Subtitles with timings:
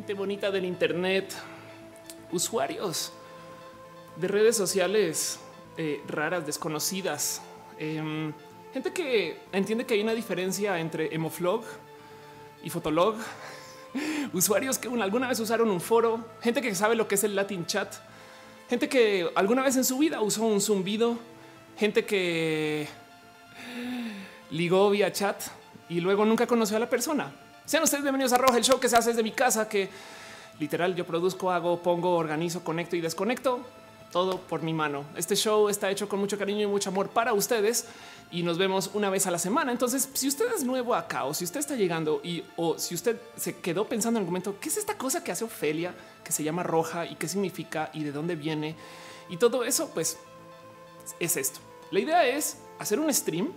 [0.00, 1.34] gente bonita del Internet,
[2.32, 3.12] usuarios
[4.16, 5.38] de redes sociales
[5.76, 7.42] eh, raras, desconocidas,
[7.78, 8.32] em,
[8.72, 11.64] gente que entiende que hay una diferencia entre Emoflog
[12.62, 13.16] y Fotolog,
[14.32, 17.66] usuarios que alguna vez usaron un foro, gente que sabe lo que es el Latin
[17.66, 17.96] Chat,
[18.70, 21.18] gente que alguna vez en su vida usó un zumbido,
[21.76, 22.88] gente que
[24.50, 25.42] ligó vía chat
[25.90, 27.49] y luego nunca conoció a la persona.
[27.70, 29.88] Sean ustedes bienvenidos a Roja, el show que se hace desde mi casa, que
[30.58, 33.60] literal yo produzco, hago, pongo, organizo, conecto y desconecto
[34.10, 35.04] todo por mi mano.
[35.14, 37.86] Este show está hecho con mucho cariño y mucho amor para ustedes
[38.32, 39.70] y nos vemos una vez a la semana.
[39.70, 43.20] Entonces, si usted es nuevo acá o si usted está llegando y o si usted
[43.36, 45.94] se quedó pensando en algún momento, ¿qué es esta cosa que hace Ofelia
[46.24, 48.74] que se llama roja y qué significa y de dónde viene?
[49.28, 50.18] Y todo eso, pues
[51.20, 51.60] es esto.
[51.92, 53.52] La idea es hacer un stream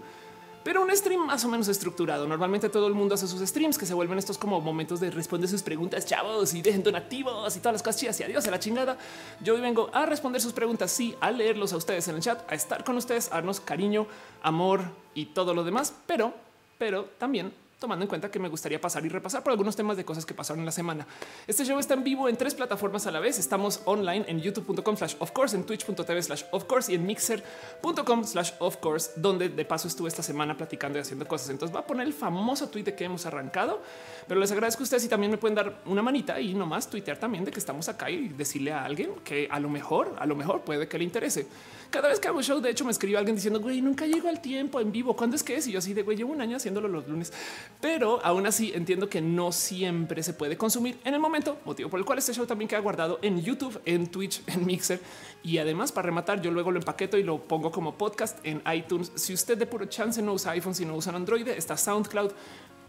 [0.64, 2.28] pero un stream más o menos estructurado.
[2.28, 5.50] Normalmente todo el mundo hace sus streams que se vuelven estos como momentos de responder
[5.50, 8.60] sus preguntas, chavos, y dejen donativos y todas las cosas chidas y adiós a la
[8.60, 8.98] chingada.
[9.42, 12.50] Yo hoy vengo a responder sus preguntas, sí, a leerlos a ustedes en el chat,
[12.52, 14.08] a estar con ustedes, a darnos cariño,
[14.42, 14.82] amor
[15.14, 16.34] y todo lo demás, pero,
[16.78, 17.54] pero también
[17.84, 20.34] tomando en cuenta que me gustaría pasar y repasar por algunos temas de cosas que
[20.34, 21.06] pasaron en la semana.
[21.48, 23.38] Este show está en vivo en tres plataformas a la vez.
[23.38, 28.24] Estamos online en youtube.com slash of course, en twitch.tv slash of course y en mixer.com
[28.24, 31.50] slash of course, donde de paso estuve esta semana platicando y haciendo cosas.
[31.50, 33.82] Entonces va a poner el famoso tweet de que hemos arrancado,
[34.30, 37.18] pero les agradezco a ustedes y también me pueden dar una manita y nomás tuitear
[37.18, 40.38] también de que estamos acá y decirle a alguien que a lo mejor, a lo
[40.38, 41.48] mejor puede que le interese.
[41.94, 44.42] Cada vez que hago show, de hecho, me escribe alguien diciendo, güey, nunca llego al
[44.42, 45.16] tiempo en vivo.
[45.16, 45.68] ¿Cuándo es que es?
[45.68, 47.32] Y yo así de, güey, llevo un año haciéndolo los lunes.
[47.80, 52.00] Pero aún así entiendo que no siempre se puede consumir en el momento, motivo por
[52.00, 55.00] el cual este show también queda guardado en YouTube, en Twitch, en Mixer.
[55.44, 59.12] Y además, para rematar, yo luego lo empaqueto y lo pongo como podcast en iTunes.
[59.14, 62.32] Si usted de puro chance no usa iPhone, si no usa Android, está SoundCloud.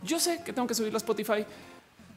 [0.02, 1.44] Yo sé que tengo que subirlo a Spotify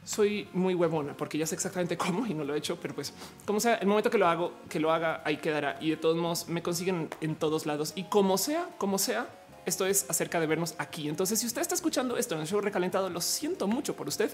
[0.07, 3.13] soy muy huevona porque ya sé exactamente cómo y no lo he hecho, pero pues
[3.45, 5.77] como sea, el momento que lo hago, que lo haga, ahí quedará.
[5.81, 9.27] Y de todos modos me consiguen en todos lados y como sea, como sea,
[9.65, 11.09] esto es acerca de vernos aquí.
[11.09, 14.31] Entonces, si usted está escuchando esto en el show recalentado, lo siento mucho por usted.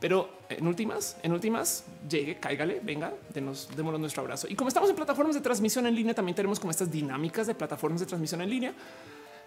[0.00, 4.48] Pero en últimas, en últimas, llegue, cáigale, venga, denos, nuestro abrazo.
[4.50, 7.54] Y como estamos en plataformas de transmisión en línea, también tenemos como estas dinámicas de
[7.54, 8.74] plataformas de transmisión en línea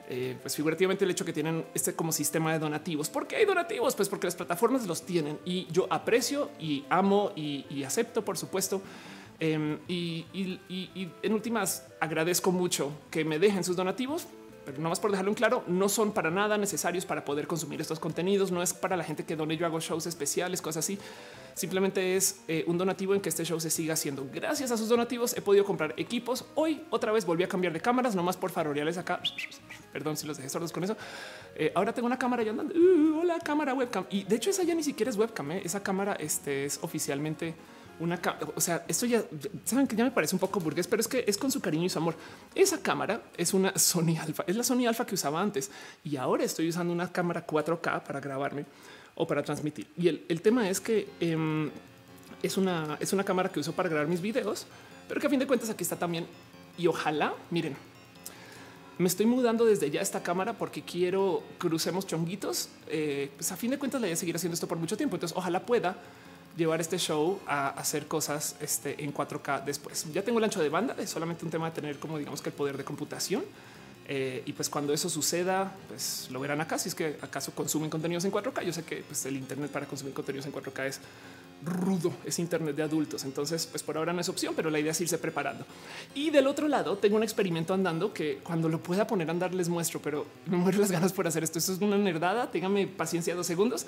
[0.09, 3.09] eh, pues figurativamente el hecho que tienen este como sistema de donativos.
[3.09, 3.95] ¿Por qué hay donativos?
[3.95, 8.81] Pues porque las plataformas los tienen y yo aprecio y amo y, acepto, por supuesto.
[9.39, 14.27] Em, y, y, en últimas agradezco mucho que me dejen sus donativos,
[14.67, 17.79] pero no más por dejarlo en claro, no son para nada necesarios para poder consumir
[17.79, 18.51] estos contenidos.
[18.51, 19.55] No es para la gente que done.
[19.55, 20.99] Yo hago shows especiales, cosas así.
[21.53, 24.27] Simplemente es eh, un donativo en que este show se siga haciendo.
[24.29, 26.43] Gracias a sus donativos he podido comprar equipos.
[26.55, 29.21] Hoy otra vez volví a cambiar de cámaras, no más por faroreales acá.
[29.93, 30.97] Perdón si los dejé sordos con eso.
[31.55, 32.75] Eh, ahora tengo una cámara y andando.
[32.77, 34.05] Uh, hola, cámara webcam.
[34.09, 35.49] Y de hecho, esa ya ni siquiera es webcam.
[35.53, 35.61] ¿eh?
[35.63, 37.55] Esa cámara este, es oficialmente
[37.99, 38.19] una
[38.55, 39.23] o sea, esto ya
[39.65, 41.85] saben que ya me parece un poco burgués, pero es que es con su cariño
[41.85, 42.15] y su amor.
[42.53, 45.71] Esa cámara es una Sony Alpha, es la Sony Alpha que usaba antes
[46.03, 48.65] y ahora estoy usando una cámara 4K para grabarme
[49.15, 49.87] o para transmitir.
[49.97, 51.71] Y el, tema es que em,
[52.43, 54.67] es una es una cámara que uso para grabar mis videos,
[55.07, 56.27] pero que a fin de cuentas aquí está también
[56.77, 57.75] y ojalá miren
[58.97, 62.69] me estoy mudando desde ya esta cámara porque quiero crucemos chonguitos.
[62.87, 65.15] Eh, pues a fin de cuentas, le voy a seguir haciendo esto por mucho tiempo.
[65.15, 65.97] Entonces, ojalá pueda
[66.57, 70.11] llevar este show a hacer cosas este, en 4K después.
[70.11, 72.49] Ya tengo el ancho de banda, es solamente un tema de tener como digamos que
[72.49, 73.43] el poder de computación.
[74.09, 76.79] Eh, y pues cuando eso suceda, pues lo verán acá.
[76.79, 79.85] Si es que acaso consumen contenidos en 4K, yo sé que pues, el Internet para
[79.85, 81.01] consumir contenidos en 4K es
[81.65, 83.25] rudo, es Internet de adultos.
[83.25, 85.65] Entonces, pues por ahora no es opción, pero la idea es irse preparando.
[86.15, 89.53] Y del otro lado, tengo un experimento andando que cuando lo pueda poner a andar
[89.53, 91.59] les muestro, pero me muero las ganas por hacer esto.
[91.59, 92.49] Esto es una nerdada.
[92.49, 93.85] Téngame paciencia dos segundos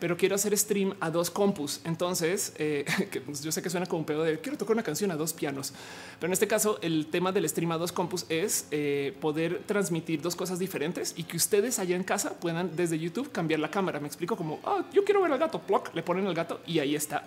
[0.00, 1.80] pero quiero hacer stream a dos compus.
[1.84, 2.84] Entonces, eh,
[3.26, 5.32] pues, yo sé que suena como un pedo de quiero tocar una canción a dos
[5.32, 5.72] pianos,
[6.18, 10.22] pero en este caso el tema del stream a dos compus es eh, poder transmitir
[10.22, 14.00] dos cosas diferentes y que ustedes allá en casa puedan desde YouTube cambiar la cámara.
[14.00, 16.78] Me explico como oh, yo quiero ver al gato, Ploc, le ponen al gato y
[16.78, 17.24] ahí está.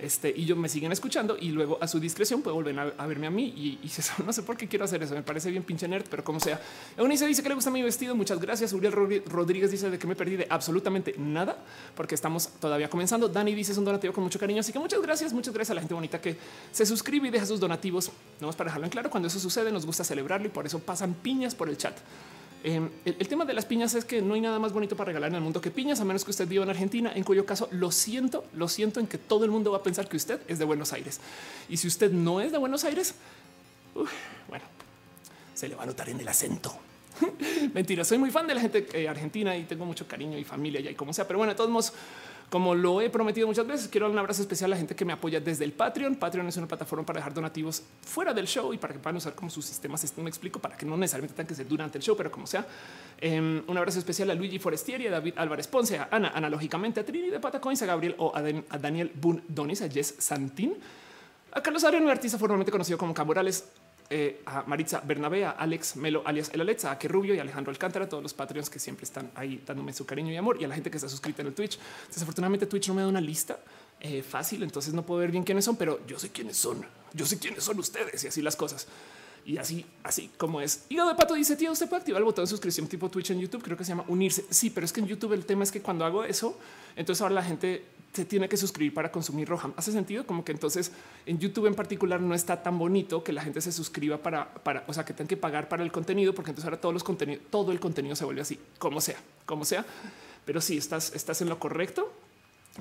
[0.00, 3.26] Este, y yo me siguen escuchando y luego a su discreción puede volver a, verme
[3.26, 3.90] a mí y, y
[4.24, 5.14] no sé por qué quiero hacer eso.
[5.14, 6.60] Me parece bien pinche nerd, pero como sea.
[6.96, 8.14] Eunice dice que le gusta mi vestido.
[8.14, 8.72] Muchas gracias.
[8.72, 11.56] Uriel Rodríguez dice de que me perdí de absolutamente nada
[11.96, 13.28] porque estamos todavía comenzando.
[13.28, 14.60] Dani dice es un donativo con mucho cariño.
[14.60, 15.32] Así que muchas gracias.
[15.32, 16.36] Muchas gracias a la gente bonita que
[16.70, 18.10] se suscribe y deja sus donativos.
[18.40, 19.10] No más para dejarlo en claro.
[19.10, 21.96] Cuando eso sucede, nos gusta celebrarlo y por eso pasan piñas por el chat.
[22.64, 25.30] Em, el, tema de las piñas es que no hay nada más bonito para regalar
[25.30, 27.68] en el mundo que piñas, a menos que usted viva en Argentina, en cuyo caso
[27.70, 30.58] lo siento, lo siento en que todo el mundo va a pensar que usted es
[30.58, 31.20] de Buenos Aires.
[31.68, 33.14] Y si usted no es de Buenos Aires,
[34.48, 34.64] bueno,
[35.54, 36.76] se le va a notar en el acento.
[37.74, 40.80] Mentira, soy muy fan de la gente eh, argentina y tengo mucho cariño y familia
[40.80, 41.26] y como sea.
[41.26, 41.92] Pero bueno, de todos modos,
[42.50, 45.04] Como lo he prometido muchas veces, quiero dar un abrazo especial a la gente que
[45.04, 46.16] me apoya desde el Patreon.
[46.16, 49.34] Patreon es una plataforma para dejar donativos fuera del show y para que puedan usar
[49.34, 50.02] como sus sistemas.
[50.02, 52.46] Esto me explico para que no necesariamente tengan que ser durante el show, pero como
[52.46, 52.66] sea.
[53.20, 57.04] Em, un abrazo especial a Luigi Forestieri, a David Álvarez Ponce, a Ana, analógicamente a
[57.04, 58.40] Trini de Patacoins, a Gabriel o a,
[58.78, 60.74] Daniel Boone Donis, a Jess Santín,
[61.52, 63.68] a Carlos Ariano, un artista formalmente conocido como Camorales,
[64.10, 67.70] eh, a Maritza Bernabé, a Alex Melo alias El Alexa, a Que Rubio y Alejandro
[67.70, 70.68] Alcántara, todos los Patreons que siempre están ahí dándome su cariño y amor y a
[70.68, 71.78] la gente que está suscrita en el Twitch.
[72.08, 73.60] Desafortunadamente Twitch no me da una lista
[74.00, 76.86] eh, fácil, entonces no puedo ver bien quiénes son, pero yo sé quiénes son.
[77.12, 78.86] Yo sé quiénes son ustedes y así las cosas.
[79.44, 80.84] Y así, así como es.
[80.88, 83.40] Hígado de pato dice, tío, usted puede activar el botón de suscripción tipo Twitch en
[83.40, 83.62] YouTube.
[83.62, 84.44] Creo que se llama unirse.
[84.50, 86.58] Sí, pero es que en YouTube el tema es que cuando hago eso,
[86.96, 87.84] entonces ahora la gente
[88.18, 89.70] se tiene que suscribir para consumir Roja.
[89.76, 90.90] Hace sentido como que entonces
[91.24, 94.82] en YouTube en particular no está tan bonito que la gente se suscriba para, para,
[94.88, 97.44] o sea, que tengan que pagar para el contenido, porque entonces ahora todos los contenidos,
[97.48, 99.86] todo el contenido se vuelve así, como sea, como sea.
[100.44, 102.12] Pero sí, estás, estás en lo correcto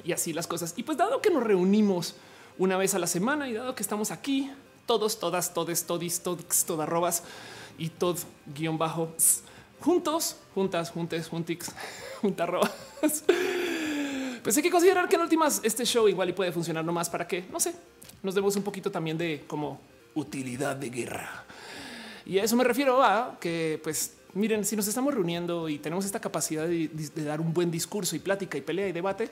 [0.04, 0.74] y así las cosas.
[0.76, 2.16] Y pues dado que nos reunimos
[2.58, 4.52] una vez a la semana y dado que estamos aquí,
[4.88, 7.22] todos, todas, todes, todis, todix, todarrobas
[7.78, 8.16] y todo
[8.56, 9.14] guion bajo
[9.82, 11.72] juntos, juntas, juntes, juntix,
[12.22, 12.74] juntarrobas.
[14.48, 17.28] Pues hay que considerar que en últimas este show igual y puede funcionar nomás para
[17.28, 17.76] que, no sé,
[18.24, 19.82] nos demos un poquito también de como
[20.16, 21.44] utilidad de guerra.
[22.26, 26.06] Y a eso me refiero a que, pues, miren, si nos estamos reuniendo y tenemos
[26.06, 26.90] esta capacidad de,
[27.26, 29.30] dar un buen discurso y plática y pelea y debate,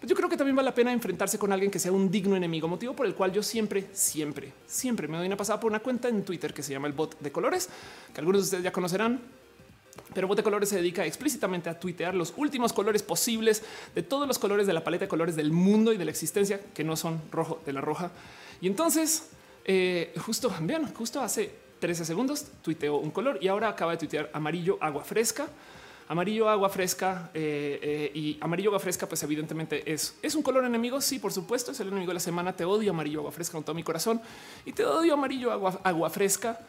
[0.00, 2.34] pues yo creo que también vale la pena enfrentarse con alguien que sea un digno
[2.34, 5.80] enemigo, motivo por el cual yo siempre, siempre, siempre me doy una pasada por una
[5.80, 7.68] cuenta en Twitter que se llama el bot de colores,
[8.14, 9.20] que algunos de ustedes ya conocerán
[10.12, 13.62] pero Bote Colores se dedica explícitamente a tuitear los últimos colores posibles
[13.94, 16.60] de todos los colores de la paleta de colores del mundo y de la existencia
[16.74, 18.10] que no son rojo de la roja.
[18.60, 19.28] Y entonces,
[19.64, 24.30] eh, justo, vean, justo hace 13 segundos tuiteó un color y ahora acaba de tuitear
[24.32, 25.46] amarillo agua fresca.
[26.06, 30.64] Amarillo agua fresca eh, eh, y amarillo agua fresca, pues evidentemente es, es un color
[30.64, 31.00] enemigo.
[31.00, 32.52] Sí, por supuesto, es el enemigo de la semana.
[32.52, 34.20] Te odio amarillo agua fresca con todo mi corazón
[34.66, 36.60] y te odio amarillo agua, agua fresca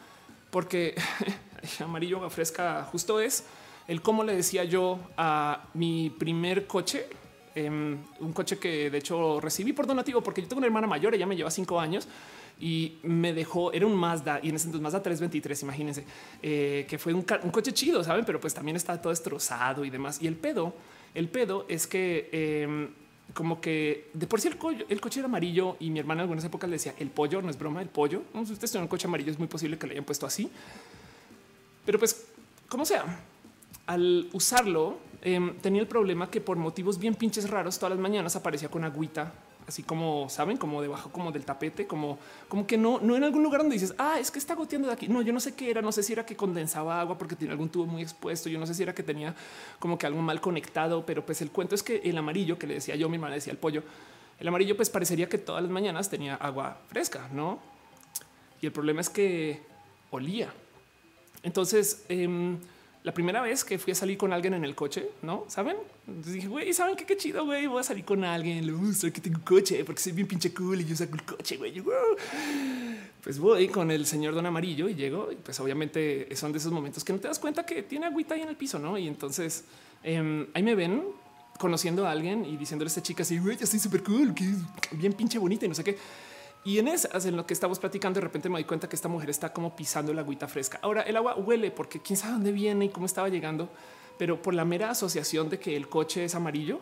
[0.56, 0.94] porque
[1.84, 3.44] amarillo fresca justo es
[3.88, 7.08] el cómo le decía yo a mi primer coche,
[7.54, 11.14] em, un coche que de hecho recibí por donativo, porque yo tengo una hermana mayor,
[11.14, 12.08] ella me lleva cinco años
[12.58, 16.04] y me dejó, era un Mazda y en ese entonces Mazda 323, imagínense,
[16.42, 20.22] eh, que fue un, coche chido, saben, pero pues también está todo destrozado y demás.
[20.22, 20.72] Y el pedo,
[21.12, 22.88] el pedo es que em,
[23.36, 26.42] como que de por sí el, el, coche era amarillo y mi hermana en algunas
[26.42, 28.22] épocas le decía el pollo, no es broma, el pollo.
[28.32, 30.50] si usted tiene un coche amarillo, es muy posible que le hayan puesto así.
[31.84, 32.28] Pero pues,
[32.66, 33.04] como sea,
[33.86, 38.36] al usarlo, em, tenía el problema que por motivos bien pinches raros, todas las mañanas
[38.36, 39.34] aparecía con agüita,
[39.66, 42.18] así como saben, como debajo como del tapete, como,
[42.48, 44.94] como que no, no en algún lugar donde dices, ah, es que está goteando de
[44.94, 45.08] aquí.
[45.08, 47.52] No, yo no sé qué era, no sé si era que condensaba agua porque tiene
[47.52, 49.34] algún tubo muy expuesto, yo no sé si era que tenía
[49.78, 52.74] como que algo mal conectado, pero pues el cuento es que el amarillo que le
[52.74, 53.82] decía yo, mi hermana decía el pollo,
[54.38, 57.58] el amarillo pues parecería que todas las mañanas tenía agua fresca, ¿no?
[58.60, 59.62] Y el problema es que
[60.10, 60.52] olía
[61.46, 62.58] entonces, em,
[63.06, 65.76] la primera vez que fui a salir con alguien en el coche, no saben?
[66.08, 67.68] dije, güey, saben qué, qué chido, güey.
[67.68, 68.66] Voy a salir con alguien.
[68.66, 71.22] Lo uso que tengo un coche porque soy bien pinche cool y yo saco el
[71.22, 71.80] coche, güey.
[73.22, 75.28] Pues voy con el señor Don Amarillo y llego.
[75.44, 78.40] Pues obviamente son de esos momentos que no te das cuenta que tiene agüita ahí
[78.40, 78.98] en el piso, no?
[78.98, 79.62] Y entonces
[80.02, 81.04] em, ahí me ven
[81.60, 84.44] conociendo a alguien y diciéndole a esta chica así, güey, ya estoy súper cool, que
[84.96, 85.96] bien pinche bonita y no sé qué.
[86.66, 89.06] Y en esas, en lo que estamos platicando, de repente me doy cuenta que esta
[89.06, 90.80] mujer está como pisando el agüita fresca.
[90.82, 93.68] Ahora el agua huele porque quién sabe dónde viene y cómo estaba llegando,
[94.18, 96.80] pero por la mera asociación de que el coche es amarillo,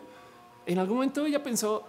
[0.65, 1.83] en algún momento ella pensó,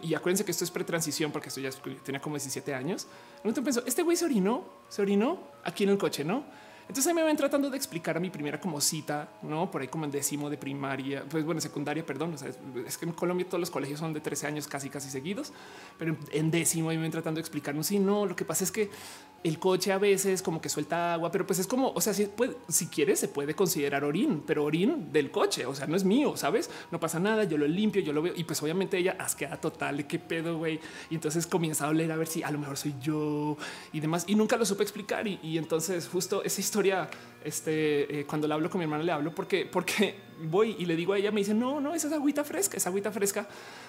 [0.00, 1.68] y acuérdense que esto es pretransición porque esto ya
[2.02, 3.02] tenía como 17 años.
[3.02, 6.44] En un momento pensó, este güey se orinó, se orinó aquí en el coche, no?
[6.88, 9.88] Entonces ahí me ven tratando de explicar a mi primera como cita, no por ahí
[9.88, 12.34] como en décimo de primaria, pues bueno, secundaria, perdón.
[12.86, 15.52] es, que en Colombia todos los colegios son de 13 años casi, casi seguidos,
[15.98, 17.86] pero en décimo ahí me ven tratando de explicarnos.
[17.86, 18.90] Si no, lo que pasa es que
[19.44, 22.24] el coche a veces como que suelta agua, pero pues es como, o sea, si,
[22.24, 26.04] puede, si quieres se puede considerar orín, pero orín del coche, o sea, no es
[26.04, 26.70] mío, ¿sabes?
[26.90, 30.06] No pasa nada, yo lo limpio, yo lo veo y pues obviamente ella asqueada total,
[30.06, 30.80] qué pedo, güey.
[31.10, 33.58] Y entonces comienza a oler a ver si a lo mejor soy yo
[33.92, 34.24] y demás.
[34.26, 36.73] Y nunca lo supe explicar y, y entonces justo esa historia
[37.44, 40.96] este, eh, cuando le hablo con mi hermana, le hablo porque, porque voy y le
[40.96, 43.46] digo a ella, me dice, no, no, esa es agüita fresca, es agüita fresca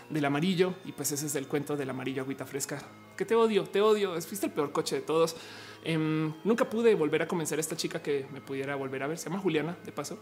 [0.10, 0.76] del amarillo.
[0.86, 2.82] Y pues ese es el cuento del amarillo, agüita fresca,
[3.16, 5.36] que te odio, te odio, fuiste el peor coche de todos.
[5.84, 9.18] Em, nunca pude volver a convencer a esta chica que me pudiera volver a ver,
[9.18, 10.20] se llama Juliana, de paso.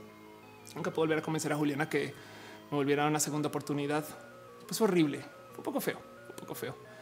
[0.76, 2.14] Nunca pude volver a convencer a Juliana que
[2.70, 4.06] me volviera a una segunda oportunidad.
[4.68, 6.93] Pues horrible, fue un poco feo, un poco feo.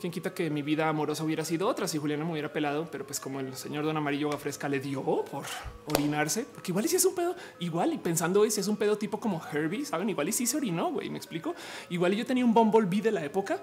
[0.00, 3.04] Quién quita que mi vida amorosa hubiera sido otra si Juliana me hubiera pelado, pero
[3.04, 5.44] pues como el señor Don Amarillo Fresca le dio por
[5.86, 8.76] orinarse, porque igual y si es un pedo, igual y pensando hoy si es un
[8.76, 11.52] pedo tipo como Herbie, saben, igual y si se orinó, güey, me explico.
[11.90, 13.60] Igual y yo tenía un Bumblebee de la época,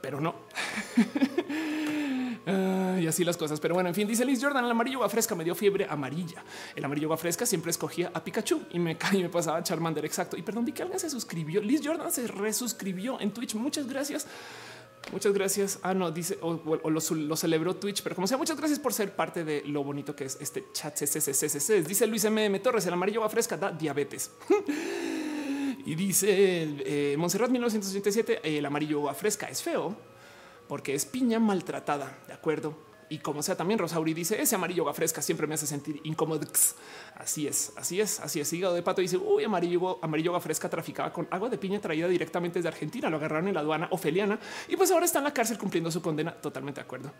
[0.00, 0.34] pero no.
[2.46, 3.58] Ah, y así las cosas.
[3.58, 6.44] Pero bueno, en fin, dice Liz Jordan, el amarillo agua fresca me dio fiebre amarilla.
[6.76, 10.04] El amarillo agua fresca siempre escogía a Pikachu y me y me pasaba Charmander.
[10.04, 10.36] Exacto.
[10.36, 11.62] Y perdón, vi que alguien se suscribió.
[11.62, 13.54] Liz Jordan se resuscribió en Twitch.
[13.54, 14.26] Muchas gracias.
[15.12, 15.78] Muchas gracias.
[15.82, 19.44] Ah, no, dice o, lo, celebró Twitch, pero como sea, muchas gracias por ser parte
[19.44, 20.98] de lo bonito que es este chat.
[20.98, 22.58] Dice Luis M.
[22.60, 24.30] Torres, el amarillo agua fresca da diabetes.
[25.86, 29.96] y dice eh, Montserrat 1987, el amarillo agua fresca es feo
[30.68, 32.18] porque es piña maltratada.
[32.26, 32.93] De acuerdo.
[33.08, 36.46] Y como sea, también Rosauri dice ese amarillo fresca siempre me hace sentir incómodo.
[37.16, 38.52] Así es, así es, así es.
[38.52, 42.58] Hígado de pato dice uy, amarillo, amarillo fresca traficaba con agua de piña traída directamente
[42.58, 43.10] desde Argentina.
[43.10, 46.00] Lo agarraron en la aduana ofeliana y pues ahora está en la cárcel cumpliendo su
[46.02, 46.32] condena.
[46.32, 47.12] Totalmente de acuerdo.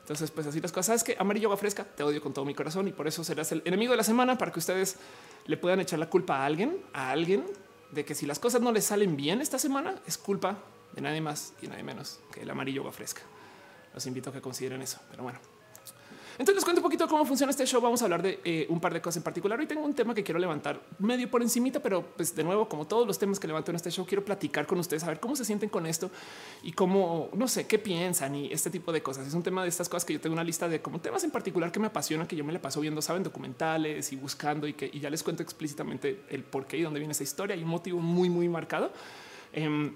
[0.00, 0.96] Entonces, pues así las cosas.
[0.96, 3.52] Es que amarillo agua fresca te odio con todo mi corazón y por eso serás
[3.52, 4.96] el enemigo de la semana para que ustedes
[5.46, 7.44] le puedan echar la culpa a alguien, a alguien
[7.92, 10.58] de que si las cosas no les salen bien esta semana es culpa
[10.92, 13.22] de nadie más y nadie menos que el amarillo agua fresca.
[13.94, 14.98] Los invito a que consideren eso.
[15.10, 15.40] Pero bueno,
[16.40, 17.82] entonces les cuento un poquito cómo funciona este show.
[17.82, 19.60] Vamos a hablar de eh, un par de cosas en particular.
[19.60, 22.86] Hoy tengo un tema que quiero levantar medio por encimita, pero pues de nuevo, como
[22.86, 25.36] todos los temas que levanto en este show, quiero platicar con ustedes, a ver cómo
[25.36, 26.10] se sienten con esto
[26.62, 29.26] y cómo, no sé, qué piensan y este tipo de cosas.
[29.26, 31.30] Es un tema de estas cosas que yo tengo una lista de como temas en
[31.30, 34.72] particular que me apasiona, que yo me le paso viendo, saben, documentales y buscando y
[34.72, 37.54] que ya les cuento explícitamente el por qué y dónde viene esa historia.
[37.54, 38.92] y un motivo muy, muy marcado.
[39.52, 39.94] Em,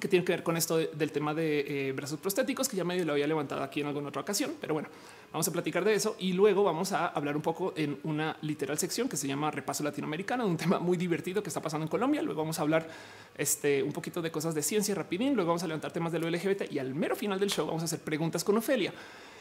[0.00, 3.04] que tiene que ver con esto del tema de eh, brazos prostéticos, que ya medio
[3.04, 4.54] lo había levantado aquí en alguna otra ocasión.
[4.60, 4.88] Pero bueno,
[5.30, 8.78] Vamos a platicar de eso y luego vamos a hablar un poco en una literal
[8.78, 12.22] sección que se llama Repaso Latinoamericano, un tema muy divertido que está pasando en Colombia.
[12.22, 12.88] Luego vamos a hablar
[13.36, 15.34] este, un poquito de cosas de ciencia rapidín.
[15.34, 17.82] Luego vamos a levantar temas de lo LGBT y al mero final del show vamos
[17.82, 18.94] a hacer preguntas con Ofelia.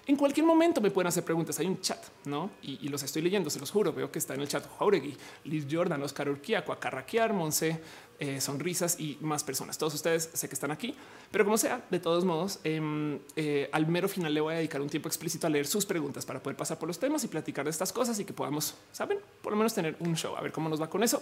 [0.07, 1.57] En cualquier momento me pueden hacer preguntas.
[1.59, 2.49] Hay un chat, no?
[2.63, 3.93] Y, los estoy leyendo, se los juro.
[3.93, 7.79] Veo que está en el chat Jauregui, Liz Jordan, Oscar Urquía, Cuacarraquear, Monse,
[8.19, 9.77] eh, sonrisas y más personas.
[9.77, 10.95] Todos ustedes sé que están aquí,
[11.31, 14.81] pero como sea, de todos modos, em, eh, al mero final le voy a dedicar
[14.81, 17.65] un tiempo explícito a leer sus preguntas para poder pasar por los temas y platicar
[17.65, 20.51] de estas cosas y que podamos, saben, por lo menos tener un show, a ver
[20.51, 21.21] cómo nos va con eso.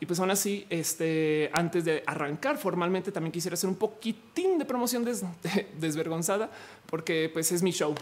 [0.00, 4.64] Y pues aún así, este, antes de arrancar formalmente, también quisiera hacer un poquitín de
[4.64, 5.04] promoción
[5.78, 6.50] desvergonzada,
[6.86, 7.94] porque pues es mi show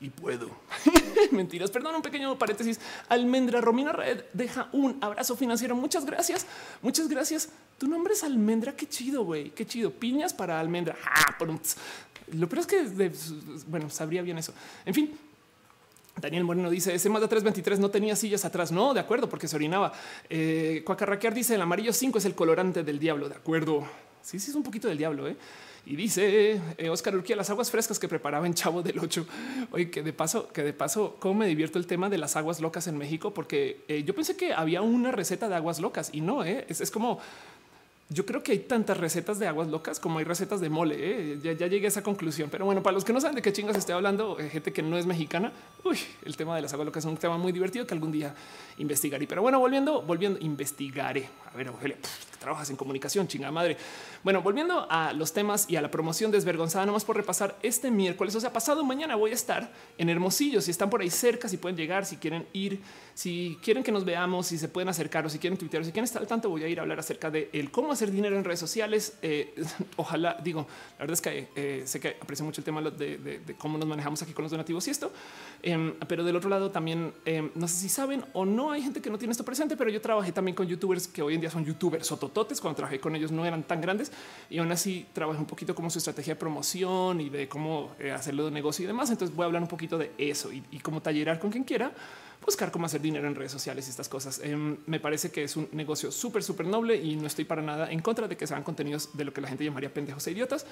[0.00, 0.50] y puedo.
[1.30, 2.80] Mentiras, perdón, un pequeño paréntesis.
[3.08, 5.74] Almendra Romina Red deja un abrazo financiero.
[5.76, 6.46] Muchas gracias.
[6.82, 7.48] Muchas gracias.
[7.78, 8.74] Tu nombre es Almendra.
[8.76, 9.50] Qué chido, güey.
[9.50, 9.90] Qué chido.
[9.90, 10.96] Piñas para Almendra.
[11.04, 11.36] Ah,
[12.32, 13.12] Lo peor es que,
[13.66, 14.52] bueno, sabría bien eso.
[14.84, 15.18] En fin,
[16.20, 18.70] Daniel Moreno dice ese Mazda 323 no tenía sillas atrás.
[18.72, 19.92] No, de acuerdo, porque se orinaba.
[20.28, 23.28] Eh, Cuacarraquear dice el amarillo 5 es el colorante del diablo.
[23.28, 23.86] De acuerdo.
[24.22, 25.28] Sí, sí, es un poquito del diablo.
[25.28, 25.36] ¿eh?
[25.86, 29.26] Y dice eh, Oscar Urquía, las aguas frescas que preparaba en Chavo del 8.
[29.72, 32.60] Oye, que de paso, que de paso, cómo me divierto el tema de las aguas
[32.60, 36.20] locas en México, porque eh, yo pensé que había una receta de aguas locas y
[36.20, 37.20] no, eh, es, es como
[38.10, 40.96] yo creo que hay tantas recetas de aguas locas como hay recetas de mole.
[40.98, 41.38] ¿eh?
[41.42, 42.50] Ya, llegué a esa conclusión.
[42.50, 44.82] Pero bueno, para los que no saben de qué chingas estoy hablando, eh, gente que
[44.82, 45.52] no es mexicana,
[45.84, 48.34] uy, el tema de las aguas locas es un tema muy divertido que algún día
[48.78, 49.26] investigaré.
[49.26, 51.28] Pero bueno, volviendo, volviendo, investigaré.
[51.52, 51.96] A ver, Ofelia,
[52.44, 53.76] trabajas en comunicación, chinga madre.
[54.22, 58.34] Bueno, volviendo a los temas y a la promoción desvergonzada, nomás por repasar este miércoles,
[58.34, 60.60] o sea, pasado mañana voy a estar en Hermosillo.
[60.60, 62.80] Si están por ahí cerca, si pueden llegar, si quieren ir,
[63.14, 66.04] si quieren que nos veamos, si se pueden acercar o si quieren tuitear, si quieren
[66.04, 68.44] estar al tanto, voy a ir a hablar acerca de el cómo hacer dinero en
[68.44, 69.16] redes sociales.
[69.22, 69.54] Eh,
[69.96, 70.66] ojalá, digo,
[70.98, 74.20] la verdad es que eh, sé que aprecio mucho el tema de, cómo nos manejamos
[74.20, 75.12] aquí con los donativos y esto,
[75.62, 79.00] em, pero del otro lado también, em, no sé si saben o no, hay gente
[79.00, 81.50] que no tiene esto presente, pero yo trabajé también con youtubers que hoy en día
[81.50, 82.60] son youtubers sotototes.
[82.60, 84.10] Cuando trabajé con ellos no eran tan grandes
[84.50, 88.10] y aún así trabajé un poquito como su estrategia de promoción y de cómo eh,
[88.10, 89.10] hacerlo de negocio y demás.
[89.10, 91.92] Entonces voy a hablar un poquito de eso y, y cómo tallerar con quien quiera
[92.44, 94.38] buscar cómo hacer dinero en redes sociales y estas cosas.
[94.42, 97.90] Em, me parece que es un negocio súper, súper noble y no estoy para nada
[97.90, 100.66] en contra de que sean contenidos de lo que la gente llamaría pendejos e idiotas,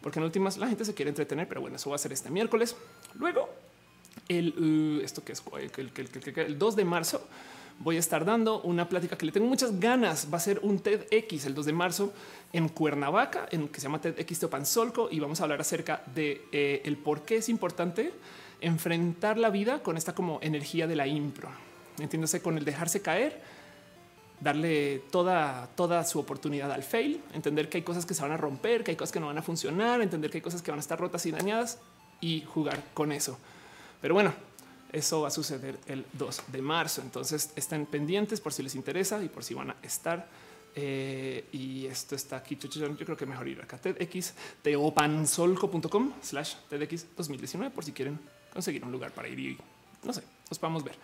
[0.00, 2.30] porque en últimas la gente se quiere entretener, pero bueno, eso va a ser este
[2.30, 2.76] miércoles.
[3.14, 3.50] Luego,
[4.28, 5.42] el uh, esto que es
[5.76, 5.92] el,
[6.34, 7.28] el 2 de marzo
[7.80, 10.28] voy a estar dando una plática que le tengo muchas ganas.
[10.32, 12.12] Va a ser un TEDx el 2 de marzo
[12.52, 16.82] en Cuernavaca, en que se llama TEDx Teopanzolco y vamos a hablar acerca de eh,
[16.84, 18.12] el por qué es importante
[18.60, 21.48] enfrentar la vida con esta como energía de la impro.
[21.98, 23.40] Entiéndase con el dejarse caer,
[24.40, 28.36] darle toda, toda su oportunidad al fail, entender que hay cosas que se van a
[28.36, 30.78] romper, que hay cosas que no van a funcionar, entender que hay cosas que van
[30.78, 31.78] a estar rotas y dañadas
[32.20, 33.38] y jugar con eso.
[34.00, 34.32] Pero bueno,
[34.92, 37.00] eso va a suceder el 2 de marzo.
[37.02, 40.28] Entonces estén pendientes por si les interesa y por si van a estar
[40.80, 42.56] Eh, y esto está aquí.
[42.56, 48.20] Yo creo que mejor ir acá TEDx teopansolco.com slash TEDx 2019 por si quieren
[48.52, 49.58] conseguir un lugar para ir y
[50.04, 50.94] no sé, nos podamos ver.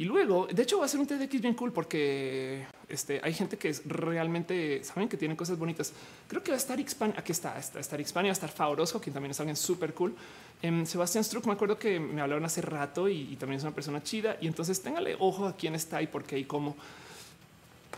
[0.00, 3.58] Y luego, de hecho, va a ser un TEDx bien cool porque este, hay gente
[3.58, 5.92] que es realmente saben que tienen cosas bonitas.
[6.26, 7.12] Creo que va a estar Xpan.
[7.18, 9.92] Aquí está, está estar Xpan y va a estar Favorosco, quien también es alguien súper
[9.92, 10.14] cool.
[10.62, 14.02] Em, Sebastián Struck, me acuerdo que me hablaron hace rato y, también es una persona
[14.02, 14.38] chida.
[14.40, 16.76] Y entonces téngale ojo a quién está y por qué y cómo.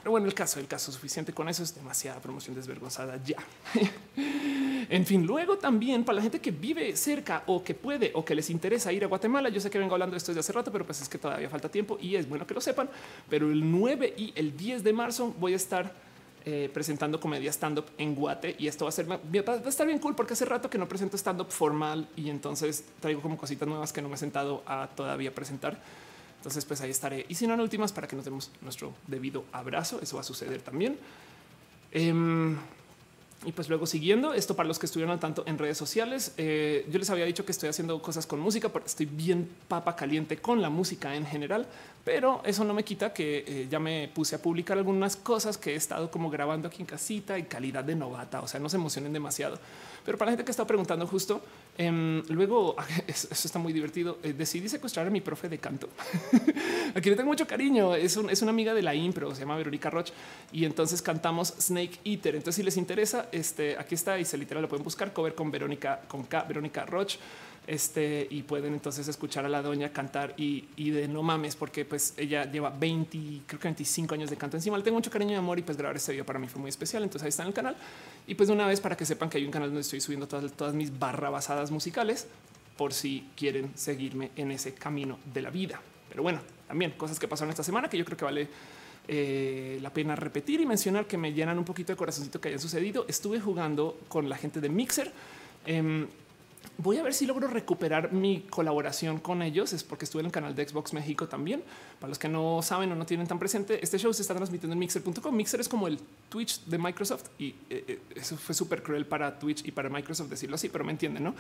[0.03, 3.37] Pero bueno, el caso, el caso suficiente con eso es demasiada promoción desvergonzada ya.
[4.89, 8.35] en fin, luego también para la gente que vive cerca o que puede o que
[8.35, 9.49] les interesa ir a Guatemala.
[9.49, 11.49] Yo sé que vengo hablando de esto desde hace rato, pero pues es que todavía
[11.49, 12.91] falta tiempo y es bueno que lo sepan.
[13.31, 15.93] Pero el 9 y el 10 de marzo voy a estar
[16.45, 19.87] eh, presentando comedia stand up en Guate y esto va a ser va a estar
[19.87, 23.37] bien cool porque hace rato que no presento stand up formal y entonces traigo como
[23.37, 25.81] cositas nuevas que no me he sentado a todavía presentar.
[26.43, 27.25] Entonces, pues ahí estaré.
[27.29, 30.25] Y si no, en últimas, para que nos demos nuestro debido abrazo, eso va a
[30.25, 30.99] suceder también.
[31.93, 32.57] Em,
[33.45, 36.99] y pues luego siguiendo esto para los que estuvieron tanto en redes sociales, eh, yo
[36.99, 40.61] les había dicho que estoy haciendo cosas con música porque estoy bien papa caliente con
[40.61, 41.69] la música en general,
[42.05, 45.75] pero eso no me quita que eh, ya me puse a publicar algunas cosas que
[45.75, 48.41] he estado como grabando aquí en casita y calidad de novata.
[48.41, 49.61] O sea, no se emocionen demasiado.
[50.05, 51.41] Pero para la gente que está preguntando justo,
[51.79, 52.77] em, luego
[53.07, 54.19] eso, está muy divertido.
[54.23, 55.89] Eh, decidí secuestrar a mi profe de canto.
[56.95, 57.95] Aquí le tengo mucho cariño.
[57.95, 60.11] Es, es, una amiga de la impro, se llama Verónica Roch.
[60.53, 62.37] Y entonces cantamos Snake Eater.
[62.37, 65.51] Entonces, si les interesa, este aquí está y se literal lo pueden buscar cover con
[65.51, 67.17] Verónica, con K, Verónica Roch
[67.67, 72.15] este y pueden entonces escuchar a la doña cantar y, de no mames, porque pues
[72.17, 74.77] ella lleva 20, creo que 25 años de canto encima.
[74.77, 76.69] Le tengo mucho cariño y amor y pues grabar este video para mí fue muy
[76.69, 77.03] especial.
[77.03, 77.77] Entonces ahí está en el canal.
[78.27, 80.27] Y pues de una vez para que sepan que hay un canal donde estoy subiendo
[80.27, 82.27] todas, todas mis barra basadas musicales
[82.77, 85.81] por si quieren seguirme en ese camino de la vida.
[86.09, 88.49] Pero bueno, también cosas que pasaron esta semana que yo creo que vale
[89.09, 92.61] eh, la pena repetir y mencionar que me llenan un poquito de corazoncito que hayan
[92.61, 93.05] sucedido.
[93.09, 95.13] Estuve jugando con la gente de Mixer.
[95.65, 96.07] Eh,
[96.79, 99.73] Voy a ver si logro recuperar mi colaboración con ellos.
[99.73, 101.63] Es porque estuve en el canal de Xbox México también.
[102.01, 104.73] Para los que no saben o no tienen tan presente, este show se está transmitiendo
[104.73, 105.37] en mixer.com.
[105.37, 109.39] Mixer es como el Twitch de Microsoft y eh, eh, eso fue súper cruel para
[109.39, 111.35] Twitch y para Microsoft decirlo así, pero me entienden, no?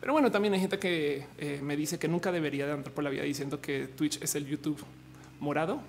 [0.00, 3.04] Pero bueno, también hay gente que eh, me dice que nunca debería de andar por
[3.04, 4.82] la vida diciendo que Twitch es el YouTube
[5.38, 5.80] morado.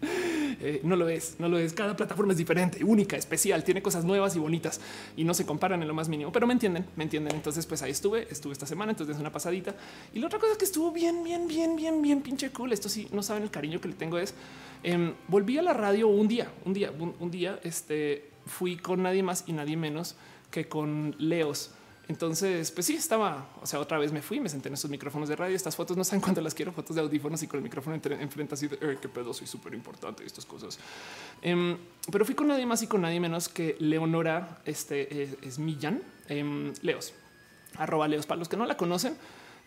[0.62, 1.72] Eh, no lo es, no lo es.
[1.72, 4.78] Cada plataforma es diferente, única, especial, tiene cosas nuevas y bonitas
[5.16, 7.34] y no se comparan en lo más mínimo, pero me entienden, me entienden.
[7.34, 9.74] Entonces, pues ahí estuve, estuve esta semana, entonces es una pasadita.
[10.12, 12.74] Y la otra cosa que estuvo bien, bien, bien, bien, bien pinche cool.
[12.74, 14.34] Esto sí, no saben el cariño que le tengo es
[14.82, 19.22] em, volví a la radio un día, un día, un, día, este fui con nadie
[19.22, 20.16] más y nadie menos
[20.50, 21.70] que con Leos
[22.10, 25.28] entonces, pues sí, estaba, o sea, otra vez me fui, me senté en estos micrófonos
[25.28, 25.54] de radio.
[25.54, 28.54] Estas fotos no saben cuánto las quiero, fotos de audífonos y con el micrófono enfrente
[28.54, 30.76] así de qué pedo, soy súper importante estas cosas.
[31.40, 31.78] Em,
[32.10, 36.72] pero fui con nadie más y con nadie menos que Leonora, este es, Millán, em,
[36.82, 37.14] Leos,
[37.76, 38.26] arroba Leos.
[38.26, 39.16] Para los que no la conocen,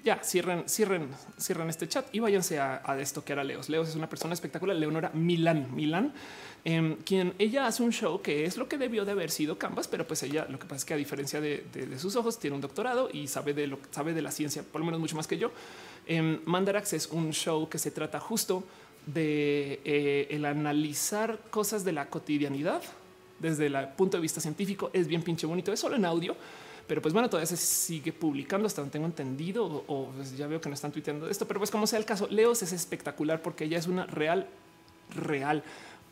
[0.04, 3.70] ya cierren, cierren, cierren este chat y váyanse a, a estoquear a Leos.
[3.70, 4.76] Leos es una persona espectacular.
[4.76, 6.14] Leonora Milán, Milán
[6.66, 9.90] Em, quien ella hace un show que es lo que debió de haber sido Canvas,
[9.90, 11.66] pero pues ella lo que pasa es que a diferencia de,
[11.98, 14.86] sus ojos tiene un doctorado y sabe de lo sabe de la ciencia, por lo
[14.86, 15.52] menos mucho más que yo.
[16.08, 18.64] Eh, Mandarax es un show que se trata justo
[19.06, 22.82] de eh, el analizar cosas de la cotidianidad
[23.40, 24.90] desde el punto de vista científico.
[24.94, 26.36] Es bien pinche bonito, es solo en audio.
[26.88, 30.60] Pero pues bueno, todavía se sigue publicando hasta donde tengo entendido o, pues ya veo
[30.60, 33.64] que no están tuiteando esto, pero pues como sea el caso, Leos es espectacular porque
[33.66, 34.48] ella es una real,
[35.16, 35.64] real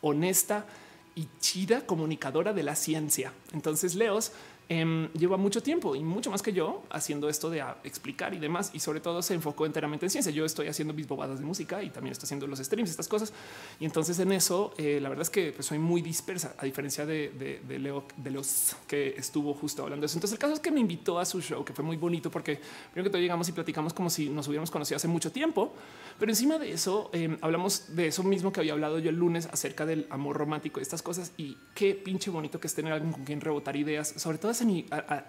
[0.02, 0.66] honesta
[1.14, 3.32] y chida comunicadora de la ciencia.
[3.52, 4.32] Entonces, Leos
[4.68, 8.70] Em, lleva mucho tiempo y mucho más que yo haciendo esto de explicar y demás.
[8.72, 10.32] Y sobre todo se enfocó enteramente en ciencia.
[10.32, 13.32] Yo estoy haciendo mis bobadas de música y también estoy haciendo los streams, estas cosas.
[13.80, 17.04] Y entonces en eso, eh, la verdad es que pues, soy muy dispersa, a diferencia
[17.04, 20.16] de, Leo, de los que estuvo justo hablando de eso.
[20.16, 22.60] Entonces el caso es que me invitó a su show, que fue muy bonito porque
[22.92, 25.74] primero que todo llegamos y platicamos como si nos hubiéramos conocido hace mucho tiempo.
[26.18, 29.48] Pero encima de eso, em, hablamos de eso mismo que había hablado yo el lunes
[29.52, 31.32] acerca del amor romántico y estas cosas.
[31.36, 34.51] Y qué pinche bonito que es tener alguien con quien rebotar ideas, sobre todo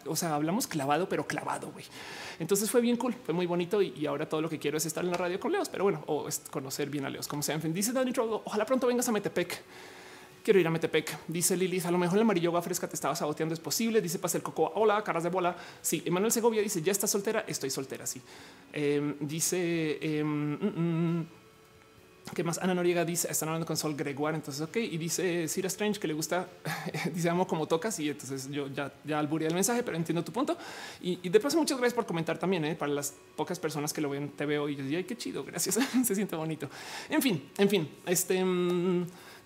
[0.06, 1.86] o sea, hablamos clavado, pero clavado, güey.
[2.40, 5.04] Entonces fue bien cool, fue muy bonito y, ahora todo lo que quiero es estar
[5.04, 7.56] en la radio con Leos, pero bueno, o conocer bien a Leos, como sea.
[7.56, 9.62] En fin, dice Dani Trogo, ojalá pronto vengas a Metepec.
[10.44, 11.18] Quiero ir a Metepec.
[11.28, 14.02] Dice Lilith, a lo mejor el amarillo va fresca te estaba saboteando, es posible.
[14.02, 15.56] Dice Pasel Coco, hola, caras de bola.
[15.82, 18.22] Sí, Emanuel Segovia dice, ya estás soltera, estoy soltera, sí.
[18.74, 20.00] Em, dice...
[20.02, 21.28] Em, mm, mm,
[22.34, 22.58] ¿Qué más?
[22.58, 24.78] Ana Noriega dice, están hablando con Sol Gregoire, entonces ok.
[24.78, 26.48] Y dice Sira Strange que le gusta,
[27.14, 30.32] dice amo como tocas y entonces yo ya, ya alburé el mensaje, pero entiendo tu
[30.32, 30.58] punto.
[31.02, 32.76] Y, de paso muchas gracias por comentar también, ¿eh?
[32.76, 35.44] para las pocas personas que lo ven, te veo y yo digo, ay, qué chido,
[35.44, 36.70] gracias, se siente bonito.
[37.10, 38.44] En fin, en fin, este...
[38.44, 39.06] Mm,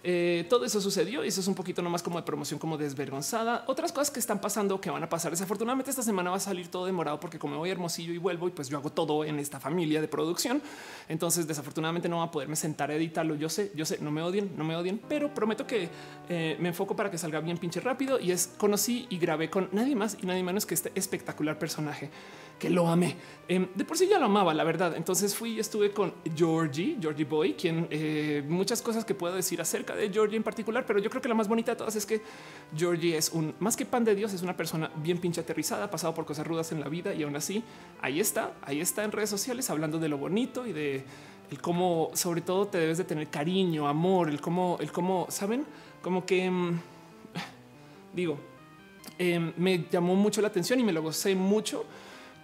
[0.09, 3.65] Eh, todo eso sucedió y eso es un poquito nomás como de promoción, como desvergonzada.
[3.67, 5.31] Otras cosas que están pasando que van a pasar.
[5.31, 8.51] Desafortunadamente esta semana va a salir todo demorado porque como voy hermosillo y vuelvo y
[8.51, 10.61] pues yo hago todo en esta familia de producción.
[11.09, 13.35] Entonces desafortunadamente no va a poderme sentar a editarlo.
[13.35, 15.89] Yo sé, yo sé, no me odien, no me odien, pero prometo que
[16.29, 19.67] eh, me enfoco para que salga bien pinche rápido y es conocí y grabé con
[19.73, 22.09] nadie más y nadie menos que este espectacular personaje
[22.59, 23.15] que lo amé.
[23.47, 24.95] Em, de por sí ya lo amaba, la verdad.
[24.95, 29.61] Entonces fui y estuve con Georgie, Georgie Boy, quien eh, muchas cosas que puedo decir
[29.61, 32.05] acerca de Georgie en particular, pero yo creo que la más bonita de todas es
[32.05, 32.21] que
[32.75, 36.13] Georgie es un más que pan de Dios, es una persona bien pinche aterrizada, pasado
[36.13, 37.63] por cosas rudas en la vida y aún así
[38.01, 41.05] ahí está, ahí está en redes sociales hablando de lo bonito y de
[41.49, 45.65] el cómo, sobre todo, te debes de tener cariño, amor, el cómo, el cómo saben,
[46.01, 46.77] como que em,
[48.13, 48.37] digo,
[49.17, 51.85] em, me llamó mucho la atención y me lo gocé mucho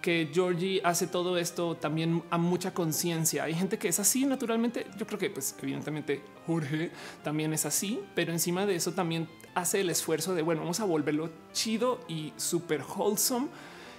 [0.04, 3.44] que Georgie hace todo esto también a mucha conciencia.
[3.44, 4.86] Hay gente que es así naturalmente.
[4.98, 6.90] Yo creo que, pues, evidentemente, Jorge
[7.22, 10.84] también es así, pero encima de eso también hace el esfuerzo de bueno, vamos a
[10.84, 13.48] volverlo chido y súper wholesome.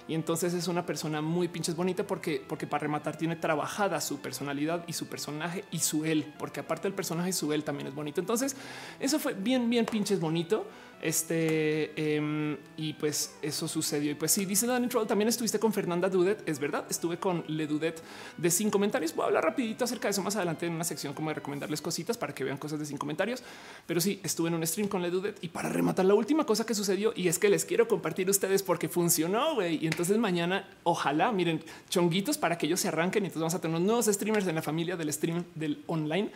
[0.06, 4.20] Y entonces es una persona muy pinches bonita porque, porque para rematar tiene trabajada su
[4.20, 7.96] personalidad y su personaje y su él, porque aparte del personaje, su él también es
[7.96, 8.20] bonito.
[8.20, 8.54] Entonces,
[9.00, 10.68] eso fue bien, bien pinches bonito.
[11.02, 14.10] Este em, y pues eso sucedió.
[14.10, 16.48] Y pues sí, dice Danny Troll, también estuviste con Fernanda Dudet.
[16.48, 18.02] Es verdad, estuve con Le Dudet
[18.36, 19.14] de sin comentarios.
[19.14, 21.82] Voy a hablar rapidito acerca de eso más adelante en una sección como de recomendarles
[21.82, 23.42] cositas para que vean cosas de sin comentarios.
[23.86, 26.64] Pero sí, estuve en un stream con Le Dudet y para rematar la última cosa
[26.64, 29.62] que sucedió y es que les quiero compartir a ustedes porque funcionó.
[29.66, 33.60] Y entonces mañana, ojalá miren chonguitos para que ellos se arranquen y entonces vamos a
[33.60, 36.30] tener unos nuevos streamers en la familia del stream del online.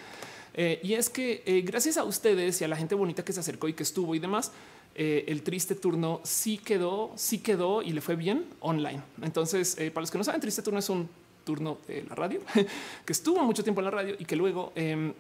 [0.55, 3.41] Eh, y es que eh, gracias a ustedes y a la gente bonita que se
[3.41, 4.53] acercó y que estuvo y demás,
[4.95, 9.03] eh, el triste turno sí quedó, sí quedó y le fue bien online.
[9.23, 11.09] Entonces, para los que no saben, triste turno es un
[11.45, 12.41] turno de la radio
[13.05, 15.13] que estuvo mucho tiempo en la radio y que luego em,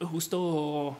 [0.00, 0.96] justo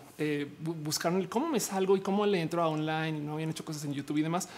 [0.60, 3.64] buscaron el cómo me salgo y cómo le entro a online y no habían hecho
[3.64, 4.48] cosas en YouTube y demás.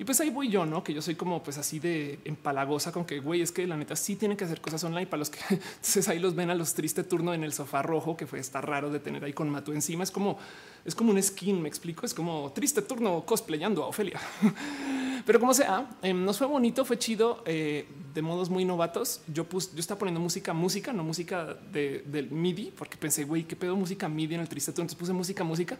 [0.00, 3.04] Y pues ahí voy yo, no que yo soy como pues así de empalagosa con
[3.04, 5.40] que güey, es que la neta sí tienen que hacer cosas online para los que
[5.50, 8.66] entonces ahí los ven a los tristes turno en el sofá rojo, que fue estar
[8.66, 10.02] raro de tener ahí con Matu encima.
[10.02, 10.38] Es como
[10.84, 11.60] es como un skin.
[11.60, 12.06] Me explico.
[12.06, 14.20] Es como triste turno cosplayando a Ofelia.
[15.26, 19.20] Pero como sea, em, nos fue bonito, fue chido eh, de modos muy novatos.
[19.32, 23.44] Yo puse, yo estaba poniendo música, música, no música de, del MIDI, porque pensé, güey,
[23.44, 24.84] qué pedo música MIDI en el triste turno.
[24.84, 25.78] Entonces puse música, música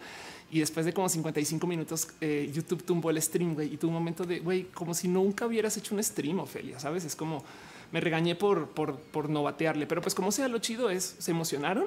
[0.51, 3.95] y después de como 55 minutos, eh, YouTube tumbó el stream güey, y tuvo un
[3.95, 6.79] momento de güey, como si nunca hubieras hecho un stream, Ofelia.
[6.79, 7.05] Sabes?
[7.05, 7.45] Es como
[7.93, 11.31] me regañé por, por, por no batearle, pero pues como sea, lo chido es se
[11.31, 11.87] emocionaron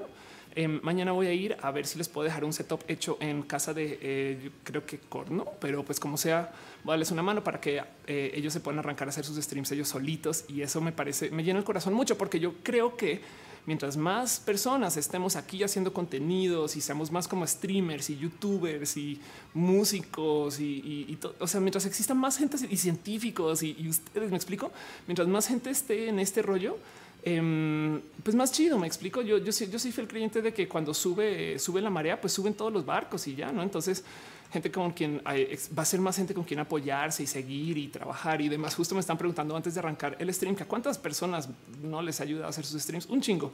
[0.55, 3.41] Em, mañana voy a ir a ver si les puedo dejar un setup hecho en
[3.41, 6.51] casa de eh, creo que Corno, pero pues como sea,
[6.83, 9.87] darles una mano para que eh, ellos se puedan arrancar a hacer sus streams ellos
[9.87, 10.45] solitos.
[10.47, 13.21] Y eso me parece, me llena el corazón mucho porque yo creo que
[13.65, 19.19] mientras más personas estemos aquí haciendo contenidos y seamos más como streamers y youtubers y
[19.53, 24.71] músicos y, o sea, mientras existan más gente y científicos y, y ustedes me explico,
[25.07, 26.77] mientras más gente esté en este rollo,
[27.25, 29.21] Em, pues más chido, me explico.
[29.21, 32.53] Yo, yo, yo soy fiel creyente de que cuando sube, sube la marea, pues suben
[32.53, 33.63] todos los barcos y ya, no?
[33.63, 34.03] Entonces,
[34.51, 38.41] gente con quien va a ser más gente con quien apoyarse y seguir y trabajar
[38.41, 38.75] y demás.
[38.75, 41.49] Justo me están preguntando antes de arrancar el stream que a cuántas personas
[41.81, 43.07] no les ayuda a hacer sus streams.
[43.07, 43.51] Un chingo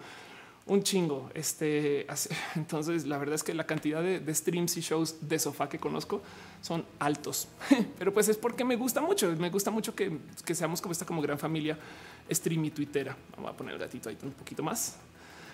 [0.66, 1.30] un chingo.
[1.34, 2.08] Este,
[2.56, 6.22] entonces, la verdad es que la cantidad de, streams y shows de sofá que conozco
[6.62, 7.48] son altos,
[7.98, 9.34] pero pues es porque me gusta mucho.
[9.38, 11.78] Me gusta mucho que, que seamos como esta como gran familia
[12.32, 13.16] stream y twittera.
[13.36, 14.98] Vamos a poner el gatito ahí un poquito más.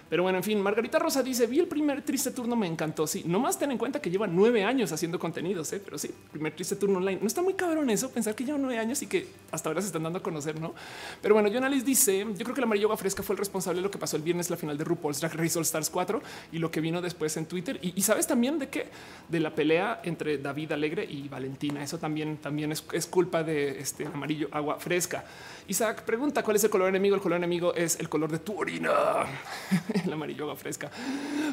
[0.09, 3.07] Pero bueno, en fin, Margarita Rosa dice: Vi el primer triste turno, me encantó.
[3.07, 5.81] Sí, nomás ten en cuenta que lleva nueve años haciendo contenidos, ¿eh?
[5.83, 7.19] pero sí, primer triste turno online.
[7.21, 9.87] No está muy cabrón eso, pensar que lleva nueve años y que hasta ahora se
[9.87, 10.73] están dando a conocer, no?
[11.21, 13.91] Pero bueno, Jonalis dice: Yo creo que la amarillo fresca fue el responsable de lo
[13.91, 16.71] que pasó el viernes, la final de RuPaul's Drag Race All Stars 4 y lo
[16.71, 17.79] que vino después en Twitter.
[17.81, 18.87] Y, sabes también de qué?
[19.29, 21.83] De la pelea entre David Alegre y Valentina.
[21.83, 25.25] Eso también, también es, es culpa de este amarillo agua fresca.
[25.67, 27.15] Isaac pregunta cuál es el color enemigo.
[27.15, 28.91] El color enemigo es el color de tu orina,
[30.05, 30.91] el amarillo agua fresca.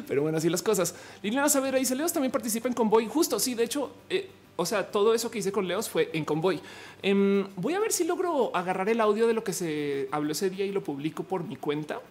[0.07, 0.95] Pero bueno, así las cosas.
[1.21, 3.07] Liliana Savera dice Leos también participa en convoy.
[3.07, 6.25] Justo sí, de hecho, eh, o sea, todo eso que hice con Leos fue en
[6.25, 6.59] convoy.
[7.01, 10.49] Em, voy a ver si logro agarrar el audio de lo que se habló ese
[10.49, 12.01] día y lo publico por mi cuenta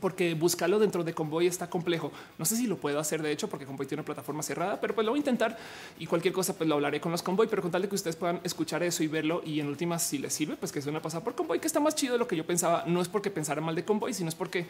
[0.00, 2.12] porque buscarlo dentro de Convoy está complejo.
[2.38, 4.94] No sé si lo puedo hacer, de hecho, porque Convoy tiene una plataforma cerrada, pero
[4.94, 5.56] pues lo voy a intentar
[5.98, 8.16] y cualquier cosa pues lo hablaré con los Convoy, pero con tal de que ustedes
[8.16, 11.22] puedan escuchar eso y verlo y en últimas si les sirve, pues que suena pasar
[11.22, 12.84] por Convoy, que está más chido de lo que yo pensaba.
[12.86, 14.66] No es porque pensara mal de Convoy, sino es porque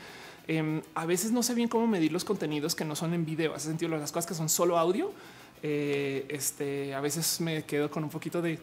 [0.47, 3.55] em, a veces no sé bien cómo medir los contenidos que no son en video.
[3.55, 5.13] Hace sentido las cosas que son solo audio.
[5.63, 8.59] Eh, este a veces me quedo con un poquito de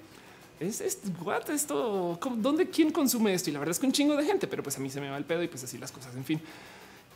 [0.62, 3.50] es, esto, ¿dónde quién consume esto?
[3.50, 5.10] Y la verdad es que un chingo de gente, pero pues a mí se me
[5.10, 6.40] va el pedo y pues así las cosas, en fin.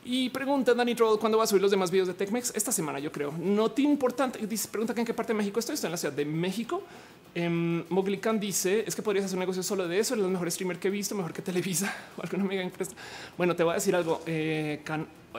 [0.08, 2.99] Y pregunta Danny Troll cuándo va a subir los demás videos de TechMex esta semana,
[2.99, 3.34] yo creo.
[3.39, 4.45] No te importante.
[4.45, 5.73] Dice, pregunta que en qué parte de México estoy.
[5.73, 6.84] Estoy en la ciudad de México.
[7.34, 7.49] Eh,
[7.89, 10.13] Moglican dice es que podrías hacer un negocio solo de eso.
[10.13, 12.91] Es el mejor streamer que he visto, mejor que Televisa o alguna mega empresa.
[13.36, 14.21] Bueno, te voy a decir algo.
[14.27, 14.79] Eh,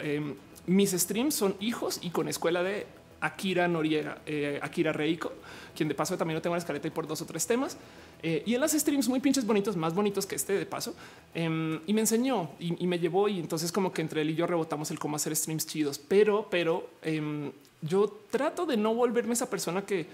[0.03, 0.35] em,
[0.67, 2.87] mis streams son hijos y con escuela de
[3.21, 5.33] Akira Noriega, eh, Akira Reiko,
[5.75, 7.77] quien de paso también lo tengo en la escaleta y por dos o tres temas.
[8.23, 10.95] Eh, y en las streams muy pinches bonitos, más bonitos que este de paso.
[11.35, 14.47] Em, y me enseñó y, me llevó y entonces como que entre él y yo
[14.47, 15.99] rebotamos el cómo hacer streams chidos.
[15.99, 17.53] Pero, pero em,
[17.83, 20.07] yo trato de no volverme esa persona que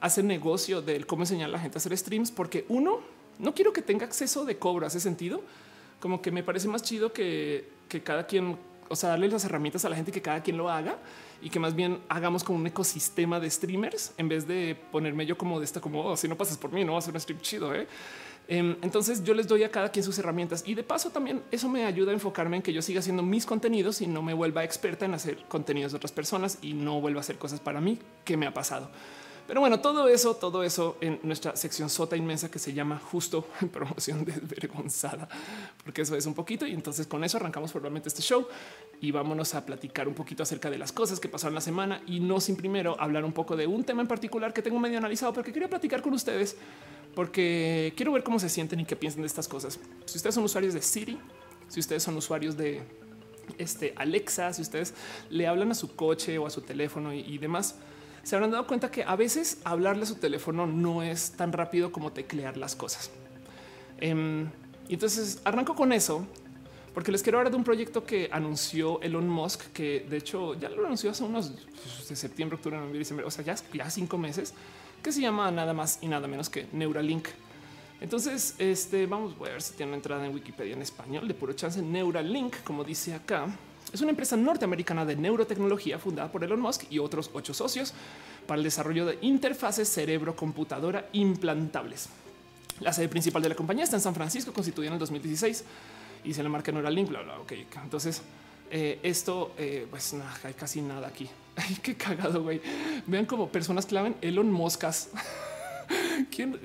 [0.00, 3.00] hace negocio del cómo enseñar a la gente a hacer streams, porque uno,
[3.38, 5.42] no quiero que tenga acceso de cobro, hace sentido.
[6.00, 8.56] Como que me parece más chido que, que cada quien
[8.90, 10.98] o sea, darle las herramientas a la gente que cada quien lo haga
[11.42, 15.36] y que más bien hagamos como un ecosistema de streamers en vez de ponerme yo
[15.38, 17.20] como de esta, como oh, si no pasas por mí, no va a ser un
[17.20, 17.74] stream chido.
[17.74, 17.86] ¿eh?
[18.48, 21.68] Em, entonces yo les doy a cada quien sus herramientas y de paso también eso
[21.68, 24.64] me ayuda a enfocarme en que yo siga haciendo mis contenidos y no me vuelva
[24.64, 27.98] experta en hacer contenidos de otras personas y no vuelva a hacer cosas para mí
[28.24, 28.90] que me ha pasado.
[29.50, 33.48] Pero bueno, todo eso, todo eso en nuestra sección sota inmensa que se llama justo
[33.72, 35.28] promoción desvergonzada,
[35.82, 36.68] porque eso es un poquito.
[36.68, 38.46] Y entonces con eso arrancamos probablemente este show
[39.00, 42.20] y vámonos a platicar un poquito acerca de las cosas que pasaron la semana y
[42.20, 45.32] no sin primero hablar un poco de un tema en particular que tengo medio analizado,
[45.32, 46.56] pero que quería platicar con ustedes
[47.16, 49.80] porque quiero ver cómo se sienten y qué piensan de estas cosas.
[50.04, 51.18] Si ustedes son usuarios de Siri,
[51.66, 52.82] si ustedes son usuarios de
[53.58, 54.94] este Alexa, si ustedes
[55.28, 57.74] le hablan a su coche o a su teléfono y demás,
[58.22, 61.92] se habrán dado cuenta que a veces hablarle a su teléfono no es tan rápido
[61.92, 63.10] como teclear las cosas.
[63.98, 64.48] Em,
[64.88, 66.26] y entonces arranco con eso
[66.94, 70.68] porque les quiero hablar de un proyecto que anunció Elon Musk, que de hecho ya
[70.68, 71.52] lo anunció hace unos
[72.08, 74.54] de septiembre, octubre, noviembre, diciembre, o sea, ya, ya cinco meses,
[75.02, 77.28] que se llama nada más y nada menos que Neuralink.
[78.00, 81.52] Entonces, este vamos a ver si tiene una entrada en Wikipedia en español de puro
[81.52, 81.80] chance.
[81.80, 83.46] Neuralink, como dice acá,
[83.92, 87.92] es una empresa norteamericana de neurotecnología fundada por Elon Musk y otros ocho socios
[88.46, 92.08] para el desarrollo de interfaces cerebro-computadora implantables.
[92.80, 95.64] La sede principal de la compañía está en San Francisco, constituida en el 2016
[96.24, 97.08] y se le marca Neuralink.
[97.08, 98.22] Bla, bla, ok, entonces
[98.70, 101.28] eh, esto, eh, pues no, hay casi nada aquí.
[101.56, 102.60] Ay, qué cagado, güey.
[103.06, 105.10] Vean como personas claven Elon Moscas.
[106.34, 106.58] ¿Quién?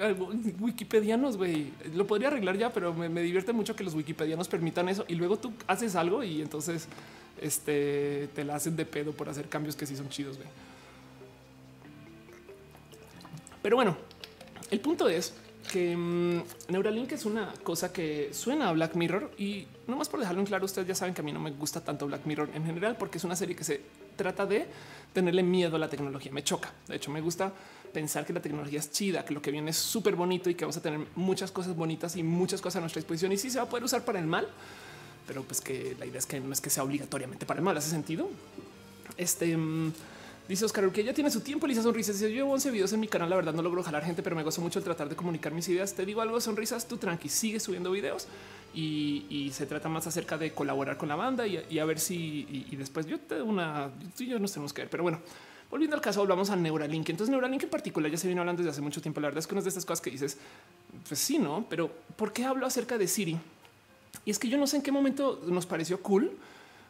[0.59, 1.71] Wikipedianos, güey.
[1.93, 5.37] Lo podría arreglar ya, pero me, divierte mucho que los wikipedianos permitan eso y luego
[5.37, 6.87] tú haces algo y entonces
[7.41, 10.49] este, te la hacen de pedo por hacer cambios que sí son chidos, güey.
[13.61, 13.97] Pero bueno,
[14.69, 15.33] el punto es
[15.71, 20.19] que mm, Neuralink es una cosa que suena a Black Mirror y no más por
[20.19, 22.51] dejarlo en claro, ustedes ya saben que a mí no me gusta tanto Black Mirror
[22.53, 23.81] en general porque es una serie que se
[24.15, 24.67] trata de
[25.13, 26.31] tenerle miedo a la tecnología.
[26.31, 26.71] Me choca.
[26.87, 27.51] De hecho, me gusta
[27.95, 30.65] pensar que la tecnología es chida, que lo que viene es súper bonito y que
[30.65, 33.31] vamos a tener muchas cosas bonitas y muchas cosas a nuestra disposición.
[33.31, 34.49] Y sí se va a poder usar para el mal,
[35.25, 37.77] pero pues que la idea es que no es que sea obligatoriamente para el mal.
[37.77, 38.29] Hace sentido.
[39.15, 39.93] Este mm,
[40.49, 41.67] dice Oscar que ya tiene su tiempo.
[41.67, 43.29] Lisa Sonrisas Yo llevo 11 videos en mi canal.
[43.29, 45.69] La verdad, no logro jalar gente, pero me gozo mucho el tratar de comunicar mis
[45.69, 45.93] ideas.
[45.93, 48.27] Te digo algo, sonrisas, tú tranqui, sigue subiendo videos
[48.73, 52.75] y, se trata más acerca de colaborar con la banda y, a ver si y,
[52.75, 55.21] después yo te una, tú y yo nos tenemos que ver, pero bueno.
[55.69, 57.09] Volviendo al caso, hablamos a Neuralink.
[57.09, 59.19] Entonces, Neuralink en particular ya se vino hablando desde hace mucho tiempo.
[59.19, 60.37] La verdad es que una de estas cosas que dices,
[61.07, 63.37] pues sí, no, pero ¿por qué hablo acerca de Siri?
[64.23, 66.31] Y es que yo no sé en qué momento nos pareció cool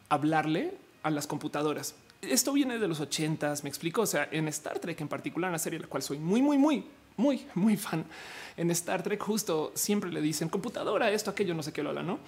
[0.08, 1.94] hablarle a las computadoras.
[2.22, 4.02] Esto viene de los ochentas, me explico.
[4.02, 6.58] O sea, en Star Trek en particular, una serie de la cual soy muy, muy,
[6.58, 6.84] muy,
[7.16, 8.04] muy, muy fan.
[8.56, 12.02] En Star Trek justo siempre le dicen computadora, esto, aquello, no sé qué lo habla,
[12.02, 12.18] ¿no?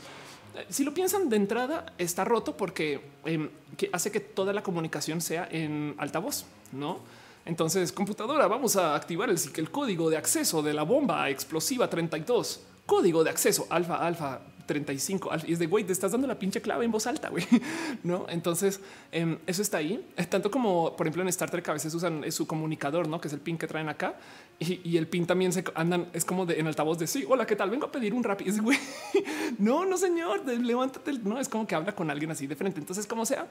[0.69, 3.49] Si lo piensan de entrada, está roto porque em,
[3.93, 7.01] hace que toda la comunicación sea en altavoz, no?
[7.45, 13.25] Entonces, computadora, vamos a activar el, código de acceso de la bomba explosiva 32, código
[13.25, 16.85] de acceso alfa, alfa, 35 y es de güey, te estás dando la pinche clave
[16.85, 17.47] en voz alta, güey.
[18.05, 18.81] No, entonces
[19.11, 20.07] em, eso está ahí.
[20.29, 23.35] Tanto como, por ejemplo, en Star Trek a veces usan su comunicador, no que es
[23.35, 24.17] el pin que traen acá
[24.61, 26.09] y, el pin también se andan.
[26.13, 27.25] Es como de en altavoz de sí.
[27.29, 27.71] Hola, qué tal?
[27.71, 28.41] Vengo a pedir un rap.
[28.43, 28.79] Y es güey.
[29.59, 31.13] No, no, señor, levántate.
[31.25, 32.81] No es como que habla con alguien así de frente.
[32.81, 33.47] Entonces, como sea,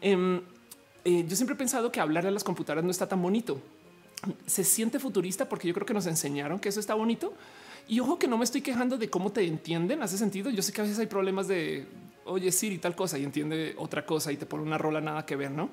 [0.00, 0.40] em,
[1.04, 3.60] eh, yo siempre he pensado que hablarle a las computadoras no está tan bonito.
[4.46, 7.34] Se siente futurista porque yo creo que nos enseñaron que eso está bonito
[7.86, 10.02] y ojo que no me estoy quejando de cómo te entienden.
[10.02, 10.50] Hace sentido.
[10.50, 11.86] Yo sé que a veces hay problemas de
[12.24, 15.36] oye, Siri tal cosa y entiende otra cosa y te pone una rola nada que
[15.36, 15.70] ver, no?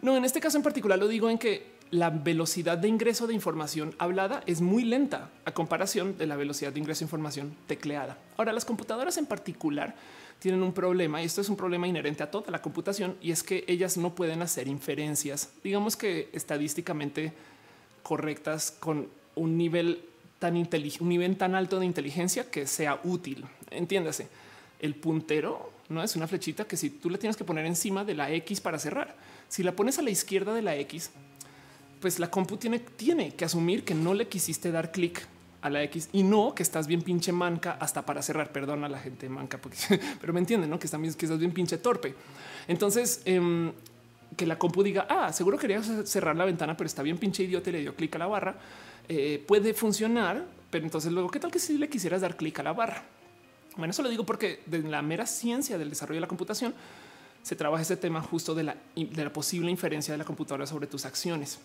[0.00, 3.34] No, en este caso en particular lo digo en que la velocidad de ingreso de
[3.34, 8.16] información hablada es muy lenta a comparación de la velocidad de ingreso de información tecleada.
[8.36, 9.96] Ahora, las computadoras en particular
[10.38, 13.42] tienen un problema y esto es un problema inherente a toda la computación y es
[13.42, 17.32] que ellas no pueden hacer inferencias, digamos que estadísticamente
[18.02, 20.04] correctas con un nivel
[20.38, 23.44] tan un nivel tan alto de inteligencia que sea útil.
[23.70, 24.28] Entiéndase,
[24.80, 28.14] el puntero no es una flechita que si tú le tienes que poner encima de
[28.14, 29.16] la X para cerrar,
[29.48, 31.10] si la pones a la izquierda de la X,
[32.00, 35.26] pues la compu tiene, tiene que asumir que no le quisiste dar clic
[35.62, 38.52] a la X y no que estás bien pinche manca hasta para cerrar.
[38.52, 39.76] Perdón a la gente manca, porque,
[40.20, 40.78] pero me entienden, ¿no?
[40.78, 42.14] Que, estás bien pinche torpe.
[42.66, 43.72] Entonces, em,
[44.36, 47.70] que la compu diga, ah, seguro quería cerrar la ventana, pero está bien pinche idiota
[47.70, 48.56] y le dio clic a la barra,
[49.08, 50.44] eh, puede funcionar.
[50.70, 53.02] Pero entonces luego, ¿qué tal que si le quisieras dar clic a la barra?
[53.76, 56.74] Bueno, eso lo digo porque de la mera ciencia del desarrollo de la computación
[57.42, 60.86] se trabaja este tema justo de la, de la posible inferencia de la computadora sobre
[60.86, 61.58] tus acciones.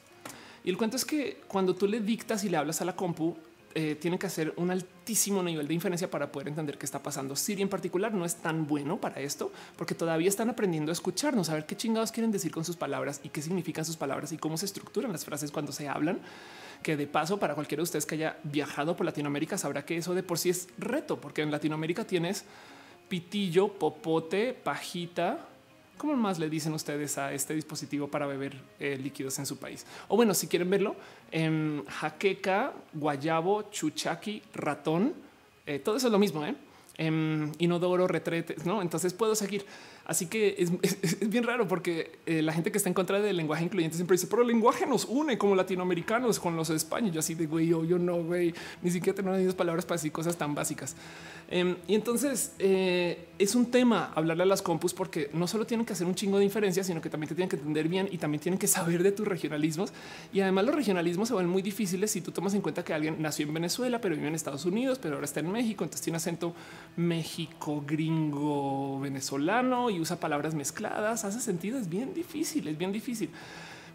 [0.66, 3.38] Y el cuento es que cuando tú le dictas y le hablas a la compu,
[3.76, 7.36] eh, tiene que hacer un altísimo nivel de inferencia para poder entender qué está pasando.
[7.36, 11.50] Siri en particular no es tan bueno para esto porque todavía están aprendiendo a escucharnos,
[11.50, 14.38] a ver qué chingados quieren decir con sus palabras y qué significan sus palabras y
[14.38, 16.20] cómo se estructuran las frases cuando se hablan.
[16.82, 20.16] Que de paso, para cualquiera de ustedes que haya viajado por Latinoamérica, sabrá que eso
[20.16, 22.46] de por sí es reto, porque en Latinoamérica tienes
[23.10, 25.50] pitillo, popote, pajita,
[25.98, 29.86] ¿Cómo más le dicen ustedes a este dispositivo para beber eh, líquidos en su país?
[30.10, 30.96] O bueno, si quieren verlo,
[31.32, 35.14] en jaqueca, guayabo, chuchaqui, ratón,
[35.66, 36.56] eh, todo eso es lo mismo, ¿eh?
[36.98, 38.82] En inodoro, retretes, ¿no?
[38.82, 39.66] Entonces puedo seguir.
[40.06, 43.64] Así que es, bien raro porque eh, la gente que está en contra del lenguaje
[43.64, 47.14] incluyente siempre dice, pero el lenguaje nos une como latinoamericanos con los españoles.
[47.14, 50.38] Yo así de güey, yo, yo no, güey, ni siquiera dos palabras para decir cosas
[50.38, 50.96] tan básicas.
[51.48, 55.86] Em, y entonces eh, es un tema hablarle a las compus porque no solo tienen
[55.86, 58.18] que hacer un chingo de inferencia, sino que también te tienen que entender bien y
[58.18, 59.94] también tienen que saber de tus regionalismos.
[60.34, 63.18] Y además los regionalismos se vuelven muy difíciles si tú tomas en cuenta que alguien
[63.20, 66.18] nació en Venezuela, pero vive en Estados Unidos, pero ahora está en México, entonces tiene
[66.18, 66.54] acento
[66.96, 71.26] México gringo venezolano y usa palabras mezcladas.
[71.26, 73.30] Hace sentido, es bien difícil, es bien difícil.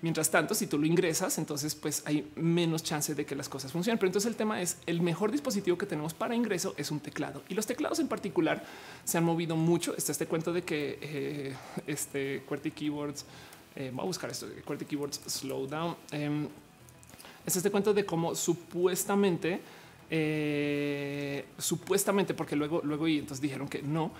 [0.02, 3.70] Mientras tanto, si tú lo ingresas, entonces pues hay menos chance de que las cosas
[3.70, 3.98] funcionen.
[3.98, 7.42] Pero entonces el tema es el mejor dispositivo que tenemos para ingreso es un teclado
[7.48, 8.64] y los teclados en particular
[9.04, 9.94] se han movido mucho.
[9.96, 11.54] Está este cuento de que eh,
[11.86, 13.26] este QWERTY Keyboards,
[13.76, 15.96] eh, voy a buscar esto, QWERTY Keyboards Slow Down.
[16.12, 16.48] Eh,
[17.46, 19.60] es este cuento de cómo supuestamente,
[20.10, 24.10] eh, supuestamente, porque luego, luego y entonces dijeron que no,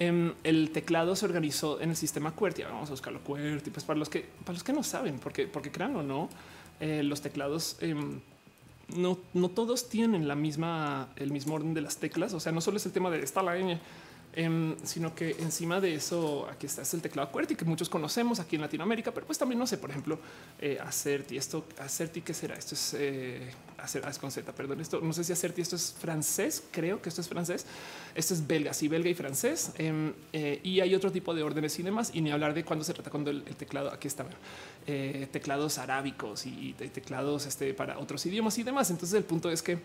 [0.00, 2.62] Em, el teclado se organizó en el sistema QWERTY.
[2.62, 3.70] Vamos a buscarlo QWERTY.
[3.70, 6.30] Pues para los que, para los que no saben, porque, porque crean o no,
[6.80, 8.18] eh, los teclados em,
[8.96, 12.32] no, no todos tienen la misma, el mismo orden de las teclas.
[12.32, 13.78] O sea, no solo es el tema de esta la ñ,
[14.32, 18.38] Em, sino que encima de eso aquí está es el teclado QWERTY que muchos conocemos
[18.38, 20.20] aquí en Latinoamérica, pero pues también no sé, por ejemplo,
[20.60, 22.54] eh, Acerti, esto Acerti, ¿qué será?
[22.54, 26.62] Esto es eh, ah, con Z, perdón, esto no sé si Acerti, esto es francés,
[26.70, 27.66] creo que esto es francés,
[28.14, 31.76] esto es belga, sí, belga y francés, em, eh, y hay otro tipo de órdenes
[31.80, 34.24] y demás, y ni hablar de cuando se trata cuando el, teclado, aquí está,
[34.86, 38.90] eh, teclados arábicos y, y teclados este, para otros idiomas y demás.
[38.90, 39.80] Entonces el punto es que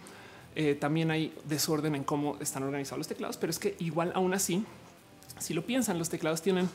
[0.56, 4.34] eh, también hay desorden en cómo están organizados los teclados, pero es que igual aún
[4.34, 4.66] así,
[5.40, 6.70] si lo piensan, los teclados tienen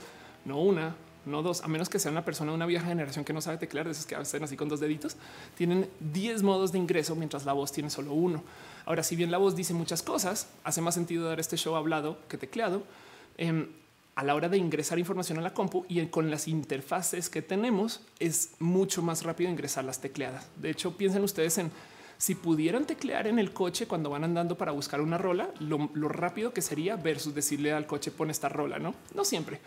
[0.45, 0.95] no una,
[1.27, 3.59] no dos, a menos que sea una persona de una vieja generación que no sabe
[3.59, 5.17] teclear, de esos que hacen así con dos deditos,
[5.57, 8.43] tienen 10 modos de ingreso, mientras la voz tiene solo uno.
[8.87, 12.19] Ahora, si bien la voz dice muchas cosas, hace más sentido dar este show hablado
[12.29, 12.83] que tecleado.
[13.37, 13.69] Em,
[14.17, 18.03] a la hora de ingresar información a la compu y con las interfaces que tenemos
[18.19, 20.47] es mucho más rápido ingresar las tecleadas.
[20.57, 21.71] De hecho, piensen ustedes en
[22.21, 26.53] si pudieran teclear en el coche cuando van andando para buscar una rola, lo, rápido
[26.53, 28.95] que sería versus decirle al coche pon esta rola, no?
[29.15, 29.59] No siempre.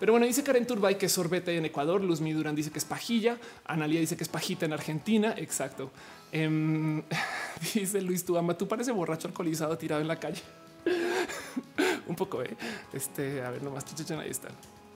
[0.00, 2.02] Pero bueno, dice Karen Turbay que es sorbete en Ecuador.
[2.02, 3.38] Luz Durán dice que es pajilla.
[3.64, 5.32] Analia dice que es pajita en Argentina.
[5.38, 5.92] Exacto.
[6.32, 7.04] Em,
[7.74, 10.42] dice Luis Tuama, tú parece borracho alcoholizado tirado en la calle.
[12.08, 12.56] Un poco, eh.
[12.92, 14.48] Este, a ver, nomás, ahí está.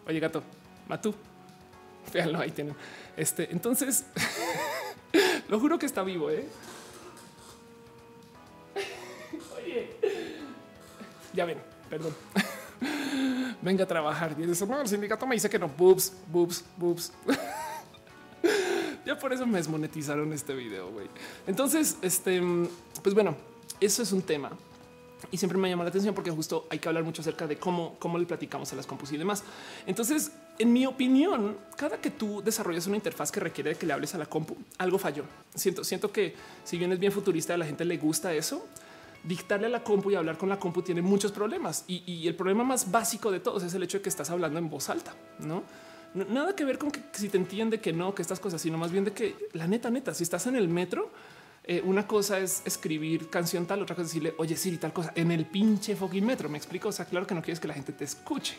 [0.09, 0.42] Oye, gato,
[0.88, 1.14] Matú.
[2.12, 2.75] Véanlo, ahí tienen.
[3.16, 4.07] Este, entonces,
[5.49, 6.49] lo juro que está vivo, eh.
[11.33, 11.59] Ya ven,
[11.89, 12.15] perdón.
[13.62, 14.37] Venga a trabajar.
[14.39, 17.12] Y dice, el sindicato me dice que no, boobs, boobs, boobs.
[19.07, 21.09] ya por eso me desmonetizaron este video, güey.
[21.47, 22.43] Entonces, este,
[23.03, 23.37] pues bueno,
[23.81, 24.51] eso es un tema.
[25.31, 27.96] Y siempre me llama la atención porque justo hay que hablar mucho acerca de cómo,
[27.98, 29.42] cómo le platicamos a las compus y demás.
[29.87, 34.15] Entonces, en mi opinión, cada que tú desarrollas una interfaz que requiere que le hables
[34.15, 35.25] a la compu, algo falló.
[35.55, 36.35] Siento, siento que
[36.65, 38.67] si bien es bien futurista, a la gente le gusta eso
[39.27, 41.85] dictarle a la compu y hablar con la compu tiene muchos problemas.
[41.88, 44.70] Y, el problema más básico de todos es el hecho de que estás hablando en
[44.70, 45.62] voz alta, no?
[46.14, 48.90] Nada que ver con que si te entiende que no, que estas cosas, sino más
[48.90, 51.10] bien de que la neta, neta, si estás en el metro,
[51.68, 55.12] eh, una cosa es escribir canción tal, otra cosa es decirle, oye, Siri, tal cosa
[55.16, 56.48] en el pinche fucking metro.
[56.48, 56.88] Me explico.
[56.88, 58.54] O sea, claro que no quieres que la gente te escuche.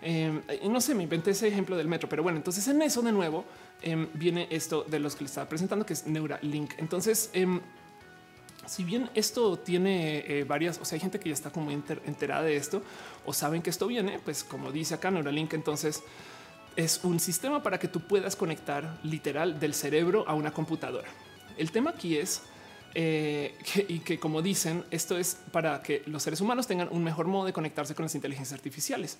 [0.00, 3.12] Eh, no sé, me inventé ese ejemplo del metro, pero bueno, entonces en eso de
[3.12, 3.44] nuevo
[3.82, 6.74] em, viene esto de los que le estaba presentando, que es Neuralink.
[6.78, 7.60] Entonces, em,
[8.68, 12.42] si bien esto tiene eh, varias, o sea, hay gente que ya está como enterada
[12.42, 12.82] de esto
[13.24, 16.02] o saben que esto viene, pues como dice acá Neuralink, entonces
[16.76, 21.08] es un sistema para que tú puedas conectar literal del cerebro a una computadora.
[21.56, 22.42] El tema aquí es
[22.94, 23.54] eh,
[23.88, 27.46] y que como dicen, esto es para que los seres humanos tengan un mejor modo
[27.46, 29.18] de conectarse con las inteligencias artificiales.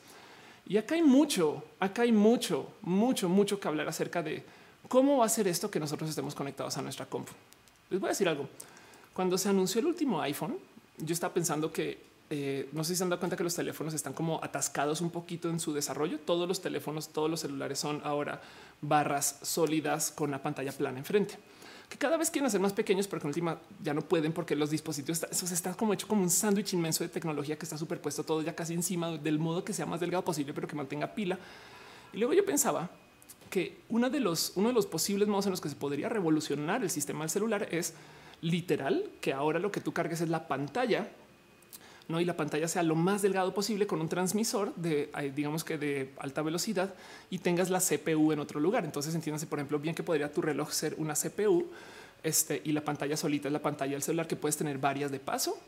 [0.66, 4.44] Y acá hay mucho, acá hay mucho, mucho, mucho que hablar acerca de
[4.86, 7.32] cómo va a ser esto que nosotros estemos conectados a nuestra compu.
[7.90, 8.48] Les voy a decir algo.
[9.18, 10.58] Cuando se anunció el último iPhone,
[10.96, 11.98] yo estaba pensando que
[12.30, 15.10] eh, no sé si se han dado cuenta que los teléfonos están como atascados un
[15.10, 16.20] poquito en su desarrollo.
[16.20, 18.40] Todos los teléfonos, todos los celulares son ahora
[18.80, 21.36] barras sólidas con la pantalla plana enfrente
[21.88, 24.54] que cada vez quieren hacer más pequeños, pero que en última ya no pueden porque
[24.54, 28.22] los dispositivos, eso está como hecho como un sándwich inmenso de tecnología que está superpuesto
[28.22, 31.36] todo ya casi encima del modo que sea más delgado posible, pero que mantenga pila.
[32.12, 32.88] Y luego yo pensaba
[33.50, 36.84] que uno de los, uno de los posibles modos en los que se podría revolucionar
[36.84, 37.94] el sistema del celular es
[38.40, 41.08] literal que ahora lo que tú cargues es la pantalla
[42.08, 42.20] ¿no?
[42.20, 46.12] y la pantalla sea lo más delgado posible con un transmisor de, digamos que de
[46.18, 46.94] alta velocidad
[47.30, 48.84] y tengas la CPU en otro lugar.
[48.84, 51.66] Entonces entiéndase, por ejemplo, bien que podría tu reloj ser una CPU
[52.22, 55.20] este, y la pantalla solita es la pantalla del celular que puedes tener varias de
[55.20, 55.58] paso.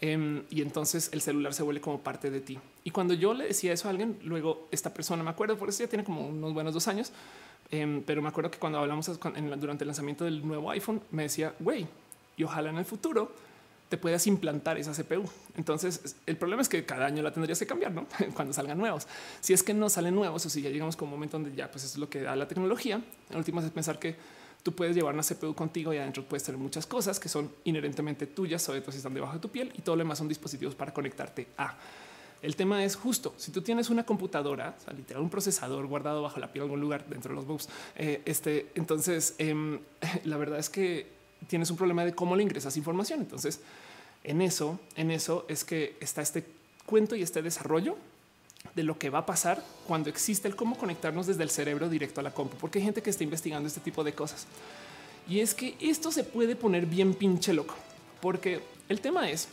[0.00, 2.56] Em, y entonces el celular se vuelve como parte de ti.
[2.84, 5.82] Y cuando yo le decía eso a alguien, luego esta persona, me acuerdo, por eso
[5.82, 7.10] ya tiene como unos buenos dos años,
[7.72, 11.52] em, pero me acuerdo que cuando hablamos durante el lanzamiento del nuevo iPhone, me decía,
[11.58, 11.88] güey,
[12.38, 13.30] y ojalá en el futuro
[13.88, 15.28] te puedas implantar esa CPU.
[15.56, 18.06] Entonces, el problema es que cada año la tendrías que cambiar, ¿no?
[18.34, 19.06] Cuando salgan nuevos.
[19.40, 21.70] Si es que no salen nuevos o si ya llegamos con un momento donde ya
[21.70, 23.02] pues eso es lo que da la tecnología.
[23.30, 24.16] En últimas es pensar que
[24.62, 28.26] tú puedes llevar una CPU contigo y adentro puedes tener muchas cosas que son inherentemente
[28.26, 30.74] tuyas, sobre todo si están debajo de tu piel y todo lo demás son dispositivos
[30.74, 31.76] para conectarte a.
[32.40, 36.52] El tema es justo si tú tienes una computadora, literal un procesador guardado bajo la
[36.52, 37.68] piel en algún lugar dentro de los bugs.
[37.96, 39.80] Eh, este, entonces em,
[40.24, 43.20] la verdad es que tienes un problema de cómo le ingresas información.
[43.20, 43.60] Entonces,
[44.24, 46.44] en eso, en eso es que está este
[46.86, 47.96] cuento y este desarrollo
[48.74, 52.20] de lo que va a pasar cuando existe el cómo conectarnos desde el cerebro directo
[52.20, 54.46] a la compu, porque hay gente que está investigando este tipo de cosas.
[55.28, 57.74] Y es que esto se puede poner bien pinche loco,
[58.20, 59.48] porque el tema es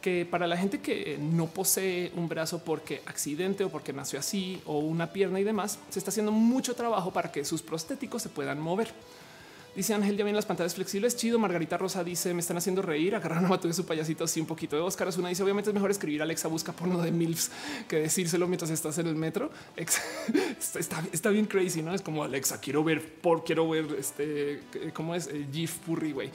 [0.00, 4.60] que para la gente que no posee un brazo porque accidente o porque nació así
[4.64, 8.28] o una pierna y demás, se está haciendo mucho trabajo para que sus prostéticos se
[8.28, 8.92] puedan mover.
[9.76, 11.16] Dice Ángel, ya vienen las pantallas flexibles.
[11.16, 11.38] Chido.
[11.38, 13.14] Margarita Rosa dice, me están haciendo reír.
[13.14, 15.90] Agarrar una de su payasito así un poquito de Oscar una dice, obviamente es mejor
[15.90, 17.50] escribir Alexa busca porno de MILFs
[17.86, 19.50] que decírselo mientras estás en el metro.
[19.76, 21.92] está, está, bien crazy, ¿no?
[21.92, 24.62] Es como Alexa, quiero ver por, quiero ver este,
[24.94, 25.26] ¿cómo es?
[25.26, 26.30] Eh, GIF Purri, güey.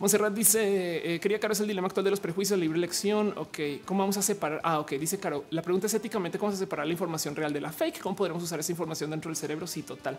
[0.00, 3.32] Monserrat dice, eh, quería Caro es el dilema actual de los prejuicios, libre elección.
[3.36, 4.60] Ok, ¿cómo vamos a separar?
[4.64, 7.52] Ah, ok, dice Caro, la pregunta es éticamente cómo vamos a separar la información real
[7.52, 9.68] de la fake, cómo podremos usar esa información dentro del cerebro.
[9.68, 10.18] Sí, total.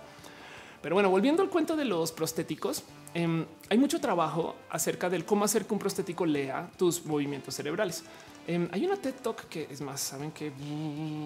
[0.84, 5.46] Pero bueno, volviendo al cuento de los prostéticos, em, hay mucho trabajo acerca del cómo
[5.46, 8.04] hacer que un prostético lea tus movimientos cerebrales.
[8.46, 10.52] Em, hay una TED Talk que es más, saben que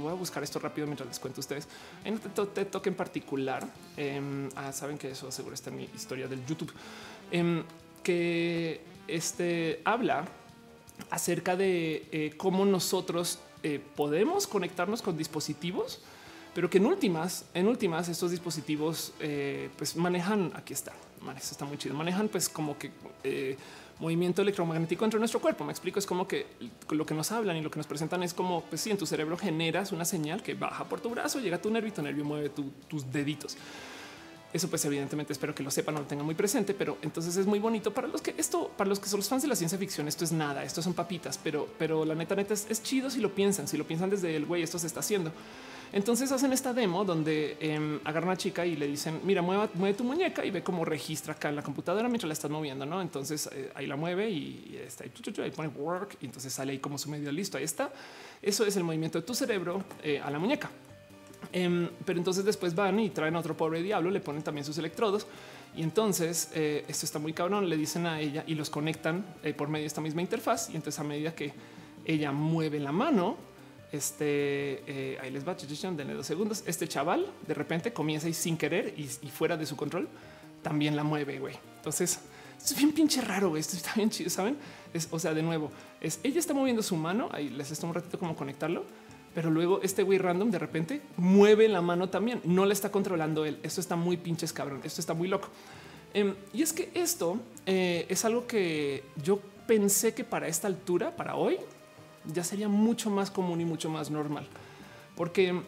[0.03, 1.67] voy a buscar esto rápido mientras les cuento a ustedes.
[2.05, 3.67] Hay una TED Talk en particular.
[3.97, 6.71] Em, ah, saben que eso seguro está en mi historia del YouTube,
[8.03, 10.23] que este habla
[11.09, 15.99] acerca de eh, cómo nosotros eh, podemos conectarnos con dispositivos
[16.57, 20.91] pero que en últimas, en últimas, estos dispositivos eh, pues manejan, aquí está,
[21.37, 22.89] eso está muy chido, manejan pues como que
[23.23, 23.55] eh,
[23.99, 25.63] movimiento electromagnético dentro de nuestro cuerpo.
[25.65, 26.47] Me explico, es como que
[26.89, 29.05] lo que nos hablan y lo que nos presentan es como, pues si en tu
[29.05, 32.25] cerebro generas una señal que baja por tu brazo, llega a tu nervio tu nervio
[32.25, 33.55] mueve tus deditos.
[34.51, 37.45] Eso pues evidentemente espero que lo sepan, no lo tengan muy presente, pero entonces es
[37.45, 39.77] muy bonito para los que esto, para los que son los fans de la ciencia
[39.77, 43.19] ficción, esto es nada, esto son papitas, pero, pero la neta neta es chido si
[43.19, 45.31] lo piensan, si lo piensan desde el güey, esto se está haciendo.
[45.93, 49.69] Entonces hacen esta demo donde eh, agarran a una chica y le dicen, mira, mueve,
[49.73, 52.85] mueve, tu muñeca y ve cómo registra acá en la computadora mientras la estás moviendo,
[52.85, 53.01] ¿no?
[53.01, 56.97] Entonces eh, ahí la mueve y, está ahí, pone work y entonces sale ahí como
[56.97, 57.91] su medio listo, ahí está.
[58.41, 60.69] Eso es el movimiento de tu cerebro eh, a la muñeca.
[61.53, 64.77] Em, pero entonces después van y traen a otro pobre diablo, le ponen también sus
[64.77, 65.27] electrodos
[65.75, 69.23] y entonces eh, esto está muy cabrón, le dicen a ella y los conectan
[69.55, 71.53] por medio de esta misma interfaz y entonces a medida que
[72.05, 73.37] ella mueve la mano,
[73.91, 76.63] este eh, ahí les va, denle dos segundos.
[76.65, 80.07] Este chaval de repente comienza y sin querer y, fuera de su control
[80.61, 81.39] también la mueve.
[81.39, 81.55] Güey.
[81.77, 82.19] Entonces
[82.63, 83.55] es bien pinche raro.
[83.55, 84.29] Esto está bien chido.
[84.29, 84.57] Saben?
[84.93, 85.71] Es, o sea, de nuevo,
[86.01, 87.29] es ella está moviendo su mano.
[87.31, 88.83] Ahí les está un ratito como conectarlo,
[89.33, 92.41] pero luego este güey random de repente mueve la mano también.
[92.43, 93.57] No le está controlando él.
[93.63, 94.81] Esto está muy pinches cabrón.
[94.83, 95.47] Esto está muy loco.
[96.13, 101.15] Em, y es que esto eh, es algo que yo pensé que para esta altura,
[101.15, 101.57] para hoy,
[102.33, 104.47] ya sería mucho más común y mucho más normal,
[105.15, 105.61] porque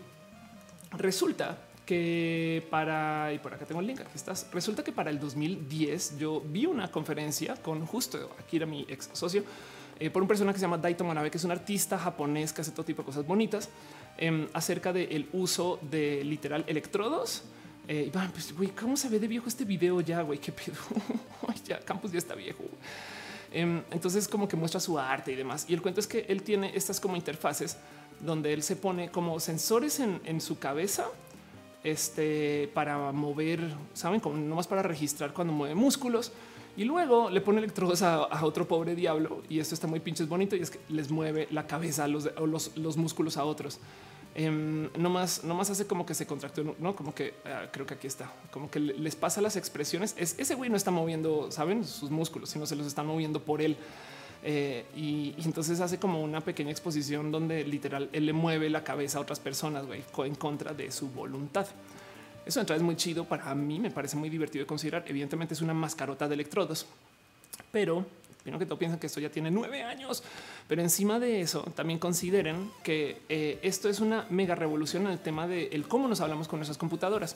[0.91, 5.19] resulta que para, y por acá tengo el link, aquí estás, resulta que para el
[5.19, 9.43] 2010 yo vi una conferencia con justo aquí era mi ex socio,
[9.99, 12.61] eh, por un personaje que se llama Daito Manabe, que es un artista japonés que
[12.61, 13.69] hace todo tipo de cosas bonitas,
[14.17, 17.43] em, acerca del uso de literal electrodos.
[17.87, 20.39] Eh, y van, pues, güey, ¿cómo se ve de viejo este video ya, güey?
[20.39, 20.77] ¿Qué pedo?
[21.65, 22.63] ya, Campus ya está viejo.
[23.51, 25.65] Em, entonces como que muestra su arte y demás.
[25.67, 27.77] Y el cuento es que él tiene estas como interfaces
[28.19, 31.05] donde él se pone como sensores en, su cabeza
[31.83, 33.61] este, para mover,
[33.93, 36.33] saben, como nomás para registrar cuando mueve músculos
[36.75, 39.41] y luego le pone electrodos a, otro pobre diablo.
[39.49, 42.77] Y esto está muy pinches bonito y es que les mueve la cabeza los, los,
[42.77, 43.79] los músculos a otros.
[44.39, 47.95] No más, no más hace como que se contractó, no como que ah, creo que
[47.95, 50.15] aquí está, como que les pasa las expresiones.
[50.17, 53.61] Es, ese güey no está moviendo, saben, sus músculos, sino se los están moviendo por
[53.61, 53.75] él.
[54.41, 59.17] Eh, y, entonces hace como una pequeña exposición donde literal él le mueve la cabeza
[59.17, 59.83] a otras personas
[60.17, 61.67] en contra de su voluntad.
[62.45, 63.25] Eso entonces es muy chido.
[63.25, 65.03] Para mí me parece muy divertido de considerar.
[65.07, 66.85] Evidentemente es una mascarota de electrodos,
[67.71, 68.05] pero
[68.57, 70.23] que todo piensan que esto ya tiene nueve años,
[70.67, 75.19] pero encima de eso también consideren que eh, esto es una mega revolución en el
[75.19, 77.35] tema de el cómo nos hablamos con nuestras computadoras.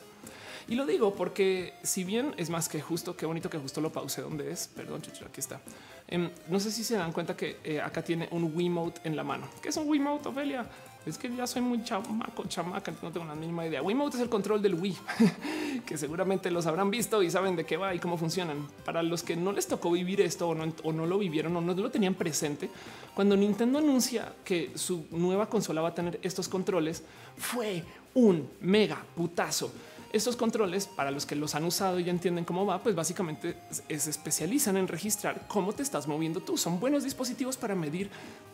[0.67, 3.91] Y lo digo porque si bien es más que justo, qué bonito que justo lo
[3.91, 4.69] pause donde es.
[4.73, 5.59] Perdón, chucho, aquí está.
[6.07, 9.23] Em, no sé si se dan cuenta que eh, acá tiene un Wiimote en la
[9.23, 9.49] mano.
[9.61, 10.65] ¿Qué es un Wiimote, Ophelia?
[11.05, 13.81] Es que ya soy muy chamaco, chamaca, no tengo la mínima idea.
[13.81, 14.97] Wiimote es el control del Wii,
[15.85, 18.67] que seguramente los habrán visto y saben de qué va y cómo funcionan.
[18.85, 21.61] Para los que no les tocó vivir esto o no, o no lo vivieron o
[21.61, 22.69] no lo tenían presente,
[23.13, 27.03] cuando Nintendo anuncia que su nueva consola va a tener estos controles,
[27.37, 27.83] fue
[28.13, 29.71] un mega putazo
[30.13, 33.57] estos controles, para los que los han usado y ya entienden cómo va, pues básicamente
[33.71, 36.55] se especializan en registrar cómo te estás moviendo tú.
[36.55, 38.11] Son buenos dispositivos para medir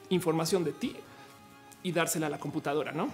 [0.10, 0.96] información de ti
[1.84, 3.10] y dársela a la computadora, ¿no?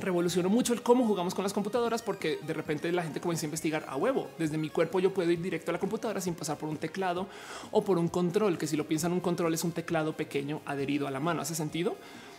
[0.00, 3.48] revolucionó mucho el cómo jugamos con las computadoras porque de repente la gente comienza a
[3.48, 4.28] investigar a huevo.
[4.38, 7.26] Desde mi cuerpo yo puedo ir directo a la computadora sin pasar por un teclado
[7.70, 11.06] o por un control, que si lo piensan un control es un teclado pequeño adherido
[11.06, 11.42] a la mano.
[11.42, 11.96] ¿Hace sentido?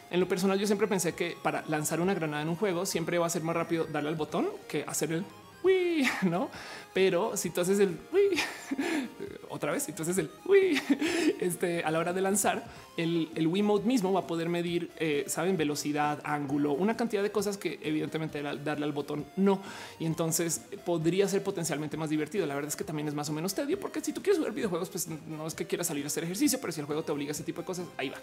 [0.10, 3.18] En lo personal, yo siempre pensé que para lanzar una granada en un juego siempre
[3.18, 5.26] va a ser más rápido darle al botón que hacer el
[5.64, 6.49] uy, no?
[6.94, 7.98] Pero si tú haces el
[9.50, 10.80] otra vez, si tú haces el uy,
[11.40, 12.66] este a la hora de lanzar,
[12.98, 17.32] el, el Wiimote mismo va a poder medir, eh, saben, velocidad, ángulo, una cantidad de
[17.32, 19.62] cosas que evidentemente darle al botón no.
[20.00, 22.46] Y entonces podría ser potencialmente más divertido.
[22.46, 24.54] La verdad es que también es más o menos tedio, porque si tú quieres jugar
[24.54, 27.12] videojuegos, pues no es que quieras salir a hacer ejercicio, pero si el juego te
[27.12, 28.18] obliga a ese tipo de cosas, ahí va,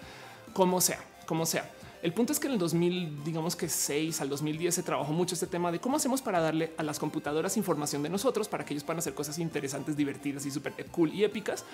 [0.53, 1.71] como sea, como sea.
[2.05, 5.35] El punto es que en el 2000, digamos que 6 al 2010 se trabajó mucho
[5.35, 8.75] este tema de cómo hacemos para darle a las computadoras información de nosotros para que
[8.75, 11.65] ellos puedan hacer cosas interesantes, divertidas y súper cool y épicas.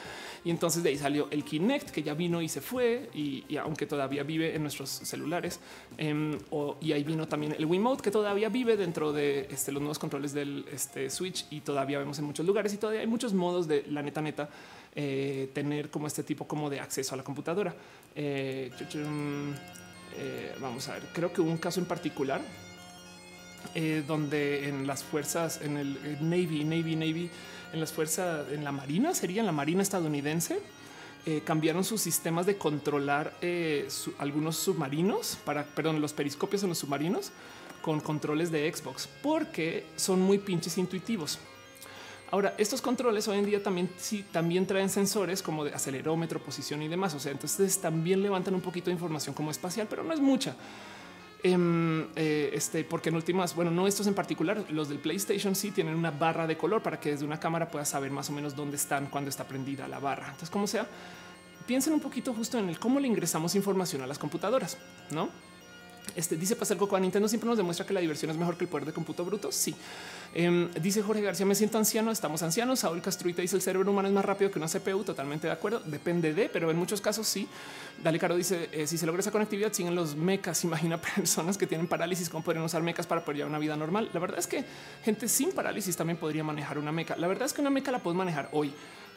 [0.44, 3.86] Y entonces de ahí salió el Kinect que ya vino y se fue y, aunque
[3.86, 5.58] todavía vive en nuestros celulares
[5.98, 6.38] em,
[6.80, 10.32] y ahí vino también el Wiimote que todavía vive dentro de este, los nuevos controles
[10.32, 13.82] del este, Switch y todavía vemos en muchos lugares y todavía hay muchos modos de
[13.88, 14.48] la neta neta
[14.94, 17.74] eh, tener como este tipo como de acceso a la computadora.
[18.14, 18.70] Eh,
[20.16, 22.40] eh, vamos a ver, creo que hubo un caso en particular
[23.74, 27.30] eh, donde en las fuerzas, en el Navy, Navy, Navy,
[27.72, 30.60] en las fuerzas, en la Marina, sería en la Marina estadounidense,
[31.26, 33.34] eh, cambiaron sus sistemas de controlar
[34.18, 37.32] algunos submarinos para, perdón, los periscopios en los submarinos
[37.82, 41.38] con controles de Xbox porque son muy pinches intuitivos.
[42.30, 46.80] Ahora, estos controles hoy en día también sí, también traen sensores como de acelerómetro, posición
[46.82, 47.12] y demás.
[47.14, 50.54] O sea, entonces también levantan un poquito de información como espacial, pero no es mucha.
[51.42, 55.70] Em, eh, este, porque en últimas, bueno, no estos en particular, los del PlayStation sí
[55.70, 58.54] tienen una barra de color para que desde una cámara puedas saber más o menos
[58.54, 60.26] dónde están cuando está prendida la barra.
[60.26, 60.86] Entonces, como sea,
[61.66, 64.78] piensen un poquito justo en el cómo le ingresamos información a las computadoras,
[65.10, 65.30] no?
[66.16, 68.64] Este dice Pascal Coco a Nintendo siempre nos demuestra que la diversión es mejor que
[68.64, 69.52] el poder de cómputo bruto.
[69.52, 69.74] Sí,
[70.34, 72.80] em, dice Jorge García, me siento anciano, estamos ancianos.
[72.80, 75.04] Saúl Castruita dice el cerebro humano es más rápido que una CPU.
[75.04, 75.80] Totalmente de acuerdo.
[75.80, 77.48] Depende de, pero en muchos casos sí.
[78.02, 80.64] Dale Caro dice eh, si se logra esa conectividad, siguen los mecas.
[80.70, 84.10] Imagina personas que tienen parálisis, cómo podrían usar mecas para poder llevar una vida normal.
[84.12, 84.64] La verdad es que
[85.04, 87.16] gente sin parálisis también podría manejar una meca.
[87.16, 88.72] La verdad es que una meca la puedes manejar hoy.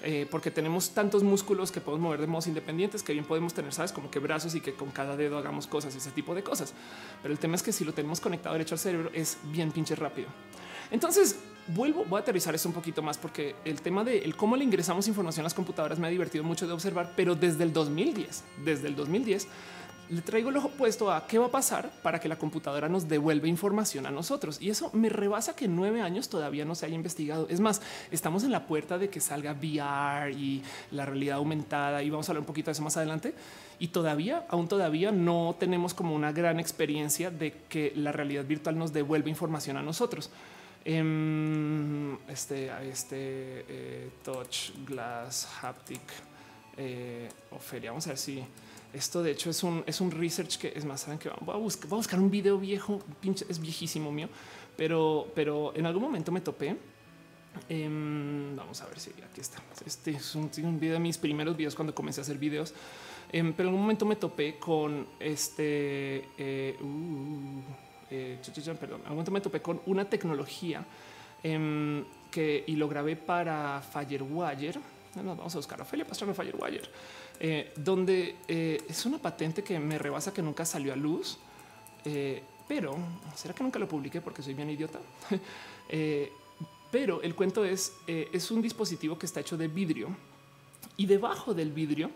[0.05, 3.73] Eh, porque tenemos tantos músculos que podemos mover de modos independientes que bien podemos tener,
[3.73, 6.73] sabes, como que brazos y que con cada dedo hagamos cosas, ese tipo de cosas.
[7.21, 9.95] Pero el tema es que si lo tenemos conectado derecho al cerebro es bien pinche
[9.95, 10.27] rápido.
[10.91, 14.57] Entonces vuelvo, voy a aterrizar esto un poquito más porque el tema de el cómo
[14.57, 17.71] le ingresamos información a las computadoras me ha divertido mucho de observar, pero desde el
[17.71, 19.47] 2010, desde el 2010
[20.13, 23.07] le traigo el ojo puesto a qué va a pasar para que la computadora nos
[23.07, 24.61] devuelva información a nosotros.
[24.61, 27.47] Y eso me rebasa que en nueve años todavía no se haya investigado.
[27.49, 30.61] Es más, estamos en la puerta de que salga VR y
[30.91, 33.33] la realidad aumentada y vamos a hablar un poquito de eso más adelante.
[33.79, 38.77] Y todavía, aún todavía no tenemos como una gran experiencia de que la realidad virtual
[38.77, 40.29] nos devuelva información a nosotros.
[40.85, 46.01] Em, este, este eh, touch glass haptic
[46.77, 47.29] eh.
[47.87, 48.43] Vamos a ver si
[48.93, 51.57] esto de hecho es un, es un research que es más, saben que voy a
[51.57, 54.29] buscar, voy a buscar un video viejo, pinche, es viejísimo mío,
[54.77, 56.77] pero, pero en algún momento me topé.
[57.69, 59.61] Em, vamos a ver si aquí está.
[59.85, 62.73] Este es un, video de mis primeros videos cuando comencé a hacer videos,
[63.31, 66.29] em, pero en algún momento me topé con este.
[66.37, 67.61] Eh, uh,
[68.09, 68.39] eh,
[68.79, 70.85] perdón, en algún momento me topé con una tecnología
[71.43, 74.79] em, que y lo grabé para Firewire.
[75.15, 76.89] vamos a buscar a Ophelia Pastrana Firewire
[77.39, 81.37] eh, donde eh, es una patente que me rebasa que nunca salió a luz,
[82.05, 82.95] eh, pero
[83.35, 84.99] será que nunca lo publiqué porque soy bien idiota.
[86.91, 90.15] pero el cuento es, es un dispositivo que está hecho de vidrio
[90.95, 92.09] y debajo del vidrio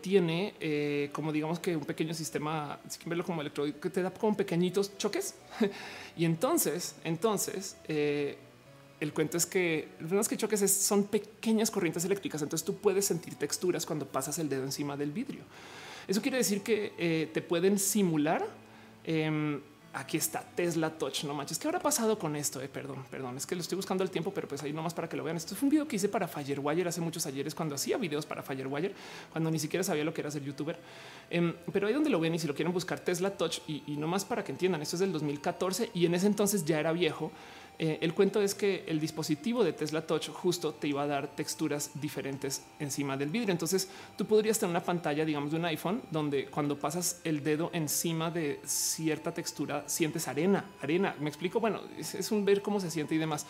[0.00, 4.36] tiene como digamos que un pequeño sistema, si verlo como electrónico, que te da como
[4.36, 5.34] pequeñitos choques.
[6.16, 7.76] y entonces, entonces
[9.00, 13.34] el cuento es que los que choques son pequeñas corrientes eléctricas, entonces tú puedes sentir
[13.34, 15.42] texturas cuando pasas el dedo encima del vidrio.
[16.08, 18.46] Eso quiere decir que eh, te pueden simular.
[19.04, 19.60] Em,
[19.92, 21.24] aquí está Tesla Touch.
[21.24, 22.62] No manches, ¿qué habrá pasado con esto?
[22.62, 25.08] Eh, perdón, perdón, es que lo estoy buscando el tiempo, pero pues ahí nomás para
[25.08, 25.36] que lo vean.
[25.36, 28.42] Esto fue un video que hice para Firewire hace muchos ayeres cuando hacía videos para
[28.42, 28.94] Firewire,
[29.32, 30.78] cuando ni siquiera sabía lo que era ser youtuber.
[31.28, 33.96] Em, pero ahí donde lo ven y si lo quieren buscar Tesla Touch y, y
[33.96, 37.32] nomás para que entiendan, esto es del 2014 y en ese entonces ya era viejo.
[37.78, 41.28] Eh, el cuento es que el dispositivo de Tesla Touch justo te iba a dar
[41.28, 43.52] texturas diferentes encima del vidrio.
[43.52, 47.70] Entonces tú podrías tener una pantalla, digamos, de un iPhone donde cuando pasas el dedo
[47.72, 51.14] encima de cierta textura sientes arena, arena.
[51.20, 51.60] Me explico.
[51.60, 53.46] Bueno, es, un ver cómo se siente y demás.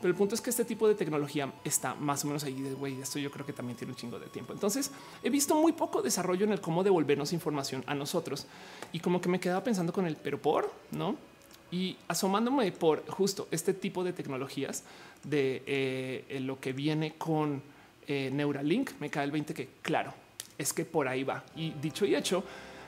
[0.00, 2.72] Pero el punto es que este tipo de tecnología está más o menos ahí de
[2.72, 3.00] güey.
[3.00, 4.52] Esto yo creo que también tiene un chingo de tiempo.
[4.52, 4.90] Entonces
[5.22, 8.46] he visto muy poco desarrollo en el cómo devolvernos información a nosotros
[8.92, 11.29] y como que me quedaba pensando con el pero por no
[11.70, 14.84] y asomándome por justo este tipo de tecnologías
[15.24, 17.62] de eh, lo que viene con
[18.06, 20.12] eh, Neuralink, me cae el 20 que claro,
[20.58, 21.44] es que por ahí va.
[21.54, 22.42] Y dicho y hecho,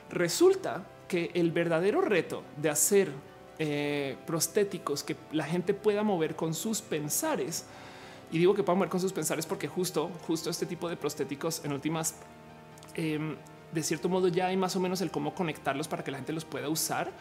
[0.09, 3.11] resulta que el verdadero reto de hacer
[3.59, 7.65] eh, prostéticos que la gente pueda mover con sus pensares,
[8.31, 11.63] y digo que pueda mover con sus pensares porque justo, justo este tipo de prostéticos
[11.63, 12.15] en últimas,
[12.95, 13.35] em,
[13.71, 16.33] de cierto modo ya hay más o menos el cómo conectarlos para que la gente
[16.33, 17.11] los pueda usar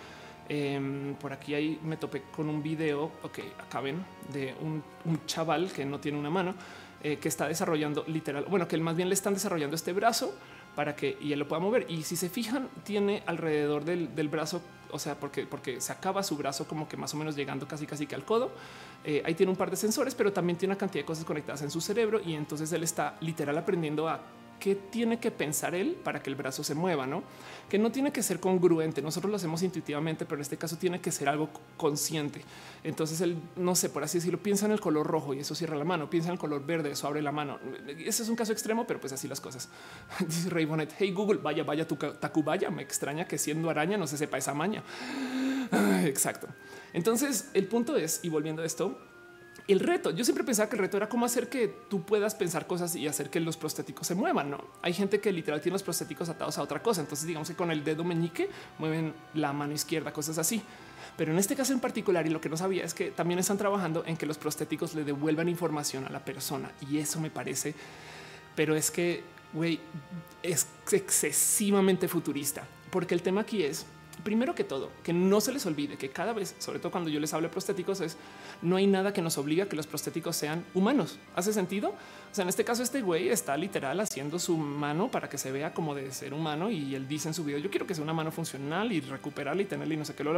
[0.48, 4.82] Em, por aquí ahí me topé con un video, ok, acá ven, de un,
[5.26, 6.54] chaval que no tiene una mano,
[7.02, 10.34] eh, que está desarrollando literal, bueno, que más bien le están desarrollando este brazo
[10.74, 11.86] para que y él lo pueda mover.
[11.88, 16.36] Y si se fijan, tiene alrededor del, brazo, o sea, porque, porque se acaba su
[16.36, 18.50] brazo como que más o menos llegando casi casi que al codo.
[19.04, 21.62] Eh, ahí tiene un par de sensores, pero también tiene una cantidad de cosas conectadas
[21.62, 24.20] en su cerebro y entonces él está literal aprendiendo a
[24.62, 27.24] qué tiene que pensar él para que el brazo se mueva, no?
[27.68, 29.02] Que no tiene que ser congruente.
[29.02, 32.42] Nosotros lo hacemos intuitivamente, pero en este caso tiene que ser algo consciente.
[32.84, 35.74] Entonces él, no sé, por así decirlo, piensa en el color rojo y eso cierra
[35.74, 37.58] la mano, piensa en el color verde, eso abre la mano.
[37.88, 39.68] Ese es un caso extremo, pero pues así las cosas.
[40.20, 42.70] Dice Ray Bonnet, hey Google, vaya, vaya tu tacubaya.
[42.70, 44.84] Me extraña que siendo araña no se sepa esa maña.
[46.04, 46.46] Exacto.
[46.92, 48.96] Entonces el punto es, y volviendo a esto,
[49.72, 50.10] el reto.
[50.10, 53.06] Yo siempre pensaba que el reto era cómo hacer que tú puedas pensar cosas y
[53.08, 54.50] hacer que los prostéticos se muevan.
[54.50, 57.00] No hay gente que literal tiene los prostéticos atados a otra cosa.
[57.00, 58.48] Entonces, digamos que con el dedo meñique
[58.78, 60.62] mueven la mano izquierda, cosas así.
[61.16, 63.58] Pero en este caso en particular, y lo que no sabía es que también están
[63.58, 66.70] trabajando en que los prostéticos le devuelvan información a la persona.
[66.88, 67.74] Y eso me parece,
[68.54, 69.80] pero es que, güey,
[70.42, 72.66] es excesivamente futurista.
[72.90, 73.86] Porque el tema aquí es
[74.22, 77.20] primero que todo, que no se les olvide que cada vez, sobre todo cuando yo
[77.20, 78.16] les hablo de prostéticos, es
[78.62, 81.18] no hay nada que nos obliga a que los prostéticos sean humanos.
[81.34, 81.90] ¿Hace sentido?
[81.90, 85.52] O sea, en este caso, este güey está literal haciendo su mano para que se
[85.52, 88.04] vea como de ser humano y él dice en su video, yo quiero que sea
[88.04, 90.32] una mano funcional y recuperarla y tenerla y no sé qué, lo.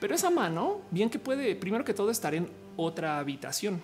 [0.00, 3.80] Pero esa mano, bien que puede, primero que todo, estar en otra habitación.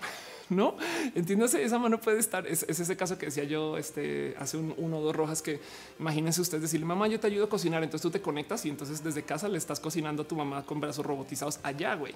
[0.51, 0.77] no
[1.15, 1.63] entiéndase.
[1.63, 2.47] Esa mano puede estar.
[2.47, 5.61] Es, ese caso que decía yo este, hace uno o dos rojas que
[5.99, 7.83] imagínense ustedes decirle mamá, yo te ayudo a cocinar.
[7.83, 10.81] Entonces tú te conectas y entonces desde casa le estás cocinando a tu mamá con
[10.81, 12.15] brazos robotizados allá, güey.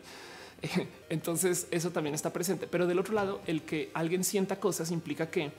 [1.09, 2.67] Entonces eso también está presente.
[2.67, 5.53] Pero del otro lado, el que alguien sienta cosas implica que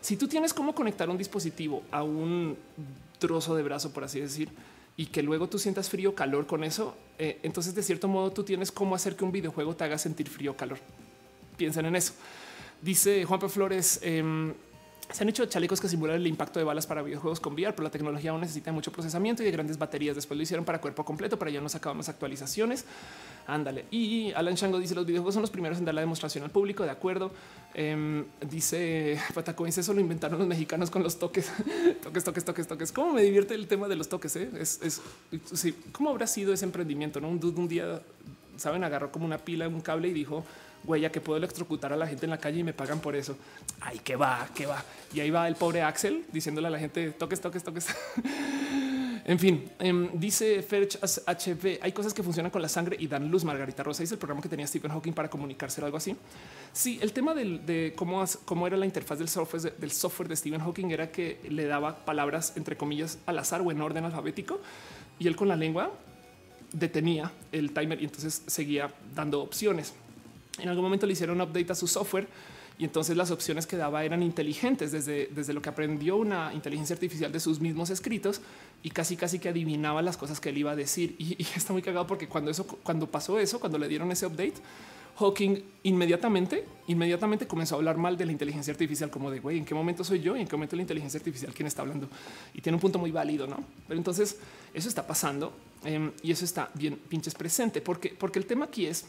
[0.00, 2.56] si tú tienes cómo conectar un dispositivo a un
[3.18, 4.48] trozo de brazo, por así decir,
[4.96, 8.42] y que luego tú sientas frío, calor con eso, eh, entonces de cierto modo tú
[8.42, 10.78] tienes cómo hacer que un videojuego te haga sentir frío, calor
[11.60, 12.14] piensen en eso.
[12.80, 13.48] Dice Juan P.
[13.50, 14.54] Flores, em,
[15.12, 17.82] Se han hecho chalecos que simulan el impacto de balas para videojuegos con VR, pero
[17.82, 20.14] la tecnología aún necesita mucho procesamiento y de grandes baterías.
[20.14, 22.84] Después lo hicieron para cuerpo completo, pero ya no sacábamos actualizaciones.
[23.48, 23.86] Ándale.
[23.90, 26.84] Y Alan Shango dice los videojuegos son los primeros en dar la demostración al público.
[26.84, 27.32] De acuerdo.
[27.74, 31.50] Em, dice Pataco, eso lo inventaron los mexicanos con los toques,
[32.04, 32.92] toques, toques, toques, toques.
[32.92, 34.36] ¿Cómo me divierte el tema de los toques?
[34.36, 34.48] Eh?
[34.60, 35.02] Es.
[35.90, 37.20] ¿Cómo habrá sido ese emprendimiento?
[37.20, 37.28] ¿no?
[37.28, 38.00] Un, un día,
[38.56, 40.44] saben, agarró como una pila, un cable y dijo,
[40.84, 43.36] güey, que puedo electrocutar a la gente en la calle y me pagan por eso.
[43.80, 44.84] Ay, que va, que va.
[45.12, 47.86] Y ahí va el pobre Axel diciéndole a la gente toques, toques, toques.
[49.24, 51.78] en fin, em, dice Ferch HV.
[51.82, 53.44] Hay cosas que funcionan con la sangre y dan luz.
[53.44, 56.16] Margarita Rosa dice el programa que tenía Stephen Hawking para comunicarse o algo así.
[56.72, 60.60] Sí, el tema de cómo, cómo era la interfaz del software, del software de Stephen
[60.60, 64.60] Hawking era que le daba palabras entre comillas al azar o en orden alfabético
[65.18, 65.92] y él con la lengua
[66.72, 69.94] detenía el timer y entonces seguía dando opciones.
[70.60, 72.28] En algún momento le hicieron un update a su software
[72.80, 76.94] y entonces las opciones que daba eran inteligentes desde, desde lo que aprendió una inteligencia
[76.94, 78.40] artificial de sus mismos escritos
[78.82, 81.14] y casi casi que adivinaba las cosas que él iba a decir.
[81.18, 84.54] Y, está muy cagado porque cuando eso, cuando pasó eso, cuando le dieron ese update,
[85.18, 89.66] Hawking inmediatamente, inmediatamente comenzó a hablar mal de la inteligencia artificial, como de güey, en
[89.66, 92.08] qué momento soy yo y en qué momento la inteligencia artificial quién está hablando.
[92.54, 93.62] Y tiene un punto muy válido, no?
[93.86, 94.38] Pero entonces
[94.72, 95.52] eso está pasando
[95.84, 99.04] em, y eso está bien pinches presente, porque, porque el tema aquí es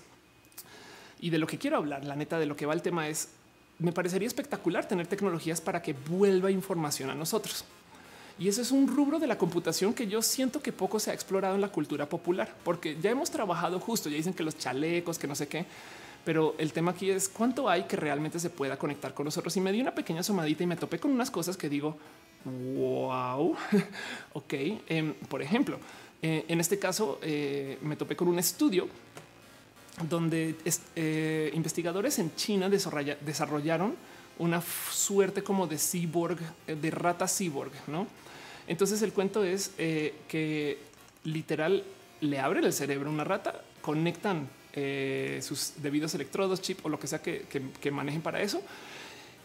[1.21, 3.29] y de lo que quiero hablar, la neta de lo que va el tema es,
[3.79, 7.63] me parecería espectacular tener tecnologías para que vuelva información a nosotros.
[8.39, 11.13] Y eso es un rubro de la computación que yo siento que poco se ha
[11.13, 15.19] explorado en la cultura popular, porque ya hemos trabajado justo, ya dicen que los chalecos,
[15.19, 15.65] que no sé qué,
[16.25, 19.55] pero el tema aquí es cuánto hay que realmente se pueda conectar con nosotros.
[19.57, 21.97] Y me di una pequeña somadita y me topé con unas cosas que digo,
[22.45, 23.55] wow,
[24.33, 24.53] ok.
[24.87, 25.79] Em, por ejemplo,
[26.21, 28.87] eh, en este caso eh, me topé con un estudio
[30.09, 30.55] donde
[30.95, 33.95] eh, investigadores en China desarrollaron
[34.39, 38.07] una suerte como de cyborg, eh, de rata cyborg, ¿no?
[38.67, 40.77] Entonces el cuento es eh, que
[41.23, 41.83] literal
[42.21, 44.49] le abren el cerebro a una rata, conectan
[45.41, 47.45] sus debidos electrodos, chip o lo que sea que,
[47.81, 48.61] que, manejen para eso.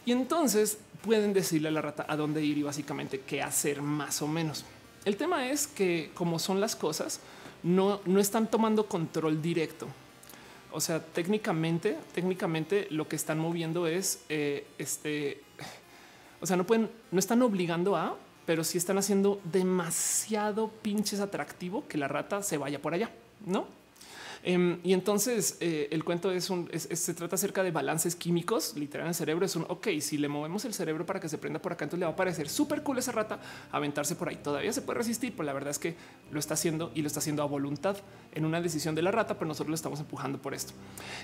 [0.05, 4.21] Y entonces pueden decirle a la rata a dónde ir y básicamente qué hacer más
[4.21, 4.63] o menos.
[5.03, 7.19] El tema es que como son las cosas,
[7.63, 9.87] no, no están tomando control directo.
[10.77, 15.41] O sea, técnicamente, técnicamente lo que están moviendo es eh, este.
[16.39, 18.15] O sea, no pueden, no están obligando a,
[18.45, 23.09] pero sí están haciendo demasiado pinches atractivo que la rata se vaya por allá,
[23.43, 23.65] no?
[24.47, 29.07] Em, y entonces eh, el cuento es un, se trata acerca de balances químicos, literal
[29.07, 29.45] en el cerebro.
[29.45, 31.99] Es un ok, si le movemos el cerebro para que se prenda por acá, entonces
[31.99, 33.41] le va a parecer súper cool esa rata
[33.73, 34.37] aventarse por ahí.
[34.37, 35.97] Todavía se puede resistir, pero la verdad es que
[36.31, 37.97] lo está haciendo y lo está haciendo a voluntad
[38.33, 40.71] en una decisión de la rata, pero nosotros lo estamos empujando por esto.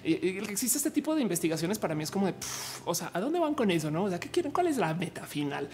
[0.04, 2.34] Y, que existe este tipo de investigaciones para mí es como de,
[2.84, 3.90] o sea, ¿a dónde van con eso?
[3.90, 4.52] No, o sea, ¿qué quieren?
[4.52, 5.70] ¿Cuál es la meta final?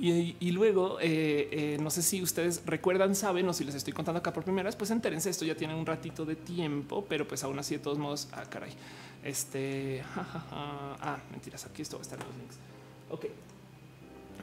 [0.00, 4.18] Y, luego, eh, eh, no sé si ustedes recuerdan, saben o si les estoy contando
[4.18, 6.71] acá por primera vez, pues entérense, esto ya tiene un ratito de tiempo
[7.08, 8.72] pero pues aún así de todos modos, ah, caray,
[9.24, 10.02] este,
[10.50, 12.56] ah, mentiras, aquí esto va a estar en los links.
[13.10, 13.26] Ok.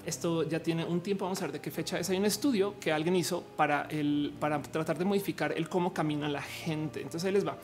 [0.05, 1.25] Esto ya tiene un tiempo.
[1.25, 2.09] Vamos a ver de qué fecha es.
[2.09, 6.29] Hay un estudio que alguien hizo para el para tratar de modificar el cómo camina
[6.29, 7.01] la gente.
[7.01, 7.57] Entonces ahí les va.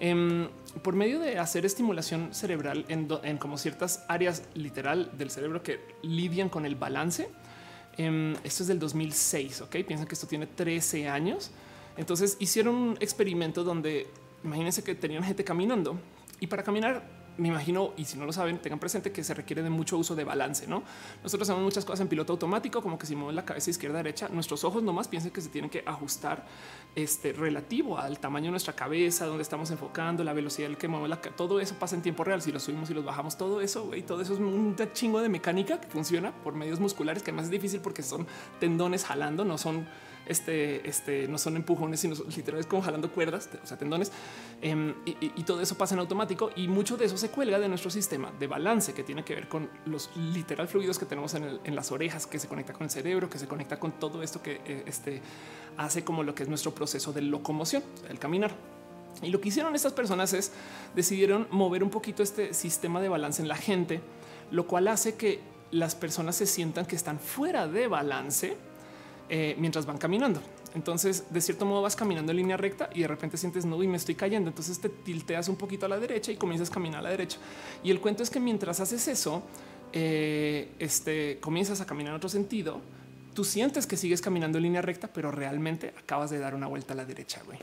[0.00, 0.48] Em,
[0.82, 6.48] por medio de hacer estimulación cerebral en, como ciertas áreas literal del cerebro que lidian
[6.48, 7.28] con el balance.
[7.96, 9.62] Em, esto es del 2006.
[9.62, 11.50] Ok, piensan que esto tiene 13 años.
[11.96, 14.06] Entonces hicieron un experimento donde
[14.44, 15.98] imagínense que tenían gente caminando
[16.40, 19.62] y para caminar me imagino, y si no lo saben, tengan presente que se requiere
[19.62, 20.66] de mucho uso de balance.
[20.66, 20.82] No,
[21.22, 24.28] nosotros hacemos muchas cosas en piloto automático, como que si mueven la cabeza izquierda, derecha,
[24.28, 26.44] nuestros ojos nomás piensen que se tienen que ajustar
[26.94, 31.08] este relativo al tamaño de nuestra cabeza, donde estamos enfocando, la velocidad del que mueve
[31.08, 32.42] la todo eso pasa en tiempo real.
[32.42, 35.28] Si lo subimos y los bajamos, todo eso y todo eso es un chingo de
[35.28, 38.26] mecánica que funciona por medios musculares, que además es difícil porque son
[38.60, 39.86] tendones jalando, no son
[40.26, 44.12] este, este, no son empujones, sino literalmente como jalando cuerdas, o sea, tendones.
[44.60, 47.90] Em, y, todo eso pasa en automático y mucho de eso se cuelga de nuestro
[47.90, 51.90] sistema de balance que tiene que ver con los literal fluidos que tenemos en, las
[51.90, 54.84] orejas, que se conecta con el cerebro, que se conecta con todo esto que eh,
[54.86, 55.20] este,
[55.76, 58.52] hace como lo que es nuestro proceso de locomoción, el caminar.
[59.20, 60.52] Y lo que hicieron estas personas es
[60.94, 64.00] decidieron mover un poquito este sistema de balance en la gente,
[64.50, 65.40] lo cual hace que
[65.72, 68.56] las personas se sientan que están fuera de balance
[69.34, 70.42] eh, mientras van caminando.
[70.74, 73.88] Entonces, de cierto modo, vas caminando en línea recta y de repente sientes no y
[73.88, 74.50] me estoy cayendo.
[74.50, 77.38] Entonces te tilteas un poquito a la derecha y comienzas a caminar a la derecha.
[77.82, 79.42] Y el cuento es que mientras haces eso,
[79.94, 82.82] eh, este, comienzas a caminar en otro sentido.
[83.32, 86.92] Tú sientes que sigues caminando en línea recta, pero realmente acabas de dar una vuelta
[86.92, 87.40] a la derecha.
[87.46, 87.58] Güey.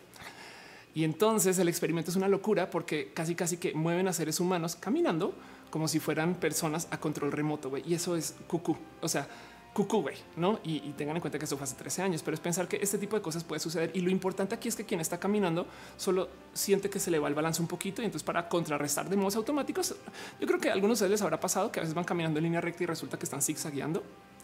[0.95, 4.75] Y entonces el experimento es una locura porque casi casi que mueven a seres humanos
[4.75, 5.35] caminando
[5.69, 7.71] como si fueran personas a control remoto.
[7.77, 8.75] Y eso es cucú.
[9.01, 9.27] O sea,
[9.73, 10.59] cucú, güey, ¿no?
[10.63, 12.97] Y, tengan en cuenta que eso fue hace 13 años, pero es pensar que este
[12.97, 13.91] tipo de cosas puede suceder.
[13.93, 15.67] Y lo importante aquí es que quien está caminando
[15.97, 19.15] solo siente que se le va el balance un poquito y entonces para contrarrestar de
[19.15, 19.95] modos automáticos,
[20.39, 22.39] yo creo que a algunos de ustedes les habrá pasado que a veces van caminando
[22.39, 24.03] en línea recta y resulta que están zigzagueando.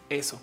[0.09, 0.39] Eso.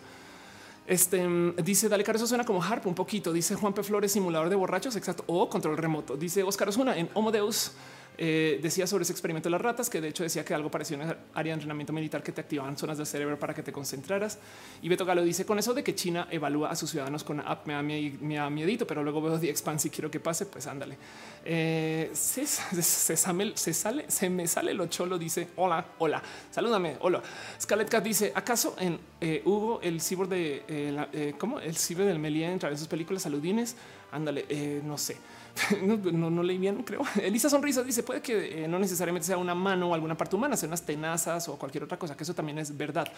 [0.86, 1.28] Este
[1.62, 3.32] dice Dale Caro, eso suena como harp un poquito.
[3.32, 3.82] Dice Juan P.
[3.82, 6.16] Flores, simulador de borrachos, exacto, o control remoto.
[6.16, 7.72] Dice Oscar Osuna en Homo Deus.
[8.18, 10.96] Eh, decía sobre ese experimento de las ratas, que de hecho decía que algo parecía
[10.96, 14.38] una área de entrenamiento militar que te activaban zonas del cerebro para que te concentraras.
[14.82, 17.66] Y Beto Galo dice con eso de que China evalúa a sus ciudadanos con app
[17.66, 17.74] me
[18.36, 20.96] da, me pero luego veo The Expanse y quiero que pase, pues ándale.
[21.44, 23.54] Eh, se, sale,
[24.08, 27.22] se me sale lo cholo, dice hola, hola, salúdame, hola.
[27.60, 32.18] Scarlett Cat dice acaso en eh, Hugo el cibor de eh, cómo el cibor del
[32.18, 33.76] Melia en sus películas saludines.
[34.12, 35.16] Ándale, no sé.
[35.82, 37.02] no, no, leí bien, creo.
[37.22, 40.56] Elisa Sonrisa dice puede que eh, no necesariamente sea una mano o alguna parte humana,
[40.56, 43.08] sea unas tenazas o cualquier otra cosa, que eso también es verdad.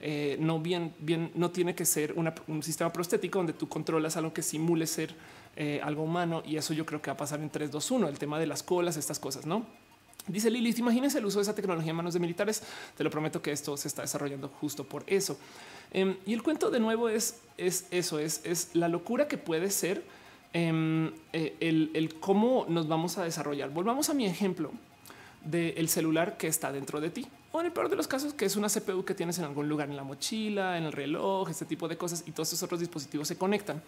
[0.00, 2.14] Eh, no bien, bien, no tiene que ser
[2.46, 5.14] un sistema prostético donde tú controlas algo que simule ser
[5.54, 8.08] eh, algo humano y eso yo creo que va a pasar en 3, 2, 1,
[8.08, 9.66] el tema de las colas, estas cosas, ¿no?
[10.26, 12.62] Dice Lilith, imagínense el uso de esa tecnología en manos de militares.
[12.96, 15.36] Te lo prometo que esto se está desarrollando justo por eso.
[15.90, 19.68] Em, y el cuento de nuevo es, es eso, es, es la locura que puede
[19.70, 20.04] ser
[20.52, 23.70] eh, el, cómo nos vamos a desarrollar.
[23.70, 24.70] Volvamos a mi ejemplo
[25.44, 28.44] del celular que está dentro de ti o en el peor de los casos que
[28.44, 31.64] es una CPU que tienes en algún lugar en la mochila, en el reloj, este
[31.64, 33.82] tipo de cosas y todos esos otros dispositivos se conectan.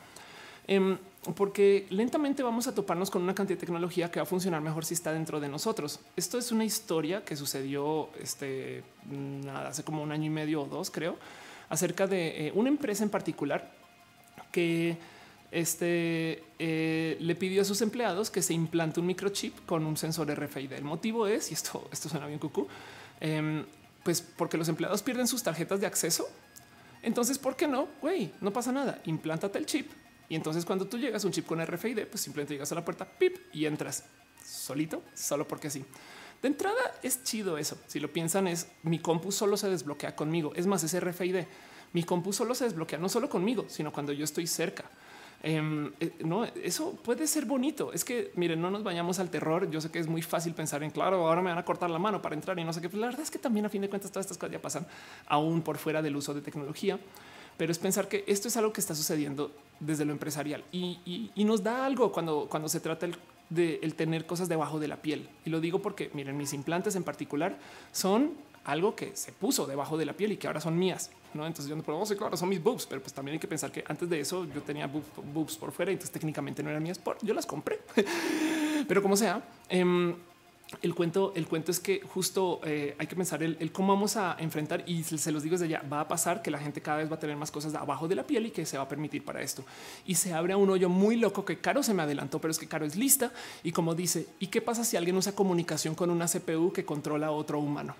[0.67, 0.97] Em,
[1.37, 4.85] porque lentamente vamos a toparnos con una cantidad de tecnología que va a funcionar mejor
[4.85, 6.01] si está dentro de nosotros.
[6.17, 10.67] Esto es una historia que sucedió este, nada, hace como un año y medio o
[10.67, 11.19] dos, creo,
[11.69, 13.73] acerca de eh, una empresa en particular
[14.51, 14.97] que
[15.55, 20.29] este eh, le pidió a sus empleados que se implante un microchip con un sensor
[20.29, 20.73] RFID.
[20.73, 22.67] El motivo es, y esto, esto suena bien cucú,
[23.21, 23.65] em,
[24.03, 26.29] pues porque los empleados pierden sus tarjetas de acceso.
[27.03, 27.89] Entonces, ¿por qué no?
[28.03, 29.01] Güey, no pasa nada.
[29.05, 29.93] Implántate el chip.
[30.29, 33.05] Y entonces cuando tú llegas un chip con RFID, pues simplemente llegas a la puerta,
[33.05, 34.05] pip, y entras
[34.45, 35.85] solito, solo porque sí.
[36.43, 37.79] De entrada es chido eso.
[37.87, 40.53] Si lo piensan es mi compu solo se desbloquea conmigo.
[40.57, 41.45] Es más, es RFID.
[41.93, 44.85] Mi compu solo se desbloquea no solo conmigo, sino cuando yo estoy cerca.
[45.47, 47.93] Em, eh, no, eso puede ser bonito.
[47.93, 49.71] Es que miren, no nos vayamos al terror.
[49.71, 51.99] Yo sé que es muy fácil pensar en claro, ahora me van a cortar la
[51.99, 52.89] mano para entrar y no sé qué.
[52.89, 54.87] Pero la verdad es que también a fin de cuentas todas estas cosas ya pasan
[55.27, 56.99] aún por fuera del uso de tecnología.
[57.59, 61.63] Pero es pensar que esto es algo que está sucediendo desde lo empresarial y, nos
[61.63, 63.07] da algo cuando, cuando se trata
[63.51, 65.29] de el tener cosas debajo de la piel.
[65.45, 67.59] Y lo digo porque miren, mis implantes en particular
[67.93, 68.33] son
[68.65, 71.11] algo que se puso debajo de la piel y que ahora son mías.
[71.35, 71.47] ¿no?
[71.47, 73.71] Entonces yo no puedo decir, claro, son mis boobs, pero pues también hay que pensar
[73.71, 77.19] que antes de eso yo tenía boobs, por fuera, entonces técnicamente no eran mías, por,
[77.23, 77.81] yo las compré.
[78.89, 80.15] pero como sea, em,
[80.83, 84.37] el cuento, el cuento es que justo eh, hay que pensar el, cómo vamos a
[84.39, 87.11] enfrentar y se, los digo desde ya va a pasar que la gente cada vez
[87.11, 89.25] va a tener más cosas abajo de la piel y que se va a permitir
[89.25, 89.65] para esto
[90.07, 92.67] y se abre un hoyo muy loco que Caro se me adelantó, pero es que
[92.67, 96.27] Caro es lista y como dice y qué pasa si alguien usa comunicación con una
[96.27, 97.95] CPU que controla a otro humano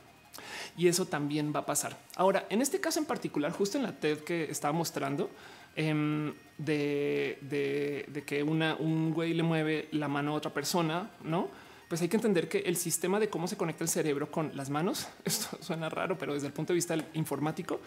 [0.77, 1.97] y eso también va a pasar.
[2.17, 5.31] Ahora, en este caso en particular, justo en la TED que estaba mostrando,
[5.77, 11.49] em, de, que una, un güey le mueve la mano a otra persona, no?
[11.89, 14.71] Pues hay que entender que el sistema de cómo se conecta el cerebro con las
[14.71, 17.81] manos, esto suena raro, pero desde el punto de vista informático,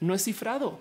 [0.00, 0.80] no es cifrado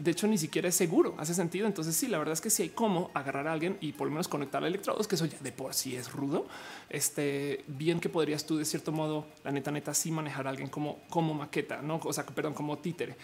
[0.00, 1.66] de hecho ni siquiera es seguro, hace sentido.
[1.66, 4.12] Entonces sí, la verdad es que si hay cómo agarrar a alguien y por lo
[4.12, 6.46] menos conectar a electrodos, que eso ya de por sí es rudo.
[6.88, 10.68] Este bien que podrías tú de cierto modo, la neta neta, sí manejar a alguien
[10.68, 13.16] como como maqueta, no, o sea, perdón, como títere.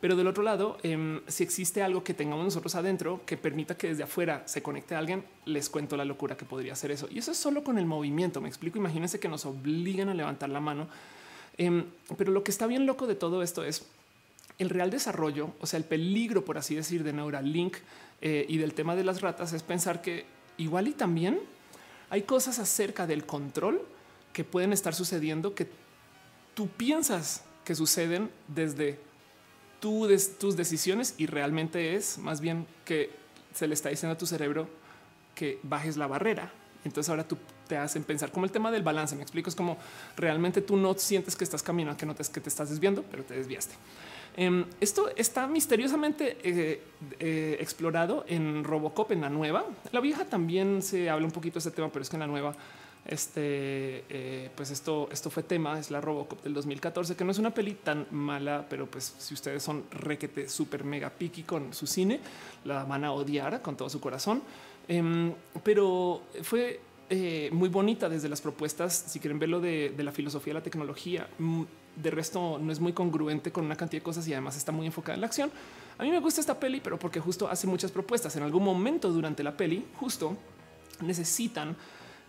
[0.00, 3.88] Pero del otro lado, em, si existe algo que tengamos nosotros adentro que permita que
[3.88, 7.08] desde afuera se conecte a alguien, les cuento la locura que podría ser eso.
[7.10, 8.42] Y eso es solo con el movimiento.
[8.42, 8.76] Me explico.
[8.76, 10.88] Imagínense que nos obligan a levantar la mano.
[11.56, 11.86] Em,
[12.18, 13.86] pero lo que está bien loco de todo esto es
[14.58, 17.76] el real desarrollo, o sea, el peligro, por así decir, de Neuralink
[18.20, 20.26] eh, y del tema de las ratas es pensar que
[20.56, 21.40] igual y también
[22.10, 23.82] hay cosas acerca del control
[24.32, 25.68] que pueden estar sucediendo que
[26.54, 29.00] tú piensas que suceden desde
[29.80, 33.10] tus decisiones y realmente es más bien que
[33.52, 34.68] se le está diciendo a tu cerebro
[35.34, 36.52] que bajes la barrera.
[36.84, 37.36] Entonces ahora tú
[37.66, 39.16] te hacen pensar como el tema del balance.
[39.16, 39.78] Me explico, es como
[40.16, 43.34] realmente tú no sientes que estás caminando, que notes que te estás desviando, pero te
[43.34, 43.74] desviaste.
[44.36, 46.82] Em, esto está misteriosamente eh,
[47.20, 49.64] eh, explorado en Robocop, en la nueva.
[49.92, 52.26] La vieja también se habla un poquito de este tema, pero es que en la
[52.26, 52.54] nueva,
[53.06, 57.38] este, eh, pues esto, esto fue tema, es la Robocop del 2014, que no es
[57.38, 61.86] una peli tan mala, pero pues si ustedes son requete super mega piqui con su
[61.86, 62.18] cine,
[62.64, 64.42] la van a odiar con todo su corazón.
[64.88, 65.32] Em,
[65.62, 66.80] pero fue
[67.52, 68.92] muy bonita desde las propuestas.
[69.06, 71.62] Si quieren verlo de, de la filosofía de la tecnología, mm,
[71.96, 74.86] de resto no es muy congruente con una cantidad de cosas y además está muy
[74.86, 75.50] enfocada en la acción.
[75.98, 78.34] A mí me gusta esta peli, pero porque justo hace muchas propuestas.
[78.36, 80.36] En algún momento durante la peli, justo
[81.00, 81.76] necesitan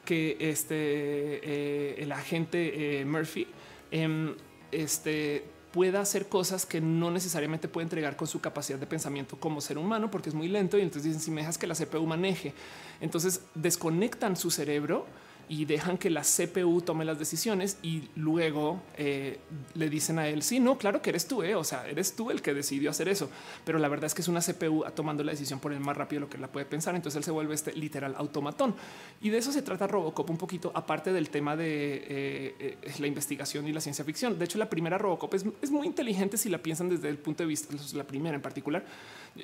[0.03, 3.47] que este eh, el agente eh, Murphy
[3.89, 4.35] em,
[4.71, 9.59] este, pueda hacer cosas que no necesariamente puede entregar con su capacidad de pensamiento como
[9.61, 10.77] ser humano, porque es muy lento.
[10.77, 12.53] Y entonces dicen si me dejas que la CPU maneje,
[13.01, 15.05] entonces desconectan su cerebro
[15.47, 19.39] y dejan que la CPU tome las decisiones y luego eh,
[19.75, 21.55] le dicen a él, sí, no, claro que eres tú, eh?
[21.55, 23.29] o sea, eres tú el que decidió hacer eso,
[23.63, 26.21] pero la verdad es que es una CPU tomando la decisión por el más rápido
[26.21, 28.75] de lo que la puede pensar, entonces él se vuelve este literal automatón.
[29.21, 33.67] Y de eso se trata Robocop un poquito, aparte del tema de eh, la investigación
[33.67, 34.37] y la ciencia ficción.
[34.37, 37.43] De hecho, la primera Robocop es, es, muy inteligente si la piensan desde el punto
[37.43, 38.85] de vista, la primera en particular.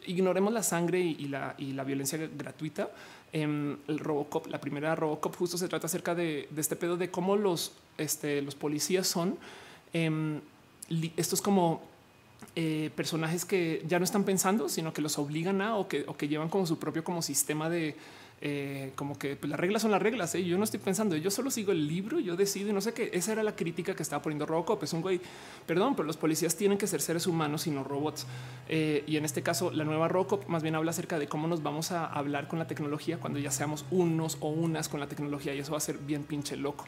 [0.05, 2.89] Ignoremos la sangre y, la, y la violencia gratuita
[3.33, 7.35] en el Robocop, la primera Robocop, justo se trata acerca de, este pedo de cómo
[7.35, 9.37] los, este, los policías son
[9.93, 10.41] em,
[11.15, 11.81] estos como
[12.55, 16.17] eh, personajes que ya no están pensando, sino que los obligan a o que, o
[16.17, 17.95] que llevan como su propio como sistema de
[18.43, 20.33] eh, como que pues, las reglas son las reglas.
[20.33, 20.43] ¿eh?
[20.43, 23.11] Yo no estoy pensando, yo solo sigo el libro, yo decido y no sé qué.
[23.13, 24.81] Esa era la crítica que estaba poniendo Robocop.
[24.83, 25.21] Es un güey,
[25.67, 28.25] perdón, pero los policías tienen que ser seres humanos y no robots.
[28.67, 31.61] Eh, y en este caso, la nueva Robocop más bien habla acerca de cómo nos
[31.61, 35.53] vamos a hablar con la tecnología cuando ya seamos unos o unas con la tecnología
[35.53, 36.85] y eso va a ser bien pinche loco.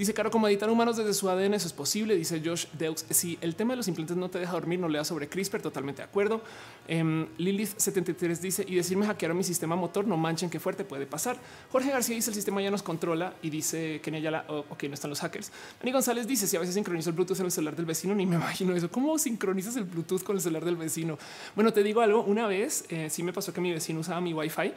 [0.00, 2.16] Dice Caro, como editar humanos desde su ADN, eso es posible.
[2.16, 3.04] Dice Josh Deux.
[3.10, 5.60] Si el tema de los implantes no te deja dormir, no leas sobre CRISPR.
[5.60, 6.40] Totalmente de acuerdo.
[6.88, 10.06] Em, Lilith 73 dice y decirme hackearon mi sistema motor.
[10.06, 11.36] No manchen qué fuerte puede pasar.
[11.70, 14.10] Jorge García dice el sistema ya nos controla y dice que
[14.48, 15.52] oh, no están los hackers.
[15.82, 18.24] Ani González dice si a veces sincronizo el Bluetooth en el celular del vecino, ni
[18.24, 18.90] me imagino eso.
[18.90, 21.18] ¿Cómo sincronizas el Bluetooth con el celular del vecino?
[21.54, 22.22] Bueno, te digo algo.
[22.22, 24.72] Una vez eh, sí me pasó que mi vecino usaba mi Wi-Fi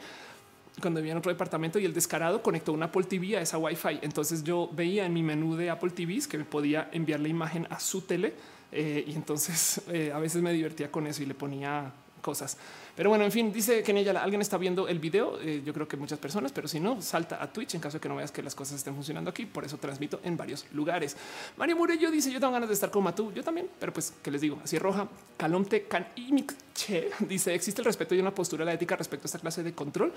[0.80, 4.00] cuando vivía en otro departamento y el descarado conectó una Apple TV a esa Wi-Fi.
[4.02, 7.66] Entonces yo veía en mi menú de Apple TVs que me podía enviar la imagen
[7.70, 8.34] a su tele
[8.72, 11.92] eh, y entonces eh, a veces me divertía con eso y le ponía
[12.24, 12.56] cosas.
[12.96, 15.38] Pero bueno, en fin, dice que en ella alguien está viendo el video.
[15.40, 18.00] Eh, yo creo que muchas personas, pero si no, salta a Twitch en caso de
[18.00, 19.44] que no veas que las cosas estén funcionando aquí.
[19.44, 21.16] Por eso transmito en varios lugares.
[21.58, 23.30] Mario Murillo dice: Yo tengo ganas de estar como tú.
[23.32, 24.58] Yo también, pero pues, ¿qué les digo?
[24.64, 25.06] Así roja.
[25.36, 26.06] Calomte Can
[27.20, 30.12] dice: Existe el respeto y una postura la ética respecto a esta clase de control.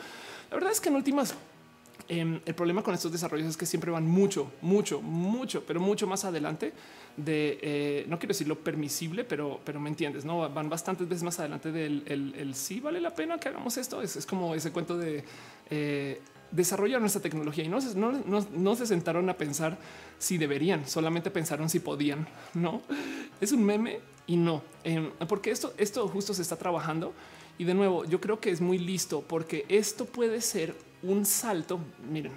[0.50, 1.36] La verdad es que en últimas
[2.10, 6.08] Em, el problema con estos desarrollos es que siempre van mucho, mucho, mucho, pero mucho
[6.08, 6.72] más adelante
[7.18, 11.24] de, eh, no quiero decir lo permisible, pero, pero me entiendes, no van bastantes veces
[11.24, 14.02] más adelante del el, sí vale la pena que hagamos esto.
[14.02, 15.24] Es, como ese cuento de
[15.70, 19.78] eh, desarrollar nuestra tecnología y no, no, no, se sentaron a pensar
[20.18, 22.26] si deberían, solamente pensaron si podían.
[22.54, 22.84] No
[23.42, 27.14] es un meme y no, em, porque esto, esto justo se está trabajando.
[27.60, 31.80] Y de nuevo, yo creo que es muy listo porque esto puede ser un salto.
[32.10, 32.34] Miren,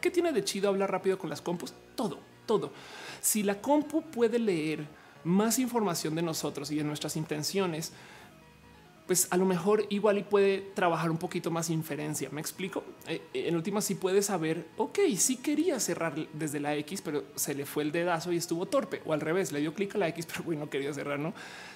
[0.00, 1.72] ¿qué tiene de chido hablar rápido con las compus?
[1.94, 2.72] Todo, todo.
[3.20, 4.86] Si la compu puede leer
[5.24, 7.92] más información de nosotros y de nuestras intenciones,
[9.06, 12.28] pues a lo mejor igual y puede trabajar un poquito más inferencia.
[12.30, 12.84] Me explico.
[13.06, 17.54] Eh, en última, sí puede saber, ok, sí quería cerrar desde la X, pero se
[17.54, 20.08] le fue el dedazo y estuvo torpe o al revés, le dio clic a la
[20.08, 21.18] X, pero no quería cerrar.
[21.18, 21.34] No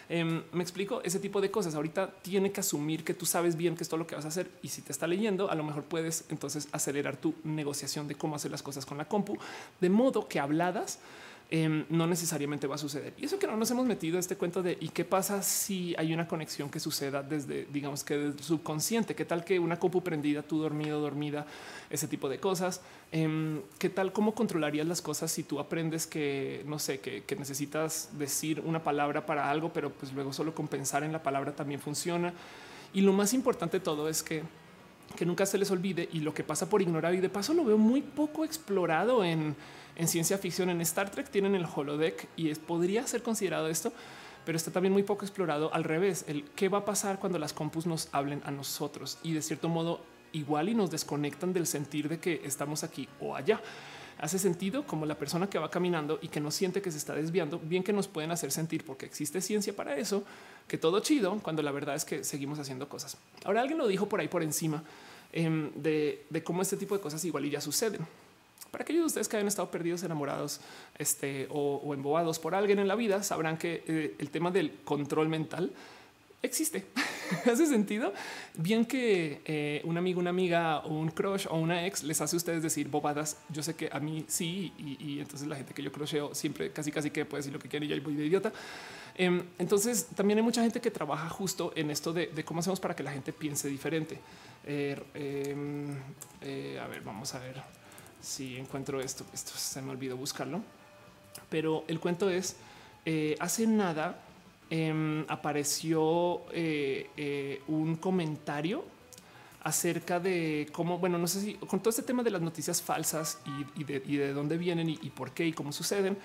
[0.08, 1.74] em, me explico ese tipo de cosas.
[1.74, 4.28] Ahorita tiene que asumir que tú sabes bien que es todo lo que vas a
[4.28, 8.14] hacer y si te está leyendo, a lo mejor puedes entonces acelerar tu negociación de
[8.14, 9.36] cómo hacer las cosas con la compu,
[9.80, 11.00] de modo que habladas
[11.48, 13.14] Em, no necesariamente va a suceder.
[13.18, 15.94] Y eso que no nos hemos metido a este cuento de y qué pasa si
[15.96, 19.14] hay una conexión que suceda desde, digamos que desde subconsciente.
[19.14, 21.46] Qué tal que una compu prendida, tú dormido, dormida,
[21.88, 22.80] ese tipo de cosas.
[23.12, 28.10] Em, qué tal cómo controlarías las cosas si tú aprendes que no sé, que, necesitas
[28.18, 31.78] decir una palabra para algo, pero pues luego solo con pensar en la palabra también
[31.78, 32.34] funciona.
[32.92, 34.42] Y lo más importante de todo es que
[35.14, 37.64] que nunca se les olvide y lo que pasa por ignorar y de paso lo
[37.64, 39.54] veo muy poco explorado en
[39.96, 43.92] en ciencia ficción, en Star Trek tienen el holodeck y es, podría ser considerado esto,
[44.44, 46.24] pero está también muy poco explorado al revés.
[46.28, 49.68] El qué va a pasar cuando las compus nos hablen a nosotros y de cierto
[49.68, 50.00] modo
[50.32, 53.60] igual y nos desconectan del sentir de que estamos aquí o allá.
[54.18, 57.14] Hace sentido como la persona que va caminando y que no siente que se está
[57.14, 60.24] desviando, bien que nos pueden hacer sentir porque existe ciencia para eso,
[60.68, 63.18] que todo chido, cuando la verdad es que seguimos haciendo cosas.
[63.44, 64.82] Ahora alguien lo dijo por ahí por encima
[65.32, 68.06] em, de, de cómo este tipo de cosas igual y ya suceden.
[68.76, 70.60] Para aquellos de ustedes que hayan estado perdidos, enamorados
[70.98, 75.30] este, o, embobados por alguien en la vida, sabrán que eh, el tema del control
[75.30, 75.72] mental
[76.42, 76.84] existe.
[77.50, 78.12] hace sentido.
[78.54, 82.38] Bien que eh, un amigo, una amiga un crush o una ex les hace a
[82.38, 83.38] ustedes decir bobadas.
[83.48, 86.92] Yo sé que a mí sí, y, entonces la gente que yo crusheo siempre casi
[86.92, 88.52] casi que puede decir lo que quiere y yo voy de idiota.
[89.14, 92.94] Em, entonces también hay mucha gente que trabaja justo en esto de, cómo hacemos para
[92.94, 94.20] que la gente piense diferente.
[94.66, 95.96] Eh, em,
[96.42, 97.75] eh, a ver, vamos a ver
[98.26, 99.24] si encuentro esto.
[99.32, 100.60] Esto se me olvidó buscarlo,
[101.48, 102.56] pero el cuento es
[103.04, 104.20] eh, hace nada
[104.68, 106.42] em, apareció
[107.68, 108.84] un comentario
[109.66, 113.40] acerca de cómo, bueno, no sé si con todo este tema de las noticias falsas
[113.76, 116.16] y, de, dónde vienen y, por qué y cómo suceden,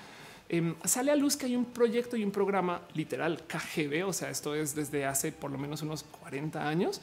[0.47, 4.29] em, sale a luz que hay un proyecto y un programa literal KGB, o sea,
[4.29, 7.01] esto es desde hace por lo menos unos 40 años,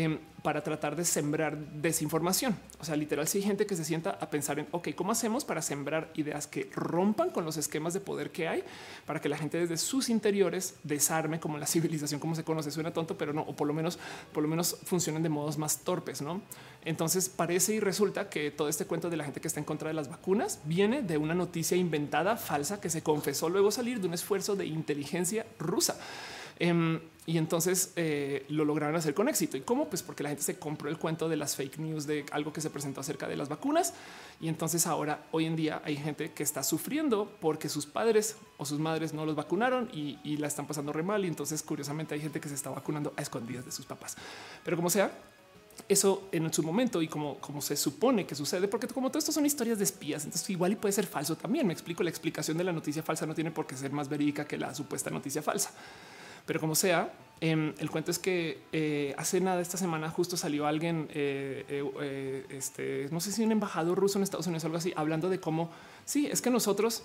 [0.00, 2.56] Em, para tratar de sembrar desinformación.
[2.78, 5.44] O sea, literal, si hay gente que se sienta a pensar en, ok, ¿cómo hacemos
[5.44, 8.62] para sembrar ideas que rompan con los esquemas de poder que hay
[9.06, 12.70] para que la gente desde sus interiores desarme como la civilización como se conoce?
[12.70, 13.98] Suena tonto, pero no, o por lo menos,
[14.32, 16.42] por lo menos funcionen de modos más torpes, ¿no?
[16.84, 19.88] Entonces parece y resulta que todo este cuento de la gente que está en contra
[19.88, 24.06] de las vacunas viene de una noticia inventada, falsa, que se confesó luego salir de
[24.06, 25.98] un esfuerzo de inteligencia rusa.
[26.58, 29.58] Em, y entonces eh, lo lograron hacer con éxito.
[29.58, 29.90] ¿Y cómo?
[29.90, 32.62] Pues porque la gente se compró el cuento de las fake news de algo que
[32.62, 33.92] se presentó acerca de las vacunas.
[34.40, 38.64] Y entonces ahora, hoy en día, hay gente que está sufriendo porque sus padres o
[38.64, 41.22] sus madres no los vacunaron y, la están pasando re mal.
[41.22, 44.16] Y entonces, curiosamente, hay gente que se está vacunando a escondidas de sus papás.
[44.64, 45.12] Pero como sea,
[45.86, 49.32] eso en su momento y como, como se supone que sucede, porque como todo esto
[49.32, 51.66] son historias de espías, entonces igual y puede ser falso también.
[51.66, 54.46] Me explico, la explicación de la noticia falsa no tiene por qué ser más verídica
[54.46, 55.72] que la supuesta noticia falsa.
[56.48, 60.66] Pero como sea, em, el cuento es que eh, hace nada esta semana justo salió
[60.66, 64.78] alguien, eh, eh, este, no sé si un embajador ruso en Estados Unidos o algo
[64.78, 65.70] así, hablando de cómo
[66.06, 67.02] sí, es que nosotros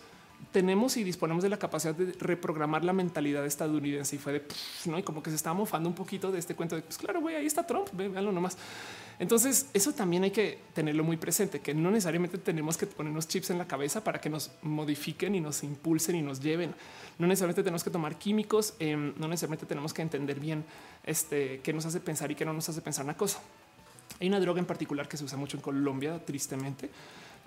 [0.54, 4.44] tenemos y disponemos de la capacidad de reprogramar la mentalidad estadounidense y fue de
[4.86, 7.20] no y como que se está mofando un poquito de este cuento de pues claro,
[7.20, 8.58] güey, ahí está Trump, véanlo nomás.
[9.24, 13.52] Entonces, eso también hay que tenerlo muy presente, que no necesariamente tenemos que ponernos chips
[13.52, 16.76] en la cabeza para que nos modifiquen y nos impulsen y nos lleven.
[17.18, 20.66] No necesariamente tenemos que tomar químicos, em, no necesariamente tenemos que entender bien
[21.06, 23.40] este, qué nos hace pensar y qué no nos hace pensar una cosa.
[24.20, 26.90] Hay una droga en particular que se usa mucho en Colombia, tristemente,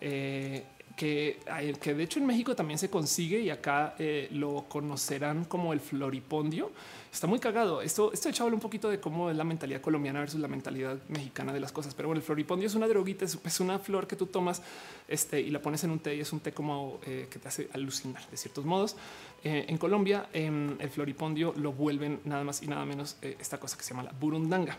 [0.01, 0.65] eh,
[0.97, 1.41] que,
[1.79, 5.81] que de hecho en México también se consigue y acá eh, lo conocerán como el
[5.81, 6.73] floripondio.
[7.17, 7.81] Está muy cagado.
[7.81, 11.61] Esto, esto un poquito de cómo es la mentalidad colombiana versus la mentalidad mexicana de
[11.61, 11.95] las cosas.
[11.95, 14.61] Pero bueno, el floripondio es una droguita, es una flor que tú tomas
[15.09, 17.49] este, y la pones en un té y es un té como eh, que te
[17.49, 18.97] hace alucinar de ciertos modos.
[19.43, 23.79] Eh, en Colombia, en el floripondio lo vuelven nada más y nada menos esta cosa
[23.79, 24.77] que se llama la burundanga.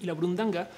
[0.00, 0.70] Y la burundanga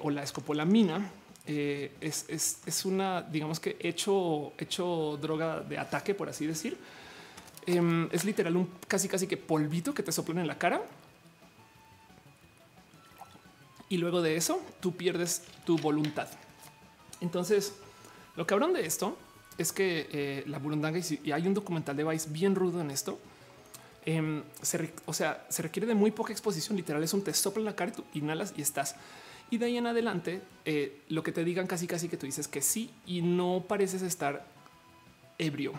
[0.00, 1.12] o la escopolamina
[1.50, 6.76] eh, es, una, digamos que hecho, hecho droga de ataque, por así decir.
[7.68, 10.80] Em, es literal un casi, casi que polvito que te soplan en la cara.
[13.90, 16.28] Y luego de eso, tú pierdes tu voluntad.
[17.20, 17.74] Entonces,
[18.36, 19.18] lo cabrón de esto
[19.58, 23.18] es que eh, la burundanga, y hay un documental de Vice bien rudo en esto,
[24.06, 24.42] em,
[25.04, 26.74] o sea, se requiere de muy poca exposición.
[26.74, 28.96] Literal, es un te sopla en la cara, y tú inhalas y estás.
[29.50, 32.48] Y de ahí en adelante, eh, lo que te digan casi casi que tú dices
[32.48, 34.46] que sí y no pareces estar
[35.36, 35.74] ebrio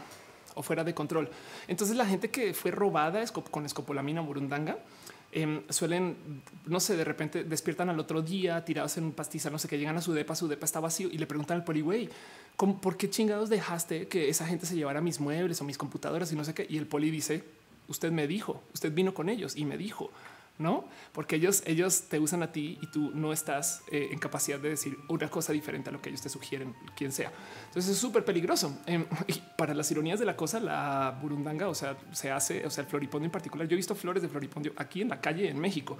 [0.59, 1.29] o fuera de control.
[1.69, 4.77] Entonces la gente que fue robada con escopolamina burundanga
[5.31, 6.17] em, suelen,
[6.65, 9.77] no sé, de repente despiertan al otro día tirados en un pastizal, no sé, que
[9.77, 12.09] llegan a su depa, su depa está vacío y le preguntan al poli, güey,
[12.81, 16.35] ¿por qué chingados dejaste que esa gente se llevara mis muebles o mis computadoras y
[16.35, 16.67] no sé qué?
[16.69, 17.41] Y el poli dice,
[17.87, 20.11] usted me dijo, usted vino con ellos y me dijo
[20.59, 20.85] no?
[21.13, 24.69] Porque ellos, ellos te usan a ti y tú no estás eh, en capacidad de
[24.69, 27.31] decir una cosa diferente a lo que ellos te sugieren, quien sea.
[27.67, 28.77] Entonces es súper peligroso.
[28.85, 32.69] Em, y para las ironías de la cosa, la burundanga, o sea, se hace, o
[32.69, 33.67] sea, el floripondio en particular.
[33.67, 35.97] Yo he visto flores de floripondio aquí en la calle en México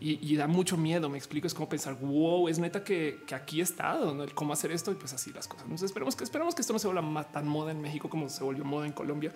[0.00, 1.10] y, da mucho miedo.
[1.10, 4.24] Me explico, es como pensar, wow, es neta que, aquí está, ¿no?
[4.34, 5.64] cómo hacer esto y pues así las cosas.
[5.64, 8.42] Entonces esperemos que esperemos que esto no se vuelva tan moda en México como se
[8.42, 9.32] volvió moda en Colombia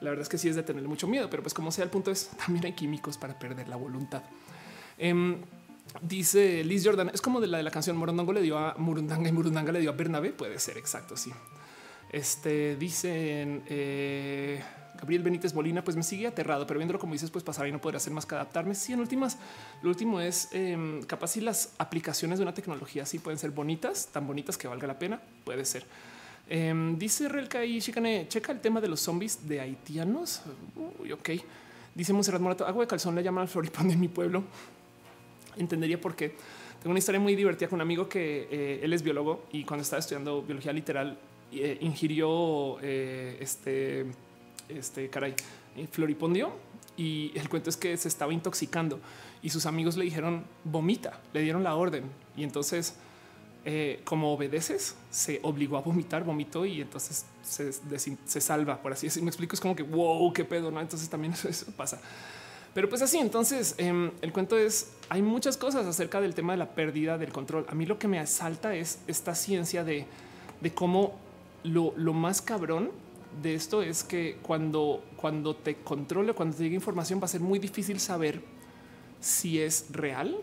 [0.00, 1.90] la verdad es que sí es de tenerle mucho miedo, pero pues como sea el
[1.90, 4.22] punto es también hay químicos para perder la voluntad.
[4.98, 5.38] Em,
[6.02, 9.28] dice Liz Jordan, es como de la de la canción Morondongo le dio a Murundanga
[9.28, 10.32] y Murundanga le dio a Bernabé.
[10.32, 11.16] Puede ser exacto.
[11.16, 11.32] Sí.
[12.10, 14.62] Este dicen eh,
[15.00, 17.80] Gabriel Benítez Bolina, pues me sigue aterrado, pero viéndolo como dices, pues pasará y no
[17.80, 18.74] podrá hacer más que adaptarme.
[18.74, 19.38] Sí, en últimas,
[19.82, 24.08] lo último es em, capaz si las aplicaciones de una tecnología así pueden ser bonitas,
[24.08, 25.20] tan bonitas que valga la pena.
[25.44, 25.86] Puede ser.
[26.52, 30.42] Em, dice Relka y Chicane, checa el tema de los zombies de haitianos.
[30.98, 31.30] Uy, ok.
[31.94, 34.42] Dice Monserrat Morato, agua de calzón le llaman al floripán de mi pueblo.
[35.56, 36.34] Entendería por qué.
[36.80, 39.82] Tengo una historia muy divertida con un amigo que eh, él es biólogo y cuando
[39.82, 41.16] estaba estudiando biología literal
[41.52, 44.06] eh, ingirió eh, este,
[44.68, 45.34] este caray,
[45.92, 46.50] floripondio
[46.96, 48.98] y el cuento es que se estaba intoxicando
[49.40, 52.04] y sus amigos le dijeron vomita, le dieron la orden
[52.36, 52.96] y entonces
[53.64, 59.06] eh, como obedeces, se obligó a vomitar, vomitó y entonces se, se, salva, por así
[59.06, 59.24] decirlo.
[59.24, 60.80] Me explico, es como que wow, qué pedo, ¿no?
[60.80, 62.00] Entonces también eso, pasa.
[62.72, 66.58] Pero pues así, entonces em, el cuento es, hay muchas cosas acerca del tema de
[66.58, 67.66] la pérdida del control.
[67.68, 70.06] A mí lo que me asalta es esta ciencia de,
[70.60, 71.18] de cómo
[71.64, 72.90] lo, lo más cabrón
[73.42, 77.40] de esto es que cuando, cuando te controle, cuando te llegue información, va a ser
[77.40, 78.40] muy difícil saber
[79.20, 80.36] si es real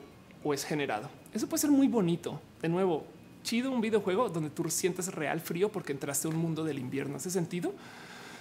[0.43, 1.09] o es generado.
[1.33, 2.39] Eso puede ser muy bonito.
[2.61, 3.05] De nuevo,
[3.43, 7.17] chido un videojuego donde tú sientes real frío porque entraste a un mundo del invierno.
[7.17, 7.73] ¿Hace sentido?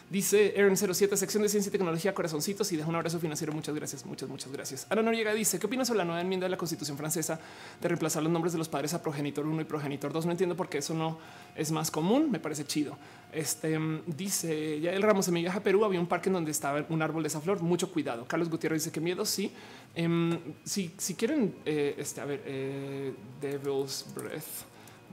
[0.09, 3.53] Dice Aaron 07, sección de ciencia y tecnología, corazoncitos y deja un abrazo financiero.
[3.53, 4.87] Muchas gracias, muchas, muchas gracias.
[4.89, 7.41] Ana Noriega dice: ¿Qué opinas sobre la nueva enmienda de la Constitución francesa
[7.81, 10.27] de reemplazar los nombres de los padres a progenitor 1 y progenitor 2?
[10.27, 11.19] No entiendo por qué eso no
[11.57, 12.31] es más común.
[12.31, 12.97] Me parece chido.
[13.33, 13.77] Este
[14.07, 16.87] dice ya el Ramos en mi viaje a Perú había un parque en donde estaba
[16.89, 17.61] un árbol de esa flor.
[17.61, 18.27] Mucho cuidado.
[18.29, 19.25] Carlos Gutiérrez dice que miedo.
[19.25, 19.51] Sí,
[19.97, 24.67] em, si, si quieren, eh, este, a ver, eh, Devil's Breath.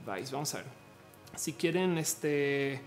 [0.06, 0.66] Vice, vamos a ver.
[1.34, 2.80] Si quieren, este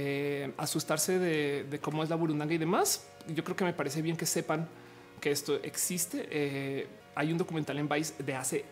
[0.00, 3.04] eh, asustarse de, cómo es la burundanga y demás.
[3.26, 4.68] Yo creo que me parece bien que sepan
[5.20, 6.28] que esto existe.
[6.30, 8.64] Eh, hay un documental en Vice de hace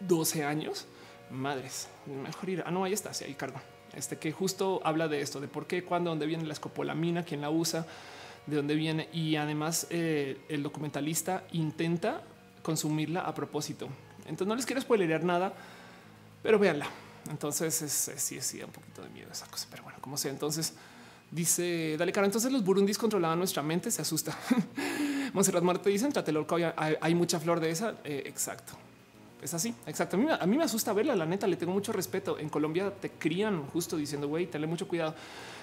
[0.00, 0.88] 12 años.
[1.30, 2.64] Madres, mejor ir.
[2.66, 3.60] Ah, no, ahí está, sí, ahí cargo.
[3.94, 7.42] Este que justo habla de esto, de por qué, cuándo, dónde viene la escopolamina, quién
[7.42, 7.86] la usa,
[8.46, 9.08] de dónde viene.
[9.12, 12.24] Y además eh, el documentalista intenta
[12.62, 13.88] consumirla a propósito.
[14.26, 15.54] Entonces no les quiero spoilerear nada,
[16.42, 16.88] pero véanla.
[17.30, 20.30] Entonces es, sí, sí, un poquito de miedo esa cosa, pero bueno, como sea.
[20.30, 20.74] Entonces
[21.30, 22.26] dice, dale cara.
[22.26, 24.36] Entonces los burundis controlaban nuestra mente, se asusta.
[25.32, 27.96] Monserrat Marte dice, Tlatelolco hay, hay mucha flor de esa.
[28.04, 28.74] Eh, exacto.
[29.42, 30.16] Es así, exacto.
[30.40, 32.38] A mí, me asusta verla, la neta, le tengo mucho respeto.
[32.38, 35.14] En Colombia te crían justo diciendo, güey, tenle mucho cuidado.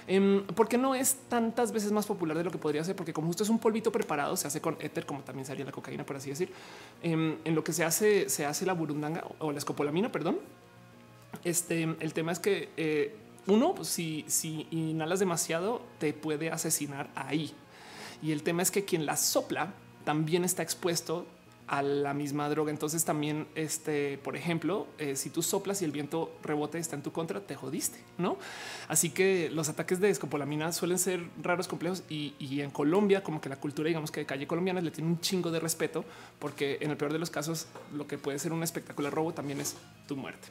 [0.07, 3.27] Eh, porque no es tantas veces más popular de lo que podría ser, porque como
[3.27, 6.17] justo es un polvito preparado, se hace con éter, como también sería la cocaína, por
[6.17, 6.51] así decir.
[7.01, 10.37] Em, en lo que se hace, se hace la burundanga o la escopolamina, perdón,
[11.43, 13.15] este, el tema es que eh,
[13.47, 17.53] uno, pues, si, inhalas demasiado, te puede asesinar ahí.
[18.21, 19.73] Y el tema es que quien la sopla
[20.05, 21.25] también está expuesto
[21.67, 22.71] a la misma droga.
[22.71, 27.03] Entonces también, este, por ejemplo, eh, si tú soplas y el viento rebote está en
[27.03, 28.37] tu contra, te jodiste, ¿no?
[28.87, 33.41] Así que los ataques de escopolamina suelen ser raros, complejos y, y, en Colombia, como
[33.41, 36.05] que la cultura, digamos que de calle colombiana le tiene un chingo de respeto,
[36.39, 39.59] porque en el peor de los casos, lo que puede ser un espectacular robo también
[39.59, 39.75] es
[40.07, 40.49] tu muerte.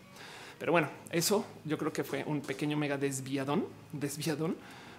[0.62, 4.54] Pero bueno, eso yo creo que fue un pequeño mega desviadón, desviadón,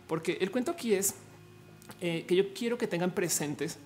[0.10, 1.16] porque el cuento aquí es
[2.02, 3.78] eh, que yo quiero que tengan presentes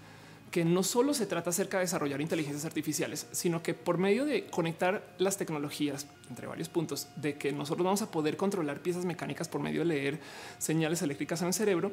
[0.50, 4.48] que no solo se trata acerca de desarrollar inteligencias artificiales, sino que por medio de
[4.48, 9.48] conectar las tecnologías entre varios puntos, de que nosotros vamos a poder controlar piezas mecánicas
[9.48, 10.20] por medio de leer
[10.58, 11.92] señales eléctricas en el cerebro,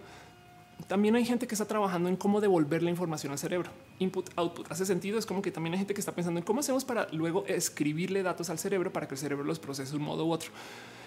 [0.89, 3.71] también hay gente que está trabajando en cómo devolver la información al cerebro.
[3.99, 4.71] Input, output.
[4.71, 5.19] Hace sentido.
[5.19, 8.23] Es como que también hay gente que está pensando en cómo hacemos para luego escribirle
[8.23, 10.51] datos al cerebro para que el cerebro los procese de un modo u otro.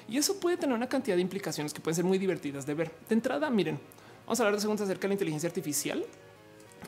[0.10, 2.92] Y eso puede tener una cantidad de implicaciones que pueden ser muy divertidas de ver.
[3.08, 3.80] De entrada, miren,
[4.26, 6.06] vamos a hablar de segundos acerca de la inteligencia artificial.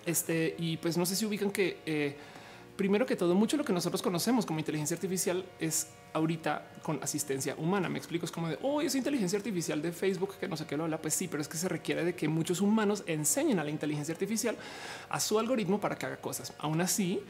[0.06, 2.16] Este, y pues no sé si ubican que eh,
[2.78, 7.56] primero que todo, mucho lo que nosotros conocemos como inteligencia artificial es ahorita con asistencia
[7.58, 7.90] humana.
[7.90, 10.66] Me explico, es como de hoy oh, es inteligencia artificial de Facebook que no sé
[10.66, 11.00] qué lo habla.
[11.00, 14.14] Pues sí, pero es que se requiere de que muchos humanos enseñen a la inteligencia
[14.14, 14.56] artificial
[15.10, 16.54] a su algoritmo para que haga cosas.
[16.60, 17.22] Aún así,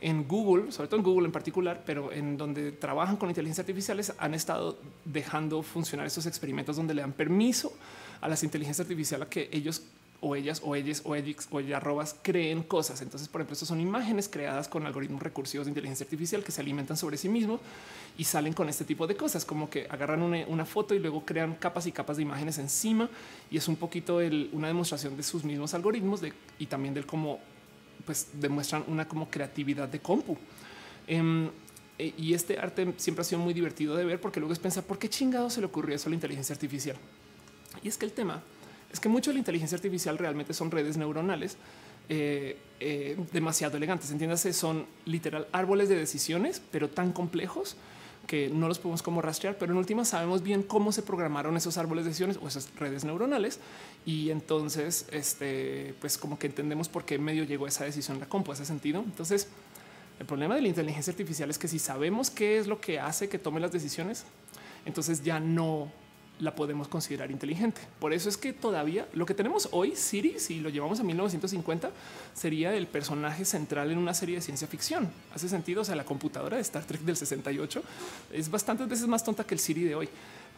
[0.00, 4.12] en Google, sobre todo en Google en particular, pero en donde trabajan con inteligencia artificiales,
[4.18, 7.72] han estado dejando funcionar esos experimentos donde le dan permiso
[8.20, 9.82] a las inteligencias artificiales a que ellos
[10.20, 13.00] o ellas o ellos o ellos o ellas arrobas creen cosas.
[13.02, 16.60] Entonces, por ejemplo, estos son imágenes creadas con algoritmos recursivos de inteligencia artificial que se
[16.60, 17.60] alimentan sobre sí mismos
[18.16, 21.54] y salen con este tipo de cosas, como que agarran una, foto y luego crean
[21.54, 23.08] capas y capas de imágenes encima.
[23.50, 24.18] Y es un poquito
[24.52, 26.20] una demostración de sus mismos algoritmos
[26.58, 27.38] y también del cómo
[28.04, 30.36] pues demuestran una como creatividad de compu.
[31.06, 31.48] Em,
[31.98, 34.84] e, y este arte siempre ha sido muy divertido de ver porque luego es pensar
[34.84, 36.96] por qué chingado se le ocurrió eso a la inteligencia artificial.
[37.82, 38.42] Y es que el tema
[38.92, 41.56] es que mucho de la inteligencia artificial realmente son redes neuronales
[42.08, 44.10] eh, eh, demasiado elegantes.
[44.10, 47.76] Entiéndase, son literal árboles de decisiones, pero tan complejos
[48.26, 51.78] que no los podemos como rastrear, pero en última sabemos bien cómo se programaron esos
[51.78, 53.60] árboles de decisiones o esas redes neuronales.
[54.06, 58.52] Y entonces, este, pues como que entendemos por qué medio llegó esa decisión la compu,
[58.52, 59.00] ese sentido.
[59.00, 59.48] Entonces,
[60.18, 63.28] el problema de la inteligencia artificial es que si sabemos qué es lo que hace
[63.28, 64.24] que tome las decisiones,
[64.84, 65.90] entonces ya no
[66.38, 67.80] la podemos considerar inteligente.
[67.98, 71.90] Por eso es que todavía lo que tenemos hoy, Siri, si lo llevamos a 1950,
[72.34, 75.08] sería el personaje central en una serie de ciencia ficción.
[75.34, 75.82] Hace sentido.
[75.82, 77.82] O sea, la computadora de Star Trek del 68
[78.32, 80.08] es bastantes veces más tonta que el Siri de hoy.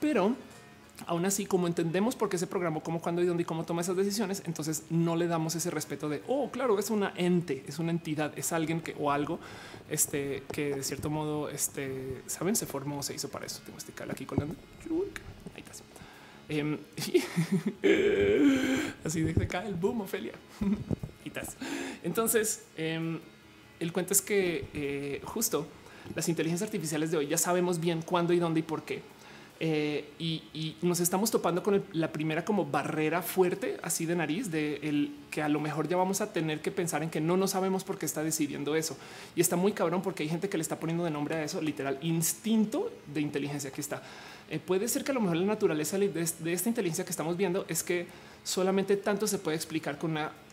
[0.00, 0.34] Pero
[1.06, 3.80] Aún así, como entendemos por qué se programó, cómo, cuándo y dónde y cómo toma
[3.80, 7.78] esas decisiones, entonces no le damos ese respeto de, oh, claro, es una ente, es
[7.78, 9.38] una entidad, es alguien que o algo
[9.88, 13.60] este, que de cierto modo, este, saben, se formó, se hizo para eso.
[13.64, 14.26] Tengo este cal aquí.
[15.54, 15.84] Ahí está.
[16.48, 16.78] Eh,
[19.04, 20.32] así de acá el boom, Ofelia.
[22.02, 23.18] Entonces, eh,
[23.78, 25.66] el cuento es que eh, justo
[26.14, 29.02] las inteligencias artificiales de hoy ya sabemos bien cuándo y dónde y por qué.
[29.62, 34.76] Eh, y, nos estamos topando con la primera como barrera fuerte así de nariz de
[34.76, 37.46] el que a lo mejor ya vamos a tener que pensar en que no no
[37.46, 38.96] sabemos por qué está decidiendo eso.
[39.36, 41.60] Y está muy cabrón porque hay gente que le está poniendo de nombre a eso
[41.60, 43.70] literal instinto de inteligencia.
[43.70, 44.02] Que está
[44.50, 47.64] eh, puede ser que a lo mejor la naturaleza de, esta inteligencia que estamos viendo
[47.68, 48.08] es que
[48.42, 49.96] solamente tanto se puede explicar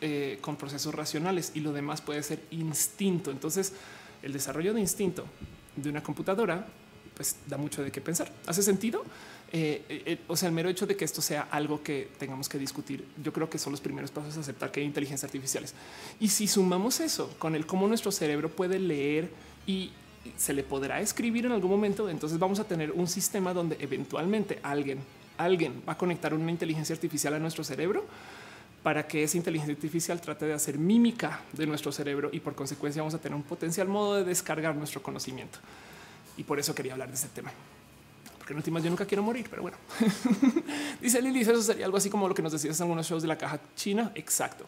[0.02, 3.74] eh, con procesos racionales y lo demás puede ser instinto entonces
[4.22, 5.26] el desarrollo de instinto
[5.76, 6.68] de una computadora
[7.16, 8.32] pues da mucho de qué pensar.
[8.46, 9.04] ¿Hace sentido?
[9.52, 13.08] Eh, o sea, el mero hecho de que esto sea algo que tengamos que discutir,
[13.24, 15.74] yo creo que son los primeros pasos a aceptar que hay inteligencias artificiales.
[16.20, 19.32] Y si sumamos eso con el cómo nuestro cerebro puede leer
[19.66, 19.90] y
[20.36, 24.60] se le podrá escribir en algún momento, entonces vamos a tener un sistema donde eventualmente
[24.64, 25.00] alguien,
[25.38, 28.06] alguien va a conectar una inteligencia artificial a nuestro cerebro
[28.84, 33.02] para que esa inteligencia artificial trate de hacer mímica de nuestro cerebro y por consecuencia
[33.02, 35.60] vamos a tener un potencial modo de descargar nuestro conocimiento
[36.38, 37.52] y por eso quería hablar de ese tema.
[38.38, 39.78] Porque en últimas yo nunca quiero morir, pero bueno.
[41.02, 43.28] Dice Lili, eso sería algo así como lo que nos decías en algunos shows de
[43.28, 44.12] la caja china.
[44.16, 44.66] Exacto.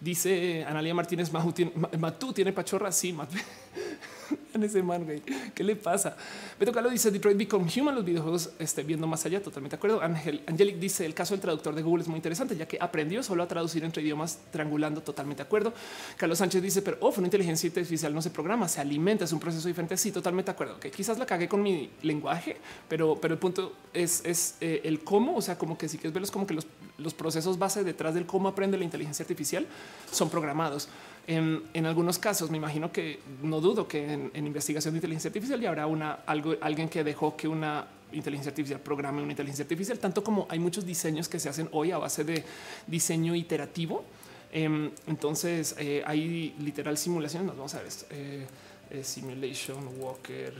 [0.00, 2.92] Dice Analia Martínez Matú tiene pachorra.
[2.92, 3.12] Sí,
[4.54, 5.22] en ese man, güey.
[5.54, 6.16] ¿Qué le pasa?
[6.58, 9.42] Beto Calo dice Detroit Become Human, los videojuegos este, viendo más allá.
[9.42, 10.00] Totalmente de acuerdo.
[10.02, 13.22] Ángel Angelic dice el caso del traductor de Google es muy interesante, ya que aprendió
[13.22, 15.02] solo a traducir entre idiomas triangulando.
[15.02, 15.72] Totalmente de acuerdo.
[16.16, 19.40] Carlos Sánchez dice, pero oh, una inteligencia artificial no se programa, se alimenta, es un
[19.40, 19.96] proceso diferente.
[19.96, 20.80] Sí, totalmente de acuerdo.
[20.80, 22.56] Que quizás la cagué con mi lenguaje,
[22.88, 25.36] pero, pero el punto es, es eh, el cómo.
[25.36, 26.66] O sea, como que si quieres verlos, como que los,
[26.98, 29.66] los procesos base detrás del cómo aprende la inteligencia artificial
[30.10, 30.88] son programados.
[31.28, 35.70] En, algunos casos, me imagino que no dudo que en, investigación de inteligencia artificial ya
[35.70, 40.22] habrá una algo, alguien que dejó que una inteligencia artificial programe una inteligencia artificial, tanto
[40.22, 42.44] como hay muchos diseños que se hacen hoy a base de
[42.86, 44.04] diseño iterativo.
[44.52, 47.46] Em, entonces eh, hay literal simulación.
[47.46, 48.06] Nos vamos a ver esto.
[48.10, 48.46] Eh,
[48.90, 50.54] eh, simulation Walker.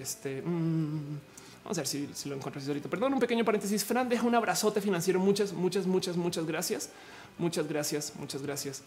[0.00, 1.18] Este mm,
[1.64, 2.88] vamos a ver si, si lo encuentro ahorita.
[2.88, 3.84] Perdón, un pequeño paréntesis.
[3.84, 5.18] Fran deja un abrazote financiero.
[5.18, 6.90] Muchas, muchas, muchas, muchas gracias.
[7.36, 8.12] Muchas gracias.
[8.16, 8.82] Muchas gracias.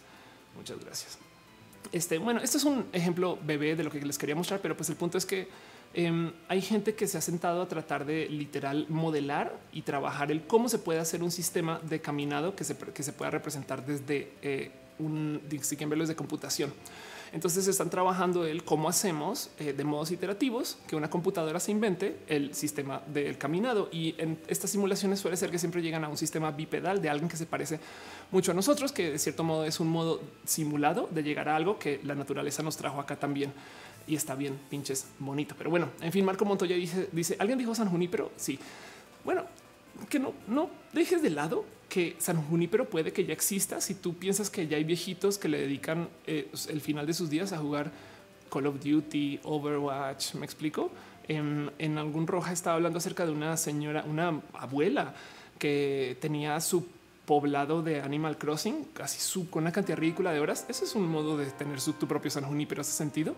[0.56, 1.18] Muchas gracias.
[1.92, 4.88] Este, bueno, esto es un ejemplo bebé de lo que les quería mostrar, pero pues
[4.90, 5.48] el punto es que
[5.94, 10.46] em, hay gente que se ha sentado a tratar de literal modelar y trabajar el
[10.46, 14.32] cómo se puede hacer un sistema de caminado que se, que se pueda representar desde
[14.42, 15.40] eh, un
[16.08, 16.72] de computación.
[17.32, 22.18] Entonces están trabajando el cómo hacemos eh, de modos iterativos que una computadora se invente
[22.26, 23.88] el sistema del caminado.
[23.92, 27.28] Y en estas simulaciones suele ser que siempre llegan a un sistema bipedal de alguien
[27.28, 27.80] que se parece
[28.30, 31.78] mucho a nosotros, que de cierto modo es un modo simulado de llegar a algo
[31.78, 33.52] que la naturaleza nos trajo acá también.
[34.06, 35.54] Y está bien, pinches bonito.
[35.58, 38.32] Pero bueno, en fin, Marco Montoya dice, dice, alguien dijo San Junípero.
[38.36, 38.58] Sí.
[39.24, 39.44] Bueno,
[40.08, 44.14] que no, no dejes de lado que San Junípero puede que ya exista si tú
[44.14, 47.58] piensas que ya hay viejitos que le dedican eh, el final de sus días a
[47.58, 47.90] jugar
[48.50, 50.34] Call of Duty, Overwatch.
[50.34, 50.90] Me explico.
[51.26, 55.14] En, en, algún roja estaba hablando acerca de una señora, una abuela
[55.58, 56.86] que tenía su
[57.26, 60.64] poblado de Animal Crossing, casi su, con una cantidad ridícula de horas.
[60.68, 63.34] Ese es un modo de tener tu propio San Junípero, hace sentido.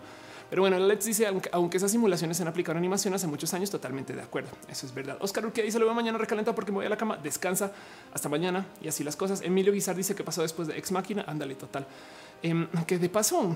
[0.51, 3.71] Pero bueno, Let's dice, aunque, esas simulaciones se han aplicado en animación hace muchos años,
[3.71, 4.49] totalmente de acuerdo.
[4.69, 5.15] Eso es verdad.
[5.21, 7.71] Oscar Urquía dice, lo veo mañana recalentado porque me voy a la cama, descansa
[8.13, 9.41] hasta mañana y así las cosas.
[9.43, 11.23] Emilio Guizar dice que pasó después de Ex Máquina.
[11.25, 11.87] Ándale, total.
[12.43, 13.55] Em, que de paso,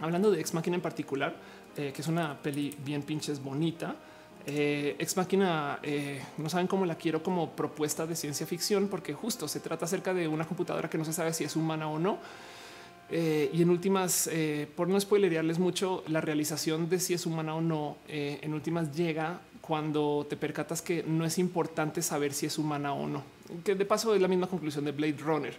[0.00, 1.36] hablando de Ex Máquina en particular,
[1.76, 3.94] eh, que es una peli bien pinches bonita.
[4.44, 9.14] Eh, Ex Máquina, eh, no saben cómo la quiero como propuesta de ciencia ficción, porque
[9.14, 12.00] justo se trata acerca de una computadora que no se sabe si es humana o
[12.00, 12.18] no
[13.10, 17.54] eh, y en últimas, eh, por no spoilerearles mucho, la realización de si es humana
[17.54, 22.46] o no, eh, en últimas llega cuando te percatas que no es importante saber si
[22.46, 23.22] es humana o no.
[23.64, 25.54] Que de paso es la misma conclusión de Blade Runner.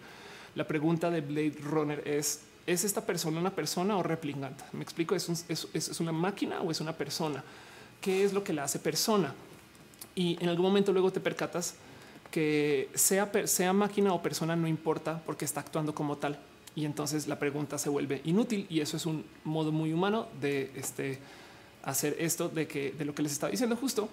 [0.56, 4.64] La pregunta de Blade Runner es, ¿es esta persona una persona o replicante?
[4.74, 7.44] Me explico, ¿es, es, es una máquina o es una persona?
[8.02, 9.34] ¿Qué es lo que la hace persona?
[10.14, 11.76] Y en algún momento luego te percatas
[12.32, 16.40] que sea, sea máquina o persona no importa porque está actuando como tal
[16.76, 20.72] y entonces la pregunta se vuelve inútil y eso es un modo muy humano de
[20.76, 21.20] este,
[21.84, 24.10] hacer esto de que de lo que les estaba diciendo justo,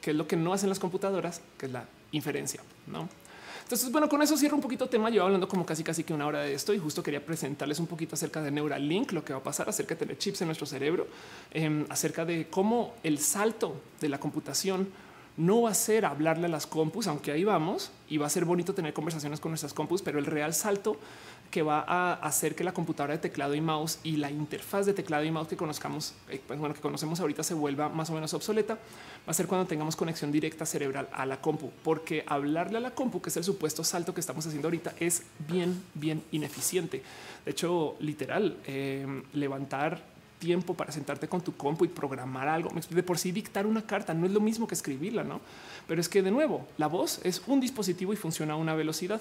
[0.00, 3.08] que es lo que no hacen las computadoras, que es la inferencia, ¿no?
[3.68, 5.10] Entonces, bueno, con eso cierro un poquito tema.
[5.10, 7.86] Yo hablando como casi casi que una hora de esto y justo quería presentarles un
[7.86, 10.66] poquito acerca de Neuralink, lo que va a pasar acerca de tener chips en nuestro
[10.66, 11.06] cerebro,
[11.50, 14.88] em, acerca de cómo el salto de la computación
[15.36, 18.46] no va a ser hablarle a las compus, aunque ahí vamos, y va a ser
[18.46, 20.96] bonito tener conversaciones con nuestras compus, pero el real salto
[21.50, 24.92] que va a hacer que la computadora de teclado y mouse y la interfaz de
[24.92, 28.14] teclado y mouse que conozcamos, eh, pues bueno, que conocemos ahorita se vuelva más o
[28.14, 32.78] menos obsoleta, va a ser cuando tengamos conexión directa cerebral a la compu, porque hablarle
[32.78, 36.22] a la compu, que es el supuesto salto que estamos haciendo ahorita, es bien, bien
[36.32, 37.02] ineficiente.
[37.44, 40.02] De hecho, literal, eh, levantar
[40.38, 42.70] tiempo para sentarte con tu compu y programar algo.
[42.90, 45.40] De por sí dictar una carta no es lo mismo que escribirla, no?
[45.86, 49.20] Pero es que de nuevo, la voz es un dispositivo y funciona a una velocidad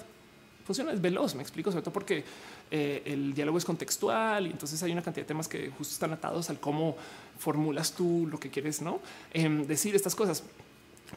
[0.67, 2.25] funciona, es veloz, me explico, sobre todo porque
[2.69, 6.11] eh, el diálogo es contextual y entonces hay una cantidad de temas que justo están
[6.11, 6.97] atados al cómo
[7.39, 8.99] formulas tú lo que quieres, ¿no?
[9.31, 10.43] Em, decir estas cosas.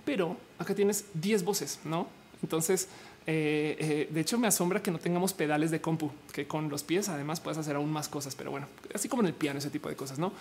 [0.05, 2.07] Pero acá tienes 10 voces, ¿no?
[2.45, 2.87] Entonces,
[3.27, 6.85] eh, eh, de hecho, me asombra que no tengamos pedales de compu, que con los
[6.85, 9.71] pies además puedes hacer aún más cosas, pero bueno, así como en el piano, ese
[9.71, 10.33] tipo de cosas, ¿no?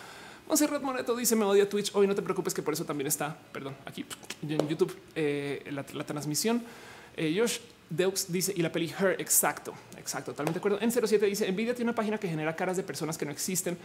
[0.48, 3.36] Monserrat Moreto dice, me odia Twitch, hoy no te preocupes que por eso también está,
[3.52, 4.06] perdón, aquí
[4.44, 6.64] en YouTube, la, la, transmisión.
[7.18, 7.60] Josh
[7.90, 10.80] Deux dice y la peli Her, exacto, exacto, totalmente de acuerdo.
[10.80, 13.78] En 07 dice Nvidia tiene una página que genera caras de personas que no existen.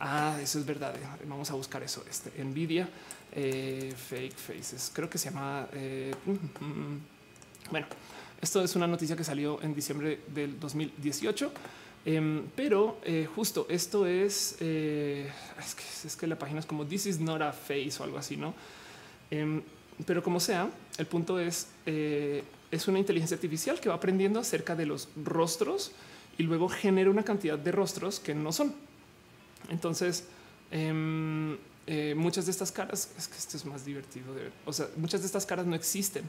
[0.00, 0.94] Ah, eso es verdad.
[0.96, 2.04] Eh, vamos a buscar eso.
[2.10, 2.88] Este Nvidia
[3.30, 5.68] eh, fake faces, creo que se llama.
[5.74, 7.00] Eh, mm, mm,
[7.70, 7.86] bueno,
[8.40, 11.52] esto es una noticia que salió en diciembre del 2018.
[12.04, 12.98] Em, pero
[13.36, 17.52] justo esto es, es que, es, que, la página es como this is not a
[17.52, 18.54] face o algo así, no?
[19.30, 19.62] Em,
[20.04, 20.68] pero como sea,
[20.98, 21.68] el punto es
[22.72, 25.92] es una inteligencia artificial que va aprendiendo acerca de los rostros
[26.38, 28.74] y luego genera una cantidad de rostros que no son.
[29.70, 30.24] Entonces,
[30.72, 34.72] em, eh, muchas de estas caras, es que esto es más divertido de ver, o
[34.72, 36.24] sea, muchas de estas caras no existen.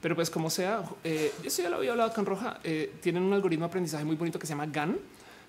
[0.00, 3.32] Pero pues como sea, eh, eso ya lo había hablado con Roja, eh, tienen un
[3.32, 4.98] algoritmo de aprendizaje muy bonito que se llama GAN,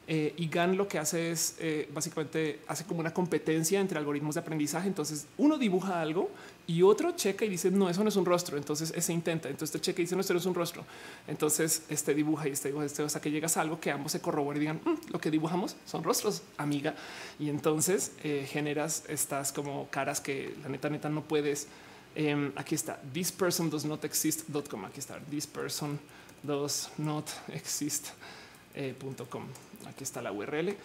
[0.07, 1.55] eh, y GAN lo que hace es
[1.93, 4.87] básicamente hace como una competencia entre algoritmos de aprendizaje.
[4.87, 6.29] Entonces uno dibuja algo
[6.71, 8.57] y otro checa y dice no, eso no es un rostro.
[8.57, 9.49] Entonces ese intenta.
[9.49, 10.85] Entonces este checa y dice no, esto no es un rostro.
[11.27, 14.21] Entonces este dibuja y este dibuja este hasta que llegas a algo que ambos se
[14.21, 16.95] corroboran y digan mm, lo que dibujamos son rostros, amiga.
[17.39, 21.67] Y entonces eh, generas estas como caras que la neta, neta no puedes.
[22.15, 24.85] Em, aquí está this person does not exist.com.
[24.85, 25.99] Aquí está this person
[26.43, 29.45] does not exist.com
[29.87, 30.75] aquí está la URL.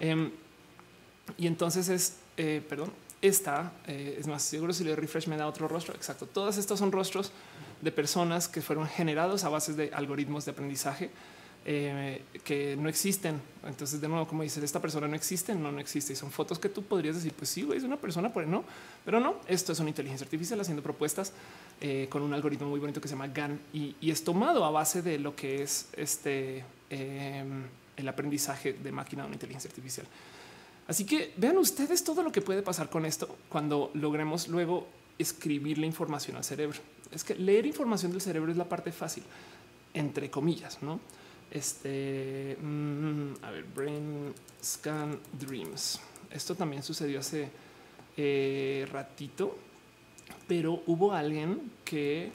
[0.00, 0.30] Em,
[1.36, 2.92] y entonces es, eh, perdón,
[3.24, 5.94] esta eh, es más seguro si le refresh me da otro rostro.
[5.94, 6.26] Exacto.
[6.26, 7.32] Todos estos son rostros
[7.80, 11.10] de personas que fueron generados a bases de algoritmos de aprendizaje
[11.64, 13.40] eh, que no existen.
[13.66, 16.12] Entonces, de nuevo, como dices, esta persona no existe, no, no existe.
[16.12, 18.62] Y son fotos que tú podrías decir, pues sí, es una persona, pues no,
[19.06, 19.36] pero no.
[19.48, 21.32] Esto es una inteligencia artificial haciendo propuestas
[22.10, 25.02] con un algoritmo muy bonito que se llama GAN y, y, es tomado a base
[25.02, 26.64] de lo que es este.
[26.90, 30.06] El aprendizaje de máquina de una inteligencia artificial.
[30.86, 34.86] Así que vean ustedes todo lo que puede pasar con esto cuando logremos luego
[35.18, 36.78] escribir la información al cerebro.
[37.10, 39.22] Es que leer información del cerebro es la parte fácil,
[39.94, 41.00] entre comillas, no?
[41.50, 46.00] Este, mm, a ver, Brain Scan Dreams.
[46.30, 47.48] Esto también sucedió hace
[48.16, 49.56] eh, ratito,
[50.48, 52.32] pero hubo alguien que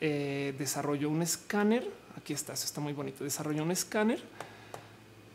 [0.00, 1.90] eh, desarrolló un escáner.
[2.16, 3.24] Aquí está, eso está muy bonito.
[3.24, 4.22] Desarrolló un escáner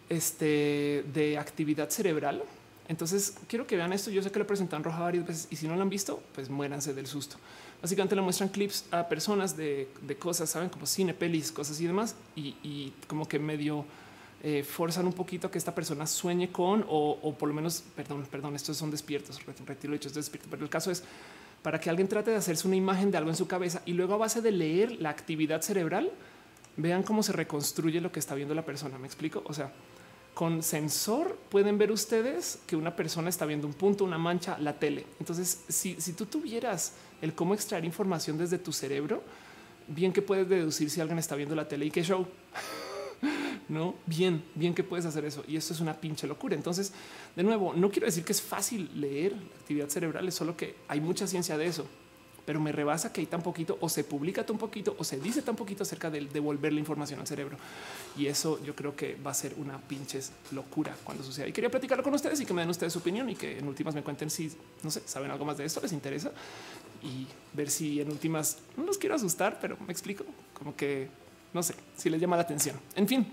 [0.10, 2.44] este, de actividad cerebral.
[2.88, 4.10] Entonces quiero que vean esto.
[4.10, 6.50] Yo sé que lo presentan roja varias veces y si no lo han visto, pues
[6.50, 7.38] muéranse del susto.
[7.82, 12.16] Básicamente le muestran clips a personas de, cosas, saben, como cine, pelis, cosas y demás,
[12.36, 13.86] y, como que medio
[14.42, 18.56] eh, forzan un poquito que esta persona sueñe con, o, por lo menos, perdón, perdón,
[18.56, 21.04] estos son despiertos, retiro hechos despiertos, pero el caso es
[21.62, 24.16] para que alguien trate de hacerse una imagen de algo en su cabeza y luego
[24.16, 26.12] a base de leer la actividad cerebral,
[26.78, 28.98] vean cómo se reconstruye lo que está viendo la persona.
[28.98, 29.44] Me explico.
[29.46, 29.72] O sea,
[30.38, 34.78] con sensor pueden ver ustedes que una persona está viendo un punto, una mancha, la
[34.78, 35.04] tele.
[35.20, 36.94] Entonces, si, tú tuvieras
[37.24, 39.24] el cómo extraer información desde tu cerebro,
[39.88, 42.28] bien que puedes deducir si alguien está viendo la tele y qué show.
[43.68, 45.44] no, bien, bien que puedes hacer eso.
[45.48, 46.54] Y esto es una pinche locura.
[46.54, 46.94] Entonces,
[47.36, 50.76] de nuevo, no quiero decir que es fácil leer la actividad cerebral, es solo que
[50.88, 51.88] hay mucha ciencia de eso
[52.48, 55.42] pero me rebasa que hay tan poquito o se publica tan poquito o se dice
[55.42, 57.58] tan poquito acerca de devolver la información al cerebro.
[58.18, 61.46] Y eso yo creo que va a ser una pinches locura cuando suceda.
[61.46, 63.68] Y quería platicarlo con ustedes y que me den ustedes su opinión y que en
[63.68, 64.50] últimas me cuenten si,
[64.82, 66.32] no sé, saben algo más de esto, les interesa
[67.04, 71.10] y ver si en últimas no los quiero asustar, pero me explico como que
[71.54, 72.80] no sé si les llama la atención.
[72.96, 73.28] En fin,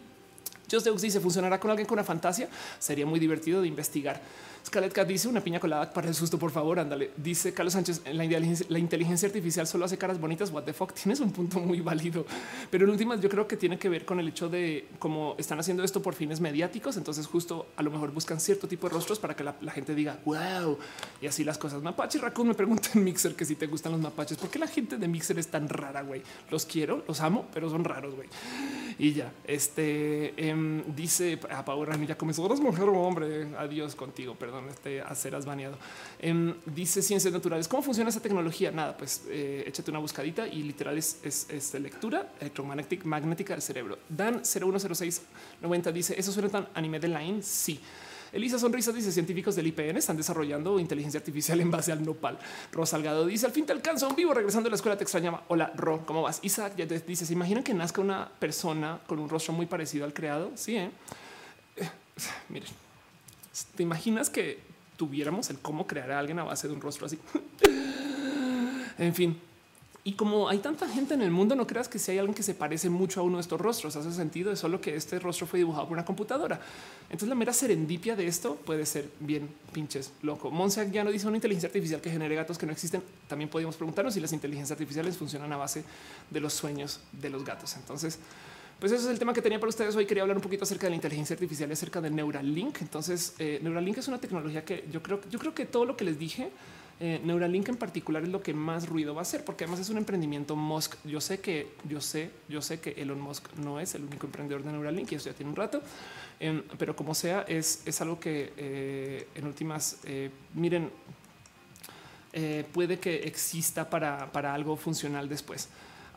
[0.71, 2.49] Just dice funcionará con alguien con una fantasía.
[2.79, 4.21] Sería muy divertido de investigar.
[4.67, 6.79] Scarlett Cat dice una piña colada para el susto, por favor.
[6.79, 7.11] Ándale.
[7.17, 10.51] Dice Carlos Sánchez, la inteligencia, la inteligencia artificial solo hace caras bonitas.
[10.51, 10.93] What the fuck?
[11.03, 12.25] Tienes un punto muy válido,
[12.71, 15.61] pero en últimas yo creo que tiene que ver con el hecho de cómo están
[15.61, 16.97] haciendo esto por fines mediáticos.
[16.97, 20.19] Entonces, justo a lo mejor buscan cierto tipo de rostros para que la, gente diga
[20.25, 20.79] wow
[21.21, 21.83] y así las cosas.
[21.83, 24.69] Mapache Raccoon me pregunta en Mixer que si te gustan los mapaches, ¿por qué la
[24.69, 26.03] gente de Mixer es tan rara?
[26.03, 28.15] Güey, los quiero, los amo, pero son raros.
[28.15, 28.29] Güey,
[28.99, 32.45] y ya este em, dice a Pau ya comenzó.
[32.47, 33.49] Eres mujer o hombre.
[33.59, 34.35] Adiós contigo.
[34.35, 35.77] Perdón este aceras baneado.
[36.19, 37.69] Em, dice ciencias naturales.
[37.69, 38.71] ¿Cómo funciona esa tecnología?
[38.71, 43.99] Nada, pues eh, échate una buscadita y literal es, es, lectura electromagnética magnética del cerebro.
[44.09, 47.43] Dan 010690 dice eso suena tan anime de line.
[47.43, 47.81] Sí.
[48.35, 52.37] Elisa Sonrisa dice científicos del IPN están desarrollando inteligencia artificial en base al nopal.
[52.73, 55.45] Ro Salgado dice al fin te alcanza un vivo regresando a la escuela te extrañaba.
[55.47, 56.41] Hola Ro, ¿cómo vas?
[56.43, 60.05] Isaac ya te dice se imaginan que nazca una persona con un rostro muy parecido
[60.05, 60.51] al creado.
[60.57, 60.91] Sí, ¿eh?
[61.77, 61.89] eh
[62.49, 62.69] miren,
[63.77, 64.59] ¿Te imaginas que
[64.97, 67.21] tuviéramos el cómo crear a alguien a base de un rostro así?
[68.99, 69.41] en fin.
[70.07, 72.43] Y como hay tanta gente en el mundo, no creas que si hay alguien que
[72.43, 75.47] se parece mucho a uno de estos rostros, hace sentido, es solo que este rostro
[75.47, 76.61] fue dibujado por una computadora.
[77.05, 80.51] Entonces la mera serendipia de esto puede ser bien pinches loco.
[80.51, 83.03] Monse ya no dice una inteligencia artificial que genere gatos que no existen.
[83.29, 85.85] También podríamos preguntarnos si las inteligencias artificiales funcionan a base
[86.31, 87.75] de los sueños de los gatos.
[87.77, 88.19] Entonces,
[88.79, 90.05] pues eso es el tema que tenía para ustedes hoy.
[90.05, 92.83] Quería hablar un poquito acerca de la inteligencia artificial y acerca de Neuralink.
[92.83, 96.05] Entonces, eh, Neuralink es una tecnología que yo creo, yo creo que todo lo que
[96.05, 96.51] les dije,
[97.01, 99.91] eh, Neuralink en particular es lo que más ruido va a hacer, porque además es
[99.91, 100.95] un emprendimiento Musk.
[101.05, 104.63] Yo sé que, yo sé, yo sé que Elon Musk no es el único emprendedor
[104.63, 105.83] de Neuralink y eso ya tiene un rato,
[106.41, 109.99] em, pero como sea, es, es algo que eh, en últimas,
[110.55, 110.91] miren,
[112.73, 115.69] puede que exista para, para algo funcional después.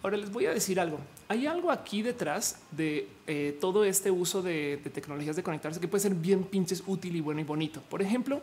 [0.04, 1.00] Ahora les voy a decir algo.
[1.28, 5.88] Hay algo aquí detrás de eh, todo este uso de, de, tecnologías de conectarse que
[5.88, 7.82] puede ser bien pinches útil y bueno y bonito.
[7.90, 8.42] Por ejemplo,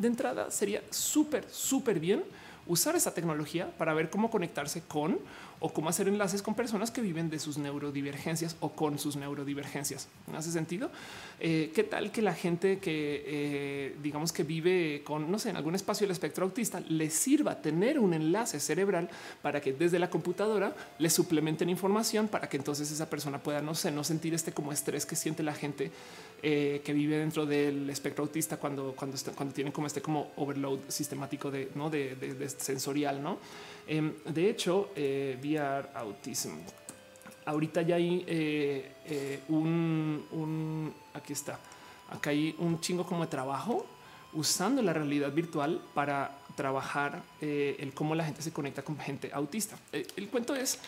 [0.00, 2.24] de entrada sería súper, súper bien
[2.66, 5.18] usar esa tecnología para ver cómo conectarse con
[5.60, 10.08] o cómo hacer enlaces con personas que viven de sus neurodivergencias o con sus neurodivergencias.
[10.26, 10.90] ¿No hace sentido?
[11.38, 15.56] Eh, ¿Qué tal que la gente que eh, digamos que vive con, no sé, en
[15.56, 19.10] algún espacio del espectro autista le sirva tener un enlace cerebral
[19.42, 23.74] para que desde la computadora le suplementen información para que entonces esa persona pueda, no
[23.74, 25.90] sé, no sentir este como estrés que siente la gente
[26.42, 30.78] eh, que vive dentro del espectro autista cuando, cuando, cuando tienen como este como overload
[30.88, 31.90] sistemático de, ¿no?
[31.90, 33.38] de, de sensorial, ¿no?
[33.86, 36.58] Em, de hecho, eh, VR Autism.
[37.44, 41.58] Ahorita ya hay eh, eh, un, aquí está,
[42.10, 43.86] acá hay un chingo como de trabajo
[44.32, 49.76] usando la realidad virtual para trabajar el cómo la gente se conecta con gente autista.
[49.92, 50.78] el cuento es,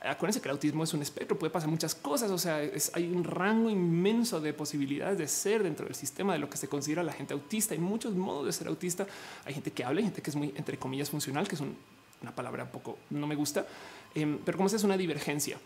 [0.00, 2.60] acuérdense que el autismo es un espectro, puede pasar muchas cosas, o sea,
[2.92, 6.68] hay un rango inmenso de posibilidades de ser dentro del sistema de lo que se
[6.68, 7.74] considera la gente autista.
[7.74, 9.06] Hay muchos modos de ser autista.
[9.44, 11.76] Hay gente que habla, hay gente que es muy, entre comillas, funcional, que es un
[12.22, 13.66] una palabra un poco no me gusta,
[14.14, 15.58] em, pero como es una divergencia.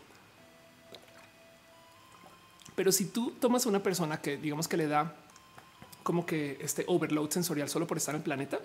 [2.75, 5.13] Pero si tú tomas a una persona que digamos que le da
[6.03, 8.59] como que este overload sensorial solo por estar en el planeta,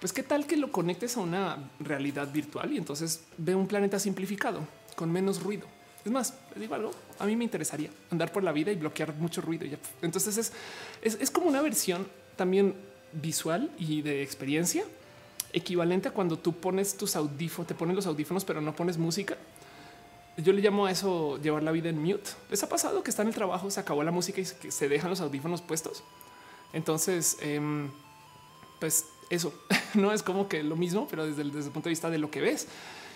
[0.00, 3.98] pues qué tal que lo conectes a una realidad virtual y entonces ve un planeta
[3.98, 5.66] simplificado con menos ruido.
[6.04, 9.14] Es más, le digo algo, a mí me interesaría andar por la vida y bloquear
[9.14, 9.66] mucho ruido.
[10.00, 10.52] Entonces es,
[11.02, 12.74] es, es como una versión también
[13.12, 14.84] visual y de experiencia
[15.52, 19.36] equivalente a cuando tú pones tus audífonos, te ponen los audífonos, pero no pones música.
[20.36, 22.30] Yo le llamo a eso llevar la vida en mute.
[22.50, 25.10] Les ha pasado que está en el trabajo, se acabó la música y se dejan
[25.10, 26.02] los audífonos puestos.
[26.72, 27.90] Entonces, em,
[28.78, 29.52] pues eso
[29.94, 32.40] no es como que lo mismo, pero desde el, punto de vista de lo que
[32.40, 32.68] ves.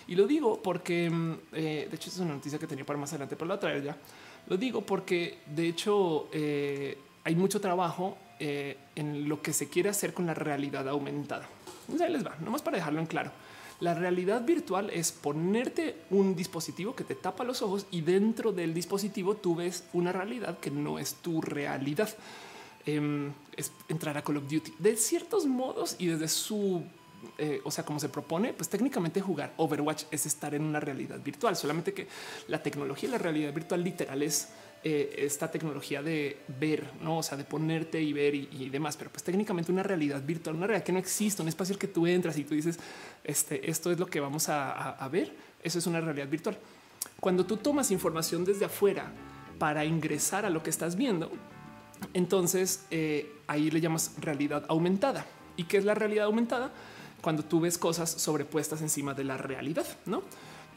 [0.07, 3.11] Y lo digo porque, em, eh, de hecho, es una noticia que tenía para más
[3.11, 3.97] adelante, pero la traer ya.
[4.47, 9.89] Lo digo porque, de hecho, eh, hay mucho trabajo eh, en lo que se quiere
[9.89, 11.47] hacer con la realidad aumentada.
[11.87, 13.31] Pues ahí les va, nomás para dejarlo en claro.
[13.81, 18.73] La realidad virtual es ponerte un dispositivo que te tapa los ojos y dentro del
[18.73, 22.09] dispositivo tú ves una realidad que no es tu realidad.
[22.85, 26.83] Em, es entrar a Call of Duty de ciertos modos y desde su,
[27.37, 31.19] eh, o sea, como se propone, pues técnicamente jugar Overwatch es estar en una realidad
[31.19, 32.07] virtual, solamente que
[32.47, 34.49] la tecnología y la realidad virtual literal es
[34.87, 39.09] eh, esta tecnología de ver, no, o sea, de ponerte y ver y, demás, pero
[39.09, 42.05] pues técnicamente una realidad virtual, una realidad que no existe, un espacio al que tú
[42.05, 42.77] entras y tú dices,
[43.23, 45.35] este, esto es lo que vamos a, ver.
[45.63, 46.55] Eso es una realidad virtual.
[47.19, 49.11] Cuando tú tomas información desde afuera
[49.57, 51.31] para ingresar a lo que estás viendo,
[52.13, 55.25] entonces eh, ahí le llamas realidad aumentada.
[55.57, 56.71] ¿Y qué es la realidad aumentada?
[57.23, 60.21] Cuando tú ves cosas sobrepuestas encima de la realidad, ¿no?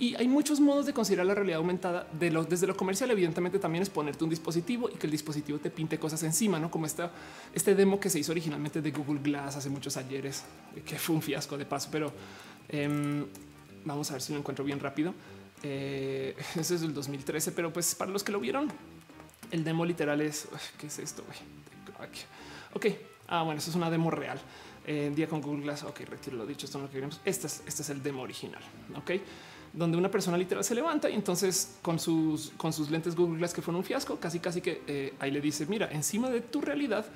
[0.00, 3.10] Y hay muchos modos de considerar la realidad aumentada de lo, desde lo comercial.
[3.10, 6.70] Evidentemente también es ponerte un dispositivo y que el dispositivo te pinte cosas encima, no
[6.70, 7.10] como esta,
[7.52, 10.44] este demo que se hizo originalmente de Google Glass hace muchos ayeres,
[10.86, 12.12] que fue un fiasco de paso, pero
[12.68, 13.26] em,
[13.84, 15.12] vamos a ver si lo encuentro bien rápido.
[15.64, 18.68] Eh, ese es del 2013, pero pues para los que lo vieron,
[19.50, 20.46] el demo literal es
[20.78, 21.24] qué es esto.
[22.72, 22.86] Ok,
[23.26, 24.38] ah, bueno, eso es una demo real.
[24.86, 25.82] En día con Google Glass.
[25.82, 26.64] Ok, retiro lo dicho.
[26.64, 27.20] Esto no lo queremos.
[27.26, 28.62] Este es, este es el demo original.
[28.96, 29.10] Ok
[29.78, 33.54] donde una persona literal se levanta y entonces con sus, con sus lentes Google Glass
[33.54, 36.60] que fueron un fiasco, casi casi que eh, ahí le dice, mira, encima de tu
[36.60, 37.06] realidad,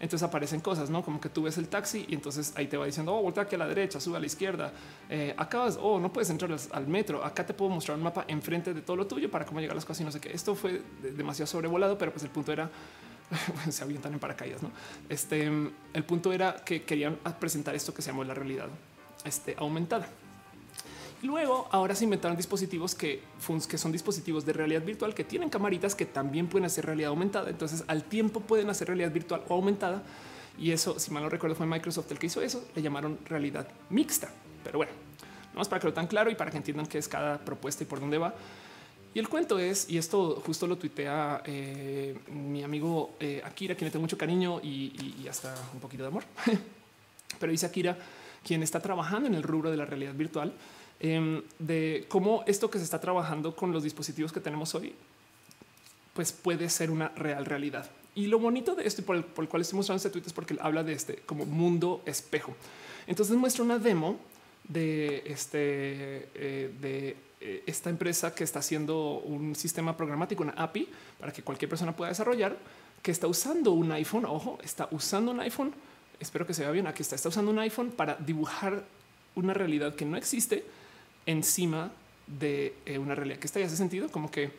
[0.00, 1.04] entonces aparecen cosas, ¿no?
[1.04, 3.54] Como que tú ves el taxi y entonces ahí te va diciendo, oh, voltea aquí
[3.54, 4.72] a la derecha, sube a la izquierda,
[5.08, 8.74] eh, acabas, oh, no puedes entrar al, metro, acá te puedo mostrar un mapa enfrente
[8.74, 10.32] de todo lo tuyo para cómo llegar a las cosas y no sé qué.
[10.32, 12.68] Esto fue demasiado sobrevolado, pero pues el punto era,
[13.70, 14.72] se avientan en paracaídas, ¿no?
[15.08, 18.66] Este, el punto era que querían presentar esto que se llamó la realidad
[19.24, 20.08] este, aumentada.
[21.22, 23.22] Luego, ahora se inventaron dispositivos que,
[23.68, 27.50] que son dispositivos de realidad virtual que tienen camaritas que también pueden hacer realidad aumentada.
[27.50, 30.02] Entonces, al tiempo pueden hacer realidad virtual o aumentada.
[30.58, 32.64] Y eso, si mal no recuerdo, fue Microsoft el que hizo eso.
[32.74, 34.28] Le llamaron realidad mixta.
[34.62, 34.92] Pero bueno,
[35.52, 37.82] no más para que lo tan claro y para que entiendan qué es cada propuesta
[37.82, 38.34] y por dónde va.
[39.12, 43.86] Y el cuento es, y esto justo lo tuitea eh, mi amigo eh, Akira, quien
[43.86, 46.24] le tengo mucho cariño y hasta un poquito de amor.
[47.40, 47.96] Pero dice Akira,
[48.44, 50.52] quien está trabajando en el rubro de la realidad virtual,
[51.00, 54.94] Em, de cómo esto que se está trabajando con los dispositivos que tenemos hoy,
[56.12, 57.88] pues puede ser una real realidad.
[58.16, 60.56] Y lo bonito de esto y por el, cual estoy mostrando este tweet es porque
[60.60, 62.56] habla de este como mundo espejo.
[63.06, 64.18] Entonces muestra una demo
[64.64, 70.88] de este eh, de eh, esta empresa que está haciendo un sistema programático, una API
[71.20, 72.56] para que cualquier persona pueda desarrollar,
[73.00, 74.24] que está usando un iPhone.
[74.24, 75.72] Ojo, está usando un iPhone.
[76.18, 76.88] Espero que se vea bien.
[76.88, 78.82] Aquí está, está usando un iPhone para dibujar
[79.36, 80.64] una realidad que no existe
[81.28, 81.92] encima
[82.26, 84.50] de eh, una realidad que está y hace sentido como que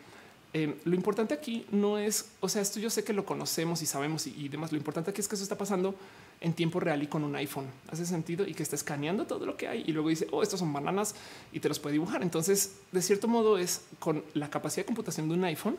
[0.54, 3.86] eh, lo importante aquí no es, o sea, esto yo sé que lo conocemos y
[3.86, 4.72] sabemos y, demás.
[4.72, 5.94] Lo importante aquí es que eso está pasando
[6.42, 7.68] en tiempo real y con un iPhone.
[7.92, 10.60] Hace sentido y que está escaneando todo lo que hay y luego dice, oh, estos
[10.60, 11.14] son bananas
[11.52, 12.24] y te los puede dibujar.
[12.24, 15.78] Entonces, de cierto modo, es con la capacidad de computación de un iPhone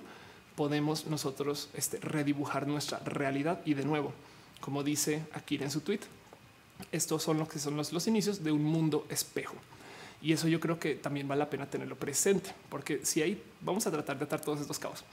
[0.55, 3.61] podemos nosotros este, redibujar nuestra realidad.
[3.65, 4.13] Y de nuevo,
[4.61, 6.01] como dice aquí en su tweet,
[6.93, 9.57] estos son los que son los inicios de un mundo espejo.
[10.23, 13.87] Y eso yo creo que también vale la pena tenerlo presente, porque si hay, vamos
[13.87, 15.05] a tratar de atar todos estos cabos.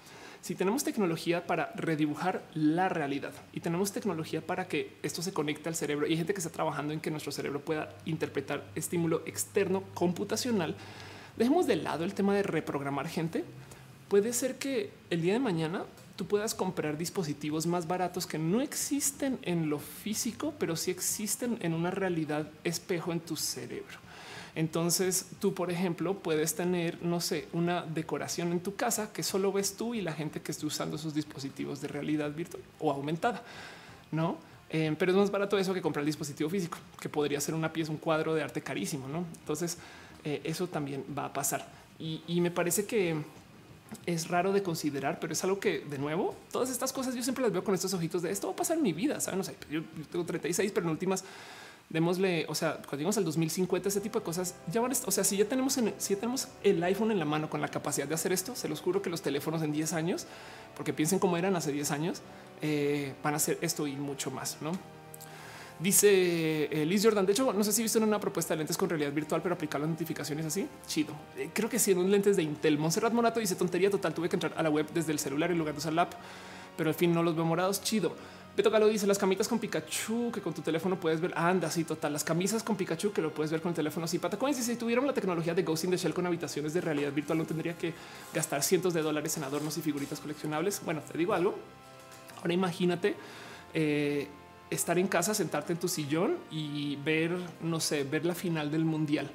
[0.42, 5.68] Si tenemos tecnología para redibujar la realidad y tenemos tecnología para que esto se conecte
[5.68, 9.24] al cerebro y hay gente que está trabajando en que nuestro cerebro pueda interpretar estímulo
[9.26, 10.76] externo computacional,
[11.38, 13.44] dejemos de lado el tema de reprogramar gente.
[14.10, 15.86] Puede ser que el día de mañana
[16.16, 21.58] tú puedas comprar dispositivos más baratos que no existen en lo físico, pero sí existen
[21.62, 24.07] en una realidad espejo en tu cerebro.
[24.58, 29.52] Entonces tú, por ejemplo, puedes tener, no sé, una decoración en tu casa que solo
[29.52, 33.44] ves tú y la gente que esté usando esos dispositivos de realidad virtual o aumentada,
[34.12, 34.38] ¿no?
[34.72, 37.72] Eh, pero es más barato eso que comprar el dispositivo físico, que podría ser una
[37.72, 39.26] pieza, un cuadro de arte carísimo, ¿no?
[39.42, 39.78] Entonces
[40.24, 41.64] eh, eso también va a pasar.
[42.00, 43.16] Y, me parece que
[44.08, 47.44] es raro de considerar, pero es algo que de nuevo, todas estas cosas yo siempre
[47.44, 49.20] las veo con estos ojitos de esto va a pasar en mi vida.
[49.20, 51.24] Saben, no yo tengo 36, pero en últimas
[51.90, 54.92] démosle, o sea, cuando llegamos al 2050, ese tipo de cosas ya van.
[55.06, 57.70] O sea, si ya tenemos, si ya tenemos el iPhone en la mano con la
[57.70, 60.26] capacidad de hacer esto, se los juro que los teléfonos en 10 años,
[60.76, 62.22] porque piensen cómo eran hace 10 años,
[62.62, 64.72] eh, van a hacer esto y mucho más, no?
[65.80, 67.26] Dice eh, Liz Jordan.
[67.26, 69.80] De hecho, no sé si viste una propuesta de lentes con realidad virtual, pero aplicar
[69.80, 70.68] las notificaciones así.
[70.88, 71.14] Chido.
[71.38, 72.80] Eh, creo que sí, en un lentes de Intel.
[72.80, 74.14] Monserrat Morato dice tontería total.
[74.14, 76.14] Tuve que entrar a la web desde el celular en lugar de usar la app,
[76.76, 77.82] pero al fin no los veo morados.
[77.84, 78.16] Chido.
[78.58, 81.32] Beto Galo dice las camitas con Pikachu que con tu teléfono puedes ver.
[81.36, 82.12] Anda, sí, total.
[82.12, 84.08] Las camisas con Pikachu que lo puedes ver con el teléfono.
[84.08, 87.14] Sí, Patacoins si tuviéramos la tecnología de Ghost in the Shell con habitaciones de realidad
[87.14, 87.94] virtual, no tendría que
[88.34, 90.82] gastar cientos de dólares en adornos y figuritas coleccionables.
[90.84, 91.54] Bueno, te digo algo.
[92.38, 93.16] Ahora imagínate
[93.76, 94.28] eh,
[94.72, 98.86] estar en casa, sentarte en tu sillón y ver, no sé, ver la final del
[98.86, 99.30] mundial.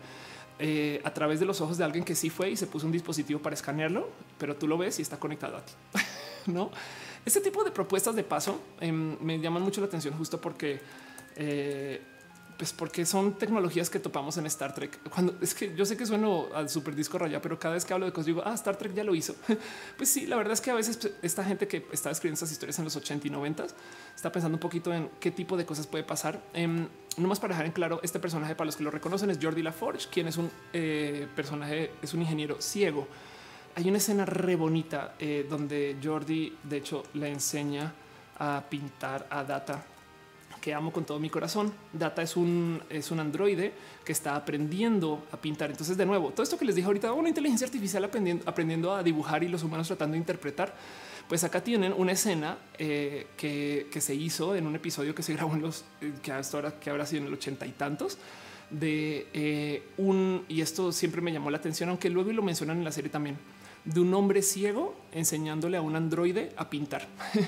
[0.58, 2.92] Eh, a través de los ojos de alguien que sí fue y se puso un
[2.92, 5.72] dispositivo para escanearlo, pero tú lo ves y está conectado a ti.
[6.46, 6.72] no?
[7.24, 10.80] Este tipo de propuestas de paso em, me llaman mucho la atención justo porque
[11.36, 12.00] eh,
[12.56, 14.98] pues porque son tecnologías que topamos en Star Trek.
[15.10, 17.92] Cuando es que yo sé que sueno al super disco raya, pero cada vez que
[17.92, 19.34] hablo de cosas digo, ah, Star Trek ya lo hizo.
[19.96, 22.52] pues sí, la verdad es que a veces pues, esta gente que está escribiendo estas
[22.52, 23.66] historias en los 80 y 90
[24.14, 26.40] está pensando un poquito en qué tipo de cosas puede pasar.
[26.54, 26.86] Eh,
[27.16, 29.62] no más para dejar en claro, este personaje para los que lo reconocen es Jordi
[29.62, 33.06] LaForge, quien es un eh, personaje, es un ingeniero ciego
[33.74, 37.92] hay una escena re bonita eh, donde Jordi, de hecho, le enseña
[38.38, 39.84] a pintar a Data
[40.60, 41.72] que amo con todo mi corazón.
[41.92, 43.72] Data es un, es un androide
[44.04, 45.70] que está aprendiendo a pintar.
[45.70, 49.02] Entonces, de nuevo, todo esto que les dije ahorita, una inteligencia artificial aprendiendo, aprendiendo a
[49.02, 50.74] dibujar y los humanos tratando de interpretar.
[51.28, 55.54] Pues acá tienen una escena eh, que, se hizo en un episodio que se grabó
[55.54, 58.18] en los eh, que hasta ahora que habrá sido en el ochenta y tantos
[58.70, 62.92] de un y esto siempre me llamó la atención, aunque luego lo mencionan en la
[62.92, 63.36] serie también
[63.84, 67.06] de un hombre ciego enseñándole a un androide a pintar.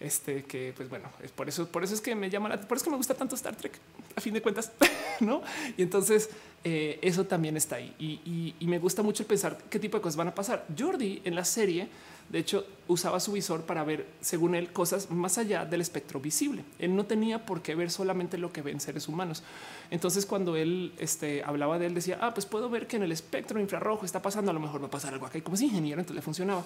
[0.00, 2.78] Este que, pues bueno, es por eso, por eso es que me llama la, por
[2.78, 3.78] eso que me gusta tanto Star Trek,
[4.16, 4.72] a fin de cuentas,
[5.20, 5.42] no?
[5.76, 6.30] Y entonces
[6.64, 10.16] eh, eso también está ahí y, y, me gusta mucho pensar qué tipo de cosas
[10.16, 10.64] van a pasar.
[10.76, 11.90] Jordi en la serie
[12.30, 16.62] de hecho, usaba su visor para ver, según él, cosas más allá del espectro visible.
[16.78, 19.42] Él no tenía por qué ver solamente lo que ven seres humanos.
[19.90, 23.10] Entonces, cuando él este, hablaba de él, decía, ah, pues puedo ver que en el
[23.10, 25.40] espectro infrarrojo está pasando, a lo mejor va a pasar algo acá.
[25.40, 26.64] Como es ingeniero, entonces le funcionaba.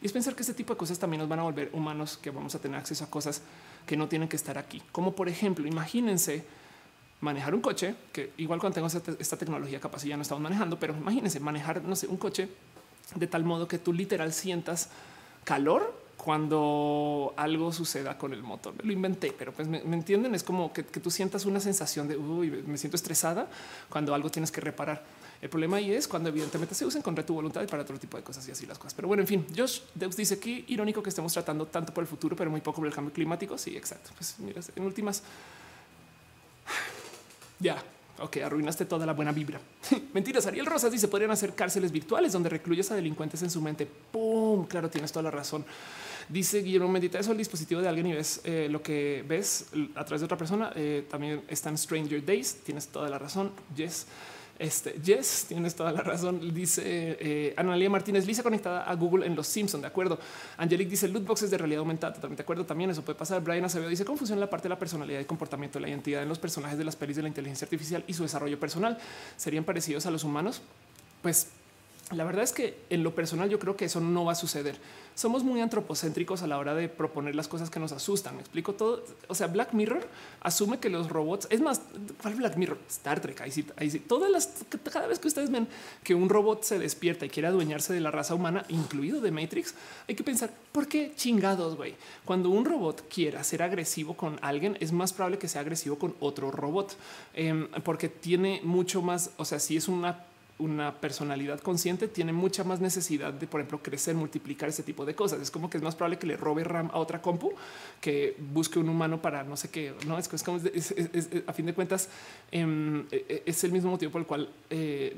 [0.00, 2.30] Y es pensar que este tipo de cosas también nos van a volver humanos, que
[2.30, 3.42] vamos a tener acceso a cosas
[3.86, 4.80] que no tienen que estar aquí.
[4.92, 6.44] Como por ejemplo, imagínense
[7.20, 10.96] manejar un coche, que igual cuando tengo esta, tecnología capaz ya no estamos manejando, pero
[10.96, 12.48] imagínense manejar, no sé, un coche
[13.14, 14.88] de tal modo que tú literal sientas
[15.44, 18.74] calor cuando algo suceda con el motor.
[18.84, 20.34] Lo inventé, pero pues me, entienden.
[20.36, 23.48] Es como que, tú sientas una sensación de me siento estresada
[23.88, 25.02] cuando algo tienes que reparar.
[25.40, 28.16] El problema ahí es cuando evidentemente se usen contra tu voluntad y para otro tipo
[28.16, 28.94] de cosas y así las cosas.
[28.94, 32.08] Pero bueno, en fin, Josh Deus dice que irónico que estemos tratando tanto por el
[32.08, 33.58] futuro, pero muy poco por el cambio climático.
[33.58, 34.10] Sí, exacto.
[34.16, 35.24] Pues mira, en últimas,
[37.58, 37.82] ya
[38.18, 39.60] Ok, arruinaste toda la buena vibra.
[40.12, 40.46] Mentiras.
[40.46, 43.86] Ariel Rosas dice podrían hacer cárceles virtuales donde recluyes a delincuentes en su mente.
[43.86, 44.66] ¡Pum!
[44.66, 45.64] Claro, tienes toda la razón.
[46.28, 50.04] Dice Guillermo Medita eso el dispositivo de alguien y ves eh, lo que ves a
[50.04, 50.72] través de otra persona.
[50.76, 52.58] Eh, también están Stranger Days.
[52.64, 53.52] Tienes toda la razón.
[53.74, 54.06] Yes.
[54.62, 56.54] Este, yes, tienes toda la razón.
[56.54, 59.80] Dice eh, Analia Martínez, Lisa conectada a Google en los Simpson.
[59.80, 60.20] De acuerdo.
[60.56, 62.12] Angelique dice loot boxes de realidad aumentada.
[62.12, 62.64] Totalmente de acuerdo.
[62.64, 63.42] También eso puede pasar.
[63.42, 66.22] Brian Acevedo dice cómo funciona la parte de la personalidad y comportamiento de la identidad
[66.22, 68.96] en los personajes de las pelis de la inteligencia artificial y su desarrollo personal.
[69.36, 70.62] ¿Serían parecidos a los humanos?
[71.22, 71.48] Pues
[72.12, 74.76] la verdad es que en lo personal yo creo que eso no va a suceder.
[75.14, 78.34] Somos muy antropocéntricos a la hora de proponer las cosas que nos asustan.
[78.36, 79.04] Me explico todo.
[79.28, 80.06] O sea, Black Mirror
[80.40, 81.82] asume que los robots, es más,
[82.20, 82.78] ¿cuál Black Mirror?
[82.88, 83.40] Star Trek.
[83.42, 83.98] Ahí sí, ahí sí.
[83.98, 85.68] Todas las, cada vez que ustedes ven
[86.02, 89.74] que un robot se despierta y quiere adueñarse de la raza humana, incluido de Matrix,
[90.08, 91.94] hay que pensar por qué chingados, güey.
[92.24, 96.14] Cuando un robot quiera ser agresivo con alguien, es más probable que sea agresivo con
[96.20, 96.96] otro robot,
[97.34, 99.30] em, porque tiene mucho más.
[99.36, 100.31] O sea, si es una
[100.62, 105.14] una personalidad consciente tiene mucha más necesidad de, por ejemplo, crecer, multiplicar ese tipo de
[105.14, 105.40] cosas.
[105.40, 107.52] Es como que es más probable que le robe RAM a otra compu
[108.00, 109.94] que busque un humano para no sé qué.
[110.06, 110.60] No es, como
[111.46, 112.08] a fin de cuentas
[112.50, 115.14] em, e, e, es el mismo motivo por el cual eh,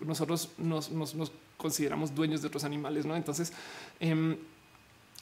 [0.00, 0.90] nosotros nos,
[1.56, 3.06] consideramos dueños de otros animales.
[3.06, 3.52] No, entonces
[4.00, 4.36] em,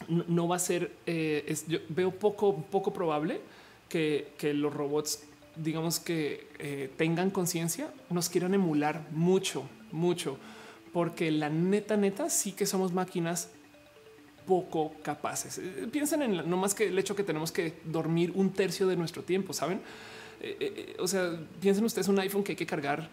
[0.09, 0.93] no, va a ser.
[1.07, 3.41] Eh, yo veo poco, poco probable
[3.89, 5.23] que los robots
[5.57, 10.39] digamos que eh, tengan conciencia, nos quieran emular mucho, mucho,
[10.93, 13.51] porque la neta, neta, sí que somos máquinas
[14.47, 15.59] poco capaces.
[15.59, 18.97] Eh, piensen en no más que el hecho que tenemos que dormir un tercio de
[18.97, 19.81] nuestro tiempo, saben?
[20.41, 23.09] Eh, o sea, piensen ustedes un iPhone que hay que cargar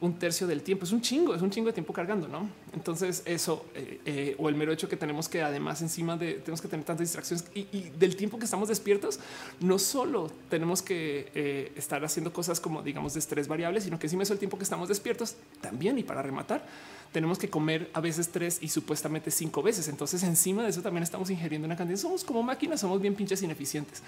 [0.00, 0.84] un tercio del tiempo.
[0.84, 2.48] Es un chingo, es un chingo de tiempo cargando, ¿no?
[2.72, 6.62] Entonces eso, eh, eh, o el mero hecho que tenemos que además encima de, tenemos
[6.62, 9.20] que tener tantas distracciones y, del tiempo que estamos despiertos,
[9.60, 14.06] no solo tenemos que eh, estar haciendo cosas como digamos de estrés variables, sino que
[14.06, 16.64] encima eso el tiempo que estamos despiertos también y para rematar,
[17.12, 19.88] tenemos que comer a veces tres y supuestamente cinco veces.
[19.88, 21.98] Entonces encima de eso también estamos ingiriendo una cantidad.
[21.98, 24.02] Somos como máquinas, somos bien pinches ineficientes.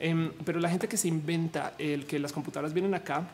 [0.00, 3.28] Em, pero la gente que se inventa el que las computadoras vienen acá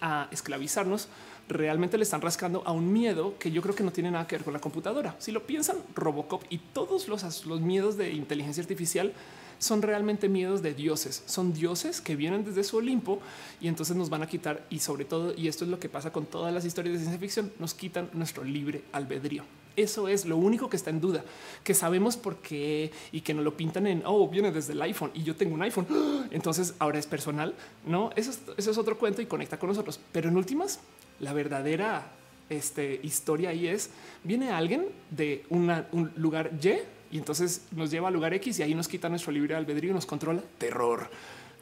[0.00, 1.08] a esclavizarnos,
[1.48, 4.36] realmente le están rascando a un miedo que yo creo que no tiene nada que
[4.36, 5.14] ver con la computadora.
[5.18, 9.12] Si lo piensan, Robocop y todos los, los miedos de inteligencia artificial
[9.58, 13.20] son realmente miedos de dioses, son dioses que vienen desde su Olimpo
[13.60, 16.12] y entonces nos van a quitar y sobre todo, y esto es lo que pasa
[16.12, 19.44] con todas las historias de ciencia ficción, nos quitan nuestro libre albedrío.
[19.76, 21.22] Eso es lo único que está en duda,
[21.62, 25.10] que sabemos por qué y que nos lo pintan en, oh, viene desde el iPhone
[25.14, 25.86] y yo tengo un iPhone,
[26.30, 27.54] entonces ahora es personal.
[27.86, 30.00] No, eso es, otro cuento y conecta con nosotros.
[30.12, 30.80] Pero en últimas,
[31.20, 32.10] la verdadera
[32.48, 33.90] este, historia ahí es,
[34.24, 36.70] viene alguien de un lugar Y
[37.14, 39.94] y entonces nos lleva al lugar X y ahí nos quita nuestro libre albedrío y
[39.94, 41.08] nos controla terror.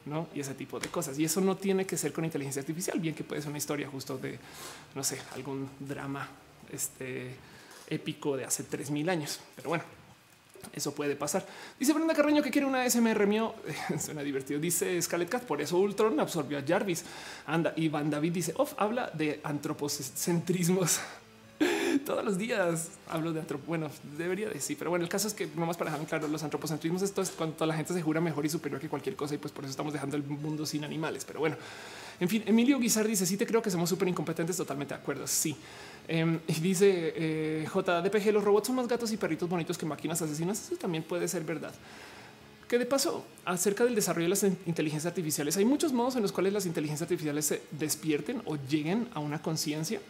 [0.05, 0.27] ¿no?
[0.35, 1.17] Y ese tipo de cosas.
[1.17, 3.89] Y eso no tiene que ser con inteligencia artificial, bien que puede ser una historia
[3.89, 4.37] justo de,
[4.93, 6.29] no sé, algún drama
[6.71, 7.35] este,
[7.89, 9.39] épico de hace 3000 años.
[9.55, 9.83] Pero bueno,
[10.73, 11.45] eso puede pasar.
[11.79, 13.53] Dice Brenda Carreño que quiere una SMR mío.
[13.99, 14.59] Suena divertido.
[14.59, 15.43] Dice Scarlett Cat.
[15.43, 17.03] Por eso Ultron absorbió a Jarvis.
[17.45, 17.73] Anda.
[17.75, 20.99] Iván David dice off habla de antropocentrismos.
[22.05, 23.67] todos los días hablo de antropología.
[23.67, 27.01] Bueno, debería decir, pero bueno, el caso es que nomás para dejar claro los antropocentrismos,
[27.01, 29.53] esto es cuando la gente se jura mejor y superior que cualquier cosa y pues
[29.53, 31.25] por eso estamos dejando el mundo sin animales.
[31.25, 31.55] Pero bueno,
[32.19, 34.57] en fin, Emilio Guizar dice: Sí, te creo que somos súper incompetentes.
[34.57, 35.27] Totalmente de acuerdo.
[35.27, 35.55] Sí.
[36.07, 40.21] Em, y dice eh, JDPG: Los robots son más gatos y perritos bonitos que máquinas
[40.21, 40.65] asesinas.
[40.65, 41.73] Eso también puede ser verdad.
[42.67, 46.31] Que de paso, acerca del desarrollo de las inteligencias artificiales, hay muchos modos en los
[46.31, 50.01] cuales las inteligencias artificiales se despierten o lleguen a una conciencia.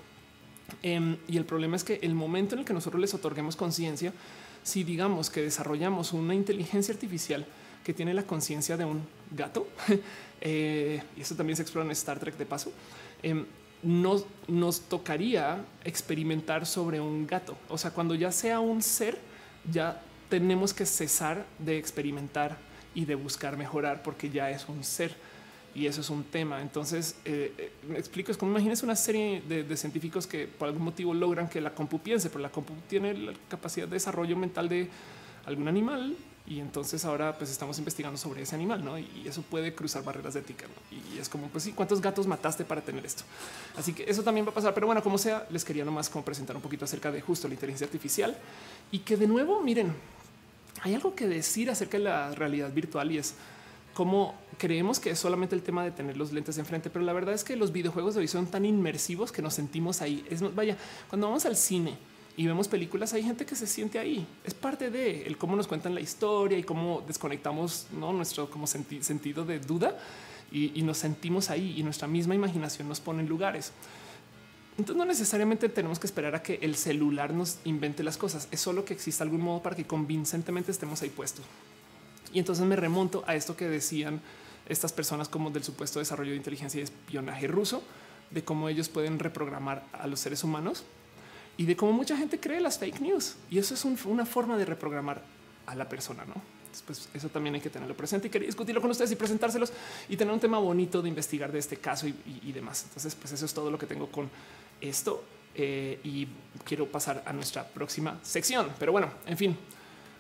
[0.82, 4.14] Em, y el problema es que el momento en el que nosotros les otorguemos conciencia,
[4.64, 7.46] si digamos que desarrollamos una inteligencia artificial
[7.84, 9.68] que tiene la conciencia de un gato,
[10.42, 12.72] eh, y eso también se explora en Star Trek de paso,
[13.22, 13.46] em,
[13.84, 17.56] nos, nos tocaría experimentar sobre un gato.
[17.70, 19.18] O sea, cuando ya sea un ser,
[19.72, 22.58] ya tenemos que cesar de experimentar
[22.94, 25.16] y de buscar mejorar porque ya es un ser
[25.76, 26.62] y eso es un tema.
[26.62, 30.84] Entonces, eh, eh, me explico, es como imagínense una serie de, científicos que por algún
[30.84, 34.70] motivo logran que la compu piense, pero la compu tiene la capacidad de desarrollo mental
[34.70, 34.90] de
[35.46, 36.16] algún animal
[36.48, 39.00] y entonces ahora pues estamos investigando sobre ese animal, ¿no?
[39.00, 42.64] Y eso puede cruzar barreras de ética, Y es como, pues sí, ¿cuántos gatos mataste
[42.64, 43.24] para tener esto?
[43.76, 46.24] Así que eso también va a pasar, pero bueno, como sea, les quería nomás como
[46.24, 48.38] presentar un poquito acerca de justo la inteligencia artificial
[48.92, 49.94] y que de nuevo, miren,
[50.82, 53.34] hay algo que decir acerca de la realidad virtual y es
[53.96, 57.34] cómo creemos que es solamente el tema de tener los lentes enfrente, pero la verdad
[57.34, 60.24] es que los videojuegos de hoy son tan inmersivos que nos sentimos ahí.
[60.30, 60.78] Es vaya,
[61.10, 61.98] cuando vamos al cine
[62.38, 64.28] y vemos películas, hay gente que se siente ahí.
[64.44, 68.12] Es parte de el cómo nos cuentan la historia y cómo desconectamos ¿no?
[68.12, 69.98] nuestro como sentido de duda
[70.52, 73.72] y, nos sentimos ahí y nuestra misma imaginación nos pone en lugares.
[74.78, 78.50] Entonces no necesariamente tenemos que esperar a que el celular nos invente las cosas.
[78.52, 81.46] Es solo que exista algún modo para que convincentemente estemos ahí puestos.
[82.34, 84.20] Y entonces me remonto a esto que decían
[84.68, 87.82] estas personas como del supuesto desarrollo de inteligencia y espionaje ruso,
[88.32, 90.84] de cómo ellos pueden reprogramar a los seres humanos
[91.58, 93.36] y de cómo mucha gente cree las fake news.
[93.50, 95.22] Y eso es una forma de reprogramar
[95.66, 96.36] a la persona, ¿no?
[96.86, 99.72] Pues eso también hay que tenerlo presente y quería discutirlo con ustedes y presentárselos
[100.10, 102.84] y tener un tema bonito de investigar de este caso y demás.
[102.84, 104.30] Entonces, pues eso es todo lo que tengo con
[104.82, 105.24] esto
[105.58, 106.28] eh, y
[106.66, 108.70] quiero pasar a nuestra próxima sección.
[108.78, 109.58] Pero bueno, en fin,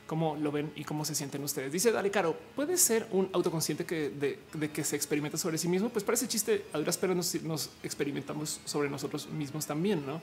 [0.07, 1.73] cómo lo ven y cómo se sienten ustedes.
[1.73, 5.89] Dice Dale Caro, puede ser un autoconsciente que de, que se experimenta sobre sí mismo.
[5.89, 10.21] Pues parece chiste a duras, pero nos, nos, experimentamos sobre nosotros mismos también, no?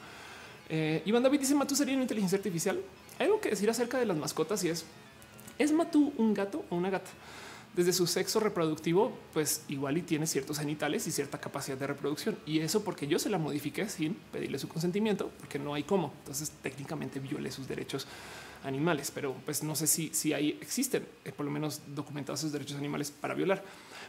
[0.68, 2.80] Eh, Iván David dice Matu sería una inteligencia artificial.
[3.18, 4.84] Hay algo que decir acerca de las mascotas y es
[5.58, 7.10] es Matu un gato o una gata
[7.74, 12.36] desde su sexo reproductivo, pues igual y tiene ciertos genitales y cierta capacidad de reproducción.
[12.44, 16.12] Y eso porque yo se la modifiqué sin pedirle su consentimiento, porque no hay cómo.
[16.18, 18.06] Entonces técnicamente violé sus derechos
[18.64, 22.52] animales, pero pues no sé si, si ahí existen eh, por lo menos documentados sus
[22.52, 23.64] derechos animales para violar.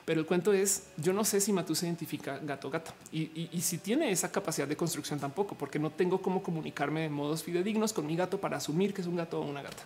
[0.05, 3.61] Pero el cuento es, yo no sé si Matú se identifica gato gata y, y,
[3.61, 7.93] si tiene esa capacidad de construcción tampoco, porque no tengo cómo comunicarme de modos fidedignos
[7.93, 9.83] con mi gato para asumir que es un gato o una gata.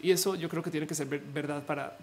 [0.00, 1.96] Y eso yo creo que tiene que ser verdad para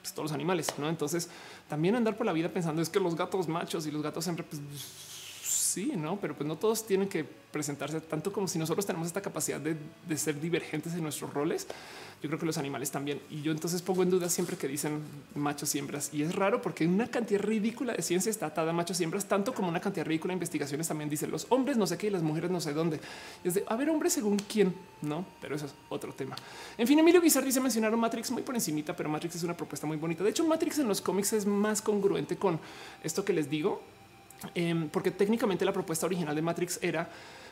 [0.00, 0.88] pues, todos los animales, ¿no?
[0.88, 1.28] Entonces
[1.68, 4.44] también andar por la vida pensando es que los gatos machos y los gatos siempre,
[4.44, 4.60] pues,
[5.72, 9.20] sí, no, pero pues no todos tienen que presentarse tanto como si nosotros tenemos esta
[9.20, 9.76] capacidad de,
[10.16, 11.66] ser divergentes en nuestros roles
[12.22, 13.20] yo creo que los animales también.
[13.30, 15.00] Y yo entonces pongo en duda siempre que dicen
[15.34, 16.10] machos y hembras.
[16.14, 19.26] Y es raro porque una cantidad ridícula de ciencia está atada a machos y hembras,
[19.26, 22.10] tanto como una cantidad ridícula de investigaciones también dicen los hombres no sé qué y
[22.10, 23.00] las mujeres no sé dónde.
[23.42, 25.26] es de a ver, hombres según quién, no?
[25.40, 26.36] Pero eso es otro tema.
[26.78, 29.88] En fin, Emilio Guizar dice mencionaron Matrix muy por encimita, pero Matrix es una propuesta
[29.88, 30.22] muy bonita.
[30.22, 32.60] De hecho, Matrix en los cómics es más congruente con
[33.02, 33.82] esto que les digo,
[34.54, 37.10] em, porque técnicamente la propuesta original de Matrix era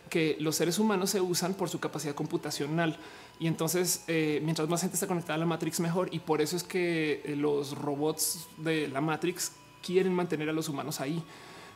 [0.09, 2.97] que los seres humanos se usan por su capacidad computacional
[3.39, 6.57] y entonces eh, mientras más gente está conectada a la Matrix mejor y por eso
[6.57, 9.53] es que eh, los robots de la Matrix
[9.85, 11.23] quieren mantener a los humanos ahí.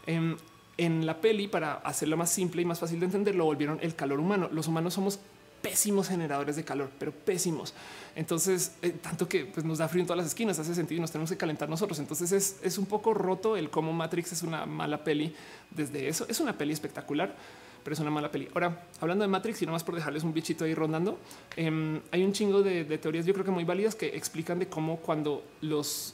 [0.07, 0.37] En,
[0.77, 3.95] en la peli, para hacerlo más simple y más fácil de entender, lo volvieron el
[3.95, 4.49] calor humano.
[4.53, 5.21] Los humanos somos
[5.65, 7.73] pésimos generadores de calor, pero pésimos.
[8.15, 11.01] Entonces, eh, tanto que pues, nos da frío en todas las esquinas, hace sentido y
[11.01, 11.99] nos tenemos que calentar nosotros.
[11.99, 15.35] Entonces es, un poco roto el cómo Matrix es una mala peli
[15.71, 16.27] desde eso.
[16.29, 17.35] Es una peli espectacular
[17.83, 18.49] pero es una mala peli.
[18.55, 21.19] Ahora, hablando de Matrix y más por dejarles un bichito ahí rondando,
[21.55, 24.97] em, hay un chingo de, teorías, yo creo que muy válidas, que explican de cómo
[25.01, 25.45] cuando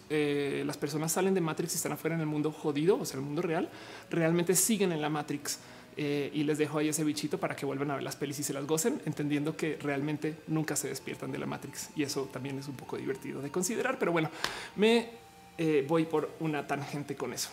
[0.09, 3.21] eh, las personas salen de Matrix y están afuera en el mundo jodido, o sea,
[3.21, 3.69] el mundo real,
[4.11, 5.61] realmente siguen en la Matrix.
[5.97, 8.43] Eh, y les dejo ahí ese bichito para que vuelvan a ver las pelis y
[8.43, 11.91] se las gocen, entendiendo que realmente nunca se despiertan de la Matrix.
[11.97, 13.99] Y eso también es un poco divertido de considerar.
[13.99, 14.31] Pero bueno,
[14.77, 15.11] me
[15.59, 17.51] eh, voy por una tangente con eso.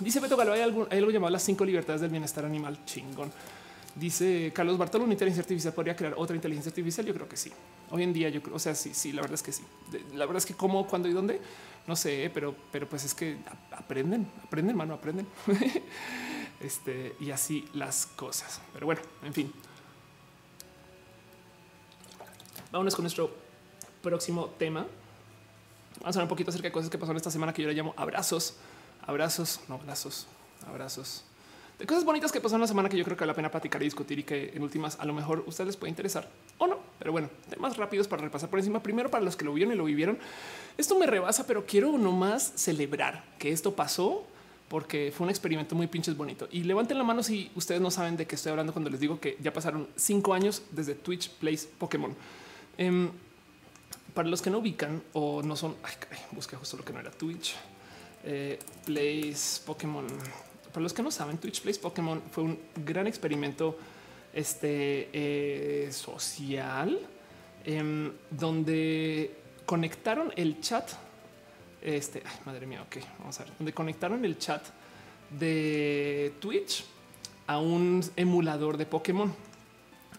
[0.00, 3.32] Dice Beto Galo, hay, algo, llamado las cinco libertades del bienestar animal chingón.
[3.94, 7.04] Dice Carlos Bartolo, una inteligencia artificial podría crear otra inteligencia artificial.
[7.04, 7.52] Yo creo que sí.
[7.90, 9.62] Hoy en día, yo creo, o sea, sí, sí, la verdad es que sí.
[10.14, 11.40] La verdad es que cómo, cuándo y dónde,
[11.88, 13.38] no sé, pero, pero pues es que
[13.72, 15.26] aprenden, aprenden, mano, aprenden.
[16.60, 18.60] este y así las cosas.
[18.72, 19.52] Pero bueno, en fin.
[22.70, 23.30] Vámonos con nuestro
[24.02, 24.86] próximo tema.
[26.00, 27.74] Vamos a hablar un poquito acerca de cosas que pasaron esta semana que yo le
[27.74, 28.56] llamo abrazos,
[29.06, 30.26] abrazos, no abrazos,
[30.66, 31.24] abrazos.
[31.78, 33.80] De cosas bonitas que pasaron la semana que yo creo que vale la pena platicar
[33.82, 36.28] y discutir y que en últimas a lo mejor a ustedes les puede interesar
[36.58, 36.78] o no.
[36.98, 38.82] Pero bueno, temas rápidos para repasar por encima.
[38.82, 40.18] Primero, para los que lo vieron y lo vivieron,
[40.76, 44.26] esto me rebasa, pero quiero nomás celebrar que esto pasó
[44.68, 46.48] porque fue un experimento muy pinches bonito.
[46.50, 49.18] Y levanten la mano si ustedes no saben de qué estoy hablando cuando les digo
[49.18, 52.14] que ya pasaron cinco años desde Twitch Plays Pokémon.
[52.76, 53.10] Em,
[54.14, 57.10] para los que no ubican o no son, ay, busqué justo lo que no era
[57.10, 57.54] Twitch.
[58.24, 60.06] Eh, Plays Pokémon.
[60.72, 63.78] Para los que no saben, Twitch Plays Pokémon fue un gran experimento
[64.34, 66.98] este, eh, social
[67.64, 69.34] em, donde
[69.64, 70.90] conectaron el chat.
[71.80, 74.62] Este, madre mía, ok, vamos a ver, donde conectaron el chat
[75.38, 76.84] de Twitch
[77.46, 79.32] a un emulador de Pokémon.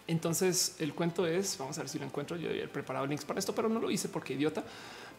[0.06, 2.36] Entonces el cuento es, vamos a ver si lo encuentro.
[2.36, 4.64] Yo había preparado links para esto, pero no lo hice porque idiota.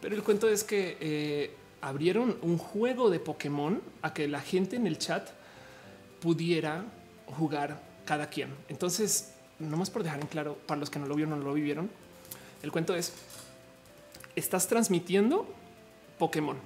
[0.00, 4.76] Pero el cuento es que eh, abrieron un juego de Pokémon a que la gente
[4.76, 5.30] en el chat
[6.20, 6.84] pudiera
[7.26, 8.50] jugar cada quien.
[8.68, 11.54] Entonces, no más por dejar en claro para los que no lo vieron, no lo
[11.54, 11.90] vivieron.
[12.62, 13.12] El cuento es
[14.36, 15.46] estás transmitiendo
[16.22, 16.56] Pokémon,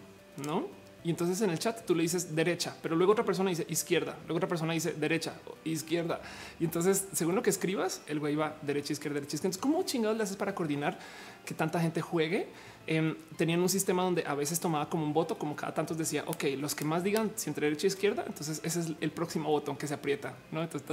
[0.44, 0.66] no?
[1.02, 4.14] Y entonces en el chat tú le dices derecha, pero luego otra persona dice izquierda,
[4.26, 5.32] luego otra persona dice derecha,
[5.64, 6.20] izquierda.
[6.60, 9.54] Y entonces, según lo que escribas, el güey va derecha, izquierda, derecha, izquierda.
[9.54, 10.98] Entonces, ¿cómo chingados le haces para coordinar
[11.46, 12.48] que tanta gente juegue?
[12.86, 16.22] Em, tenían un sistema donde a veces tomaba como un voto, como cada tantos decía,
[16.26, 19.48] ok, los que más digan si entre derecha e izquierda, entonces ese es el próximo
[19.48, 20.60] botón que se aprieta, ¿no?
[20.60, 20.86] Entonces,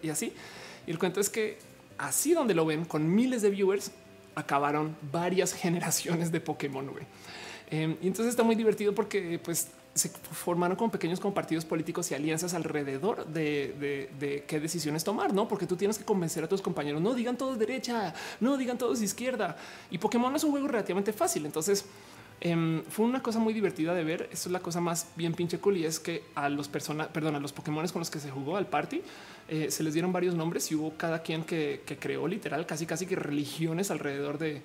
[0.00, 0.32] y así.
[0.86, 1.58] Y el cuento es que
[1.98, 3.92] así donde lo ven, con miles de viewers,
[4.34, 7.04] acabaron varias generaciones de Pokémon, güey.
[7.72, 12.10] Em, y entonces está muy divertido porque pues se formaron como pequeños como partidos políticos
[12.10, 15.48] y alianzas alrededor de, qué decisiones tomar, no?
[15.48, 19.00] Porque tú tienes que convencer a tus compañeros, no digan todos derecha, no digan todos
[19.00, 19.56] izquierda.
[19.90, 21.46] Y Pokémon es un juego relativamente fácil.
[21.46, 21.86] Entonces
[22.42, 24.28] em, fue una cosa muy divertida de ver.
[24.30, 27.36] Esto es la cosa más bien pinche cool y es que a los personas, perdón,
[27.36, 29.00] a los Pokémon con los que se jugó al party
[29.48, 33.06] eh, se les dieron varios nombres y hubo cada quien que creó literal casi casi
[33.06, 34.62] que religiones alrededor de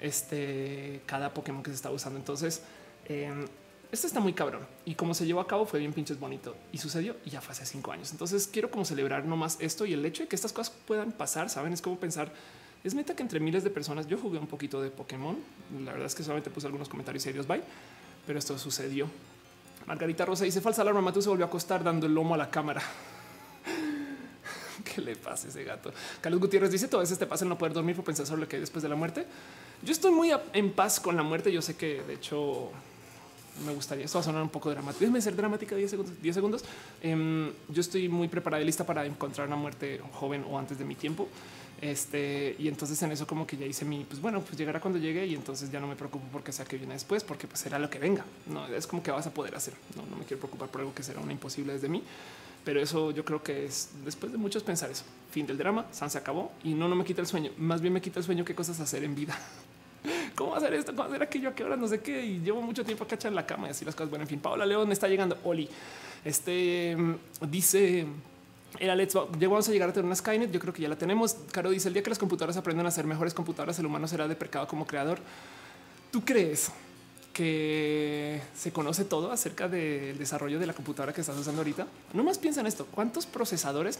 [0.00, 2.18] este, cada Pokémon que se está usando.
[2.18, 2.62] Entonces,
[3.06, 3.46] eh,
[3.92, 6.78] esto está muy cabrón y como se llevó a cabo fue bien pinches bonito y
[6.78, 8.12] sucedió y ya fue hace cinco años.
[8.12, 11.50] Entonces quiero como celebrar nomás esto y el hecho de que estas cosas puedan pasar.
[11.50, 12.32] Saben, es como pensar.
[12.84, 15.36] Es neta que entre miles de personas yo jugué un poquito de Pokémon.
[15.84, 17.62] La verdad es que solamente puse algunos comentarios y Dios bye,
[18.26, 19.08] pero esto sucedió.
[19.86, 21.00] Margarita Rosa dice falsa alarma.
[21.00, 22.82] Matú se volvió a acostar dando el lomo a la cámara.
[24.84, 25.92] ¿Qué le pasa a ese gato?
[26.20, 28.48] Carlos Gutiérrez dice todo veces te pasa el no poder dormir por pensar sobre lo
[28.48, 29.26] que hay después de la muerte.
[29.82, 31.52] Yo estoy muy en paz con la muerte.
[31.52, 32.70] Yo sé que de hecho
[33.64, 35.00] me gustaría, esto va a sonar un poco dramático.
[35.00, 36.22] Déjame ser dramática 10 segundos.
[36.22, 36.64] 10 segundos.
[37.02, 40.84] Em, yo estoy muy preparada y lista para encontrar una muerte joven o antes de
[40.84, 41.28] mi tiempo.
[41.80, 44.98] Este, y entonces en eso como que ya hice mi, pues bueno, pues llegará cuando
[44.98, 47.78] llegue y entonces ya no me preocupo porque sea que viene después, porque pues será
[47.78, 48.24] lo que venga.
[48.46, 49.74] No es como que vas a poder hacer.
[49.96, 52.02] No, no me quiero preocupar por algo que será una imposible desde mí.
[52.64, 55.04] Pero eso yo creo que es después de muchos pensar eso.
[55.30, 57.52] Fin del drama, San se acabó y no, no me quita el sueño.
[57.56, 59.38] Más bien me quita el sueño qué cosas hacer en vida.
[60.34, 60.94] ¿Cómo hacer esto?
[60.94, 61.50] ¿Cómo hacer aquello?
[61.50, 61.76] ¿A qué hora?
[61.76, 62.24] No sé qué.
[62.24, 64.10] Y llevo mucho tiempo acá en la cama y así las cosas.
[64.10, 65.38] Bueno, en fin, Paola León está llegando.
[65.44, 65.68] Oli,
[66.24, 67.14] este mm,
[67.50, 68.06] dice
[68.78, 70.50] era Let's llegamos a llegar a tener una Skynet.
[70.52, 71.36] Yo creo que ya la tenemos.
[71.52, 74.28] Caro dice el día que las computadoras aprendan a ser mejores computadoras, el humano será
[74.28, 75.18] depercado como creador.
[76.10, 76.70] ¿Tú crees
[77.32, 81.86] que se conoce todo acerca del desarrollo de la computadora que estás usando ahorita?
[82.12, 82.86] No más piensa en esto.
[82.90, 83.98] ¿Cuántos procesadores?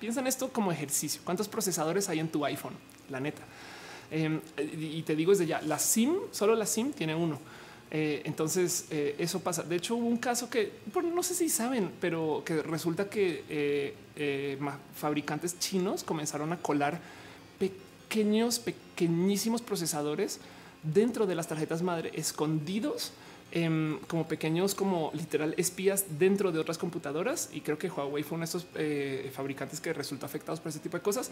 [0.00, 1.20] Piensan esto como ejercicio.
[1.24, 2.74] ¿Cuántos procesadores hay en tu iPhone?
[3.10, 3.42] La neta.
[4.12, 4.40] Em,
[4.78, 7.40] y te digo desde ya, la SIM, solo la SIM tiene uno.
[7.90, 9.62] Eh, entonces eh, eso pasa.
[9.62, 10.72] De hecho, hubo un caso que
[11.02, 14.58] no sé si saben, pero que resulta que eh,
[14.94, 17.00] fabricantes chinos comenzaron a colar
[17.58, 20.40] pequeños, pequeñísimos procesadores
[20.82, 23.12] dentro de las tarjetas madre escondidos
[23.54, 27.50] Em, como pequeños, como literal espías dentro de otras computadoras.
[27.52, 30.78] Y creo que Huawei fue uno de estos eh, fabricantes que resultó afectados por ese
[30.78, 31.30] tipo de cosas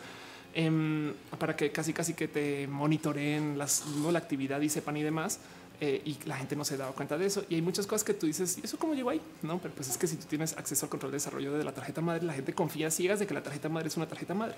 [0.52, 5.40] em, para que casi, casi que te monitoreen la actividad y sepan y demás.
[5.80, 7.42] Eh, y la gente no se daba cuenta de eso.
[7.48, 9.22] Y hay muchas cosas que tú dices, ¿y eso cómo llegó ahí?
[9.40, 11.72] No, pero pues es que si tú tienes acceso al control de desarrollo de la
[11.72, 14.56] tarjeta madre, la gente confía ciegas de que la tarjeta madre es una tarjeta madre.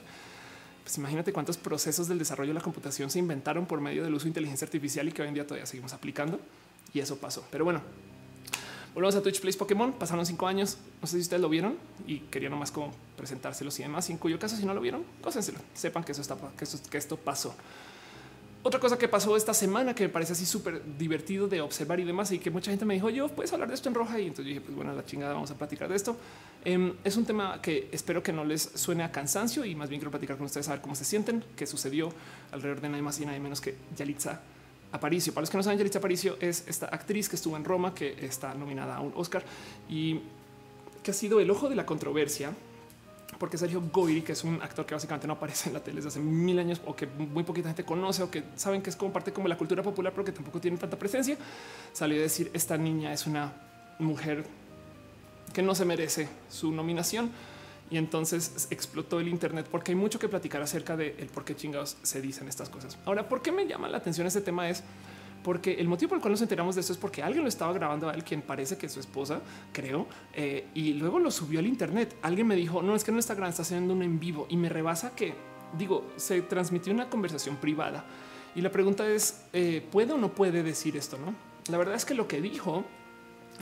[0.82, 4.24] Pues imagínate cuántos procesos del desarrollo de la computación se inventaron por medio del uso
[4.24, 6.40] de inteligencia artificial y que hoy en día todavía seguimos aplicando
[6.94, 7.44] y eso pasó.
[7.50, 7.80] Pero bueno,
[8.94, 9.92] volvemos a Twitch Plays Pokémon.
[9.92, 10.78] Pasaron cinco años.
[11.00, 11.76] No sé si ustedes lo vieron
[12.06, 14.08] y quería nomás como presentárselos y demás.
[14.10, 15.58] En cuyo caso, si no lo vieron, cósenselo.
[15.74, 17.54] Sepan que eso está, que, que esto pasó.
[18.62, 22.04] otra cosa que pasó esta semana que me parece así súper divertido de observar y
[22.04, 24.20] demás, y que mucha gente me dijo, yo puedes hablar de esto en roja.
[24.20, 26.16] Y entonces dije, pues bueno, la chingada, vamos a platicar de esto.
[26.64, 30.00] Em, es un tema que espero que no les suene a cansancio y más bien
[30.00, 32.12] quiero platicar con ustedes a ver cómo se sienten, qué sucedió
[32.52, 34.40] alrededor de nada más y nada menos que Yalitza
[34.92, 35.32] Aparicio.
[35.32, 38.54] Para los que no saben, Aparicio es esta actriz que estuvo en Roma, que está
[38.54, 39.42] nominada a un Oscar
[39.88, 40.20] y
[41.02, 42.52] que ha sido el ojo de la controversia
[43.38, 46.08] porque Sergio Goyri, que es un actor que básicamente no aparece en la tele desde
[46.10, 49.12] hace mil años o que muy poquita gente conoce o que saben que es como
[49.12, 51.36] parte como la cultura popular, pero que tampoco tiene tanta presencia,
[51.92, 53.52] salió a decir esta niña es una
[53.98, 54.44] mujer
[55.52, 57.32] que no se merece su nominación.
[57.92, 61.54] Y entonces explotó el Internet porque hay mucho que platicar acerca de el por qué
[61.54, 62.96] chingados se dicen estas cosas.
[63.04, 64.66] Ahora, ¿por qué me llama la atención este tema?
[64.70, 64.82] Es
[65.44, 67.70] porque el motivo por el cual nos enteramos de esto es porque alguien lo estaba
[67.74, 69.42] grabando a él, quien parece que es su esposa,
[69.74, 72.16] creo, eh, y luego lo subió al Internet.
[72.22, 74.56] Alguien me dijo, no, es que no está grabando, está haciendo un en vivo y
[74.56, 75.34] me rebasa que,
[75.76, 78.06] digo, se transmitió una conversación privada.
[78.54, 81.18] Y la pregunta es, eh, ¿puede o no puede decir esto?
[81.18, 81.34] No,
[81.70, 82.86] la verdad es que lo que dijo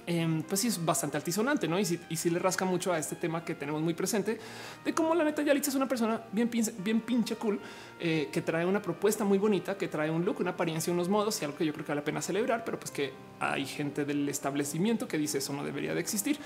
[0.06, 1.78] Em, pues sí es bastante altisonante, ¿no?
[1.78, 4.38] Y si, y le rasca mucho a este tema que tenemos muy presente
[4.84, 7.60] de cómo la neta Yalitza es una persona bien, bien pinche cool,
[8.00, 11.40] eh, que trae una propuesta muy bonita, que trae un look, una apariencia, unos modos
[11.40, 14.04] y algo que yo creo que vale la pena celebrar, pero pues que hay gente
[14.04, 16.38] del establecimiento que dice eso no debería de existir.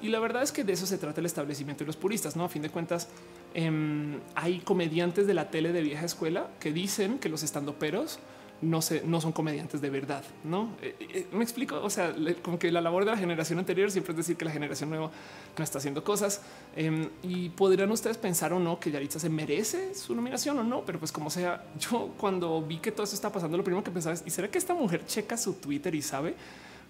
[0.00, 2.44] Y la verdad es que de eso se trata el establecimiento y los puristas, ¿no?
[2.44, 3.08] A fin de cuentas,
[3.54, 8.18] em, hay comediantes de la tele de vieja escuela que dicen que los estandoperos
[8.62, 10.24] no se, no son comediantes de verdad.
[10.44, 11.80] No eh, eh, me explico.
[11.82, 14.52] O sea, como que la labor de la generación anterior siempre es decir que la
[14.52, 15.10] generación nueva
[15.58, 16.40] no está haciendo cosas
[16.76, 20.82] em, y podrían ustedes pensar o no que Yaritza se merece su nominación o no,
[20.86, 23.90] pero pues como sea, yo cuando vi que todo eso está pasando, lo primero que
[23.90, 26.34] pensaba es: ¿y será que esta mujer checa su Twitter y sabe?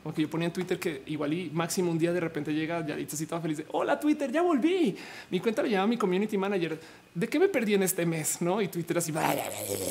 [0.02, 2.84] Como que yo ponía en Twitter que igual y máximo un día de repente llega
[2.84, 4.96] Yaritza así toda feliz de hola Twitter, ya volví.
[5.30, 6.80] Mi cuenta le llama mi community manager.
[7.14, 8.42] ¿De qué me perdí en este mes?
[8.42, 8.60] No?
[8.60, 9.12] Y Twitter así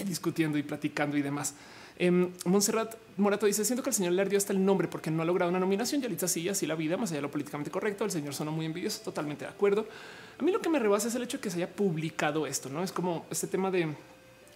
[0.06, 1.56] discutiendo y platicando y demás.
[1.98, 2.12] Eh,
[2.46, 5.26] Montserrat Morato dice: Siento que el señor le ardió hasta el nombre porque no ha
[5.26, 6.02] logrado una nominación.
[6.02, 8.04] Yalitza sí, así la vida, más allá de lo políticamente correcto.
[8.04, 9.88] El señor sonó muy envidioso, totalmente de acuerdo.
[10.40, 12.70] A mí lo que me rebasa es el hecho de que se haya publicado esto.
[12.70, 13.96] No es como este tema de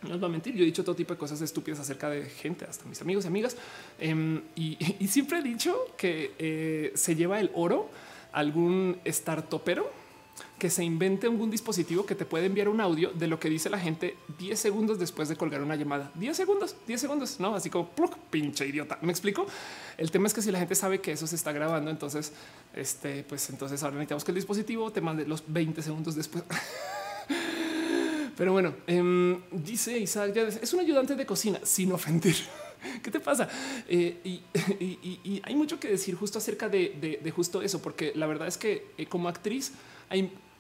[0.08, 0.56] no os va a mentir.
[0.56, 3.28] Yo he dicho todo tipo de cosas estúpidas acerca de gente, hasta mis amigos y
[3.28, 3.58] amigas.
[4.00, 4.78] Em, y,
[5.08, 7.90] siempre he dicho que eh, se lleva el oro
[8.32, 9.90] algún startupero
[10.60, 13.70] que se invente algún dispositivo que te puede enviar un audio de lo que dice
[13.70, 16.12] la gente 10 segundos después de colgar una llamada.
[16.16, 17.90] 10 segundos, 10 segundos, no así como
[18.30, 18.98] pinche idiota.
[19.02, 19.46] Me explico.
[19.98, 22.34] El tema es que si la gente sabe que eso se está grabando, entonces,
[22.74, 26.44] este, pues entonces ahora necesitamos que el dispositivo te mande los 20 segundos después.
[28.38, 32.36] Pero bueno, em, dice Isaac, es un ayudante de cocina sin ofender.
[33.04, 33.48] ¿Qué te pasa?
[33.88, 34.18] Eh,
[34.80, 38.88] y, hay mucho que decir justo acerca de, justo eso, porque la verdad es que
[38.98, 39.74] eh, como actriz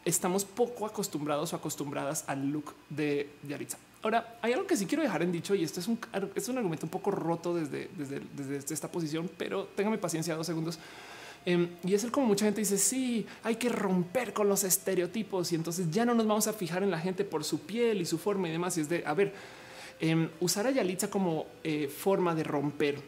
[0.05, 3.77] estamos poco acostumbrados o acostumbradas al look de Yaritza.
[4.03, 5.99] Ahora, hay algo que sí quiero dejar en dicho y esto es un,
[6.35, 10.77] es un argumento un poco roto desde, desde, esta posición, pero téngame paciencia dos segundos.
[11.45, 15.55] Em, y es como mucha gente dice, sí, hay que romper con los estereotipos y
[15.55, 18.17] entonces ya no nos vamos a fijar en la gente por su piel y su
[18.17, 18.77] forma y demás.
[18.77, 19.33] Y es de, a ver,
[19.99, 22.99] em, usar a Yalitza como eh, forma de romper,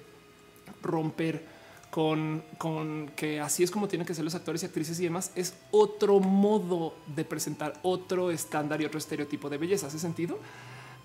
[0.84, 1.44] romper
[1.90, 5.32] con, con que así es como tienen que ser los actores y actrices y demás,
[5.34, 9.88] es otro modo de presentar otro estándar y otro estereotipo de belleza.
[9.88, 10.38] ¿Hace sentido?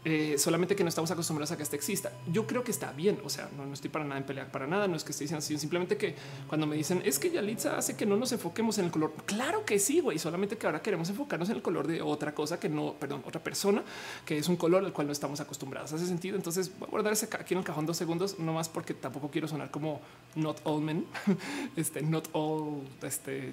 [0.04, 2.12] Eh, solamente que no estamos acostumbrados a que este exista.
[2.26, 3.20] Yo creo que está bien.
[3.24, 4.88] O sea, no, estoy para nada en pelear para nada.
[4.88, 6.16] No es que esté diciendo así, simplemente que
[6.48, 9.12] cuando me dicen es que Yalitza hace que no nos enfoquemos en el color.
[9.26, 10.18] Claro que sí, güey.
[10.18, 13.42] Solamente que ahora queremos enfocarnos en el color de otra cosa que no, perdón, otra
[13.42, 13.82] persona
[14.26, 15.92] que es un color al cual no estamos acostumbrados.
[15.92, 16.36] Hace sentido.
[16.36, 19.30] Entonces voy a guardar ese aquí en el cajón dos segundos, no más porque tampoco
[19.30, 20.00] quiero sonar como
[20.34, 21.06] not all men,
[21.76, 23.52] este, not all, este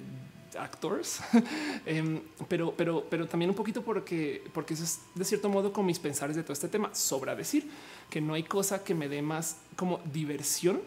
[0.56, 1.20] actors,
[1.86, 5.86] em, pero, pero, pero también un poquito porque, porque eso es de cierto modo con
[5.86, 6.94] mis pensares de todo este tema.
[6.94, 7.68] Sobra decir
[8.08, 10.80] que no hay cosa que me dé más como diversión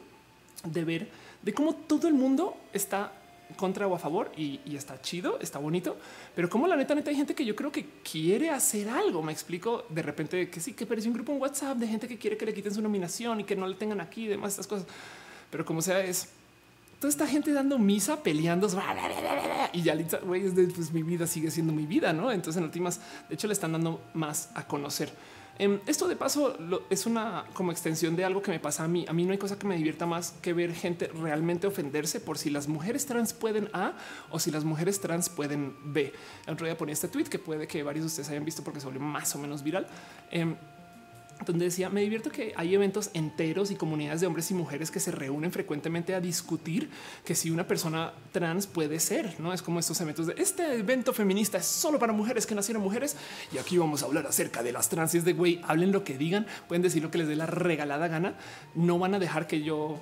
[0.66, 1.10] de ver
[1.42, 3.12] de cómo todo el mundo está
[3.58, 5.98] contra o a favor y, está chido, está bonito,
[6.36, 9.22] pero como la neta, neta hay gente que yo creo que quiere hacer algo.
[9.22, 12.18] Me explico de repente que sí, que parece un grupo en WhatsApp de gente que
[12.18, 14.88] quiere que le quiten su nominación y que no le tengan aquí demás estas cosas.
[15.52, 16.30] Pero como sea, es
[17.04, 18.70] toda esta gente dando misa, peleando
[19.74, 19.94] y ya
[20.24, 22.32] güey, pues mi vida sigue siendo mi vida, no?
[22.32, 25.12] Entonces, en últimas, de hecho, le están dando más a conocer.
[25.60, 26.58] Em, esto de paso
[26.90, 29.06] es una como extensión de algo que me pasa a mí.
[29.10, 32.38] A mí no hay cosa que me divierta más que ver gente realmente ofenderse por
[32.38, 33.92] si las mujeres trans pueden A
[34.32, 36.14] o si las mujeres trans pueden B.
[36.48, 38.80] El otro día ponía este tweet que puede que varios de ustedes hayan visto porque
[38.80, 39.88] se volvió más o menos viral.
[40.32, 40.56] Em,
[41.46, 45.00] donde decía me divierto que hay eventos enteros y comunidades de hombres y mujeres que
[45.00, 46.90] se reúnen frecuentemente a discutir
[47.26, 51.14] que si una persona trans puede ser, no es como estos eventos de este evento
[51.14, 53.16] feminista es solo para mujeres que nacieron mujeres
[53.52, 56.04] y aquí vamos a hablar acerca de las trans y es de güey, hablen lo
[56.04, 58.36] que digan, pueden decir lo que les dé la regalada gana,
[58.76, 60.00] no van a dejar que yo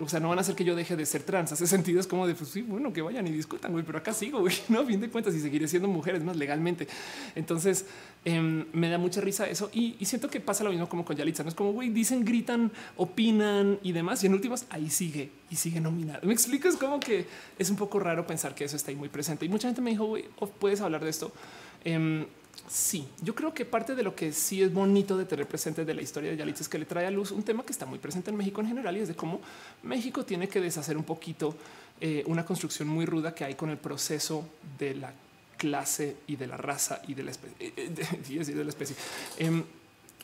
[0.00, 1.52] o sea, no van a hacer que yo deje de ser trans.
[1.52, 4.12] Hace sentido, es como de, pues sí, bueno, que vayan y discutan, güey, pero acá
[4.12, 6.86] sigo, güey, no, a fin de cuentas, y seguiré siendo mujeres más legalmente.
[7.34, 7.86] Entonces,
[8.24, 11.42] em, me da mucha risa eso y, siento que pasa lo mismo como con Yalitza.
[11.42, 14.22] No es como, güey, dicen, gritan, opinan y demás.
[14.22, 16.26] Y en últimas, ahí sigue y sigue nominado.
[16.26, 17.26] Me explico, es como que
[17.58, 19.44] es un poco raro pensar que eso está ahí muy presente.
[19.46, 20.24] Y mucha gente me dijo, güey,
[20.58, 21.32] puedes hablar de esto.
[21.84, 22.26] Em,
[22.68, 25.94] Sí, yo creo que parte de lo que sí es bonito de tener presente de
[25.94, 27.98] la historia de Yalitza es que le trae a luz un tema que está muy
[27.98, 29.40] presente en México en general y es de cómo
[29.82, 31.54] México tiene que deshacer un poquito
[32.00, 35.12] eh, una construcción muy ruda que hay con el proceso de la
[35.56, 37.56] clase y de la raza y de la especie.
[37.60, 38.96] Eh, eh, de la especie.
[39.38, 39.64] Em,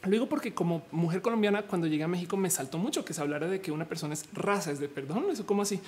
[0.05, 3.21] lo digo porque como mujer colombiana, cuando llegué a México me saltó mucho que se
[3.21, 5.81] hablara de que una persona es raza, es de perdón, eso como así.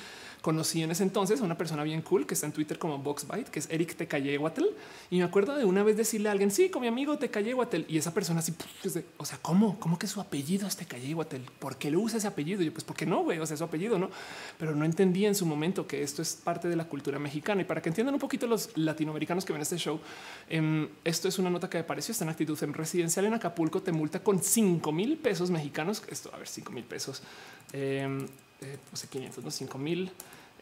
[0.44, 3.48] Conocí en ese entonces a una persona bien cool que está en Twitter como Boxbyte,
[3.48, 4.62] que es Eric Tecayehuatl.
[5.08, 7.84] Y me acuerdo de una vez decirle a alguien, sí, con mi amigo Tecayehuatl.
[7.88, 8.52] Y esa persona así,
[9.16, 9.80] o sea, ¿cómo?
[9.80, 11.38] ¿Cómo que su apellido es Tecayehuatl?
[11.58, 12.60] ¿Por qué lo usa ese apellido?
[12.60, 13.38] Yo, pues, ¿por qué no, güey?
[13.38, 14.10] O sea, su apellido, ¿no?
[14.58, 17.62] Pero no entendía en su momento que esto es parte de la cultura mexicana.
[17.62, 19.98] Y para que entiendan un poquito los latinoamericanos que ven este show,
[20.50, 23.80] em, esto es una nota que me pareció, está en actitud en residencial en Acapulco,
[23.80, 26.02] te multa con cinco mil pesos mexicanos.
[26.10, 27.22] Esto, a ver, cinco mil pesos.
[27.72, 28.26] Eh,
[28.64, 30.10] eh, sé, 500, no 5 mil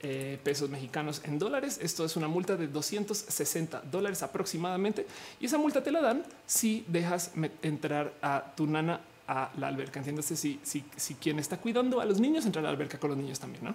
[0.05, 1.79] eh, pesos mexicanos en dólares.
[1.81, 5.07] Esto es una multa de 260 dólares aproximadamente.
[5.41, 7.31] Y esa multa te la dan si dejas
[7.62, 10.01] entrar a tu nana a la alberca.
[10.01, 13.11] Entiéndase si, si, si quien está cuidando a los niños entra a la alberca con
[13.11, 13.65] los niños también.
[13.65, 13.74] ¿no?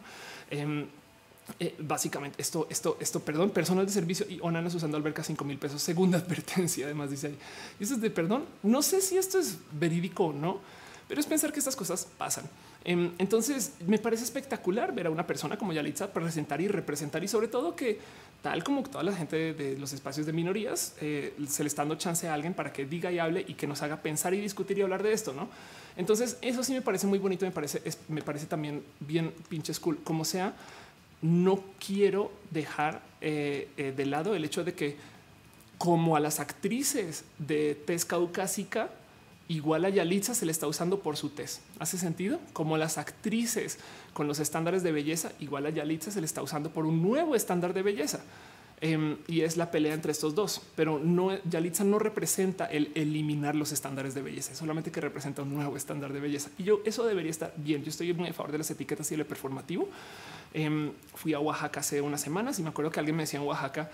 [0.49, 0.87] Em,
[1.59, 5.57] eh, básicamente esto, esto, esto, perdón, personal de servicio y onanas usando alberca 5 mil
[5.57, 5.81] pesos.
[5.81, 6.85] Segunda advertencia.
[6.87, 7.37] Además dice ahí.
[7.79, 8.45] Y eso es de perdón.
[8.63, 10.59] No sé si esto es verídico o no,
[11.07, 12.45] pero es pensar que estas cosas pasan.
[12.83, 17.27] Em, entonces me parece espectacular ver a una persona como Yalitza presentar y representar y
[17.27, 17.99] sobre todo que
[18.41, 21.95] tal como toda la gente de los espacios de minorías eh, se le está dando
[21.95, 24.77] chance a alguien para que diga y hable y que nos haga pensar y discutir
[24.77, 25.49] y hablar de esto, ¿no?
[25.95, 29.97] Entonces eso sí me parece muy bonito, me parece, me parece también bien pinches cool,
[30.03, 30.53] como sea.
[31.21, 34.95] No quiero dejar eh, eh, de lado el hecho de que
[35.79, 38.91] como a las actrices de tez caucásica
[39.47, 41.61] igual a Yalitza se le está usando por su test.
[41.79, 42.39] ¿Hace sentido?
[42.53, 43.79] Como las actrices
[44.13, 47.35] con los estándares de belleza, igual a Yalitza se le está usando por un nuevo
[47.35, 48.21] estándar de belleza.
[48.79, 53.55] Em, y es la pelea entre estos dos, pero no Yalitza no representa el eliminar
[53.55, 56.51] los estándares de belleza, solamente que representa un nuevo estándar de belleza.
[56.59, 57.83] Y yo eso debería estar bien.
[57.83, 59.89] Yo estoy muy a favor de las etiquetas y el performativo.
[60.53, 63.47] Em, fui a Oaxaca hace unas semanas y me acuerdo que alguien me decía en
[63.47, 63.89] Oaxaca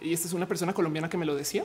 [0.00, 1.64] y esta es una persona colombiana que me lo decía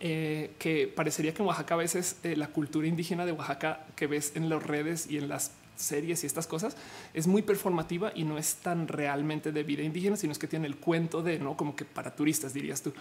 [0.00, 4.06] eh, que parecería que en Oaxaca a veces eh, la cultura indígena de Oaxaca que
[4.06, 6.76] ves en las redes y en las series y estas cosas
[7.14, 10.66] es muy performativa y no es tan realmente de vida indígena, sino es que tiene
[10.66, 12.92] el cuento de no como que para turistas dirías tú.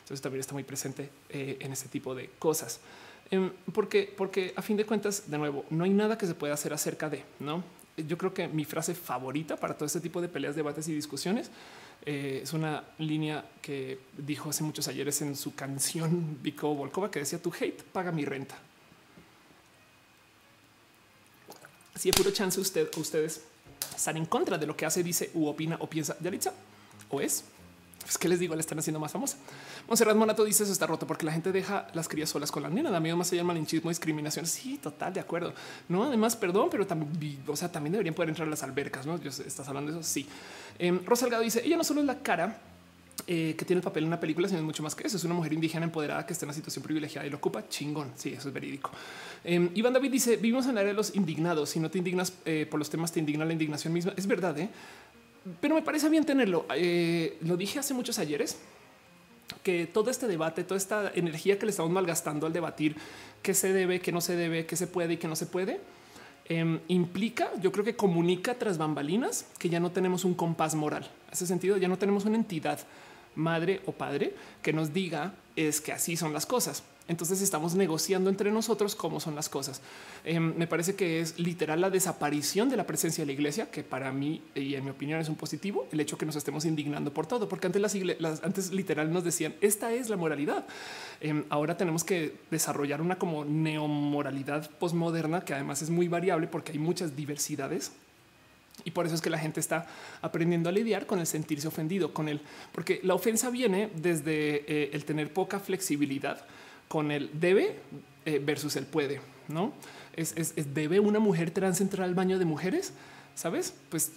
[0.00, 2.80] Entonces también está muy presente eh, en ese tipo de cosas.
[3.30, 6.54] Em, porque, porque a fin de cuentas, de nuevo, no hay nada que se pueda
[6.54, 7.64] hacer acerca de no.
[7.96, 11.50] Yo creo que mi frase favorita para todo este tipo de peleas, debates y discusiones
[12.06, 17.18] eh, es una línea que dijo hace muchos ayeres en su canción Vico Volkova que
[17.18, 18.56] decía tu hate paga mi renta.
[21.96, 23.42] Si es puro chance usted o ustedes
[23.96, 26.54] están en contra de lo que hace, dice u opina o piensa Yalitza
[27.10, 27.44] o es
[28.02, 29.36] pues que les digo, le están haciendo más famosa.
[29.88, 32.68] Monserrat Monato dice eso está roto porque la gente deja las crías solas con la
[32.68, 32.90] nena.
[32.90, 34.46] Da miedo más allá del malinchismo, discriminación.
[34.46, 35.54] Sí, total, de acuerdo.
[35.88, 39.06] No, además, perdón, pero también, o sea, también deberían poder entrar a las albercas.
[39.06, 40.08] No estás hablando de eso.
[40.08, 40.26] Sí.
[40.78, 42.60] Eh, Rosalgado dice ella no solo es la cara
[43.26, 45.16] eh, que tiene el papel en una película, sino mucho más que eso.
[45.16, 48.12] Es una mujer indígena empoderada que está en una situación privilegiada y lo ocupa chingón.
[48.14, 48.90] Sí, eso es verídico.
[49.44, 51.70] Eh, Iván David dice vivimos en la era de los indignados.
[51.70, 54.12] Si no te indignas eh, por los temas, te indigna la indignación misma.
[54.16, 54.68] Es verdad, ¿eh?
[55.60, 56.66] pero me parece bien tenerlo.
[57.40, 58.58] Lo dije hace muchos ayeres
[59.62, 62.96] que todo este debate, toda esta energía que le estamos malgastando al debatir
[63.42, 65.80] qué se debe, qué no se debe, qué se puede y qué no se puede,
[66.46, 71.04] em, implica, yo creo que comunica tras bambalinas que ya no tenemos un compás moral.
[71.26, 72.80] En ese sentido, ya no tenemos una entidad
[73.36, 76.82] madre o padre que nos diga es que así son las cosas.
[77.08, 79.80] Entonces estamos negociando entre nosotros cómo son las cosas.
[80.24, 83.84] Em, me parece que es literal la desaparición de la presencia de la iglesia, que
[83.84, 87.14] para mí y en mi opinión es un positivo, el hecho que nos estemos indignando
[87.14, 90.66] por todo, porque antes las, antes literal nos decían esta es la moralidad.
[91.20, 96.72] Em, ahora tenemos que desarrollar una como neomoralidad posmoderna que además es muy variable porque
[96.72, 97.92] hay muchas diversidades
[98.86, 99.84] y por eso es que la gente está
[100.22, 102.40] aprendiendo a lidiar con el sentirse ofendido, con él,
[102.72, 106.46] porque la ofensa viene desde eh, el tener poca flexibilidad
[106.86, 107.74] con el debe
[108.24, 109.72] eh, versus el puede, ¿no?
[110.14, 112.92] Es, debe una mujer trans entrar al baño de mujeres,
[113.34, 113.74] ¿sabes?
[113.90, 114.12] Pues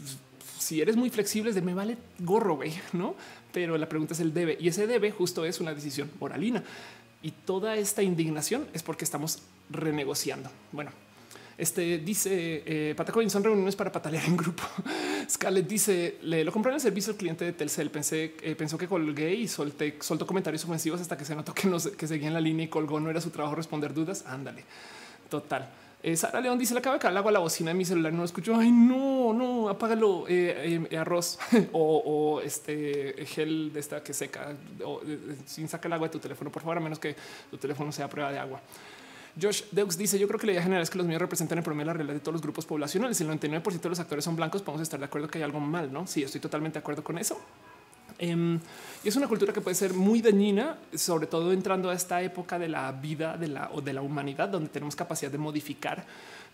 [0.59, 3.15] si eres muy flexible, de me vale gorro, güey, ¿no?
[3.51, 6.63] Pero la pregunta es el debe y ese debe justo es una decisión moralina.
[7.23, 9.41] Y toda esta indignación es porque estamos
[9.71, 10.51] renegociando.
[10.71, 10.91] Bueno,
[11.60, 14.64] este dice eh, Patacoin son reuniones para patalear en grupo.
[15.30, 17.91] Scarlett dice le lo compré en el servicio al cliente de Telcel.
[17.91, 21.68] Pensé, eh, pensó que colgué y solté, soltó comentarios ofensivos hasta que se notó que
[21.68, 22.99] no que seguía en la línea y colgó.
[22.99, 24.23] No era su trabajo responder dudas.
[24.26, 24.64] Ándale,
[25.30, 25.69] total.
[26.02, 27.84] Eh, Sara León dice: Le acaba de caer el agua a la bocina de mi
[27.84, 28.14] celular.
[28.14, 28.56] No lo escucho.
[28.56, 30.26] Ay, no, no, apágalo.
[30.30, 31.38] Eh, eh, arroz
[31.73, 34.56] o, este gel de esta que seca
[34.86, 35.02] o,
[35.45, 37.15] sin sacar el agua de tu teléfono, por favor, a menos que
[37.52, 38.61] tu teléfono sea prueba de agua.
[39.41, 41.63] Josh Deux dice: Yo creo que la idea general es que los medios representan el
[41.63, 43.19] promedio la realidad de todos los grupos poblacionales.
[43.21, 44.61] El 99% de los actores son blancos.
[44.61, 46.07] Podemos estar de acuerdo que hay algo mal, no?
[46.07, 47.39] Sí, estoy totalmente de acuerdo con eso.
[48.17, 48.59] Em,
[49.03, 52.59] y es una cultura que puede ser muy dañina, sobre todo entrando a esta época
[52.59, 56.05] de la vida de la, o de la humanidad, donde tenemos capacidad de modificar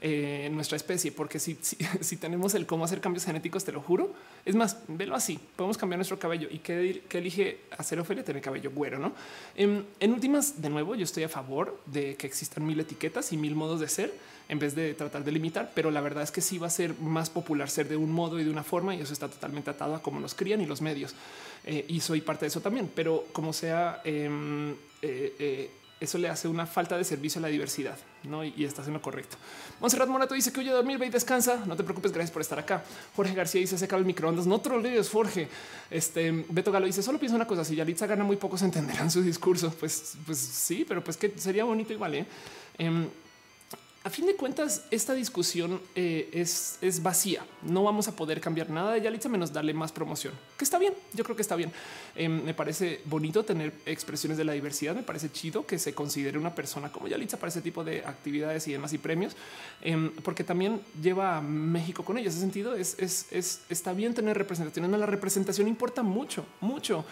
[0.07, 1.57] eh, nuestra especie, porque si,
[1.99, 4.13] si, tenemos el cómo hacer cambios genéticos, te lo juro.
[4.45, 8.69] Es más, velo así, podemos cambiar nuestro cabello y que, elige hacer Ofelia tener cabello
[8.69, 9.13] güero, ¿no?
[9.55, 13.33] En, em, en últimas, de nuevo, yo estoy a favor de que existan mil etiquetas
[13.33, 14.13] y mil modos de ser
[14.47, 16.93] en vez de tratar de limitar, pero la verdad es que sí va a ser
[16.99, 19.95] más popular ser de un modo y de una forma y eso está totalmente atado
[19.95, 21.15] a cómo nos crían y los medios.
[21.63, 26.29] Eh, y soy parte de eso también, pero como sea, em, eh, eh, eso le
[26.29, 28.43] hace una falta de servicio a la diversidad ¿no?
[28.43, 29.37] y, estás en lo correcto.
[29.79, 31.63] Monserrat Morato dice que oye dormir, ve y descansa.
[31.65, 32.83] No te preocupes, gracias por estar acá.
[33.15, 34.47] Jorge García dice seca el microondas.
[34.47, 35.47] No trolees, Jorge.
[35.89, 37.65] Este Beto Galo dice solo piensa una cosa.
[37.65, 39.73] Si Yalitza gana muy poco, se entenderán su discurso.
[39.79, 42.15] Pues, pues sí, pero pues que sería bonito igual.
[42.15, 42.25] ¿eh?
[42.77, 43.07] Em,
[44.05, 47.43] a fin de cuentas, esta discusión eh, es, es, vacía.
[47.63, 50.93] No vamos a poder cambiar nada de Yalitza menos darle más promoción, que está bien.
[51.13, 51.71] Yo creo que está bien.
[52.15, 54.93] Em, me parece bonito tener expresiones de la diversidad.
[54.93, 58.67] Me parece chido que se considere una persona como Yalitza para ese tipo de actividades
[58.67, 59.35] y demás y premios,
[59.81, 62.29] em, porque también lleva a México con ella.
[62.29, 64.91] Ese sentido es, es, es, está bien tener representación.
[64.91, 67.05] La representación importa mucho, mucho.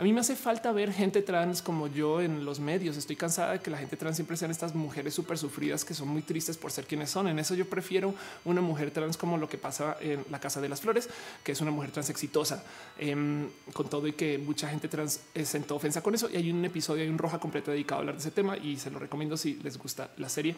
[0.00, 2.96] A mí me hace falta ver gente trans como yo en los medios.
[2.96, 6.08] Estoy cansada de que la gente trans siempre sean estas mujeres súper sufridas que son
[6.08, 7.28] muy tristes por ser quienes son.
[7.28, 8.14] En eso yo prefiero
[8.46, 11.10] una mujer trans como lo que pasa en la Casa de las Flores,
[11.44, 12.64] que es una mujer trans exitosa
[12.98, 16.30] em, con todo y que mucha gente trans sentó ofensa con eso.
[16.32, 18.78] Y hay un episodio, hay un roja completo dedicado a hablar de ese tema y
[18.78, 20.56] se lo recomiendo si les gusta la serie.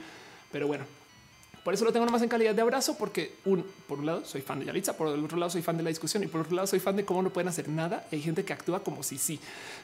[0.52, 0.84] Pero bueno,
[1.64, 4.40] por eso lo tengo nomás en calidad de abrazo, porque un, por un lado soy
[4.40, 6.56] fan de Yalitza, por el otro lado soy fan de la discusión y por otro
[6.56, 8.04] lado soy fan de cómo no pueden hacer nada.
[8.10, 9.38] Hay gente que actúa como si sí,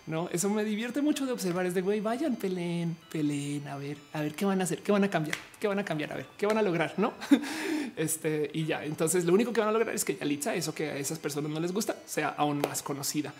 [0.06, 0.28] no?
[0.32, 1.66] Eso me divierte mucho de observar.
[1.66, 4.90] Es de güey, vayan, peleen, peleen, a ver, a ver qué van a hacer, qué
[4.90, 7.12] van a cambiar, qué van a cambiar, a ver qué van a lograr, no?
[7.96, 8.84] Este y ya.
[8.84, 11.50] Entonces, lo único que van a lograr es que Yalitza, eso que a esas personas
[11.50, 13.32] no les gusta, sea aún más conocida.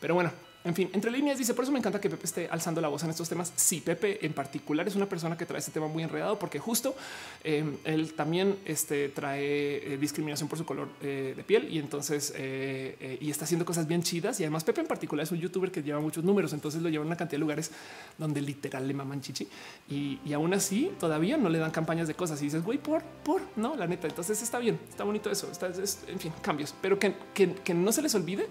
[0.00, 0.30] Pero bueno,
[0.66, 3.04] en fin, entre líneas dice, por eso me encanta que Pepe esté alzando la voz
[3.04, 3.52] en estos temas.
[3.54, 6.96] Sí, Pepe en particular es una persona que trae este tema muy enredado porque justo
[7.44, 12.32] em, él también este, trae eh, discriminación por su color eh, de piel y entonces
[12.36, 14.40] eh, y está haciendo cosas bien chidas.
[14.40, 17.04] Y además Pepe en particular es un youtuber que lleva muchos números, entonces lo lleva
[17.04, 17.70] a una cantidad de lugares
[18.18, 19.46] donde literal le maman chichi
[19.88, 23.40] y, aún así todavía no le dan campañas de cosas y dices, güey, por, por,
[23.54, 24.08] no, la neta.
[24.08, 28.02] Entonces está bien, está bonito eso, está, en fin, cambios, pero que, que no se
[28.02, 28.48] les olvide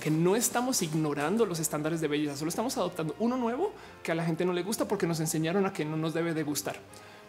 [0.00, 3.72] que no estamos ignorando los estándares de belleza, solo estamos adoptando uno nuevo
[4.02, 6.34] que a la gente no le gusta porque nos enseñaron a que no nos debe
[6.34, 6.76] de gustar.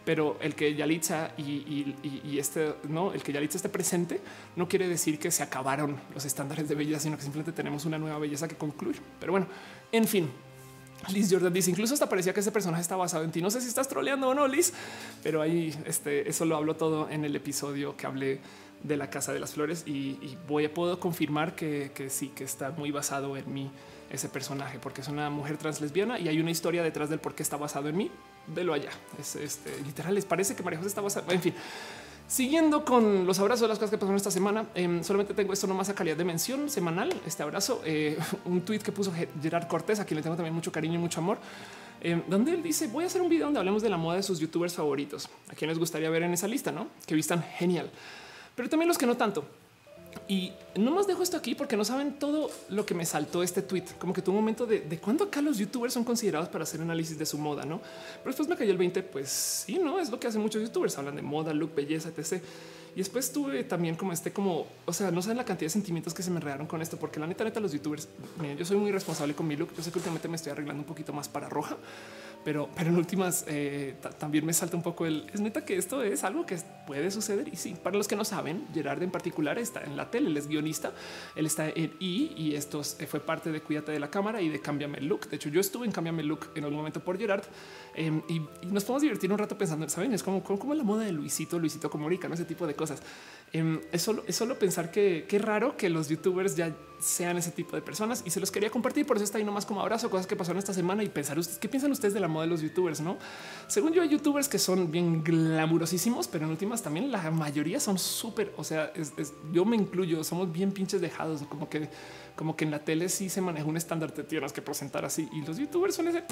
[0.04, 4.20] Pero el que Yalitza y, y, este, no, el que Yalitza esté presente
[4.56, 8.00] no quiere decir que se acabaron los estándares de belleza, sino que simplemente tenemos una
[8.00, 9.00] nueva belleza que concluir.
[9.20, 9.46] Pero bueno,
[9.92, 10.32] en fin,
[11.10, 13.42] Liz Jordan dice incluso hasta parecía que ese personaje está basado en ti.
[13.42, 14.74] No sé si estás troleando o no, Liz,
[15.22, 18.40] pero ahí este, eso lo hablo todo en el episodio que hablé
[18.84, 22.72] de la Casa de las Flores y, voy a puedo confirmar que, sí, que está
[22.72, 23.70] muy basado en mí
[24.10, 27.34] ese personaje, porque es una mujer trans lesbiana y hay una historia detrás del por
[27.34, 28.12] qué está basado en mí.
[28.48, 28.90] Velo allá.
[29.20, 31.32] Es este, literal, les parece que María José está basada.
[31.32, 31.54] En fin,
[32.28, 35.68] siguiendo con los abrazos de las cosas que pasaron esta semana, em, solamente tengo esto
[35.68, 37.14] nomás a calidad de mención semanal.
[37.26, 40.72] Este abrazo, eh, un tweet que puso Gerard Cortés, a quien le tengo también mucho
[40.72, 41.38] cariño y mucho amor.
[42.02, 44.24] Em, donde él dice voy a hacer un video donde hablemos de la moda de
[44.24, 45.30] sus youtubers favoritos.
[45.50, 46.88] A quienes gustaría ver en esa lista, no?
[47.06, 47.92] Que vistan genial
[48.62, 49.44] pero también los que no tanto.
[50.28, 53.64] Y no más dejo esto aquí porque no saben todo lo que me saltó este
[53.64, 53.86] tweet.
[53.98, 56.80] Como que tuvo un momento de, de cuándo acá los youtubers son considerados para hacer
[56.80, 57.80] análisis de su moda, no?
[57.80, 59.02] Pero después me cayó el 20.
[59.02, 60.96] Pues sí, no es lo que hacen muchos youtubers.
[60.96, 62.44] Hablan de moda, look, belleza, etc.
[62.94, 66.14] Y después tuve también como este, como, o sea, no saben la cantidad de sentimientos
[66.14, 68.08] que se me enredaron con esto, porque la neta, neta, los youtubers,
[68.40, 69.70] miren, yo soy muy responsable con mi look.
[69.76, 71.78] Yo sé que últimamente me estoy arreglando un poquito más para roja,
[72.44, 76.02] pero, pero en últimas eh, también me salta un poco el es neta que esto
[76.04, 77.48] es algo que puede suceder.
[77.48, 80.38] Y sí, para los que no saben, Gerard en particular está en la tele, él
[80.38, 80.92] es guionista,
[81.36, 84.60] él está en I y esto fue parte de Cuídate de la cámara y de
[84.60, 85.30] Cámbiame el look.
[85.30, 87.44] De hecho, yo estuve en Cámbiame el look en algún momento por Gerard
[87.96, 91.12] em, y, nos podemos divertir un rato pensando, saben, es como, como, la moda de
[91.12, 92.36] Luisito, Luisito Comorica, ¿no?
[92.36, 93.02] ese tipo de cosas.
[93.54, 97.52] Em, es, solo, es solo pensar que qué raro que los youtubers ya sean ese
[97.52, 99.06] tipo de personas y se los quería compartir.
[99.06, 101.60] Por eso está ahí nomás como abrazo, cosas que pasaron esta semana y pensar ustedes
[101.60, 103.02] qué piensan ustedes de la moda de los youtubers.
[103.02, 103.18] No,
[103.68, 107.98] según yo, hay youtubers que son bien glamurosísimos, pero en últimas también la mayoría son
[107.98, 108.54] súper.
[108.56, 108.94] O sea,
[109.52, 111.90] yo me incluyo, somos bien pinches dejados, como que
[112.42, 115.30] como que en la tele sí se maneja un estándar de tienes que presentar así
[115.32, 116.24] y los youtubers son ese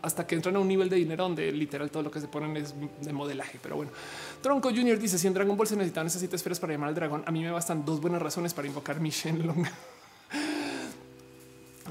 [0.00, 2.56] hasta que entran a un nivel de dinero donde literal todo lo que se ponen
[2.56, 3.58] es de modelaje.
[3.62, 3.92] Pero bueno,
[4.40, 6.94] Tronco Junior dice si en Dragon Ball se necesitan esas siete esferas para llamar al
[6.94, 9.66] dragón, a mí me bastan dos buenas razones para invocar mi Shenlong.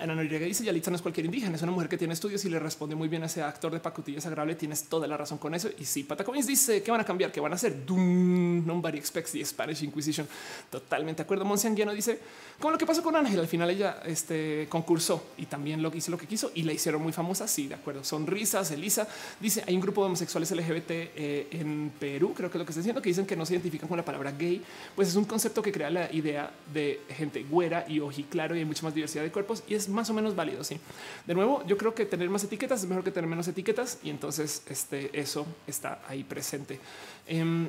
[0.02, 2.50] Ana Noriega dice Yalitza no es cualquier indígena, es una mujer que tiene estudios y
[2.50, 4.56] le responde muy bien a ese actor de pacutillas agradable.
[4.56, 5.70] Tienes toda la razón con eso.
[5.78, 9.44] Y sí, Patacoins dice que van a cambiar, que van a hacer nobody expects the
[9.44, 10.28] Spanish Inquisition.
[10.70, 11.46] Totalmente de acuerdo.
[11.46, 12.20] Monseanguiano dice
[12.60, 13.40] como lo que pasó con Ángel.
[13.40, 17.02] Al final ella este, concursó y también lo hizo lo que quiso y la hicieron
[17.02, 17.48] muy famosa.
[17.48, 18.04] Sí, de acuerdo.
[18.04, 18.72] Sonrisas.
[18.72, 19.08] Elisa
[19.40, 22.34] dice hay un grupo de homosexuales LGBT eh, en Perú.
[22.36, 24.06] Creo que es lo que está diciendo que dicen que no se identifican con la
[24.06, 24.62] palabra gay.
[24.96, 28.66] Pues es un concepto que crea la idea de gente güera y ojiclaro y hay
[28.66, 30.64] mucha más diversidad de cuerpos y es más o menos válido.
[30.64, 30.80] Sí,
[31.26, 34.10] de nuevo, yo creo que tener más etiquetas es mejor que tener menos etiquetas y
[34.10, 36.80] entonces este, eso está ahí presente.
[37.28, 37.68] Em,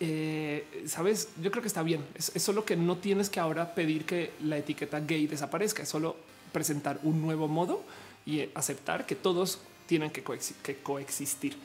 [0.00, 2.04] eh, sabes, yo creo que está bien.
[2.14, 6.16] Es, solo que no tienes que ahora pedir que la etiqueta gay desaparezca, es solo
[6.52, 7.82] presentar un nuevo modo
[8.24, 11.56] y aceptar que todos tienen que coexistir.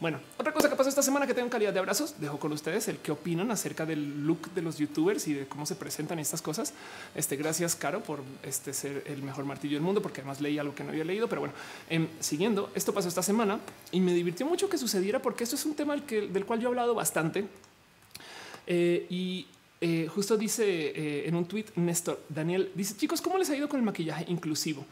[0.00, 2.86] Bueno, otra cosa que pasó esta semana que tengo calidad de abrazos, dejo con ustedes
[2.86, 6.40] el que opinan acerca del look de los youtubers y de cómo se presentan estas
[6.40, 6.72] cosas.
[7.16, 10.72] Este, gracias, Caro, por este ser el mejor martillo del mundo, porque además leí algo
[10.72, 11.28] que no había leído.
[11.28, 11.54] Pero bueno,
[11.90, 13.58] em, siguiendo, esto pasó esta semana
[13.90, 16.70] y me divirtió mucho que sucediera porque esto es un tema del, cual yo he
[16.70, 17.48] hablado bastante.
[18.68, 19.48] Eh, y
[19.80, 23.68] eh, justo dice eh, en un tweet Néstor Daniel dice chicos, ¿cómo les ha ido
[23.68, 24.84] con el maquillaje inclusivo?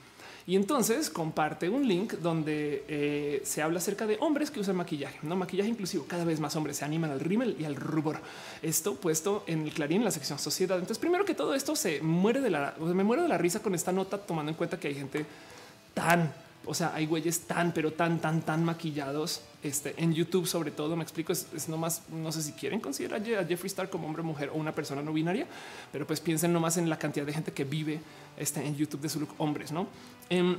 [0.49, 5.19] Y entonces comparte un link donde eh, se habla acerca de hombres que usan maquillaje,
[5.23, 6.05] no maquillaje inclusivo.
[6.07, 8.21] Cada vez más hombres se animan al rímel y al rubor.
[8.63, 10.77] Esto puesto en el clarín, en la sección sociedad.
[10.77, 13.75] Entonces, primero que todo esto se muere de la, me muero de la risa con
[13.75, 15.27] esta nota, tomando en cuenta que hay gente
[15.95, 16.33] tan
[16.67, 20.97] o sea, hay güeyes tan, pero tan, tan, tan maquillados este, en YouTube, sobre todo.
[20.97, 24.23] Me explico, es, es nomás, no sé si quieren considerar a Jeffree Star como hombre,
[24.23, 25.47] mujer o una persona no binaria,
[25.93, 28.01] pero pues piensen nomás en la cantidad de gente que vive
[28.37, 29.87] este, en YouTube de su look hombres, no?
[30.29, 30.57] Em,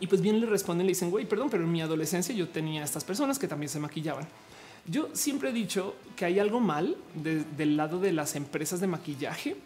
[0.00, 2.82] y pues bien le responden, le dicen, güey, perdón, pero en mi adolescencia yo tenía
[2.82, 4.26] estas personas que también se maquillaban.
[4.86, 9.56] Yo siempre he dicho que hay algo mal del lado de las empresas de maquillaje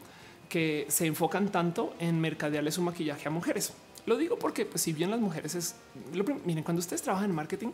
[0.49, 3.73] que se enfocan tanto en mercadearle su maquillaje a mujeres.
[4.09, 5.74] Lo digo porque pues, si bien las mujeres es,
[6.47, 7.68] miren, cuando ustedes trabajan en marketing,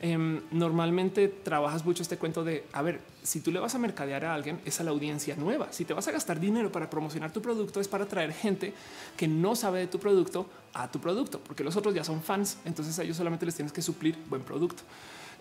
[0.00, 4.24] em, normalmente trabajas mucho este cuento de, a ver, si tú le vas a mercadear
[4.24, 5.72] a alguien, es a la audiencia nueva.
[5.72, 8.74] Si te vas a gastar dinero para promocionar tu producto, es para traer gente
[9.16, 12.58] que no sabe de tu producto a tu producto, porque los otros ya son fans,
[12.64, 14.82] entonces a ellos solamente les tienes que suplir buen producto.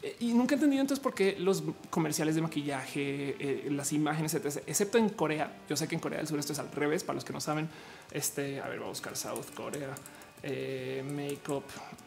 [0.03, 4.35] Eh, y nunca he entendido entonces por qué los comerciales de maquillaje, eh, las imágenes,
[4.35, 5.51] etc., excepto en Corea.
[5.67, 7.03] Yo sé que en Corea del Sur esto es al revés.
[7.03, 7.67] Para los que no saben,
[8.11, 9.95] este, a ver, vamos a buscar South Corea
[10.43, 11.63] eh, makeup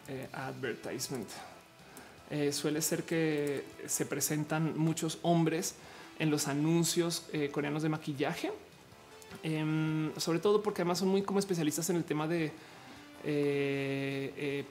[0.09, 1.29] eh, advertisement.
[2.31, 5.75] Eh, suele ser que se presentan muchos hombres
[6.19, 8.53] en los anuncios eh, coreanos de maquillaje,
[9.43, 12.53] em, sobre todo porque además son muy como especialistas en el tema de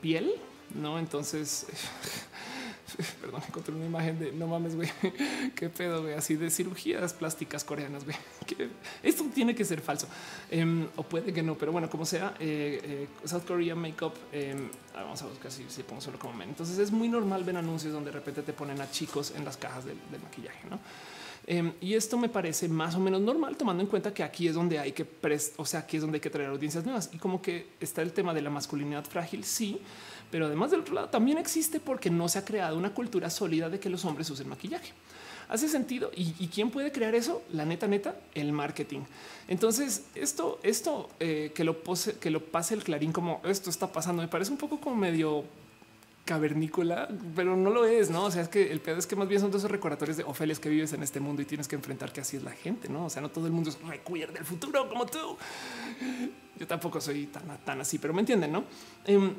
[0.01, 0.33] piel,
[0.75, 0.97] no?
[0.99, 1.67] Entonces
[3.21, 4.89] perdón, encontré una imagen de no mames, güey,
[5.55, 8.17] qué pedo, güey, así de cirugías plásticas coreanas, güey.
[9.03, 10.07] Esto tiene que ser falso
[10.49, 14.13] em, o puede que no, pero bueno, como sea, eh, eh, South Korea Makeup,
[14.95, 17.93] ah, vamos a buscar si, si pongo solo como Entonces es muy normal ver anuncios
[17.93, 20.79] donde de repente te ponen a chicos en las cajas del, maquillaje, no?
[21.47, 24.53] Em, y esto me parece más o menos normal, tomando en cuenta que aquí es
[24.53, 25.07] donde hay que,
[25.57, 28.11] o sea, aquí es donde hay que traer audiencias nuevas y como que está el
[28.11, 29.43] tema de la masculinidad frágil.
[29.43, 29.81] Sí,
[30.31, 33.69] pero además del otro lado también existe porque no se ha creado una cultura sólida
[33.69, 34.93] de que los hombres usen maquillaje.
[35.49, 36.11] Hace sentido.
[36.15, 37.41] ¿Y, quién puede crear eso?
[37.51, 39.01] La neta, neta, el marketing.
[39.47, 43.91] Entonces, esto, esto eh, que lo pose, que lo pase el clarín como esto está
[43.91, 45.45] pasando, me parece un poco como medio
[46.29, 48.25] cavernícola, pero no lo es, no?
[48.25, 50.59] O sea, es que el pedo es que más bien son dos recordatorios de Ofeles
[50.59, 53.05] que vives en este mundo y tienes que enfrentar que así es la gente, no?
[53.05, 55.35] O sea, no todo el mundo es recuerda el futuro como tú.
[56.59, 58.65] Yo tampoco soy tan, tan así, pero me entienden, no?
[59.07, 59.33] Em,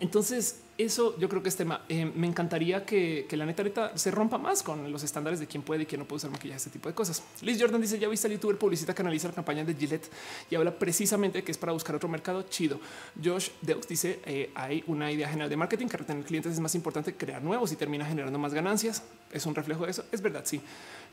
[0.00, 1.82] entonces, eso yo creo que es tema.
[1.88, 5.82] Eh, me encantaría que, la neta, se rompa más con los estándares de quién puede
[5.82, 7.22] y quién no puede usar maquillaje, este tipo de cosas.
[7.42, 10.10] Liz Jordan dice: Ya viste el youtuber publicista que analiza la campaña de Gillette
[10.50, 12.80] y habla precisamente que es para buscar otro mercado chido.
[13.22, 16.74] Josh Deux dice: eh, Hay una idea general de marketing que retener clientes es más
[16.74, 19.02] importante que crear nuevos y termina generando más ganancias.
[19.30, 20.04] es un reflejo de eso.
[20.10, 20.60] Es verdad, sí.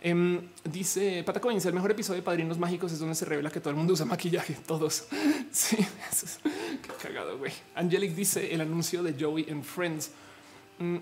[0.02, 3.72] Em, dice Pata el mejor episodio de Padrinos Mágicos es donde se revela que todo
[3.72, 5.08] el mundo usa maquillaje, todos.
[5.52, 5.78] Sí,
[6.12, 7.52] eso es qué cagado, güey.
[7.74, 10.12] Angelic dice el anuncio de Joey en Friends.
[10.78, 10.98] Mm.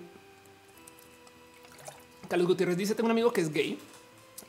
[2.28, 3.78] Carlos Gutiérrez dice tengo un amigo que es gay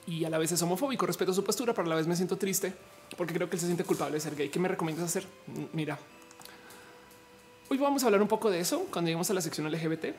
[0.07, 1.05] y a la vez es homofóbico.
[1.05, 2.73] Respeto su postura, pero a la vez me siento triste
[3.17, 4.49] porque creo que él se siente culpable de ser gay.
[4.49, 5.25] ¿Qué me recomiendas hacer?
[5.73, 5.99] Mira,
[7.67, 10.15] hoy vamos a hablar un poco de eso cuando lleguemos a la sección LGBT,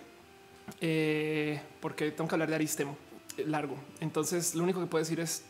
[0.81, 3.10] eh, porque tengo que hablar de Aristemo eh,
[3.47, 3.77] largo.
[4.01, 5.45] Entonces, lo único que puedo decir es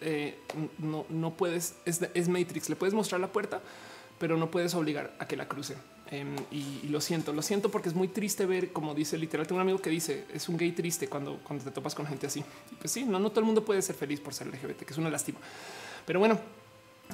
[0.00, 0.38] eh,
[0.78, 2.68] no, no puedes, es, Matrix.
[2.68, 3.60] Le puedes mostrar la puerta,
[4.18, 5.76] pero no puedes obligar a que la cruce.
[6.10, 9.56] Em, y, lo siento, lo siento porque es muy triste ver, como dice literal, tengo
[9.56, 12.44] un amigo que dice es un gay triste cuando, cuando te topas con gente así.
[12.78, 14.98] Pues sí, no, no todo el mundo puede ser feliz por ser LGBT, que es
[14.98, 15.38] una lástima.
[16.04, 16.38] Pero bueno,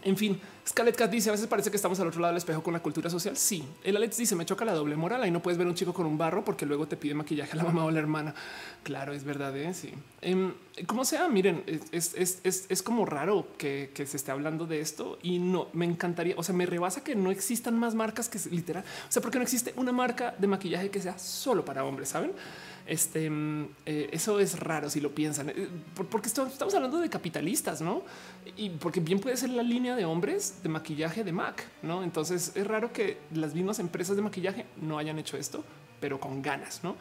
[0.02, 2.62] en fin, Scarlett Cat dice a veces parece que estamos al otro lado del espejo
[2.62, 3.36] con la cultura social.
[3.36, 5.22] Sí, el Alex dice me choca la doble moral.
[5.22, 7.56] Ahí no puedes ver un chico con un barro porque luego te pide maquillaje a
[7.56, 8.34] la mamá o la hermana.
[8.82, 9.56] Claro, es verdad.
[9.56, 9.74] ¿eh?
[9.74, 10.54] Sí, em,
[10.86, 14.80] como sea, miren, es, es, es, es como raro que, que, se esté hablando de
[14.80, 16.34] esto y no me encantaría.
[16.36, 18.84] O sea, me rebasa que no existan más marcas que literal.
[19.08, 22.32] O sea, porque no existe una marca de maquillaje que sea solo para hombres, saben?
[22.86, 25.68] Este, mm, eh, eso es raro si lo piensan, eh,
[26.10, 28.02] porque estamos hablando de capitalistas, no?
[28.56, 32.02] Y porque bien puede ser la línea de hombres de maquillaje de Mac, no?
[32.02, 35.64] Entonces es raro que las mismas empresas de maquillaje no hayan hecho esto,
[36.00, 36.96] pero con ganas, no?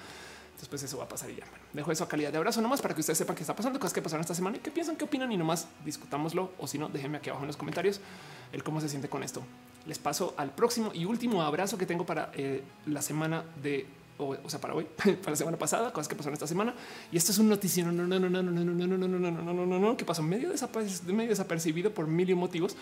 [0.59, 1.45] Después eso va a pasar y ya.
[1.73, 3.93] dejo eso a calidad de abrazo nomás para que ustedes sepan qué está pasando, cosas
[3.93, 6.51] que pasaron esta semana y qué piensan, qué opinan y nomás discutámoslo.
[6.59, 7.99] O si no, déjenme aquí abajo en los comentarios
[8.53, 9.41] el cómo se siente con esto.
[9.87, 12.31] Les paso al próximo y último abrazo que tengo para
[12.85, 16.47] la semana de o, sea, para hoy, para la semana pasada, cosas que pasaron esta
[16.47, 16.73] semana.
[17.11, 19.31] Y esto es un noticiero, no, no, no, no, no, no, no, no, no, no,
[19.31, 20.49] no, no, no, no, que pasó medio,
[21.07, 22.75] medio desapercibido por mil motivos.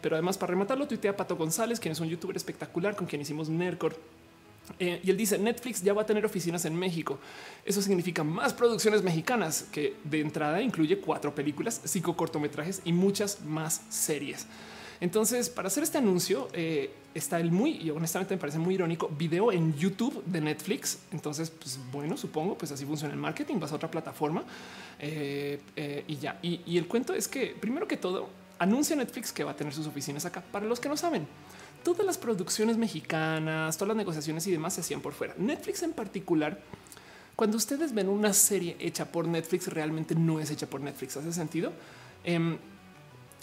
[0.00, 3.48] Pero además, para rematarlo, tuitea Pato González, quien es un youtuber espectacular con quien hicimos
[3.48, 3.96] Nercor.
[4.80, 7.18] Eh, y él dice Netflix ya va a tener oficinas en México.
[7.64, 13.42] Eso significa más producciones mexicanas que de entrada incluye cuatro películas, cinco cortometrajes y muchas
[13.42, 14.46] más series.
[15.00, 19.08] Entonces, para hacer este anuncio, eh, está el muy, y honestamente me parece muy irónico,
[19.08, 20.98] video en YouTube de Netflix.
[21.12, 24.44] Entonces, pues bueno, supongo, pues así funciona el marketing, vas a otra plataforma
[24.98, 26.38] eh, eh, y ya.
[26.42, 28.28] Y, el cuento es que, primero que todo,
[28.58, 30.40] anuncia Netflix que va a tener sus oficinas acá.
[30.40, 31.26] Para los que no saben,
[31.82, 35.34] todas las producciones mexicanas, todas las negociaciones y demás se hacían por fuera.
[35.36, 36.60] Netflix en particular,
[37.34, 41.16] cuando ustedes ven una serie hecha por Netflix, realmente no es hecha por Netflix.
[41.16, 41.72] ¿Hace sentido?
[42.24, 42.56] Em,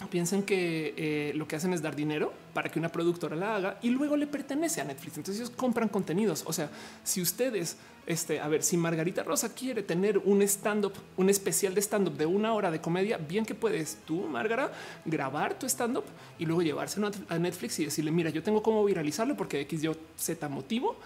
[0.08, 3.78] piensen que eh, lo que hacen es dar dinero para que una productora la haga
[3.82, 5.18] y luego le pertenece a Netflix.
[5.18, 6.44] Entonces ellos compran contenidos.
[6.46, 6.70] O sea,
[7.02, 7.76] si ustedes,
[8.06, 12.08] este, a ver, si Margarita Rosa quiere tener un stand up, un especial de stand
[12.08, 14.72] up de una hora de comedia, bien que puedes tú, Margarita,
[15.04, 16.04] grabar tu stand up
[16.38, 19.94] y luego llevárselo a Netflix y decirle, mira, yo tengo cómo viralizarlo porque X, yo
[20.16, 20.96] Z motivo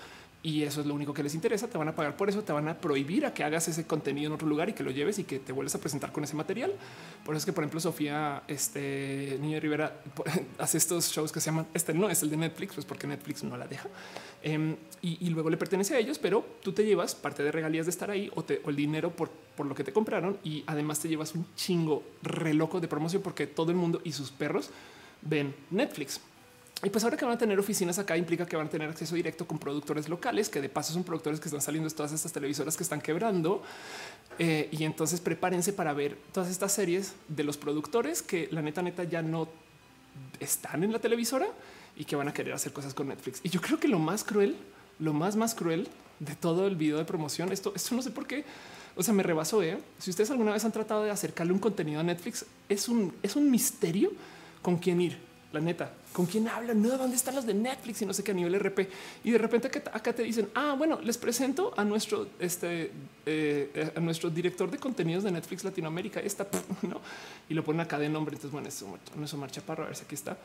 [0.42, 1.68] y eso es lo único que les interesa.
[1.68, 4.28] Te van a pagar por eso, te van a prohibir a que hagas ese contenido
[4.28, 6.36] en otro lugar y que lo lleves y que te vuelves a presentar con ese
[6.36, 6.72] material.
[7.24, 10.00] Por eso es que, por ejemplo, Sofía este, Niño Rivera
[10.58, 13.42] hace estos shows que se llaman este no es el de Netflix, pues porque Netflix
[13.42, 13.88] no la deja
[14.42, 17.90] em, y, luego le pertenece a ellos, pero tú te llevas parte de regalías de
[17.90, 21.08] estar ahí o, o el dinero por, por lo que te compraron y además te
[21.08, 24.70] llevas un chingo re loco de promoción porque todo el mundo y sus perros
[25.22, 26.20] ven Netflix.
[26.84, 29.16] Y pues ahora que van a tener oficinas acá implica que van a tener acceso
[29.16, 32.32] directo con productores locales, que de paso son productores que están saliendo de todas estas
[32.32, 33.62] televisoras que están quebrando.
[34.38, 38.80] Eh, y entonces prepárense para ver todas estas series de los productores que la neta
[38.82, 39.48] neta ya no
[40.38, 41.48] están en la televisora
[41.96, 43.40] y que van a querer hacer cosas con Netflix.
[43.42, 44.56] Y yo creo que lo más cruel,
[45.00, 45.88] lo más más cruel
[46.20, 48.44] de todo el video de promoción, esto, esto no sé por qué,
[48.94, 49.64] o sea, me rebasó.
[49.64, 49.78] ¿eh?
[49.98, 53.34] Si ustedes alguna vez han tratado de acercarle un contenido a Netflix, es un, es
[53.34, 54.12] un misterio
[54.62, 56.82] con quién ir la neta, ¿con quién hablan?
[56.82, 58.80] No, ¿dónde están los de Netflix y no sé qué a nivel RP?
[59.24, 62.90] Y de repente acá te dicen, ah, bueno, les presento a nuestro, este,
[63.24, 66.46] eh, a nuestro director de contenidos de Netflix Latinoamérica, esta,
[66.82, 67.00] ¿no?
[67.48, 70.04] Y lo ponen acá de nombre, entonces, bueno, eso, eso marcha para a ver si
[70.04, 70.36] aquí está.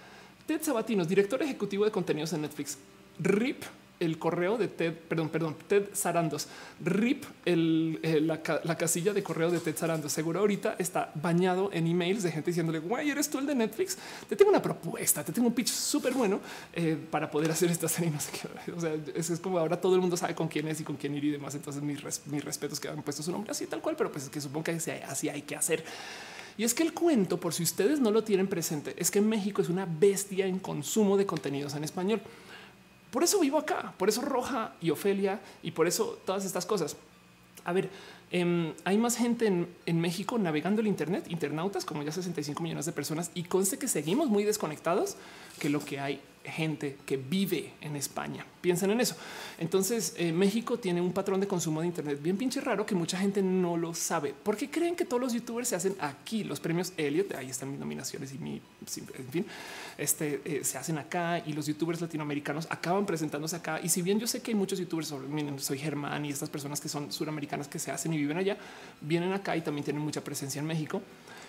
[0.47, 2.77] Ted Sabatinos, director ejecutivo de contenidos en Netflix.
[3.19, 3.63] RIP
[3.99, 6.47] el correo de Ted, perdón, perdón, Ted Sarandos,
[6.83, 10.11] rip el, eh, la, casilla de correo de Ted Sarandos.
[10.11, 13.97] Seguro ahorita está bañado en emails de gente diciéndole, güey, eres tú el de Netflix.
[14.27, 16.41] Te tengo una propuesta, te tengo un pitch súper bueno
[16.73, 18.11] eh, para poder hacer esta serie.
[18.11, 18.71] No sé qué.
[18.71, 21.15] O sea, es, como ahora todo el mundo sabe con quién es y con quién
[21.15, 21.55] ir y demás.
[21.55, 24.29] Entonces, mis, mis respetos que han puesto su nombre así tal cual, pero pues es
[24.29, 24.71] que supongo que
[25.07, 25.83] así hay que hacer.
[26.57, 29.61] Y es que el cuento, por si ustedes no lo tienen presente, es que México
[29.61, 32.21] es una bestia en consumo de contenidos en español.
[33.14, 36.98] Por eso vivo acá, por eso Roja y Ofelia y por eso todas estas cosas.
[37.64, 37.91] A ver,
[38.31, 42.91] em, hay más gente en, México navegando el Internet, internautas como ya 65 millones de
[42.91, 45.15] personas y conste que seguimos muy desconectados
[45.60, 48.45] que lo que hay gente que vive en España.
[48.61, 49.15] Piensen en eso.
[49.57, 53.17] Entonces, eh, México tiene un patrón de consumo de Internet bien pinche raro que mucha
[53.17, 54.33] gente no lo sabe.
[54.43, 56.43] porque creen que todos los youtubers se hacen aquí?
[56.43, 58.61] Los premios Elliot, ahí están mis nominaciones y mi,
[59.17, 59.45] en fin,
[59.97, 63.79] este, eh, se hacen acá y los youtubers latinoamericanos acaban presentándose acá.
[63.81, 65.13] Y si bien yo sé que hay muchos youtubers,
[65.57, 68.57] soy Germán y estas personas que son suramericanas que se hacen y viven allá,
[69.01, 71.01] vienen acá y también tienen mucha presencia en México,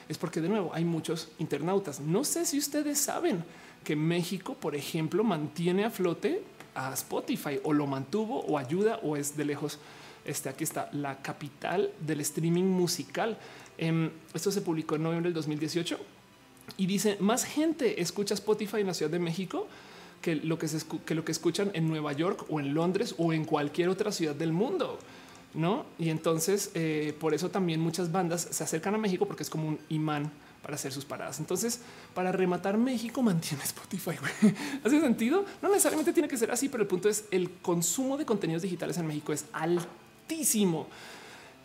[0.08, 2.00] es porque de nuevo hay muchos internautas.
[2.00, 3.44] No sé si ustedes saben
[3.84, 6.42] que México, por ejemplo, mantiene a flote
[6.74, 9.78] a Spotify o lo mantuvo o ayuda o es de lejos.
[10.24, 13.38] Este aquí está la capital del streaming musical.
[13.78, 15.98] Em, esto se publicó en noviembre del 2018
[16.76, 19.66] y dice más gente escucha Spotify en la Ciudad de México
[20.22, 20.66] que lo que,
[21.32, 24.98] escuchan en Nueva York o en Londres o en cualquier otra ciudad del mundo.
[25.52, 25.84] No?
[25.98, 29.68] Y entonces eh, por eso también muchas bandas se acercan a México porque es como
[29.68, 30.32] un imán
[30.64, 31.38] para hacer sus paradas.
[31.40, 31.80] Entonces,
[32.14, 34.16] para rematar, México mantiene Spotify.
[34.84, 35.44] ¿Hace sentido?
[35.60, 38.96] No necesariamente tiene que ser así, pero el punto es el consumo de contenidos digitales
[38.96, 40.88] en México es altísimo.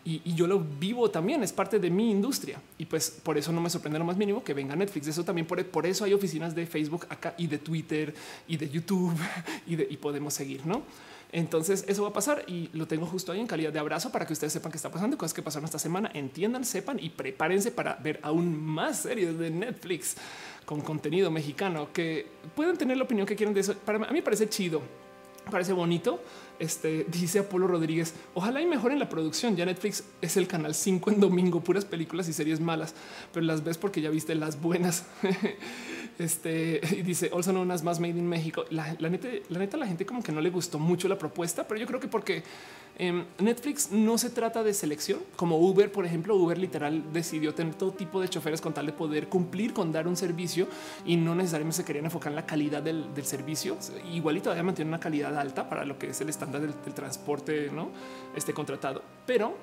[0.04, 2.60] Y, yo lo vivo también, es parte de mi industria.
[2.76, 5.06] Y pues por eso no me sorprende lo más mínimo que venga Netflix.
[5.06, 8.14] Eso también por, eso hay oficinas de Facebook acá y de Twitter
[8.46, 9.14] y de YouTube
[9.66, 10.82] y, y podemos seguir, ¿no?
[11.32, 14.26] Entonces eso va a pasar y lo tengo justo ahí en calidad de abrazo para
[14.26, 17.70] que ustedes sepan qué está pasando, cosas que pasaron esta semana, entiendan, sepan y prepárense
[17.70, 20.16] para ver aún más series de Netflix
[20.64, 23.74] con contenido mexicano que pueden tener la opinión que quieran de eso.
[23.74, 24.82] Para mí, parece chido,
[25.50, 26.22] parece bonito.
[26.58, 28.14] Este dice Apolo Rodríguez.
[28.34, 29.56] Ojalá y mejoren la producción.
[29.56, 32.94] Ya Netflix es el canal 5 en domingo, puras películas y series malas,
[33.32, 35.06] pero las ves porque ya viste las buenas.
[36.20, 38.64] Este y dice also unas más made in México.
[38.70, 41.80] La, neta, la neta, la gente como que no le gustó mucho la propuesta, pero
[41.80, 42.42] yo creo que porque
[42.98, 46.36] em, Netflix no se trata de selección como Uber, por ejemplo.
[46.36, 50.06] Uber literal decidió tener todo tipo de choferes con tal de poder cumplir con dar
[50.06, 50.68] un servicio
[51.06, 53.78] y no necesariamente se querían enfocar en la calidad del, servicio.
[54.12, 57.70] Igual y todavía mantiene una calidad alta para lo que es el estándar del, transporte
[57.72, 57.90] no
[58.34, 59.56] este contratado, pero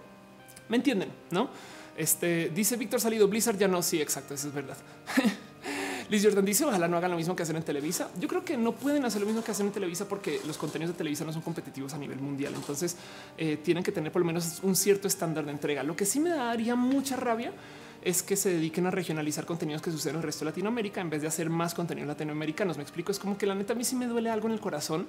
[0.69, 1.49] me entienden, no?
[1.95, 3.81] Este dice Víctor Salido Blizzard ya no.
[3.81, 4.33] Sí, exacto.
[4.33, 4.77] Eso es verdad.
[6.09, 8.09] Liz Jordan dice ojalá no hagan lo mismo que hacen en Televisa.
[8.19, 10.93] Yo creo que no pueden hacer lo mismo que hacen en Televisa porque los contenidos
[10.93, 12.53] de Televisa no son competitivos a nivel mundial.
[12.55, 12.95] Entonces
[13.37, 15.83] eh, tienen que tener por lo menos un cierto estándar de entrega.
[15.83, 17.51] Lo que sí me daría mucha rabia
[18.01, 21.09] es que se dediquen a regionalizar contenidos que suceden en el resto de Latinoamérica en
[21.09, 22.77] vez de hacer más contenidos latinoamericanos.
[22.77, 24.61] Me explico, es como que la neta a mí sí me duele algo en el
[24.61, 25.07] corazón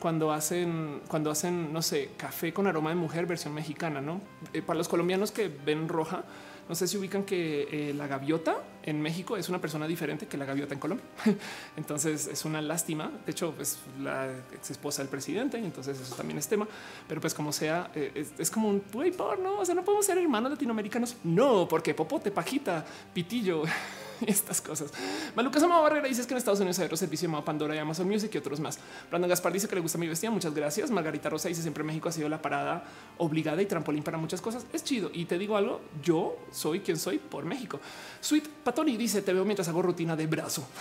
[0.00, 4.20] cuando hacen, cuando hacen, no sé, café con aroma de mujer versión mexicana, ¿no?
[4.52, 6.24] Eh, para los colombianos que ven roja,
[6.70, 10.36] no sé si ubican que eh, la gaviota en México es una persona diferente que
[10.36, 11.04] la gaviota en Colombia.
[11.76, 13.10] entonces es una lástima.
[13.26, 15.58] De hecho, es la ex esposa del presidente.
[15.58, 16.68] Entonces eso también es tema.
[17.08, 19.58] Pero pues como sea, eh, es, como un güey porno.
[19.58, 21.16] O sea, no podemos ser hermanos latinoamericanos.
[21.24, 23.64] No, porque popote, pajita, pitillo.
[24.26, 24.92] estas cosas.
[25.34, 28.08] Maluca Sama Barrera dice que en Estados Unidos hay otro servicio llamado Pandora y Amazon
[28.08, 28.78] Music y otros más.
[29.08, 30.30] Brandon Gaspar dice que le gusta mi vestida.
[30.30, 30.90] Muchas gracias.
[30.90, 32.84] Margarita Rosa dice siempre México ha sido la parada
[33.18, 34.66] obligada y trampolín para muchas cosas.
[34.72, 35.10] Es chido.
[35.12, 37.80] Y te digo algo, yo soy quien soy por México.
[38.20, 40.66] Sweet Patoni dice te veo mientras hago rutina de brazo.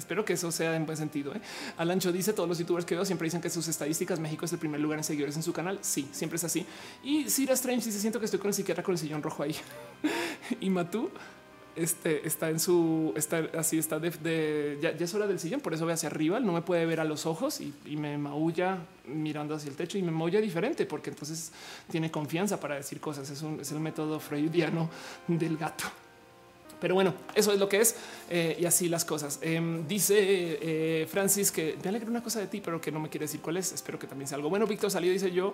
[0.00, 1.34] Espero que eso sea en buen sentido.
[1.34, 1.40] ¿eh?
[1.76, 4.58] Alancho dice todos los youtubers que veo siempre dicen que sus estadísticas México es el
[4.58, 5.78] primer lugar en seguidores en su canal.
[5.82, 6.66] Sí, siempre es así.
[7.04, 9.54] Y Sira Strange dice siento que estoy con el psiquiatra con el sillón rojo ahí.
[10.60, 11.10] y Matú
[11.76, 15.86] este está en su está así está de, ya, es hora del sillón, por eso
[15.86, 19.70] ve hacia arriba, no me puede ver a los ojos y, me maulla mirando hacia
[19.70, 21.52] el techo y me maulla diferente porque entonces
[21.90, 23.28] tiene confianza para decir cosas.
[23.28, 24.88] Es, un, es el método freudiano
[25.28, 25.84] del gato.
[26.80, 27.94] Pero bueno, eso es lo que es
[28.30, 29.38] eh, y así las cosas.
[29.42, 33.08] Em, dice eh, Francis que me alegra una cosa de ti, pero que no me
[33.08, 33.72] quiere decir cuál es.
[33.72, 34.66] Espero que también sea algo bueno.
[34.66, 35.52] Víctor salió, dice yo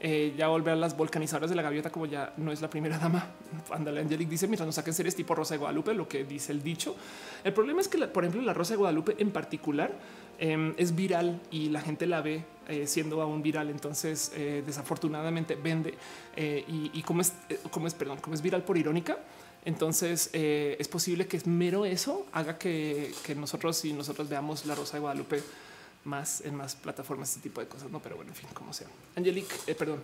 [0.00, 2.98] eh, ya volver a las volcanizadoras de la gaviota, como ya no es la primera
[2.98, 3.30] dama.
[3.70, 6.62] Ándale, Angelic dice mientras nos saquen series tipo Rosa de Guadalupe, lo que dice el
[6.62, 6.96] dicho.
[7.44, 9.92] El problema es que, por ejemplo, la Rosa de Guadalupe en particular
[10.38, 12.44] em, es viral y la gente la ve
[12.86, 13.68] siendo aún viral.
[13.68, 14.32] Entonces,
[14.64, 15.92] desafortunadamente vende
[16.34, 17.34] y, y como es,
[17.70, 19.18] como es, perdón, como es viral por irónica
[19.64, 24.94] entonces eh, es posible que mero eso haga que, nosotros y nosotros veamos la Rosa
[24.94, 25.42] de Guadalupe
[26.04, 27.90] más en más plataformas, este tipo de cosas.
[27.90, 28.88] No, pero bueno, en fin, como sea.
[29.16, 30.02] Angelique, eh, perdón,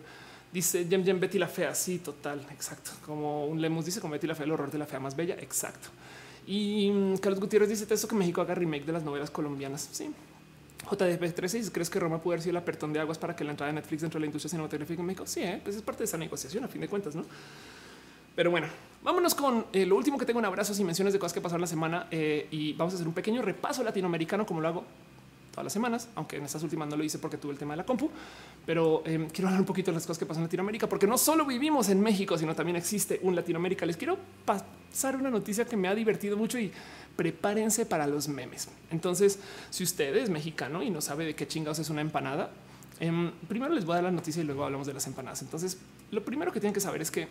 [0.53, 1.75] dice Jem Jem Betty la fea.
[1.75, 2.93] Sí, total, exacto.
[3.05, 5.35] Como un Lemus dice, como Betty la fea, el horror de la fea más bella.
[5.35, 5.89] Exacto.
[6.47, 9.89] Y mm, Carlos Gutiérrez dice eso que México haga remake de las novelas colombianas.
[9.93, 10.11] Sí.
[10.91, 13.51] JDP 13 crees que Roma puede haber sido el apertón de aguas para que la
[13.51, 15.27] entrada de Netflix dentro de la industria cinematográfica en México?
[15.27, 15.61] Sí, ¿eh?
[15.63, 17.25] pues es parte de esa negociación a fin de cuentas, no?
[18.35, 18.67] Pero bueno,
[19.03, 21.61] vámonos con eh, lo último que tengo un abrazo y menciones de cosas que pasaron
[21.61, 24.85] la semana eh, y vamos a hacer un pequeño repaso latinoamericano como lo hago
[25.51, 27.79] todas las semanas, aunque en estas últimas no lo hice porque tuve el tema de
[27.79, 28.09] la compu,
[28.65, 31.19] pero em, quiero hablar un poquito de las cosas que pasan en Latinoamérica, porque no
[31.19, 33.85] solo vivimos en México, sino también existe un Latinoamérica.
[33.85, 36.73] Les quiero pasar una noticia que me ha divertido mucho y
[37.17, 38.69] prepárense para los memes.
[38.91, 42.51] Entonces, si usted es mexicano y no sabe de qué chingados es una empanada,
[43.01, 45.43] em, primero les voy a dar la noticia y luego hablamos de las empanadas.
[45.43, 45.79] Entonces,
[46.11, 47.29] lo primero que tienen que saber es que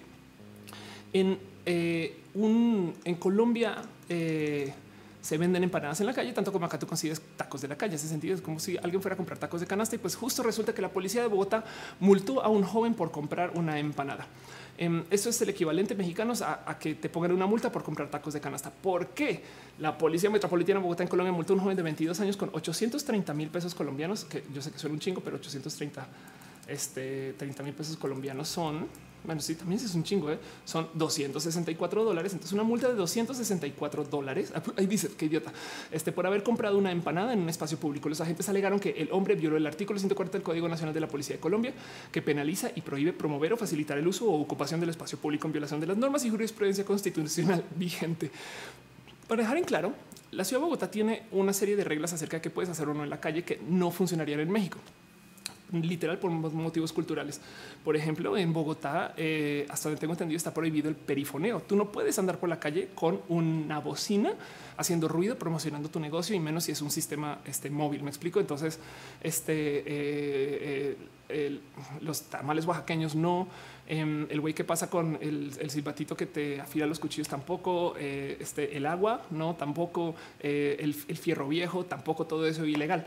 [1.13, 4.73] en, eh, en Colombia, eh,
[5.21, 7.95] se venden empanadas en la calle, tanto como acá tú consigues tacos de la calle.
[7.95, 10.43] Ese sentido es como si alguien fuera a comprar tacos de canasta y pues justo
[10.43, 11.63] resulta que la policía de Bogotá
[11.99, 14.27] multó a un joven por comprar una empanada.
[14.77, 18.33] Em, esto es el equivalente mexicanos a, que te pongan una multa por comprar tacos
[18.33, 18.71] de canasta.
[18.71, 19.43] ¿Por qué?
[19.77, 22.49] La Policía Metropolitana de Bogotá en Colombia multó a un joven de 22 años con
[22.53, 26.07] 830 mil pesos colombianos, que yo sé que suena un chingo, pero 830
[26.69, 28.87] este, 30 mil pesos colombianos son
[29.23, 30.39] bueno, sí, también es un chingo, ¿eh?
[30.65, 32.31] son 264 dólares.
[32.33, 34.51] Entonces, una multa de 264 dólares.
[34.55, 35.51] Ah, ahí dice qué idiota.
[35.91, 38.07] Este por haber comprado una empanada en un espacio público.
[38.07, 41.07] Los agentes alegaron que el hombre violó el artículo 140 del Código Nacional de la
[41.07, 41.73] Policía de Colombia,
[42.11, 45.53] que penaliza y prohíbe promover o facilitar el uso o ocupación del espacio público en
[45.53, 48.31] violación de las normas y jurisprudencia constitucional vigente.
[49.27, 49.93] Para dejar en claro,
[50.31, 52.93] la ciudad de Bogotá tiene una serie de reglas acerca de qué puedes hacer o
[52.93, 54.79] no en la calle que no funcionarían en México
[55.71, 57.41] literal por motivos culturales.
[57.83, 61.61] Por ejemplo, en Bogotá, eh, hasta donde tengo entendido, está prohibido el perifoneo.
[61.61, 64.33] Tú no puedes andar por la calle con una bocina
[64.77, 68.03] haciendo ruido, promocionando tu negocio y menos si es un sistema este, móvil.
[68.03, 68.39] Me explico.
[68.39, 68.79] Entonces,
[69.21, 70.97] este, eh,
[71.29, 71.59] eh,
[72.01, 73.47] los tamales oaxaqueños no.
[73.87, 77.95] Em, el güey que pasa con el, silbatito que te afila los cuchillos tampoco.
[77.97, 80.15] este, el agua no tampoco.
[80.39, 82.25] el, el fierro viejo tampoco.
[82.25, 83.05] Todo eso es ilegal.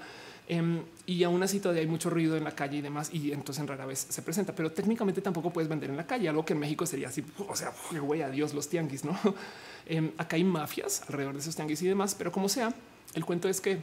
[0.53, 3.63] Em, y aún así todavía hay mucho ruido en la calle y demás, y entonces
[3.63, 6.53] en rara vez se presenta, pero técnicamente tampoco puedes vender en la calle, algo que
[6.53, 7.73] en México sería así, o sea,
[8.03, 9.19] güey, adiós los tianguis, ¿no?
[9.87, 12.75] Em, acá hay mafias alrededor de esos tianguis y demás, pero como sea,
[13.15, 13.83] el cuento es que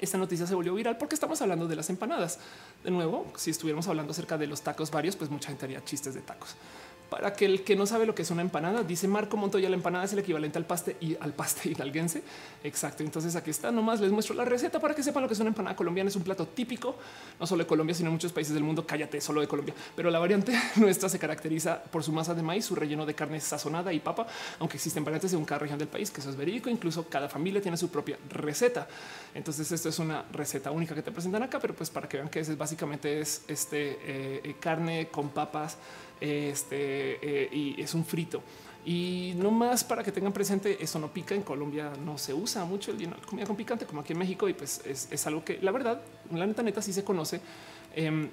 [0.00, 2.40] esta noticia se volvió viral porque estamos hablando de las empanadas.
[2.82, 6.14] De nuevo, si estuviéramos hablando acerca de los tacos varios, pues mucha gente haría chistes
[6.14, 6.56] de tacos
[7.12, 9.76] para que el que no sabe lo que es una empanada, dice Marco Montoya, la
[9.76, 12.22] empanada es el equivalente al paste y al paste hidalguense.
[12.64, 13.02] Exacto.
[13.02, 13.70] Entonces aquí está.
[13.70, 16.08] Nomás les muestro la receta para que sepan lo que es una empanada colombiana.
[16.08, 16.96] Es un plato típico,
[17.38, 18.86] no solo de Colombia, sino en muchos países del mundo.
[18.86, 19.74] Cállate, solo de Colombia.
[19.94, 23.38] Pero la variante nuestra se caracteriza por su masa de maíz, su relleno de carne
[23.42, 24.26] sazonada y papa,
[24.58, 26.70] aunque existen variantes según cada región del país, que eso es verídico.
[26.70, 28.88] Incluso cada familia tiene su propia receta.
[29.34, 32.30] Entonces esto es una receta única que te presentan acá, pero pues para que vean
[32.30, 35.76] que es básicamente es este eh, eh, carne con papas
[36.22, 38.42] este eh, y es un frito.
[38.84, 41.34] Y no más para que tengan presente, eso no pica.
[41.34, 44.48] En Colombia no se usa mucho el dinero comida con picante como aquí en México.
[44.48, 46.00] Y pues es, algo que la verdad,
[46.32, 47.40] la neta neta sí se conoce
[47.94, 48.28] em,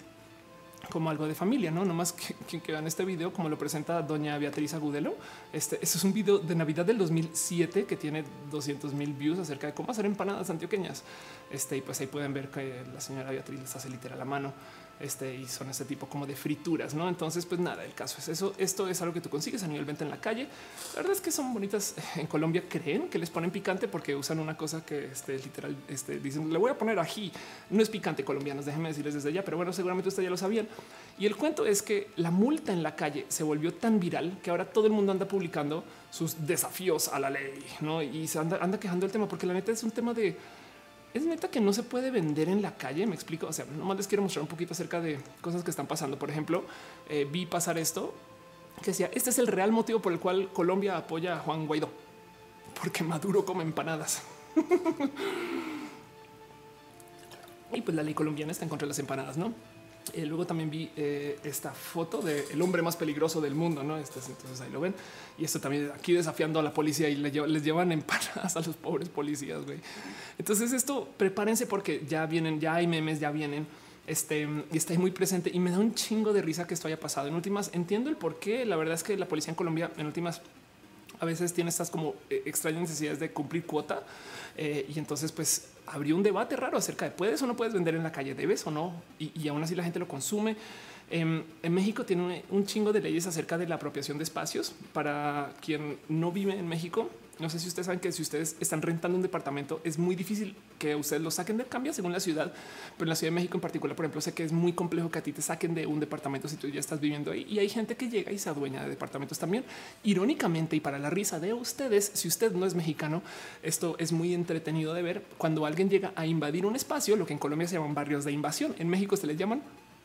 [0.92, 1.86] como algo de familia, no?
[1.86, 5.16] No más que quien que vean este video, como lo presenta doña Beatriz Agudelo.
[5.54, 9.74] Este, es un video de Navidad del 2007 que tiene 200 mil views acerca de
[9.74, 11.04] cómo hacer empanadas antioqueñas.
[11.52, 14.52] Este, y pues ahí pueden ver que la señora Beatriz les hace literal a mano
[15.00, 17.08] este, y son ese tipo como de frituras, ¿no?
[17.08, 18.54] Entonces, pues nada, el caso es eso.
[18.58, 20.48] Esto es algo que tú consigues a nivel venta en la calle.
[20.94, 21.96] La verdad es que son bonitas.
[22.20, 26.20] En Colombia creen que les ponen picante porque usan una cosa que este, literal este,
[26.20, 27.32] dicen, le voy a poner ají.
[27.70, 30.68] No es picante colombianos, déjenme decirles desde ya, pero bueno, seguramente ustedes ya lo sabían.
[31.18, 34.50] Y el cuento es que la multa en la calle se volvió tan viral que
[34.50, 38.02] ahora todo el mundo anda publicando sus desafíos a la ley, ¿no?
[38.02, 40.36] Y se anda, anda quejando el tema porque la neta es un tema de
[41.14, 43.08] es neta que no se puede vender en la calle.
[43.08, 43.48] Me explico.
[43.48, 46.20] O sea, nomás les quiero mostrar un poquito acerca de cosas que están pasando.
[46.20, 46.64] Por ejemplo,
[47.08, 48.14] eh, vi pasar esto
[48.82, 51.90] que decía: Este es el real motivo por el cual Colombia apoya a Juan Guaidó,
[52.80, 54.22] porque Maduro come empanadas.
[57.74, 59.54] y pues la ley colombiana está en contra de las empanadas, no?
[60.14, 63.98] Eh, luego también vi eh, esta foto del hombre más peligroso del mundo, ¿no?
[63.98, 64.94] Este, entonces ahí lo ven.
[65.38, 68.76] Y esto también aquí desafiando a la policía y les, les llevan empanadas a los
[68.76, 69.80] pobres policías, güey.
[70.38, 73.68] Entonces esto, prepárense porque ya vienen, ya hay memes, ya vienen.
[74.08, 76.88] Este, y está ahí muy presente y me da un chingo de risa que esto
[76.88, 77.28] haya pasado.
[77.28, 78.66] En últimas, entiendo el por qué.
[78.66, 80.42] La verdad es que la policía en Colombia, en últimas,
[81.20, 84.04] a veces tiene estas como eh, extrañas necesidades de cumplir cuota.
[84.58, 88.04] y entonces, pues abrió un debate raro acerca de puedes o no puedes vender en
[88.04, 90.56] la calle, debes o no, y, aún así la gente lo consume.
[91.12, 94.74] Em, en, México tiene un chingo de leyes acerca de la apropiación de espacios.
[94.94, 97.10] Para quien no vive en México,
[97.40, 100.56] no sé si ustedes saben que si ustedes están rentando un departamento, es muy difícil
[100.78, 102.52] que ustedes lo saquen de cambio según la ciudad,
[102.98, 105.10] pero en la Ciudad de México en particular, por ejemplo, sé que es muy complejo
[105.10, 107.46] que a ti te saquen de un departamento si tú ya estás viviendo ahí.
[107.50, 109.64] Y hay gente que llega y se adueña de departamentos también.
[110.04, 113.22] Irónicamente y para la risa de ustedes, si usted no es mexicano,
[113.64, 117.34] esto es muy entretenido de ver cuando alguien llega a invadir un espacio, lo que
[117.34, 118.76] en Colombia se llaman barrios de invasión.
[118.80, 119.62] En México se les llaman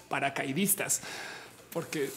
[0.09, 1.01] paracaidistas,
[1.73, 2.11] porque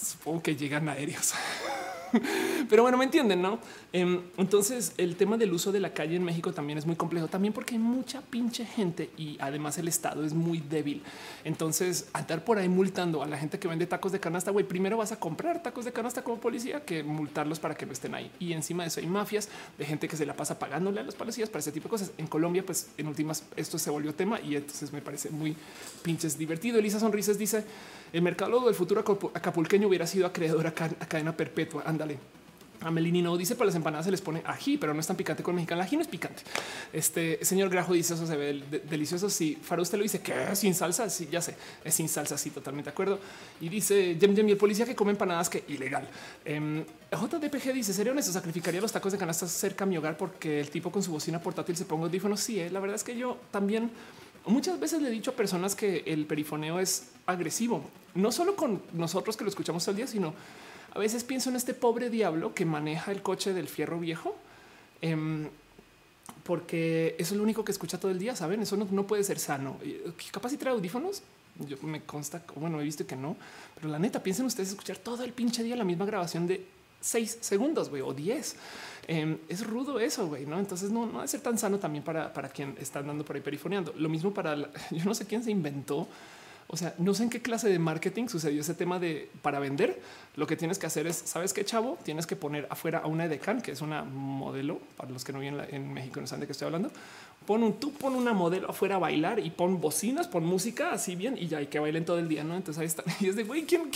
[0.00, 1.34] supongo que llegan aéreos.
[2.68, 3.58] Pero bueno, me entienden, ¿no?
[3.92, 7.28] Em, entonces, el tema del uso de la calle en México también es muy complejo,
[7.28, 11.02] también porque hay mucha pinche gente y además el Estado es muy débil.
[11.44, 14.96] Entonces, andar por ahí multando a la gente que vende tacos de canasta, güey, primero
[14.96, 18.30] vas a comprar tacos de canasta como policía que multarlos para que no estén ahí.
[18.38, 21.14] Y encima de eso hay mafias de gente que se la pasa pagándole a los
[21.14, 22.12] policías para ese tipo de cosas.
[22.18, 25.56] En Colombia, pues en últimas, esto se volvió tema y entonces me parece muy
[26.02, 26.78] pinches divertido.
[26.78, 27.64] Elisa Sonrisas dice,
[28.12, 29.00] el mercado del futuro
[29.34, 31.82] acapulqueño hubiera sido acreedor a, cadena perpetua.
[31.86, 32.18] Ándale.
[32.82, 35.16] A Melini no dice para las empanadas se les pone ají, pero no es tan
[35.16, 35.80] picante con mexicano.
[35.80, 36.42] El ají no es picante.
[36.92, 38.60] Este señor Grajo dice eso se ve
[38.90, 39.30] delicioso.
[39.30, 42.36] Si sí, usted lo dice que sin salsa, sí, ya sé, es sin salsa.
[42.36, 43.20] Sí, totalmente de acuerdo.
[43.60, 46.08] Y dice Jem Jem, y el policía que come empanadas que ilegal.
[46.44, 50.60] Eh, JDPG dice: Sería honesto, sacrificaría los tacos de canasta cerca a mi hogar porque
[50.60, 52.40] el tipo con su bocina portátil se ponga audífonos.
[52.40, 53.92] Sí, eh, la verdad es que yo también
[54.46, 57.84] muchas veces le he dicho a personas que el perifoneo es agresivo,
[58.14, 60.34] no solo con nosotros que lo escuchamos todo el día, sino
[60.94, 64.36] a veces pienso en este pobre diablo que maneja el coche del fierro viejo.
[65.00, 65.48] Em,
[66.44, 68.62] porque eso es lo único que escucha todo el día, saben?
[68.62, 69.76] Eso no, puede ser sano.
[70.30, 71.22] Capaz si trae audífonos,
[71.58, 73.36] yo me consta, bueno, he visto que no,
[73.74, 76.66] pero la neta, piensen ustedes escuchar todo el pinche día la misma grabación de
[77.00, 78.56] seis segundos, o diez.
[79.06, 80.58] Em, es rudo eso, güey, ¿no?
[80.58, 83.42] Entonces no, no debe ser tan sano también para, para quien está andando por ahí
[83.42, 83.92] perifoneando.
[83.96, 84.56] Lo mismo para,
[84.90, 86.08] yo no sé quién se inventó
[86.72, 90.00] o sea, no sé en qué clase de marketing sucedió ese tema de para vender.
[90.36, 91.98] Lo que tienes que hacer es, ¿sabes qué, chavo?
[92.02, 95.40] Tienes que poner afuera a una Edecan, que es una modelo, para los que no
[95.40, 96.90] viven en México no saben de qué estoy hablando.
[97.46, 101.14] Pon un, tú pon una modelo afuera a bailar y pon bocinas, pon música así
[101.14, 102.56] bien y ya, hay que bailen todo el día, ¿no?
[102.56, 103.04] Entonces ahí está.
[103.20, 103.90] Y es de, güey, ¿quién?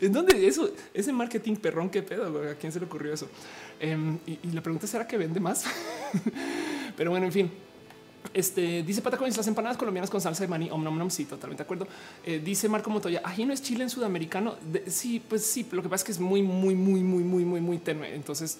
[0.00, 0.68] ¿En dónde eso?
[0.92, 2.50] Ese marketing perrón, ¿qué pedo?
[2.50, 3.28] ¿A quién se le ocurrió eso?
[3.78, 5.66] Em, y, y la pregunta será que vende más.
[6.96, 7.71] Pero bueno, en fin.
[8.34, 10.70] Este dice Patacones, las empanadas colombianas con salsa de maní.
[10.70, 11.10] Om nom nom.
[11.10, 11.86] Sí, totalmente de acuerdo.
[12.24, 14.56] Eh, dice Marco Montoya, ají no es chile en sudamericano.
[14.86, 15.66] sí, pues sí.
[15.70, 18.14] Lo que pasa es que es muy, muy, muy, muy, muy, muy, muy tenue.
[18.14, 18.58] Entonces,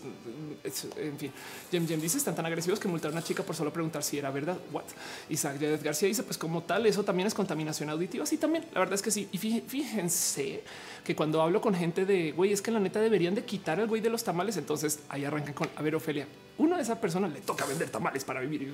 [0.96, 1.32] en fin,
[1.70, 4.18] Jem Jem dice están tan agresivos que multar a una chica por solo preguntar si
[4.18, 4.58] era verdad.
[4.72, 4.84] What?
[5.30, 8.26] Isaac García dice, pues como tal, eso también es contaminación auditiva.
[8.26, 8.64] Sí, también.
[8.74, 9.28] La verdad es que sí.
[9.32, 10.64] Y fíjense
[11.04, 13.86] que cuando hablo con gente de güey, es que la neta deberían de quitar al
[13.86, 14.56] güey de los tamales.
[14.56, 16.26] Entonces ahí arrancan con a ver, Ofelia,
[16.58, 18.72] una de esas personas le toca vender tamales para vivir.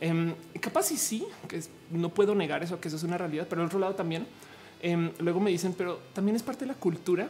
[0.00, 3.60] Em, capaz y sí, que no puedo negar eso, que eso es una realidad, pero
[3.60, 4.26] al otro lado también,
[4.80, 7.28] em, luego me dicen, pero también es parte de la cultura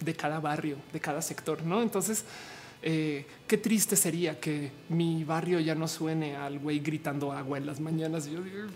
[0.00, 1.82] de cada barrio, de cada sector, ¿no?
[1.82, 2.24] Entonces,
[2.82, 7.66] eh, qué triste sería que mi barrio ya no suene al güey gritando agua en
[7.66, 8.26] las mañanas.
[8.26, 8.68] Yo digo,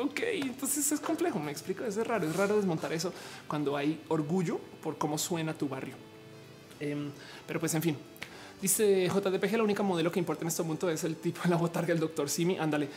[0.00, 3.12] ok, entonces es complejo, me explico, es raro, es raro desmontar eso
[3.46, 5.94] cuando hay orgullo por cómo suena tu barrio.
[6.80, 7.10] Em,
[7.46, 7.96] pero pues en fin,
[8.60, 11.56] Dice JDPG, la única modelo que importa en este momento es el tipo de la
[11.56, 12.56] botarga, el doctor Simi.
[12.58, 12.88] Ándale.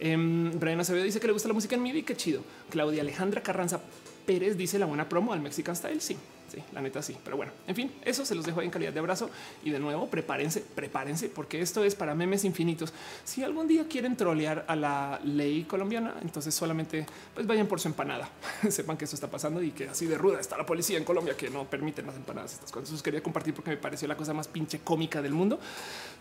[0.00, 2.02] Um, Brian Acevedo dice que le gusta la música en MIDI.
[2.02, 2.42] Qué chido.
[2.70, 3.80] Claudia Alejandra Carranza
[4.26, 6.00] Pérez dice la buena promo al Mexican Style.
[6.00, 6.16] Sí,
[6.48, 7.16] Sí, la neta sí.
[7.24, 9.30] Pero bueno, en fin, eso se los dejo en calidad de abrazo.
[9.64, 12.92] Y de nuevo, prepárense, prepárense, porque esto es para memes infinitos.
[13.24, 17.88] Si algún día quieren trolear a la ley colombiana, entonces solamente pues vayan por su
[17.88, 18.30] empanada.
[18.70, 21.36] Sepan que esto está pasando y que así de ruda está la policía en Colombia
[21.36, 22.54] que no permiten las empanadas.
[22.54, 25.58] Estas cosas Eso quería compartir porque me pareció la cosa más pinche cómica del mundo.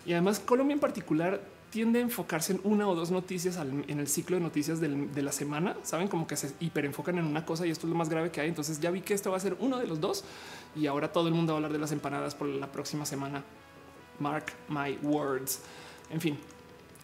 [0.08, 1.40] Y además Colombia en particular
[1.76, 5.34] tiende a enfocarse en una o dos noticias en el ciclo de noticias de la
[5.34, 5.76] semana.
[5.84, 8.40] Saben como que se hiperenfocan en una cosa y esto es lo más grave que
[8.40, 8.48] hay.
[8.48, 10.24] Entonces ya vi que esto va a ser uno de los dos
[10.74, 13.44] y ahora todo el mundo va a hablar de las empanadas por la próxima semana.
[14.20, 15.60] Mark my words.
[16.10, 16.38] En fin,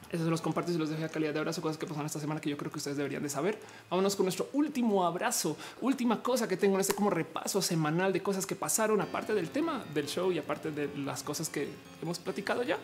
[0.10, 2.40] eso los comparto y los dejo a calidad de abrazo, cosas que pasaron esta semana
[2.40, 3.60] que yo creo que ustedes deberían de saber.
[3.90, 8.24] Vámonos con nuestro último abrazo, última cosa que tengo en este como repaso semanal de
[8.24, 11.68] cosas que pasaron, aparte del tema del show y aparte de las cosas que
[12.02, 12.78] hemos platicado ya.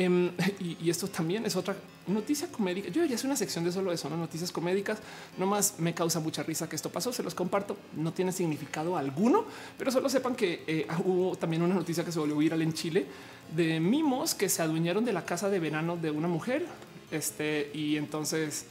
[0.00, 0.30] Em,
[0.80, 2.88] y, esto también es otra noticia comédica.
[2.88, 4.98] Yo ya es una sección de solo eso, no noticias comédicas.
[5.36, 7.12] Nomás me causa mucha risa que esto pasó.
[7.12, 7.76] Se los comparto.
[7.96, 9.44] No tiene significado alguno,
[9.76, 13.06] pero solo sepan que eh, hubo también una noticia que se volvió viral en Chile
[13.54, 16.64] de mimos que se adueñaron de la casa de verano de una mujer.
[17.10, 18.64] Este y entonces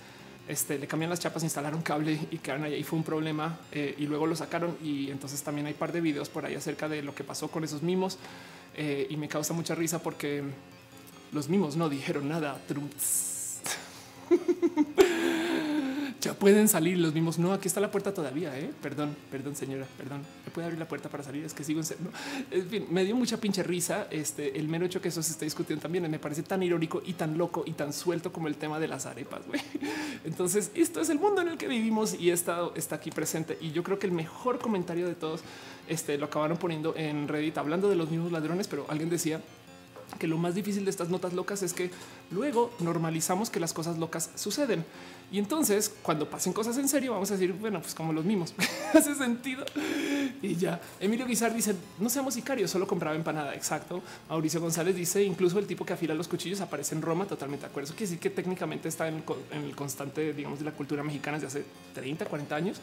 [0.47, 2.73] este, le cambian las chapas, instalaron cable y quedaron ahí.
[2.73, 4.75] Y fue un problema eh, y luego lo sacaron.
[4.81, 7.49] Y entonces también hay un par de videos por ahí acerca de lo que pasó
[7.49, 8.17] con esos mimos.
[8.75, 10.43] Eh, y me causa mucha risa porque
[11.31, 12.59] los mimos no dijeron nada.
[16.21, 17.39] ya pueden salir los mismos.
[17.39, 18.57] No, aquí está la puerta todavía.
[18.57, 18.71] ¿eh?
[18.81, 20.21] Perdón, perdón, señora, perdón.
[20.45, 21.45] ¿Me puede abrir la puerta para salir?
[21.45, 22.07] Es que sigo en serio.
[22.51, 24.07] En fin, me dio mucha pinche risa.
[24.09, 27.13] Este el mero hecho que eso se está discutiendo también me parece tan irónico y
[27.13, 29.41] tan loco y tan suelto como el tema de las arepas.
[30.25, 33.57] Entonces, esto es el mundo en el que vivimos y estado está aquí presente.
[33.61, 35.41] Y yo creo que el mejor comentario de todos
[35.87, 39.41] este, lo acabaron poniendo en Reddit hablando de los mismos ladrones, pero alguien decía
[40.17, 41.91] que lo más difícil de estas notas locas es que
[42.31, 44.83] luego normalizamos que las cosas locas suceden.
[45.31, 48.53] Y entonces, cuando pasen cosas en serio, vamos a decir, bueno, pues como los mismos.
[48.93, 49.63] Hace sentido.
[50.41, 50.81] Y ya.
[50.99, 53.53] Emilio Guizar dice, no seamos sicarios, solo compraba empanada.
[53.53, 54.01] Exacto.
[54.27, 57.25] Mauricio González dice, incluso el tipo que afila los cuchillos aparece en Roma.
[57.25, 57.85] Totalmente de acuerdo.
[57.85, 61.59] Eso quiere decir que técnicamente está en el, constante, digamos, de la cultura mexicana desde
[61.59, 62.77] hace 30, 40 años.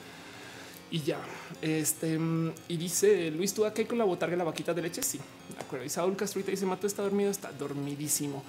[0.90, 1.18] Y ya,
[1.62, 2.18] este,
[2.68, 5.02] y dice Luis, ¿tú acá con la botarga la vaquita de leche?
[5.02, 5.84] Sí, de acuerdo.
[5.84, 8.42] Y Saúl Castruita dice, Mato está dormido, está dormidísimo.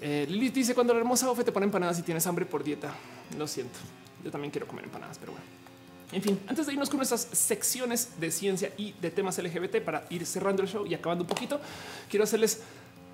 [0.00, 2.92] Eh, dice cuando la hermosa Ofe te pone empanadas y tienes hambre por dieta.
[3.38, 3.78] Lo siento.
[4.24, 5.46] Yo también quiero comer empanadas, pero bueno.
[6.10, 10.04] En fin, antes de irnos con nuestras secciones de ciencia y de temas LGBT para
[10.10, 11.60] ir cerrando el show y acabando un poquito,
[12.10, 12.60] quiero hacerles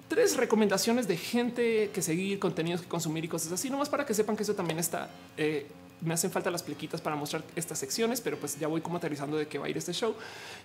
[0.09, 4.15] tres recomendaciones de gente que seguir, contenidos que consumir y cosas así, nomás para que
[4.15, 5.67] sepan que eso también está eh,
[6.01, 9.37] me hacen falta las plequitas para mostrar estas secciones, pero pues ya voy como aterrizando
[9.37, 10.15] de qué va a ir este show.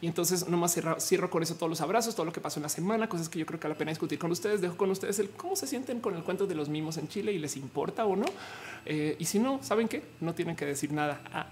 [0.02, 2.64] Y entonces nomás cierro, cierro con eso todos los abrazos, todo lo que pasó en
[2.64, 4.62] la semana, cosas que yo creo que vale la pena discutir con ustedes.
[4.62, 7.32] Dejo con ustedes el cómo se sienten con el cuento de los mimos en Chile
[7.32, 8.26] y les importa o no.
[8.86, 11.22] Eh, y si no, saben que no tienen que decir nada.
[11.32, 11.48] Ah,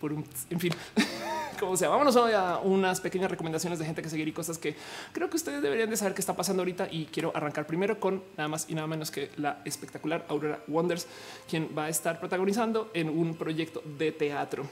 [0.00, 0.72] por un, en fin.
[1.58, 4.76] como sea, vámonos a unas pequeñas recomendaciones de gente que seguir y cosas que
[5.12, 6.88] creo que ustedes deberían de saber qué está pasando ahorita.
[6.90, 11.06] Y quiero arrancar primero con nada más y nada menos que la espectacular Aurora Wonders,
[11.48, 14.64] quien va a estar protagonizando en un proyecto de teatro.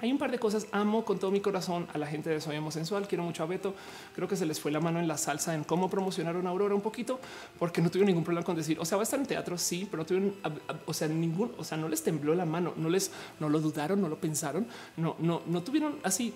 [0.00, 0.66] Hay un par de cosas.
[0.72, 3.06] Amo con todo mi corazón a la gente de Soy Sensual.
[3.06, 3.74] Quiero mucho a Beto.
[4.14, 6.74] Creo que se les fue la mano en la salsa en cómo promocionar una Aurora
[6.74, 7.20] un poquito,
[7.58, 9.86] porque no tuve ningún problema con decir, o sea, va a estar en teatro, sí,
[9.90, 10.34] pero no tuvieron,
[10.86, 14.00] o sea, ningún, o sea, no les tembló la mano, no les, no lo dudaron,
[14.00, 14.66] no lo pensaron,
[14.96, 16.34] no, no, no tuvieron así.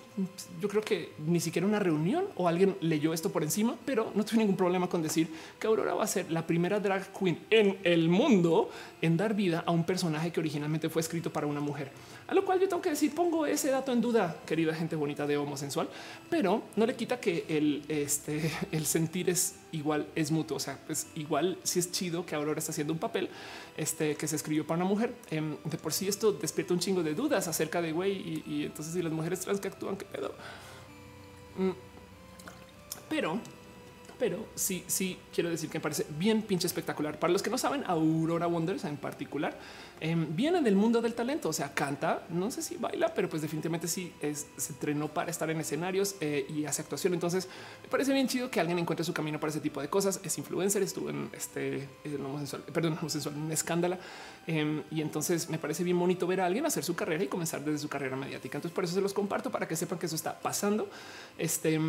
[0.61, 4.23] Yo creo que ni siquiera una reunión o alguien leyó esto por encima, pero no
[4.23, 5.29] tuve ningún problema con decir
[5.59, 8.69] que Aurora va a ser la primera drag queen en el mundo
[9.01, 11.91] en dar vida a un personaje que originalmente fue escrito para una mujer.
[12.29, 15.25] A lo cual yo tengo que decir, pongo ese dato en duda, querida gente bonita
[15.25, 15.89] de homosensual,
[16.29, 20.57] pero no le quita que el, este, el sentir es igual, es mutuo.
[20.57, 23.29] O sea, pues igual si es chido que Aurora está haciendo un papel
[23.77, 25.15] este, que se escribió para una mujer.
[25.31, 28.93] Em, de por sí esto despierta un chingo de dudas acerca de güey y, entonces
[28.93, 30.35] si las mujeres trans que actúan, qué pedo.
[31.57, 31.71] Mm.
[33.09, 33.39] Pero
[34.19, 37.17] pero sí, sí quiero decir que me parece bien pinche espectacular.
[37.17, 39.57] Para los que no saben, Aurora Wonders en particular
[39.99, 41.49] em, viene del mundo del talento.
[41.49, 45.49] O sea, canta, no sé si baila, pero pues definitivamente sí se entrenó para estar
[45.49, 47.13] en escenarios eh, y hace actuación.
[47.13, 47.47] Entonces
[47.83, 50.19] me parece bien chido que alguien encuentre su camino para ese tipo de cosas.
[50.23, 51.87] Es influencer, estuvo en este
[52.17, 53.99] homosexual, perdón, homosexual, en escándala.
[54.47, 57.63] Em, y entonces me parece bien bonito ver a alguien hacer su carrera y comenzar
[57.63, 58.57] desde su carrera mediática.
[58.57, 60.89] Entonces por eso se los comparto para que sepan que eso está pasando.
[61.37, 61.79] Este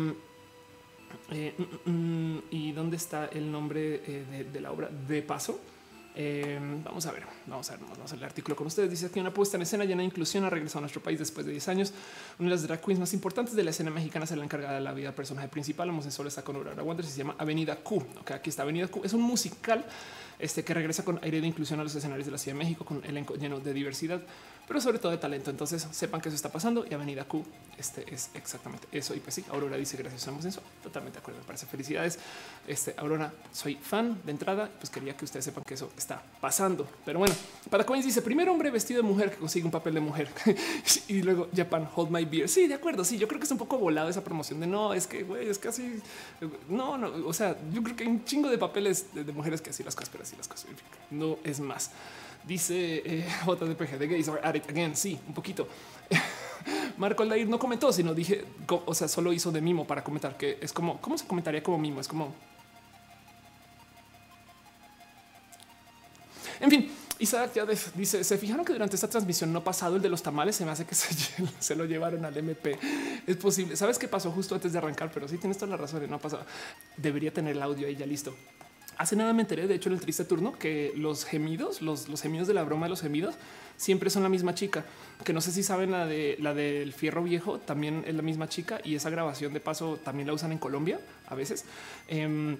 [1.31, 1.53] eh,
[1.85, 4.89] mm, mm, ¿Y dónde está el nombre eh, de, la obra?
[4.89, 5.59] De paso,
[6.15, 8.89] eh, vamos a ver, vamos a ver, vamos a ver el artículo con ustedes.
[8.89, 11.45] Dice que una puesta en escena llena de inclusión ha regresado a nuestro país después
[11.45, 11.93] de 10 años.
[12.39, 14.81] Una de las drag queens más importantes de la escena mexicana se la encargada de
[14.81, 15.89] la vida del personaje principal.
[15.89, 18.03] Homosexual está con Aurora Wonders y se llama Avenida Q.
[18.21, 19.01] Okay, aquí está Avenida Q.
[19.05, 19.85] Es un musical
[20.37, 22.83] este, que regresa con aire de inclusión a los escenarios de la Ciudad de México
[22.83, 24.21] con elenco lleno de diversidad
[24.71, 25.51] pero sobre todo de talento.
[25.51, 27.43] Entonces sepan que eso está pasando y Avenida Q
[27.77, 29.13] este es exactamente eso.
[29.13, 30.61] Y pues sí, Aurora dice gracias, estamos en eso.
[30.81, 31.41] Totalmente de acuerdo.
[31.41, 32.17] Me parece felicidades.
[32.65, 34.69] Este Aurora, soy fan de entrada.
[34.77, 36.87] Pues quería que ustedes sepan que eso está pasando.
[37.03, 37.35] Pero bueno,
[37.69, 40.29] para Coins dice primer hombre vestido de mujer que consigue un papel de mujer
[41.09, 42.47] y luego Japan hold my beer.
[42.47, 43.03] Sí, de acuerdo.
[43.03, 45.49] Sí, yo creo que es un poco volado esa promoción de no, es que güey,
[45.49, 46.01] es casi
[46.69, 47.27] no, no.
[47.27, 49.95] O sea, yo creo que hay un chingo de papeles de, mujeres que así las
[49.95, 50.67] cosas, pero así las cosas.
[51.09, 51.91] No es más.
[52.43, 54.95] Dice eh, JDPG de gays are at it again.
[54.95, 55.67] Sí, un poquito.
[56.97, 60.57] Marco Aldair no comentó, sino dije, o sea, solo hizo de mimo para comentar que
[60.61, 62.01] es como, ¿cómo se comentaría como mimo?
[62.01, 62.33] Es como.
[66.59, 70.09] En fin, Isaac ya dice: Se fijaron que durante esta transmisión no pasado el de
[70.09, 70.55] los tamales.
[70.55, 71.07] Se me hace que se,
[71.59, 72.77] se, lo llevaron al MP.
[73.25, 73.75] Es posible.
[73.75, 76.07] Sabes qué pasó justo antes de arrancar, pero sí tienes toda la razón.
[76.09, 76.45] No ha pasado.
[76.97, 78.35] Debería tener el audio ahí ya listo.
[79.01, 82.21] Hace nada me enteré, de hecho, en el triste turno, que los gemidos, los, los
[82.21, 83.33] gemidos de la broma de los gemidos,
[83.75, 84.85] siempre son la misma chica.
[85.23, 88.47] Que no sé si saben la de la del fierro viejo, también es la misma
[88.47, 91.65] chica y esa grabación de paso también la usan en Colombia a veces.
[92.07, 92.57] Em,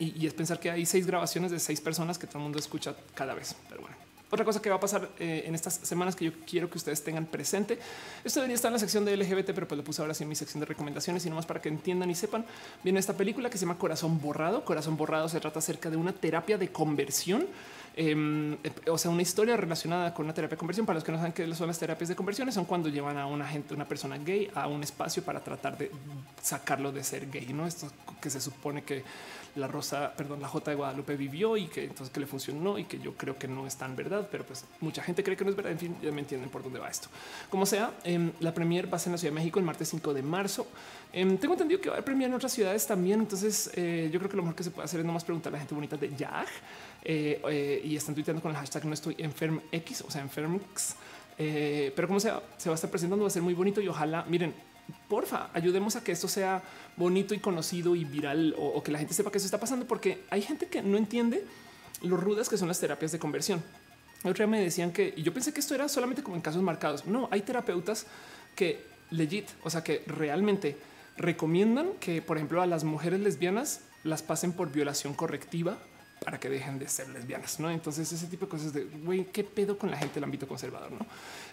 [0.00, 2.58] y, y, es pensar que hay seis grabaciones de seis personas que todo el mundo
[2.58, 3.54] escucha cada vez.
[3.68, 4.07] Pero bueno.
[4.30, 7.02] Otra cosa que va a pasar eh, en estas semanas que yo quiero que ustedes
[7.02, 7.78] tengan presente.
[8.24, 10.28] Esto debería estar en la sección de LGBT, pero pues lo puse ahora sí en
[10.28, 12.44] mi sección de recomendaciones y nomás para que entiendan y sepan.
[12.84, 14.64] Viene esta película que se llama Corazón Borrado.
[14.64, 17.46] Corazón Borrado se trata acerca de una terapia de conversión
[18.00, 18.56] Em,
[18.88, 20.86] o sea, una historia relacionada con una terapia de conversión.
[20.86, 23.26] Para los que no saben qué son las terapias de conversión, son cuando llevan a
[23.26, 25.90] una gente, una persona gay a un espacio para tratar de
[26.40, 27.52] sacarlo de ser gay.
[27.52, 27.90] No esto
[28.20, 29.02] que se supone que
[29.58, 32.84] la Rosa, perdón, la J de Guadalupe vivió y que entonces que le funcionó y
[32.84, 35.50] que yo creo que no es tan verdad, pero pues mucha gente cree que no
[35.50, 35.72] es verdad.
[35.72, 37.08] En fin, ya me entienden por dónde va esto.
[37.50, 39.88] Como sea, em, la premier va a ser en la Ciudad de México el martes
[39.88, 40.66] 5 de marzo.
[41.12, 43.20] Em, tengo entendido que va a haber premier en otras ciudades también.
[43.20, 45.54] Entonces eh, yo creo que lo mejor que se puede hacer es nomás preguntar a
[45.54, 46.48] la gente bonita de YAG
[47.04, 50.94] eh, eh, y están tuiteando con el hashtag no estoy enferm X, o sea, enfermx.
[51.36, 54.24] pero como sea, se va a estar presentando, va a ser muy bonito y ojalá,
[54.28, 54.54] miren,
[55.08, 56.62] porfa, ayudemos a que esto sea
[56.98, 60.24] bonito y conocido y viral o, que la gente sepa que eso está pasando, porque
[60.30, 61.44] hay gente que no entiende
[62.02, 63.62] lo rudas que son las terapias de conversión.
[64.24, 67.06] Otra me decían que y yo pensé que esto era solamente como en casos marcados.
[67.06, 68.06] No, hay terapeutas
[68.56, 70.76] que legit, o sea, que realmente
[71.16, 75.78] recomiendan que, por ejemplo, a las mujeres lesbianas las pasen por violación correctiva
[76.24, 77.70] para que dejen de ser lesbianas, ¿no?
[77.70, 80.90] Entonces ese tipo de cosas de, güey, ¿qué pedo con la gente del ámbito conservador,
[80.92, 81.06] no?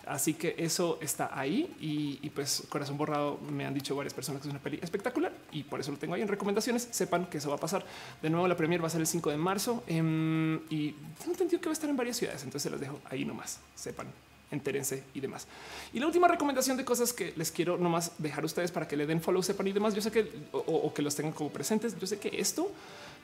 [0.06, 4.48] Así que eso está ahí y, pues Corazón Borrado me han dicho varias personas que
[4.48, 6.88] es una peli espectacular y por eso lo tengo ahí en recomendaciones.
[6.92, 7.84] Sepan que eso va a pasar.
[8.22, 11.60] De nuevo, la premier va a ser el 5 de marzo em, y tengo entendido
[11.60, 13.60] que va a estar en varias ciudades, entonces se las dejo ahí nomás.
[13.76, 14.08] Sepan
[14.56, 15.48] entérense y demás.
[15.94, 18.98] Y la última recomendación de cosas que les quiero nomás dejar a ustedes para que
[18.98, 19.94] le den follow, sepan y demás.
[19.94, 21.98] Yo sé que o que los tengan como presentes.
[22.00, 22.72] Yo sé que esto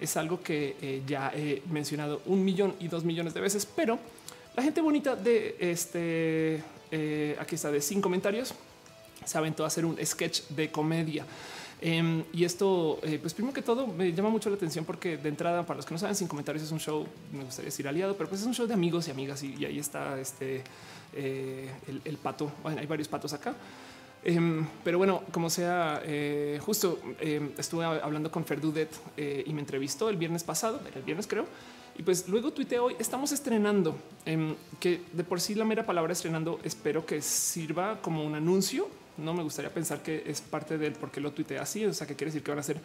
[0.01, 3.99] es algo que eh, ya he mencionado un millón y dos millones de veces, pero
[4.55, 6.61] la gente bonita de este,
[6.91, 8.53] eh, aquí está, de cinco comentarios,
[9.35, 11.23] aventó a hacer un sketch de comedia.
[11.79, 15.29] Em, y esto, eh, pues primero que todo, me llama mucho la atención porque de
[15.29, 18.15] entrada, para los que no saben, sin comentarios es un show, me gustaría decir aliado,
[18.17, 20.63] pero pues es un show de amigos y amigas y, ahí está este
[21.13, 22.51] el, el, pato.
[22.63, 23.55] Bueno, hay varios patos acá.
[24.23, 29.61] Em, pero bueno, como sea, eh, justo em, estuve hablando con Ferdudet eh, y me
[29.61, 31.47] entrevistó el viernes pasado, el viernes creo,
[31.97, 36.13] y pues luego tuiteé hoy, estamos estrenando, em, que de por sí la mera palabra
[36.13, 38.87] estrenando espero que sirva como un anuncio.
[39.17, 42.05] No me gustaría pensar que es parte del por qué lo tuiteé así, o sea,
[42.05, 42.79] que quiere decir que van a ser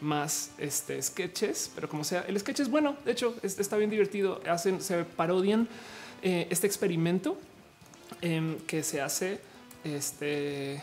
[0.00, 4.40] más este, sketches, pero como sea, el sketch es bueno, de hecho está bien divertido,
[4.48, 5.68] hacen, se parodian
[6.22, 7.36] eh, este experimento
[8.66, 9.40] que se hace
[9.84, 10.82] este,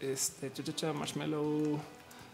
[0.00, 1.78] este Marshmallow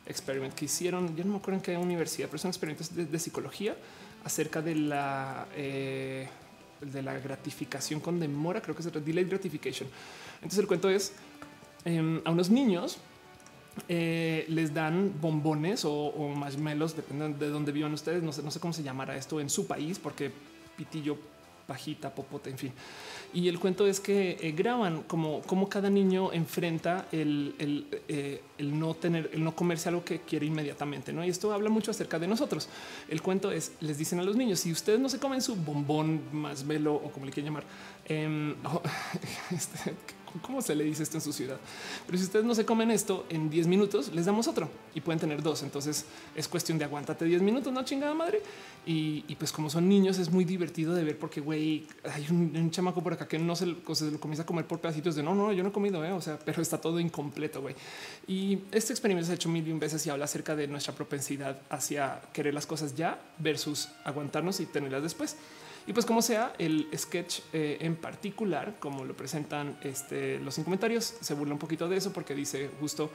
[0.06, 1.16] Experiment que hicieron.
[1.16, 3.76] Yo no me acuerdo en qué universidad, pero son experimentos de, psicología
[4.24, 6.28] acerca de la eh,
[6.80, 8.60] de la gratificación con demora.
[8.60, 9.88] Creo que es delayed gratification.
[10.36, 11.12] Entonces, el cuento es
[11.84, 12.98] em, a unos niños
[13.88, 18.22] eh, les dan bombones o, o marshmallows, dependen de dónde vivan ustedes.
[18.22, 20.30] No sé, no sé cómo se llamará esto en su país, porque
[20.76, 21.18] pitillo,
[21.66, 22.72] pajita, popote, en fin.
[23.36, 28.40] Y el cuento es que eh, graban como, como cada niño enfrenta el, el, eh,
[28.56, 31.12] el, no tener, el no comerse algo que quiere inmediatamente.
[31.12, 31.22] ¿no?
[31.22, 32.66] Y esto habla mucho acerca de nosotros.
[33.10, 36.22] El cuento es, les dicen a los niños, si ustedes no se comen su bombón
[36.32, 37.64] más velo o como le quieren llamar,
[38.06, 38.54] eh,
[39.54, 39.94] este,
[40.38, 41.58] cómo se le dice esto en su ciudad.
[42.06, 45.20] Pero si ustedes no se comen esto en 10 minutos, les damos otro y pueden
[45.20, 45.62] tener dos.
[45.62, 48.42] Entonces es cuestión de aguántate 10 minutos, no chingada madre.
[48.88, 53.02] Y, pues como son niños es muy divertido de ver porque güey, hay un, chamaco
[53.02, 53.82] por acá que no se, lo
[54.20, 56.12] comienza a comer por pedacitos de no, no, yo no he comido, ¿eh?
[56.12, 57.74] o sea, pero está todo incompleto, güey.
[58.28, 61.60] Y este experimento se ha hecho mil y veces y habla acerca de nuestra propensidad
[61.68, 65.36] hacia querer las cosas ya versus aguantarnos y tenerlas después.
[65.86, 71.14] Y pues como sea, el sketch eh, en particular, como lo presentan este, los comentarios,
[71.20, 73.10] se burla un poquito de eso porque dice justo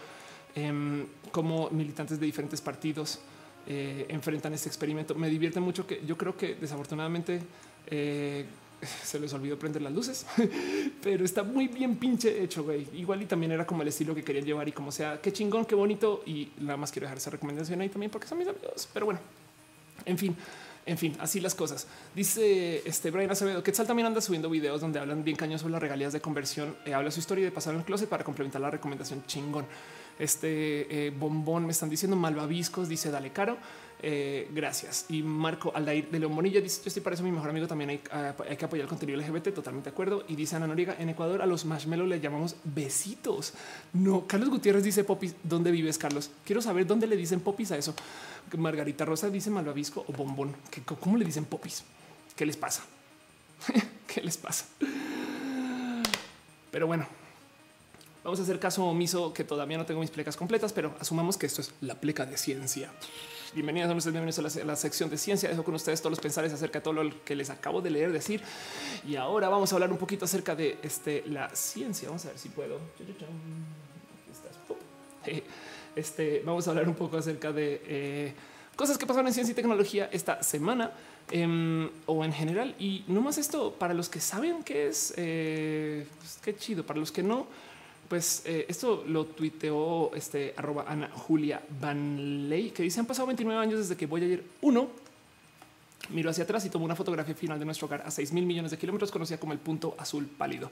[0.55, 3.19] eh, cómo militantes de diferentes partidos
[3.67, 5.13] eh, enfrentan este experimento.
[5.15, 7.41] Me divierte mucho que yo creo que desafortunadamente
[7.87, 8.45] eh,
[9.03, 10.25] se les olvidó prender las luces,
[11.03, 12.87] pero está muy bien pinche hecho, güey.
[12.93, 15.65] Igual y también era como el estilo que querían llevar y como sea, qué chingón,
[15.65, 16.23] qué bonito.
[16.25, 18.89] Y nada más quiero dejar esa recomendación ahí también porque son mis amigos.
[18.91, 19.19] Pero bueno,
[20.05, 20.35] en fin.
[20.85, 21.87] En fin, así las cosas.
[22.15, 25.81] Dice este Brian Acevedo que también anda subiendo videos donde hablan bien cañón sobre las
[25.81, 26.75] regalías de conversión.
[26.85, 29.65] Eh, habla su historia de pasar en el closet para complementar la recomendación chingón.
[30.17, 33.57] Este eh, bombón me están diciendo malvaviscos, dice dale caro.
[34.03, 35.05] Eh, gracias.
[35.09, 37.67] Y Marco Aldair de León dice: Yo estoy para eso mi mejor amigo.
[37.67, 37.97] También hay,
[38.57, 39.53] que apoyar el contenido LGBT.
[39.53, 40.23] Totalmente de acuerdo.
[40.27, 43.53] Y dice Ana Noriega: En Ecuador a los marshmallows le llamamos besitos.
[43.93, 45.35] No, Carlos Gutiérrez dice popis.
[45.43, 46.31] ¿Dónde vives, Carlos?
[46.43, 47.93] Quiero saber dónde le dicen popis a eso.
[48.57, 50.55] Margarita Rosa dice malvavisco o bombón.
[50.99, 51.83] ¿Cómo le dicen popis?
[52.35, 52.83] ¿Qué les pasa?
[54.07, 54.65] ¿Qué les pasa?
[56.71, 57.05] Pero bueno,
[58.23, 61.45] vamos a hacer caso omiso que todavía no tengo mis plecas completas, pero asumamos que
[61.45, 62.91] esto es la pleca de ciencia.
[63.53, 65.49] Bienvenidos a, bienvenidos a la, sección de ciencia.
[65.49, 68.13] Dejo con ustedes todos los pensares acerca de todo lo que les acabo de leer
[68.13, 68.41] decir.
[69.05, 72.07] Y ahora vamos a hablar un poquito acerca de este, la ciencia.
[72.07, 72.79] Vamos a ver si puedo.
[75.95, 78.33] Este, vamos a hablar un poco acerca de eh,
[78.75, 80.91] cosas que pasaron en ciencia y tecnología esta semana
[81.29, 82.75] em, o en general.
[82.79, 86.85] Y no más esto para los que saben qué es, eh, pues, qué chido.
[86.85, 87.47] Para los que no,
[88.07, 93.27] pues eh, esto lo tuiteó este arroba Ana Julia Van Ley, que dice han pasado
[93.27, 95.00] 29 años desde que voy Voyager 1
[96.11, 98.71] miró hacia atrás y tomó una fotografía final de nuestro hogar a 6 mil millones
[98.71, 100.69] de kilómetros, conocida como el punto azul pálido.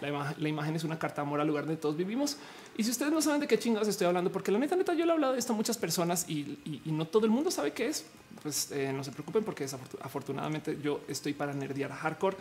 [0.00, 2.36] La, imagen es una carta de amor al lugar donde todos vivimos.
[2.76, 5.04] Y si ustedes no saben de qué chingados estoy hablando, porque la neta, neta, yo
[5.04, 7.88] le he hablado de esto a muchas personas y, no todo el mundo sabe qué
[7.88, 8.06] es,
[8.42, 9.66] pues eh, no se preocupen porque
[10.00, 12.36] afortunadamente yo estoy para nerdear hardcore.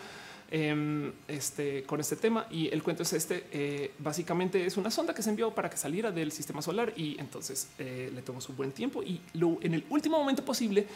[0.50, 3.48] Em, este, con este tema y el cuento es este.
[3.52, 7.20] Eh, básicamente es una sonda que se envió para que saliera del sistema solar y
[7.20, 10.88] entonces eh, le tomó su buen tiempo y lo, en el último momento posible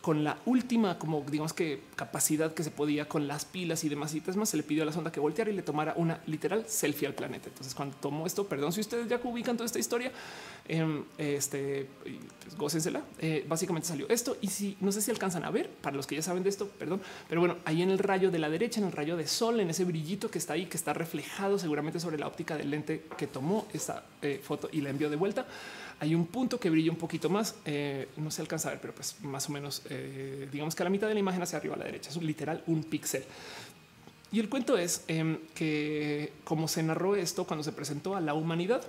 [0.00, 4.14] con la última, como digamos que capacidad que se podía con las pilas y demás
[4.14, 6.64] y más, se le pidió a la sonda que volteara y le tomara una literal
[6.66, 7.48] selfie al planeta.
[7.48, 10.10] Entonces, cuando tomó esto, perdón si ustedes ya ubican toda esta historia,
[10.68, 13.02] eh, este pues, gócensela.
[13.18, 14.36] Eh, básicamente salió esto.
[14.40, 16.68] Y si no sé si alcanzan a ver para los que ya saben de esto,
[16.68, 19.60] perdón, pero bueno, ahí en el rayo de la derecha, en el rayo de sol,
[19.60, 23.04] en ese brillito que está ahí, que está reflejado seguramente sobre la óptica del lente
[23.18, 25.46] que tomó esta eh, foto y la envió de vuelta
[26.00, 27.54] hay un punto que brilla un poquito más.
[27.66, 30.84] Eh, no se alcanza a ver, pero pues más o menos, eh, digamos que a
[30.84, 33.22] la mitad de la imagen hacia arriba a la derecha es un literal un píxel.
[34.32, 38.32] Y el cuento es em, que como se narró esto cuando se presentó a la
[38.32, 38.82] humanidad,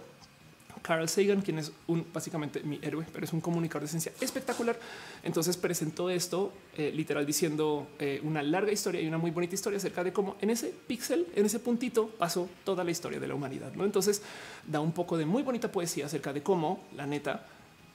[0.81, 1.71] Carl Sagan, quien es
[2.13, 4.77] básicamente mi héroe, pero es un comunicador de ciencia espectacular.
[5.23, 9.77] Entonces presentó esto eh, literal diciendo eh, una larga historia y una muy bonita historia
[9.77, 13.35] acerca de cómo en ese píxel, en ese puntito pasó toda la historia de la
[13.35, 13.71] humanidad.
[13.79, 14.21] Entonces
[14.67, 17.45] da un poco de muy bonita poesía acerca de cómo la neta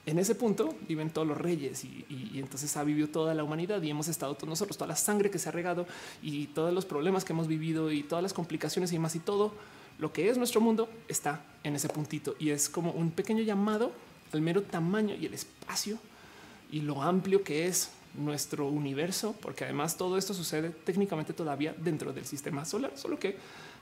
[0.06, 3.82] en ese punto viven todos los reyes y, y, entonces ha vivido toda la humanidad
[3.82, 5.84] y hemos estado todos nosotros, toda la sangre que se ha regado
[6.22, 9.52] y todos los problemas que hemos vivido y todas las complicaciones y más y todo
[9.98, 13.92] lo que es nuestro mundo está en ese puntito y es como un pequeño llamado
[14.32, 15.98] al mero tamaño y el espacio
[16.70, 22.12] y lo amplio que es nuestro universo, porque además todo esto sucede técnicamente todavía dentro
[22.12, 23.36] del sistema solar, solo que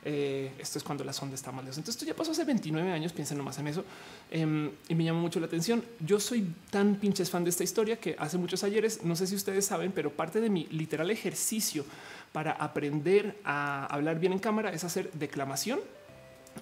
[0.05, 1.78] eh, esto es cuando la sonda está más lejos.
[1.78, 3.84] Entonces esto ya pasó hace 29 años, piensen nomás en eso,
[4.31, 5.84] em, y me llama mucho la atención.
[6.01, 9.34] Yo soy tan pinches fan de esta historia que hace muchos ayeres, no sé si
[9.34, 11.84] ustedes saben, pero parte de mi literal ejercicio
[12.33, 15.81] para aprender a hablar bien en cámara es hacer declamación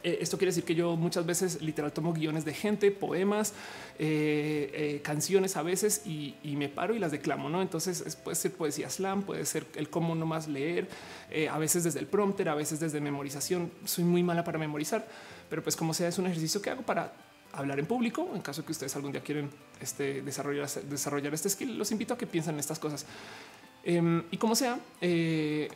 [0.02, 3.52] eh, esto quiere decir que yo muchas veces literal tomo guiones de gente, poemas,
[3.98, 7.48] eh, eh, canciones a veces y, me paro y las declamo.
[7.48, 10.88] No, entonces puede ser poesía slam, puede ser el cómo nomás leer,
[11.50, 13.70] a veces desde el prompter, a veces desde memorización.
[13.84, 15.06] Soy muy mala para memorizar,
[15.48, 17.12] pero pues como sea, es un ejercicio que hago para
[17.52, 18.30] hablar en público.
[18.34, 22.18] En caso que ustedes algún día quieren este, desarrollar, desarrollar este skill, los invito a
[22.18, 23.06] que piensen en estas cosas.
[23.84, 24.78] Em, y como sea,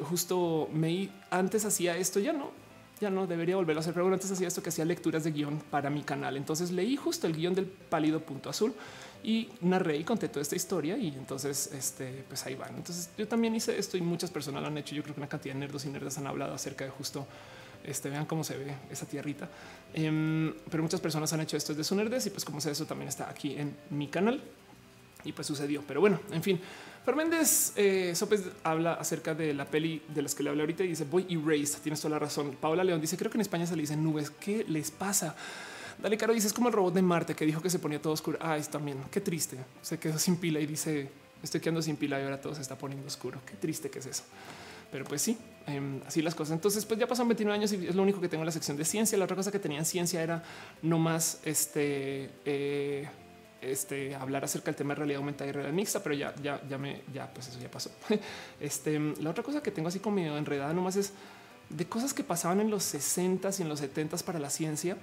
[0.01, 2.66] justo me antes hacía esto, ya no
[3.00, 5.60] ya no debería volverlo a hacer, pero antes hacía esto que hacía lecturas de guion
[5.70, 6.36] para mi canal.
[6.36, 8.75] Entonces leí justo el guion del pálido punto azul
[9.23, 12.75] y narré y conté toda esta historia y entonces este pues ahí van.
[12.76, 14.94] Entonces yo también hice esto y muchas personas lo han hecho.
[14.94, 17.26] Yo creo que una cantidad de nerdos y nerdas han hablado acerca de justo
[17.84, 19.49] este vean cómo se ve esa tierrita.
[19.94, 22.86] Em, pero muchas personas han hecho esto desde su nerdes y pues como sé eso
[22.86, 24.42] también está aquí en mi canal
[25.25, 25.83] y pues sucedió.
[25.86, 26.60] Pero bueno, en fin,
[27.07, 30.89] Fernández eh, Sopes habla acerca de la peli de las que le hablé ahorita y
[30.89, 31.78] dice voy erased.
[31.81, 32.57] Tienes toda la razón.
[32.60, 34.28] Paola León dice creo que en España se le dicen nubes.
[34.28, 35.36] ¿Qué les pasa?
[36.02, 38.12] Dale Caro dice es como el robot de Marte que dijo que se ponía todo
[38.12, 38.39] oscuro.
[38.43, 39.57] Ah, es también qué triste.
[39.83, 41.09] Se quedó sin pila y dice
[41.41, 43.41] estoy quedando sin pila y ahora todo se está poniendo oscuro.
[43.47, 44.25] Qué triste que es eso.
[44.91, 46.55] Pero pues sí, em, así las cosas.
[46.55, 48.76] Entonces, pues ya pasan 29 años y es lo único que tengo en la sección
[48.76, 49.17] de ciencia.
[49.17, 50.43] La otra cosa que tenía en ciencia era
[50.83, 52.31] no más este.
[52.44, 53.09] Eh,
[53.70, 56.78] este, hablar acerca del tema de realidad aumentada y realidad mixta, pero ya, ya, ya
[56.78, 57.91] me, ya, pues eso ya pasó.
[58.61, 61.12] Este, la otra cosa que tengo así como medio enredada nomás es
[61.69, 64.97] de cosas que pasaban en los 60 y en los 70 para la ciencia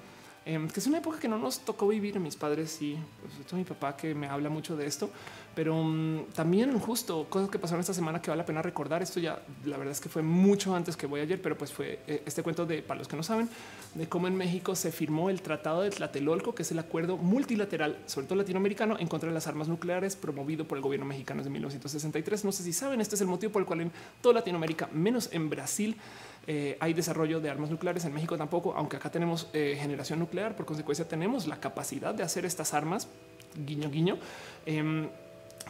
[0.46, 2.20] Em, que es una época que no nos tocó vivir.
[2.20, 2.98] Mis padres y
[3.40, 5.10] pues, mi papá que me habla mucho de esto,
[5.56, 9.02] pero um, también justo cosas que pasaron esta semana que vale la pena recordar.
[9.02, 12.00] Esto ya la verdad es que fue mucho antes que voy ayer, pero pues fue
[12.08, 13.50] eh, este cuento de para los que no saben
[13.96, 17.98] de cómo en México se firmó el Tratado de Tlatelolco, que es el acuerdo multilateral,
[18.08, 21.52] sobre todo latinoamericano, en contra de las armas nucleares, promovido por el gobierno mexicano desde
[21.52, 22.46] 1963.
[22.46, 23.92] No sé si saben, este es el motivo por el cual en
[24.22, 25.98] toda Latinoamérica, menos en Brasil,
[26.46, 30.56] eh, hay desarrollo de armas nucleares en México tampoco, aunque acá tenemos eh, generación nuclear,
[30.56, 33.08] por consecuencia tenemos la capacidad de hacer estas armas,
[33.66, 34.18] guiño, guiño.
[34.66, 35.08] Em,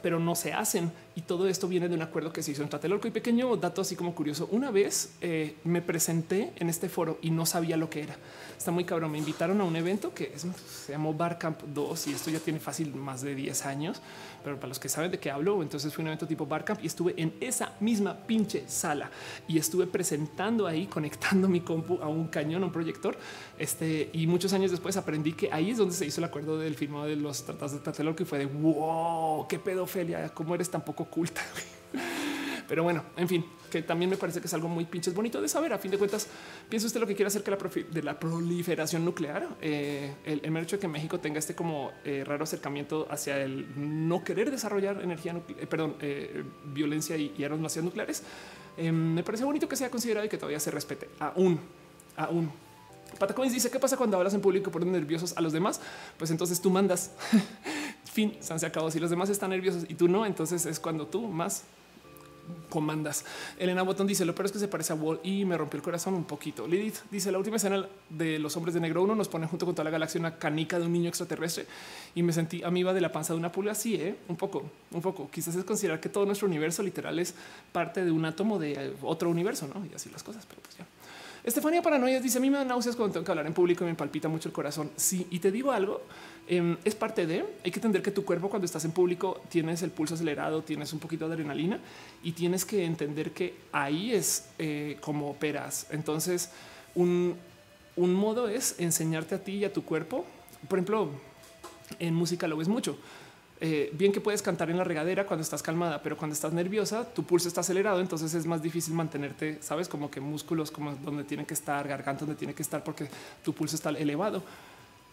[0.04, 0.92] pero no se hacen.
[1.16, 3.08] Y todo esto viene de un acuerdo que se hizo en Tlatelolco.
[3.08, 7.30] Y pequeño dato así como curioso, una vez eh, me presenté en este foro y
[7.30, 8.18] no sabía lo que era.
[8.58, 9.12] Está muy cabrón.
[9.12, 12.96] Me invitaron a un evento que se llamó Barcamp 2 y esto ya tiene fácil
[12.96, 14.02] más de 10 años.
[14.44, 16.88] Pero para los que saben de qué hablo, entonces fue un evento tipo Barcamp y
[16.88, 19.12] estuve en esa misma pinche sala
[19.48, 23.18] y estuve presentando ahí, conectando mi compu a un cañón, a un proyector.
[23.60, 26.76] Este y muchos años después aprendí que ahí es donde se hizo el acuerdo del
[26.76, 30.84] firmado de los tratados de Tlatelolco y fue de wow, qué pedofilia, cómo eres tan
[31.04, 31.42] oculta.
[32.68, 35.48] Pero bueno, en fin, que también me parece que es algo muy pinches bonito de
[35.48, 35.74] saber.
[35.74, 36.28] A fin de cuentas,
[36.70, 40.58] piensa usted lo que quiere hacer que la de la proliferación nuclear, eh, el, el
[40.58, 43.68] hecho de que México tenga este como eh, raro acercamiento hacia el
[44.08, 45.96] no querer desarrollar energía, eh, perdón,
[46.66, 48.24] violencia y, y armas nucleares.
[48.78, 51.60] me parece bonito que sea considerado y que todavía se respete aún,
[52.16, 52.52] aún.
[53.20, 55.80] Patacoins dice qué pasa cuando hablas en público y ponen nerviosos a los demás.
[56.18, 57.12] Pues entonces tú mandas.
[58.14, 58.92] fin, se acabó.
[58.92, 61.64] Si los demás están nerviosos y tú no, entonces es cuando tú más
[62.70, 63.24] comandas.
[63.58, 65.84] Elena Botón dice lo peor es que se parece a Wall y me rompió el
[65.84, 66.68] corazón un poquito.
[66.68, 69.76] Lidith dice la última escena de los hombres de negro uno nos pone junto con
[69.76, 71.68] toda la galaxia una canica de un niño extraterrestre
[72.16, 73.76] y me sentí amiga de la panza de una pulga.
[73.76, 74.16] Sí, ¿eh?
[74.28, 75.30] un poco, un poco.
[75.32, 77.36] Quizás es considerar que todo nuestro universo literal es
[77.72, 79.86] parte de un átomo de otro universo, no?
[79.86, 80.86] Y así las cosas, pero pues ya.
[81.44, 83.88] Estefanía Paranoia dice a mí me da náuseas cuando tengo que hablar en público y
[83.88, 84.92] me palpita mucho el corazón.
[84.96, 86.02] Sí, y te digo algo,
[86.48, 89.82] em, es parte de, hay que entender que tu cuerpo cuando estás en público tienes
[89.82, 91.80] el pulso acelerado, tienes un poquito de adrenalina
[92.24, 95.88] y tienes que entender que ahí es eh, como operas.
[95.90, 96.50] Entonces,
[96.96, 97.36] un,
[97.98, 100.26] un modo es enseñarte a ti y a tu cuerpo.
[100.70, 101.10] Por ejemplo,
[102.00, 102.98] en música lo ves mucho
[103.66, 107.06] eh, bien que puedes cantar en la regadera cuando estás calmada, pero cuando estás nerviosa,
[107.06, 111.24] tu pulso está acelerado, entonces es más difícil mantenerte, sabes, como que músculos como donde
[111.24, 113.08] tienen que estar, garganta donde tiene que estar, porque
[113.42, 114.44] tu pulso está elevado.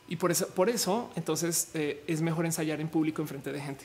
[0.08, 3.60] Y por eso, por eso, entonces eh, es mejor ensayar en público en frente de
[3.60, 3.84] gente,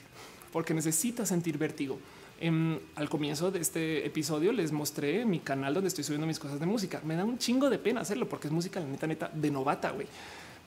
[0.52, 2.00] porque necesitas sentir vértigo.
[2.96, 6.66] al comienzo de este episodio les mostré mi canal donde estoy subiendo mis cosas de
[6.66, 7.02] música.
[7.06, 10.08] Me da un chingo de pena hacerlo porque es música neta, neta de novata, güey.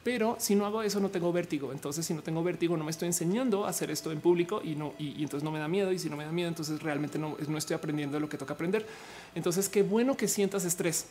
[0.09, 1.71] Pero si no hago eso, no tengo vértigo.
[1.71, 4.75] Entonces, si no tengo vértigo, no me estoy enseñando a hacer esto en público y
[4.75, 5.93] no, y, entonces no me da miedo.
[5.93, 8.55] Y si no me da miedo, entonces realmente no, no estoy aprendiendo lo que toca
[8.55, 8.87] aprender.
[9.35, 11.09] Entonces, qué bueno que sientas estrés.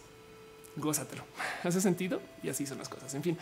[0.77, 1.22] Gózatelo.
[1.64, 2.19] ¿Hace sentido?
[2.42, 3.14] Y así son las cosas.
[3.14, 3.38] En fin,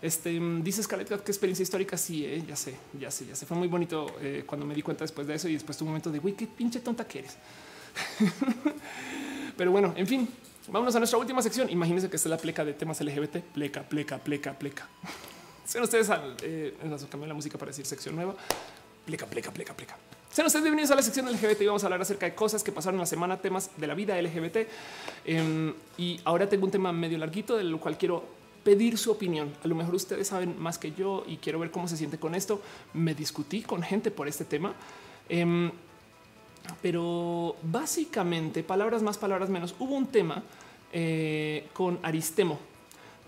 [0.00, 1.96] este dice Scarlett qué experiencia histórica.
[1.96, 3.46] Sí, eh, ya sé, ya sé, ya sé.
[3.46, 6.12] Fue muy bonito eh, cuando me di cuenta después de eso y después un momento
[6.12, 7.36] de güey, qué pinche tonta que eres.
[9.56, 10.28] Pero bueno, en fin,
[10.72, 11.68] Vámonos a nuestra última sección.
[11.68, 13.38] Imagínense que esta es la pleca de temas LGBT.
[13.38, 14.88] Pleca, pleca, pleca, pleca.
[15.64, 16.76] Sean ustedes al eh,
[17.10, 18.36] cambiar la música para decir sección nueva.
[19.04, 19.96] Pleca, pleca, pleca, pleca.
[20.30, 22.70] Sean ustedes bienvenidos a la sección LGBT y vamos a hablar acerca de cosas que
[22.70, 24.68] pasaron la semana, temas de la vida LGBT.
[25.24, 28.24] Em, y ahora tengo un tema medio larguito del cual quiero
[28.62, 29.52] pedir su opinión.
[29.64, 32.36] A lo mejor ustedes saben más que yo y quiero ver cómo se siente con
[32.36, 32.62] esto.
[32.94, 34.72] Me discutí con gente por este tema.
[35.28, 35.72] Em,
[36.80, 40.44] pero básicamente, palabras más, palabras menos, hubo un tema
[40.92, 42.58] eh, con Aristemo,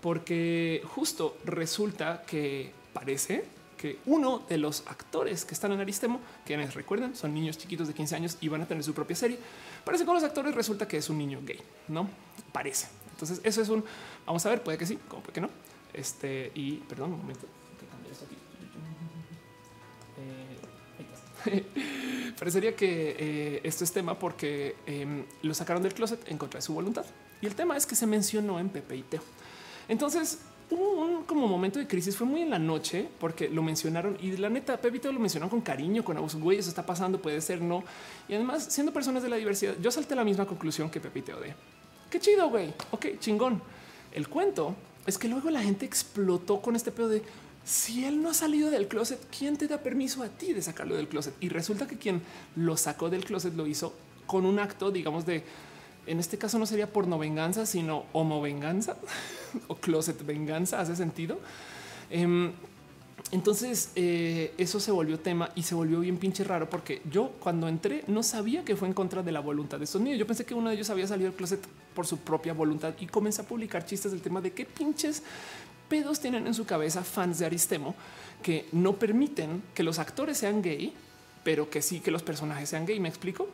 [0.01, 3.45] porque justo resulta que parece
[3.77, 7.93] que uno de los actores que están en Aristemo, quienes recuerdan, son niños chiquitos de
[7.93, 9.37] 15 años y van a tener su propia serie,
[9.83, 11.59] parece que con los actores resulta que es un niño gay,
[11.89, 12.07] ¿no?
[12.51, 12.87] Parece.
[13.11, 13.83] Entonces eso es un,
[14.25, 15.49] vamos a ver, puede que sí, como puede que no.
[15.93, 17.45] Este, y perdón, un momento,
[22.39, 26.61] Parecería que eh, esto es tema porque em, lo sacaron del closet en contra de
[26.61, 27.05] su voluntad.
[27.43, 29.21] Y el tema es que se mencionó en Pepe y Teo.
[29.89, 30.39] Entonces
[30.71, 34.37] hubo un como momento de crisis, fue muy en la noche porque lo mencionaron y
[34.37, 36.39] la neta Pepe y Teo lo mencionaron con cariño, con abuso.
[36.39, 37.83] Güey, eso está pasando, puede ser no.
[38.29, 41.21] Y además, siendo personas de la diversidad, yo salté la misma conclusión que Pepe y
[41.23, 41.53] Teo de
[42.09, 42.73] qué chido, güey.
[42.91, 43.61] Ok, chingón.
[44.13, 44.73] El cuento
[45.05, 47.23] es que luego la gente explotó con este pedo de
[47.65, 50.95] si él no ha salido del closet, ¿quién te da permiso a ti de sacarlo
[50.95, 51.33] del closet?
[51.41, 52.21] Y resulta que quien
[52.55, 53.93] lo sacó del closet lo hizo
[54.27, 55.43] con un acto, digamos, de
[56.05, 58.97] en este caso no sería porno venganza, sino homo venganza
[59.67, 60.79] o closet venganza.
[60.79, 61.39] Hace sentido.
[62.09, 62.51] Em,
[63.31, 67.67] entonces eh, eso se volvió tema y se volvió bien pinche raro porque yo cuando
[67.67, 70.19] entré no sabía que fue en contra de la voluntad de estos niños.
[70.19, 71.61] Yo pensé que uno de ellos había salido del closet
[71.95, 75.23] por su propia voluntad y comencé a publicar chistes del tema de qué pinches
[75.89, 77.95] pedos tienen en su cabeza fans de Aristemo
[78.41, 80.93] que no permiten que los actores sean gay,
[81.43, 82.99] pero que sí que los personajes sean gay.
[82.99, 83.47] Me explico.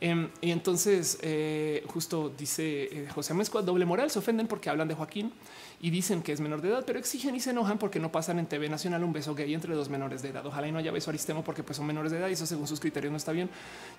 [0.00, 4.88] Em, y entonces eh, justo dice eh, José Mezcua doble moral, se ofenden porque hablan
[4.88, 5.30] de Joaquín
[5.78, 8.38] y dicen que es menor de edad, pero exigen y se enojan porque no pasan
[8.38, 10.44] en TV Nacional un beso gay entre dos menores de edad.
[10.46, 12.66] Ojalá y no haya beso aristemo porque pues son menores de edad y eso según
[12.66, 13.50] sus criterios no está bien.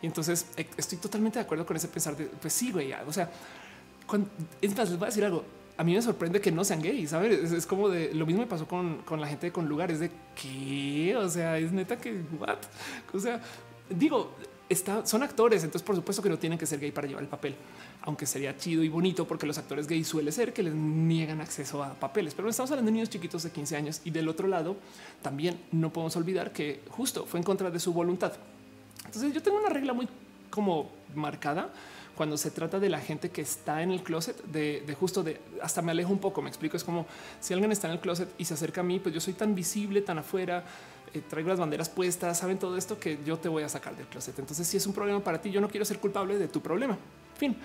[0.02, 3.14] Y entonces eh, estoy totalmente de acuerdo con ese pensar de pues sí, güey, o
[3.14, 3.30] sea,
[4.62, 5.46] es más, les voy a decir algo.
[5.78, 7.52] A mí me sorprende que no sean gays, ¿sabes?
[7.52, 11.16] Es, como de lo mismo me pasó con, con la gente con lugares de qué,
[11.16, 12.58] o sea, es neta que what?
[13.14, 13.42] O sea,
[13.90, 14.36] digo,
[15.03, 17.56] son actores, entonces por supuesto que no tienen que ser gay para llevar el papel,
[18.01, 21.83] aunque sería chido y bonito porque los actores gay suele ser que les niegan acceso
[21.83, 24.77] a papeles, pero estamos hablando de niños chiquitos de 15 años y del otro lado
[25.22, 28.33] también no podemos olvidar que justo fue en contra de su voluntad.
[29.06, 30.08] Entonces yo tengo una regla muy
[30.50, 31.69] como marcada
[32.16, 35.40] cuando se trata de la gente que está en el closet, de, de, justo de
[35.61, 36.41] hasta me alejo un poco.
[36.41, 36.77] Me explico.
[36.77, 37.08] Es como
[37.40, 39.56] si alguien está en el closet y se acerca a mí, pues yo soy tan
[39.56, 40.64] visible, tan afuera,
[41.14, 44.08] eh, traigo las banderas puestas, saben todo esto que yo te voy a sacar del
[44.08, 44.38] closet.
[44.40, 46.98] Entonces, si es un problema para ti, yo no quiero ser culpable de tu problema.
[47.38, 47.56] Fin,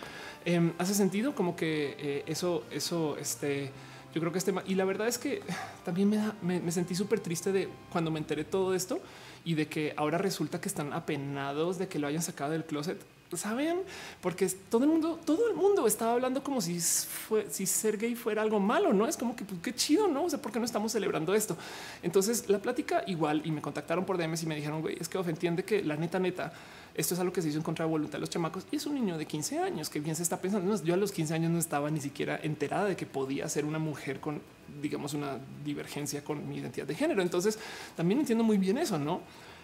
[0.45, 3.71] em, hace sentido como que eh, eso, eso, este,
[4.15, 5.43] yo creo que este y la verdad es que
[5.85, 9.01] también me, da, me sentí súper triste de cuando me enteré todo esto
[9.45, 12.99] y de que ahora resulta que están apenados de que lo hayan sacado del closet
[13.35, 13.81] saben,
[14.21, 18.15] porque todo el mundo, todo el mundo estaba hablando como si fue, si ser gay
[18.15, 20.25] fuera algo malo, no es como que pues, qué chido, no?
[20.25, 21.57] O sea, ¿por qué no estamos celebrando esto?
[22.03, 25.19] Entonces la plática igual y me contactaron por DMs y me dijeron, güey, es que
[25.19, 26.53] entiende que la neta, neta,
[26.95, 28.87] esto es algo que se hizo en contra de voluntad de los chamacos y es
[28.87, 30.83] un niño de 15 años que bien se está pensando.
[30.83, 33.79] yo a los 15 años no estaba ni siquiera enterada de que podía ser una
[33.79, 34.41] mujer con,
[34.81, 37.23] digamos, una divergencia con mi identidad de género.
[37.23, 37.59] Entonces
[37.97, 39.21] también entiendo muy bien eso, no?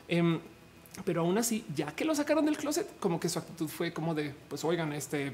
[0.09, 0.41] Em,
[1.05, 4.15] pero aún así, ya que lo sacaron del closet, como que su actitud fue como
[4.15, 5.33] de, pues oigan, este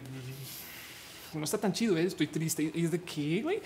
[1.35, 2.05] no está tan chido, ¿eh?
[2.05, 2.71] estoy triste.
[2.75, 3.61] Y es de qué, güey.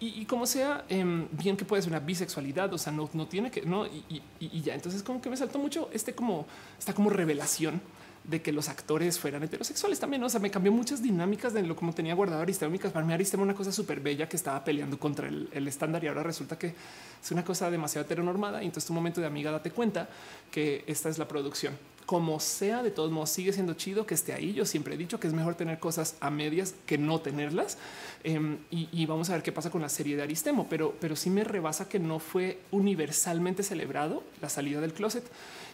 [0.00, 3.50] Y, como sea, em, bien que puede ser una bisexualidad, o sea, no, no tiene
[3.50, 4.74] que, no, y, y, ya.
[4.74, 6.46] Entonces, como que me saltó mucho este, como,
[6.78, 7.80] esta como revelación
[8.28, 10.22] de que los actores fueran heterosexuales también.
[10.22, 12.76] O sea, me cambió muchas dinámicas de lo como tenía guardado Aristemo.
[12.78, 16.08] Para mí, Aristemo una cosa súper bella que estaba peleando contra el, el, estándar y
[16.08, 16.74] ahora resulta que
[17.22, 18.62] es una cosa demasiado heteronormada.
[18.62, 20.08] Y entonces, tu momento de amiga, date cuenta
[20.50, 21.74] que esta es la producción
[22.08, 24.54] como sea, de todos modos sigue siendo chido que esté ahí.
[24.54, 27.76] Yo siempre he dicho que es mejor tener cosas a medias que no tenerlas.
[28.24, 31.28] Em, y, vamos a ver qué pasa con la serie de Aristemo, pero, pero sí
[31.28, 35.22] me rebasa que no fue universalmente celebrado la salida del closet.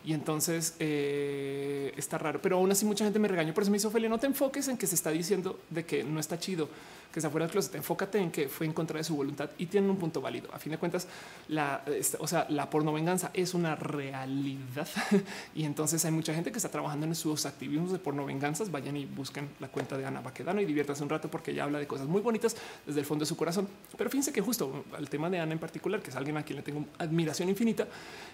[0.05, 3.55] Y entonces eh, está raro, pero aún así mucha gente me regañó.
[3.55, 6.05] Por eso me hizo Ophelia, no te enfoques en que se está diciendo de que
[6.05, 6.69] no está chido
[7.15, 7.77] que está fuera del closet.
[7.77, 10.49] Enfócate en que fue en contra de su voluntad y tiene un punto válido.
[10.53, 11.07] A fin de cuentas,
[11.47, 14.89] la, este, o sea, la porno venganza es una realidad
[15.55, 18.73] y entonces hay mucha gente que está trabajando en sus activismos de porno venganzas.
[18.73, 21.79] Vayan y busquen la cuenta de Ana Baquedano y diviértanse un rato porque ella habla
[21.79, 23.69] de cosas muy bonitas desde el fondo de su corazón.
[23.97, 26.57] Pero fíjense que justo el tema de Ana en particular, que es alguien a quien
[26.57, 27.87] le tengo admiración infinita,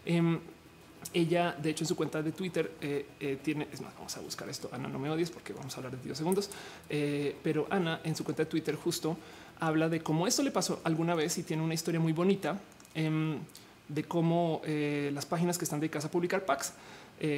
[0.06, 0.38] eh,
[1.12, 4.20] ella, de hecho, en su cuenta de Twitter eh, eh, tiene, es más, vamos a
[4.20, 4.68] buscar esto.
[4.72, 6.50] Ana, no me odies porque vamos a hablar de 10 segundos.
[6.88, 9.16] Eh, pero Ana, en su cuenta de Twitter, justo
[9.58, 12.58] habla de cómo esto le pasó alguna vez y tiene una historia muy bonita
[12.94, 13.38] em,
[13.88, 16.72] de cómo las páginas que están dedicadas a publicar packs,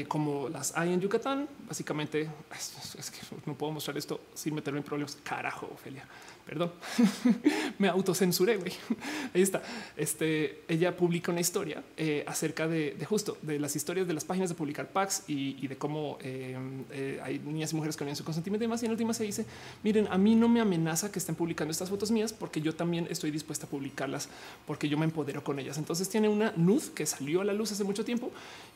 [0.07, 4.85] como las hay en Yucatán, básicamente es, que no puedo mostrar esto sin meterme en
[4.85, 5.17] problemas.
[5.25, 6.07] Carajo, Ophelia
[6.45, 6.73] perdón,
[7.79, 8.57] me autocensuré.
[8.57, 8.73] Güey.
[9.35, 9.63] Ahí está.
[9.97, 14.49] Este, ella publica una historia eh, acerca de, justo de las historias de las páginas
[14.49, 16.57] de publicar packs y, de cómo eh,
[16.91, 18.83] eh, hay niñas y mujeres que no su consentimiento y demás.
[18.83, 19.47] Y en última se dice:
[19.83, 23.07] Miren, a mí no me amenaza que estén publicando estas fotos mías porque yo también
[23.11, 24.29] estoy dispuesta a publicarlas
[24.67, 25.79] porque yo me empodero con ellas.
[25.79, 28.31] Entonces tiene una nud que salió a la luz hace mucho tiempo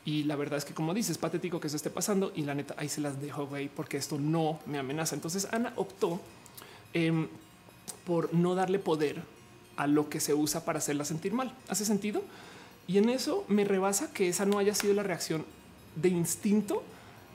[0.05, 2.75] y la verdad es que, como dices, patético que eso esté pasando y la neta
[2.77, 5.15] ahí se las dejo, güey, porque esto no me amenaza.
[5.15, 6.19] Entonces Ana optó.
[8.07, 9.21] Por no darle poder
[9.75, 11.53] a lo que se usa para hacerla sentir mal.
[11.67, 12.23] ¿Hace sentido?
[12.87, 15.45] Y en eso me rebasa que esa no haya sido la reacción
[15.95, 16.83] de instinto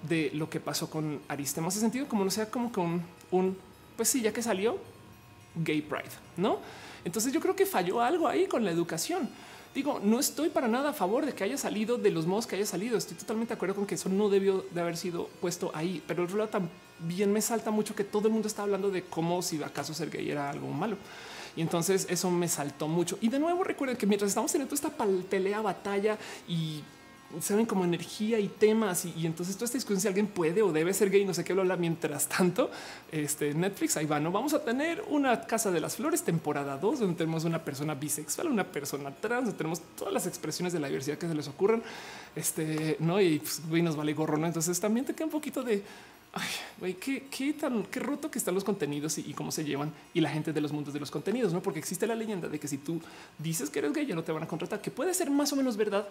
[0.08, 1.68] de lo que pasó con Aristemo.
[1.68, 3.56] Hace sentido como no sea como con un,
[3.96, 4.78] pues sí, ya que salió
[5.54, 6.58] gay pride, ¿no?
[7.04, 9.28] Entonces yo creo que falló algo ahí con la educación.
[9.74, 12.56] Digo, no estoy para nada a favor de que haya salido de los modos que
[12.56, 12.96] haya salido.
[12.96, 16.22] Estoy totalmente de acuerdo con que eso no debió de haber sido puesto ahí, pero
[16.22, 16.50] el otro lado
[16.98, 20.08] también me salta mucho que todo el mundo está hablando de cómo si acaso ser
[20.10, 20.96] gay era algo malo.
[21.56, 23.18] Y entonces eso me saltó mucho.
[23.20, 24.90] Y de nuevo recuerden que mientras estamos teniendo esta
[25.28, 26.16] pelea, batalla
[26.48, 26.82] y
[27.40, 30.92] saben como energía y temas y, entonces toda esta discusión si alguien puede o debe
[30.92, 31.76] ser gay, no sé qué habla.
[31.76, 32.70] Mientras tanto,
[33.10, 37.00] este Netflix ahí va, no vamos a tener una casa de las flores temporada 2
[37.00, 40.88] donde tenemos una persona bisexual, una persona trans, donde tenemos todas las expresiones de la
[40.88, 41.82] diversidad que se les ocurran.
[42.36, 44.46] Este no y pues, nos vale gorro, no?
[44.46, 45.82] Entonces también te queda un poquito de
[46.34, 46.48] Ay,
[46.80, 50.20] güey, qué, qué tan qué roto que están los contenidos y, cómo se llevan y
[50.22, 51.62] la gente de los mundos de los contenidos, no?
[51.62, 53.02] Porque existe la leyenda de que si tú
[53.38, 55.56] dices que eres gay, ya no te van a contratar, que puede ser más o
[55.56, 56.08] menos verdad,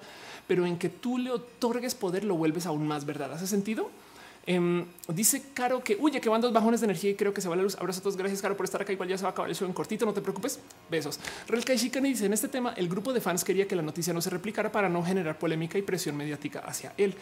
[0.47, 3.33] pero en que tú le otorgues poder lo vuelves aún más verdad.
[3.33, 3.89] ¿Hace sentido?
[4.47, 7.49] Em, dice Caro que huye, que van dos bajones de energía y creo que se
[7.49, 7.75] va la luz.
[7.75, 8.17] Abrazos a todos.
[8.17, 8.93] Gracias, Caro, por estar acá.
[8.93, 10.05] Igual ya se va a acabar el show en cortito.
[10.05, 10.59] No te preocupes.
[10.89, 11.19] Besos.
[11.47, 14.21] Real Shikani dice en este tema, el grupo de fans quería que la noticia no
[14.21, 17.15] se replicara para no generar polémica y presión mediática hacia él.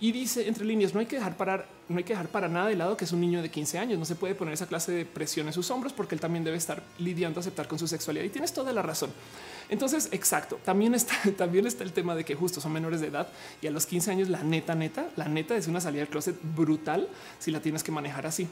[0.00, 2.68] Y dice entre líneas, no hay que dejar parar, no hay que dejar para nada
[2.68, 3.98] de lado que es un niño de 15 años.
[3.98, 6.56] No se puede poner esa clase de presión en sus hombros porque él también debe
[6.56, 8.24] estar lidiando aceptar con su sexualidad.
[8.24, 9.10] Y tienes toda la razón.
[9.68, 10.60] Entonces, exacto.
[10.64, 13.28] También está, también está el tema de que justo son menores de edad
[13.60, 16.36] y a los 15 años la neta, neta, la neta es una salida del closet
[16.54, 17.08] brutal
[17.40, 18.48] si la tienes que manejar así.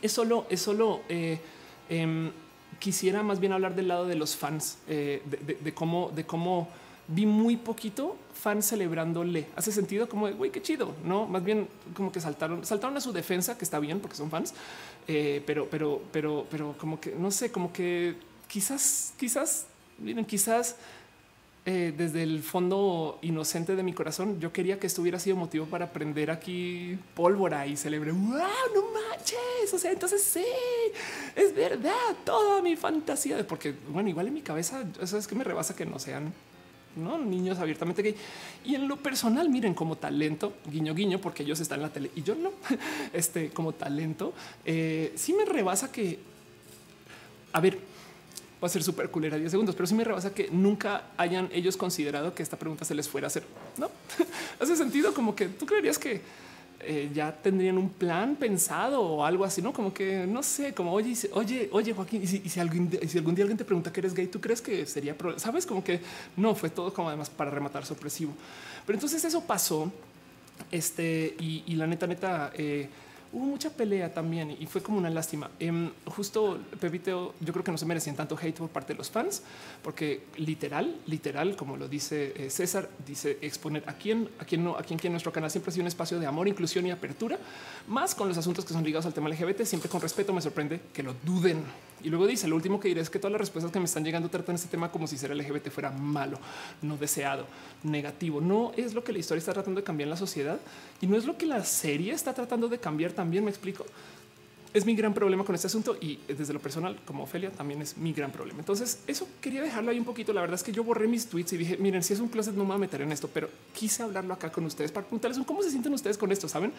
[0.00, 1.02] Es solo, es solo.
[1.08, 1.38] Eh,
[1.90, 2.30] em,
[2.78, 6.68] quisiera más bien hablar del lado de los fans, eh, de, cómo, de cómo
[7.10, 9.46] vi muy poquito fans celebrándole.
[9.56, 11.26] Hace sentido como de güey, qué chido, no?
[11.26, 14.54] Más bien como que saltaron, saltaron a su defensa, que está bien porque son fans,
[15.06, 18.16] eh, pero, pero, pero, pero como que no sé, como que
[18.48, 19.66] quizás, quizás,
[19.98, 20.76] miren, quizás
[21.66, 25.66] eh, desde el fondo inocente de mi corazón, yo quería que esto hubiera sido motivo
[25.66, 28.12] para aprender aquí pólvora y celebré.
[28.12, 29.74] Wow, no manches.
[29.74, 30.46] O sea, entonces sí,
[31.36, 31.92] es verdad.
[32.24, 35.76] Toda mi fantasía de porque, bueno, igual en mi cabeza, eso es que me rebasa
[35.76, 36.32] que no sean
[36.96, 38.14] no niños abiertamente gay.
[38.64, 42.10] Y en lo personal, miren como talento, guiño, guiño, porque ellos están en la tele
[42.14, 42.52] y yo no.
[43.12, 46.18] Este como talento, eh, sí me rebasa que,
[47.52, 47.78] a ver,
[48.62, 51.76] va a ser súper culera 10 segundos, pero sí me rebasa que nunca hayan ellos
[51.76, 53.44] considerado que esta pregunta se les fuera a hacer.
[53.78, 53.90] No
[54.60, 56.20] hace sentido, como que tú creerías que
[56.82, 60.92] eh, ya tendrían un plan pensado o algo así, no como que no sé, como
[60.92, 64.14] oye, oye, oye, Joaquín, y si, algún, si algún día alguien te pregunta que eres
[64.14, 66.00] gay, tú crees que sería, sabes, como que
[66.36, 68.32] no fue todo como además para rematar sorpresivo.
[68.86, 69.92] Pero entonces eso pasó.
[70.70, 72.88] Este y, y la neta, neta, eh,
[73.32, 75.50] hubo mucha pelea también y fue como una lástima.
[75.58, 79.10] Em, justo Pepito, yo creo que no se merecían tanto hate por parte de los
[79.10, 79.42] fans,
[79.82, 84.76] porque literal, literal, como lo dice eh, César, dice exponer a quien, a quien no,
[84.76, 87.38] a quien, quien nuestro canal siempre ha sido un espacio de amor, inclusión y apertura,
[87.86, 90.32] más con los asuntos que son ligados al tema LGBT, siempre con respeto.
[90.32, 91.64] Me sorprende que lo duden.
[92.02, 94.04] Y luego dice lo último que diré es que todas las respuestas que me están
[94.04, 96.38] llegando tratan este tema como si ser LGBT fuera malo,
[96.82, 97.46] no deseado,
[97.82, 98.40] negativo.
[98.40, 100.58] No es lo que la historia está tratando de cambiar en la sociedad
[101.00, 103.44] y no es lo que la serie está tratando de cambiar también.
[103.44, 103.84] Me explico.
[104.72, 107.96] Es mi gran problema con este asunto y desde lo personal, como Ofelia, también es
[107.96, 108.60] mi gran problema.
[108.60, 110.32] Entonces, eso quería dejarlo ahí un poquito.
[110.32, 112.54] La verdad es que yo borré mis tweets y dije, miren, si es un closet,
[112.54, 115.70] no me voy en esto, pero quise hablarlo acá con ustedes para preguntarles cómo se
[115.70, 116.48] sienten ustedes con esto.
[116.48, 116.72] Saben,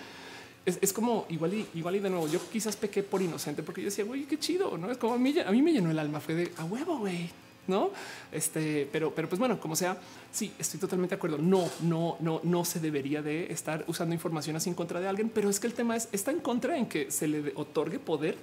[0.65, 2.27] es, como igual y igual y de nuevo.
[2.27, 5.17] Yo quizás pequé por inocente porque yo decía, güey, qué chido, no es como a
[5.17, 6.19] mí, a mí me llenó el alma.
[6.19, 7.30] Fue de a huevo, güey,
[7.67, 7.90] no?
[8.31, 9.98] Este, pero, pero pues bueno, como sea,
[10.31, 11.40] sí, estoy totalmente de acuerdo.
[11.40, 15.30] No, no, no, no se debería de estar usando información así en contra de alguien,
[15.30, 18.38] pero es que el tema es está en contra en que se le otorgue poder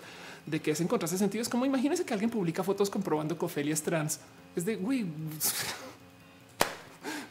[0.47, 1.43] de que es en contra ese sentido.
[1.43, 4.21] Es como imagínense que alguien publica fotos comprobando que Ofelia es trans.
[4.57, 5.07] Es de güey.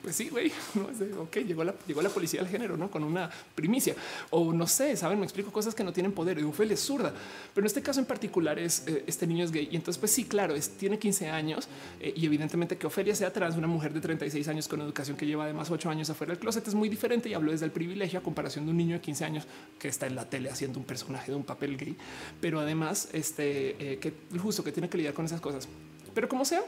[0.08, 3.30] pues sí, güey, no de, ok, llegó la, la policía del género, no con una
[3.54, 3.94] primicia.
[4.30, 6.42] O no sé, saben, me explico cosas que no tienen poder.
[6.46, 7.12] Ofelia es zurda,
[7.54, 9.68] pero en este caso en particular es eh, este niño es gay.
[9.70, 11.68] Y entonces, pues sí, claro, es, tiene 15 años
[12.00, 15.26] eh, y evidentemente que Ofelia sea trans, una mujer de 36 años con educación que
[15.26, 18.20] lleva además 8 años afuera del closet es muy diferente y hablo desde el privilegio
[18.20, 19.46] a comparación de un niño de 15 años
[19.78, 21.98] que está en la tele haciendo un personaje de un papel gay,
[22.40, 25.68] pero además este eh, que justo que tiene que lidiar con esas cosas.
[26.14, 26.64] Pero como sea,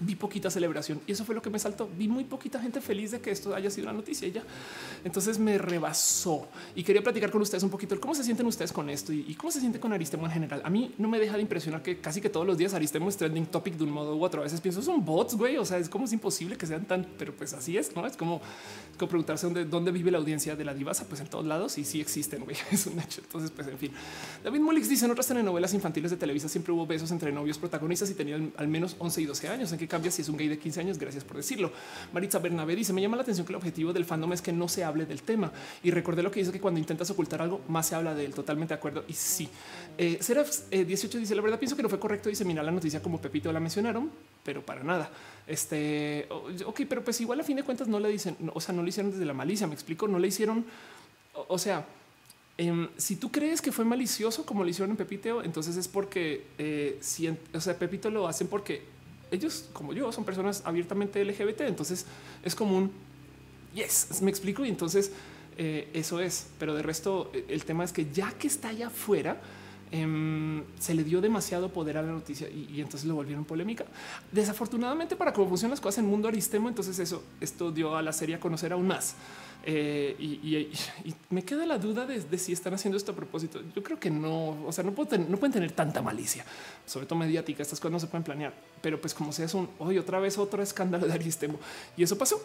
[0.00, 1.88] vi poquita celebración y eso fue lo que me saltó.
[1.96, 4.42] Vi muy poquita gente feliz de que esto haya sido una noticia y ya.
[5.04, 8.88] Entonces me rebasó y quería platicar con ustedes un poquito cómo se sienten ustedes con
[8.90, 10.62] esto y, cómo se siente con Aristemo en general.
[10.64, 13.16] A mí no me deja de impresionar que casi que todos los días Aristemo es
[13.16, 14.40] trending topic de un modo u otro.
[14.40, 15.56] A veces pienso son bots, güey.
[15.56, 18.16] O sea, es como es imposible que sean tan, pero pues así es, no es
[18.16, 18.40] como,
[18.98, 21.06] como preguntarse dónde, vive la audiencia de la divasa.
[21.06, 22.56] Pues en todos lados y sí existen, güey.
[22.70, 23.22] Es un hecho.
[23.22, 23.92] Entonces, pues en fin,
[24.44, 28.10] David Molix dice en otras telenovelas infantiles de Televisa siempre hubo besos entre novios protagonistas
[28.10, 29.72] y tenían al menos 11 y 12 años.
[29.72, 30.98] ¿En cambia si es un gay de 15 años?
[30.98, 31.72] Gracias por decirlo.
[32.12, 34.68] Maritza Bernabé dice me llama la atención que el objetivo del fandom es que no
[34.68, 35.52] se hable del tema
[35.82, 38.34] y recordé lo que dice que cuando intentas ocultar algo más se habla de él.
[38.34, 39.04] Totalmente de acuerdo.
[39.08, 39.48] Y sí,
[39.96, 43.02] eh, Seraf 18 eh, dice la verdad pienso que no fue correcto diseminar la noticia
[43.02, 44.10] como Pepito la mencionaron,
[44.44, 45.10] pero para nada.
[45.46, 48.82] Este ok, pero pues igual a fin de cuentas no le dicen, o sea, no
[48.82, 49.66] lo hicieron desde la malicia.
[49.66, 50.64] Me explico, no le hicieron.
[51.48, 51.86] O, sea,
[52.56, 56.46] em, si tú crees que fue malicioso como lo hicieron en Pepito, entonces es porque
[56.58, 58.82] eh, si, o sea, Pepito lo hacen porque
[59.30, 61.62] ellos, como yo, son personas abiertamente LGBT.
[61.62, 62.06] Entonces
[62.42, 62.90] es como un
[63.74, 64.64] yes, me explico.
[64.64, 65.12] Y entonces
[65.56, 66.48] eh, eso es.
[66.58, 69.40] Pero de resto, eh, el tema es que ya que está allá afuera,
[69.90, 73.84] em, se le dio demasiado poder a la noticia y, entonces lo volvieron polémica.
[74.30, 78.02] Desafortunadamente, para cómo funcionan las cosas en el mundo aristemo, entonces eso esto dio a
[78.02, 79.14] la serie a conocer aún más.
[79.64, 80.70] Eh, y,
[81.30, 83.60] me queda la duda de, si están haciendo esto a propósito.
[83.74, 86.44] Yo creo que no, o sea, no, no pueden tener tanta malicia,
[86.86, 87.62] sobre todo mediática.
[87.62, 90.38] Estas cosas no se pueden planear, pero pues como sea, es un hoy otra vez
[90.38, 91.58] otro escándalo de Aristemo
[91.96, 92.40] y eso pasó.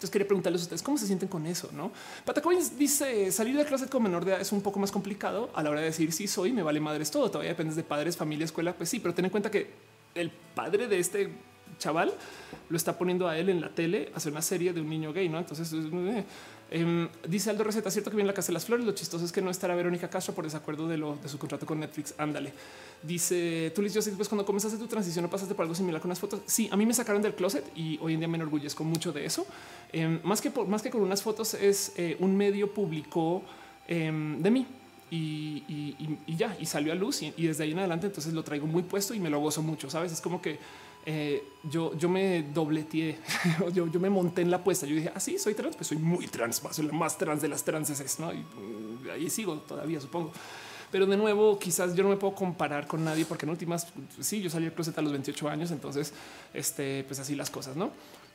[0.00, 1.92] Entonces quería preguntarles a ustedes cómo se sienten con eso, ¿no?
[2.24, 5.62] Patacoins dice salir del closet con menor de edad es un poco más complicado a
[5.62, 7.30] la hora de decir si soy, me vale madres todo.
[7.30, 8.74] Todavía dependes de padres, familia, escuela.
[8.74, 9.70] Pues sí, pero ten en cuenta que
[10.14, 11.30] el padre de este
[11.80, 12.12] chaval
[12.68, 15.28] lo está poniendo a él en la tele hacer una serie de un niño gay,
[15.28, 15.38] no?
[15.38, 16.24] Entonces eh,
[16.70, 18.86] em, dice Aldo Receta, cierto que viene la casa de las flores.
[18.86, 21.66] Lo chistoso es que no estará Verónica Castro por desacuerdo de, lo, de su contrato
[21.66, 22.14] con Netflix.
[22.16, 22.52] Ándale.
[23.02, 26.20] Dice tú, Liz pues cuando comenzaste tu transición, no pasaste por algo similar con las
[26.20, 26.42] fotos.
[26.46, 29.24] Sí, a mí me sacaron del closet y hoy en día me enorgullezco mucho de
[29.24, 29.46] eso.
[29.92, 33.42] Em, más que por, con unas fotos, es eh, un medio público
[33.88, 34.66] em, de mí
[35.10, 38.82] y, ya, y salió a luz y, desde ahí en adelante entonces lo traigo muy
[38.82, 40.12] puesto y me lo gozo mucho, ¿sabes?
[40.12, 40.58] Es como que
[41.06, 43.18] eh, yo, yo me dobleteé,
[43.72, 45.98] yo, yo me monté en la apuesta, yo dije, así ah, soy trans, pues soy
[45.98, 48.32] muy trans, soy la más trans de las transes, ¿no?
[48.32, 50.32] Y mm, ahí sigo todavía, supongo.
[50.90, 53.86] Pero de nuevo, quizás yo no me puedo comparar con nadie porque en últimas,
[54.20, 56.12] sí, yo salí al closet a los 28 años, entonces,
[56.52, 57.90] este, pues así las cosas, ¿no?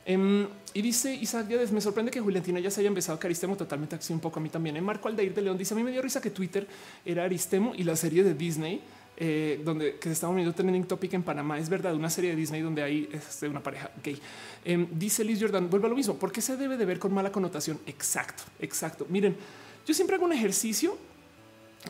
[0.08, 3.56] Em, y dice Isaac Yades, me sorprende que Juliantina ya se haya empezado que Aristemo
[3.56, 4.76] totalmente así un poco a mí también.
[4.76, 4.80] ¿eh?
[4.80, 6.66] Marco Aldair de León dice, a mí me dio risa que Twitter
[7.04, 8.80] era Aristemo y la serie de Disney,
[9.16, 11.58] eh, donde que se estaba viendo trending topic en Panamá.
[11.58, 13.08] Es verdad, una serie de Disney donde hay
[13.42, 14.20] una pareja gay.
[14.64, 16.14] Em, dice Liz Jordan, vuelve a lo mismo.
[16.14, 17.78] ¿Por qué se debe de ver con mala connotación?
[17.86, 19.06] Exacto, exacto.
[19.08, 19.36] Miren,
[19.86, 20.96] yo siempre hago un ejercicio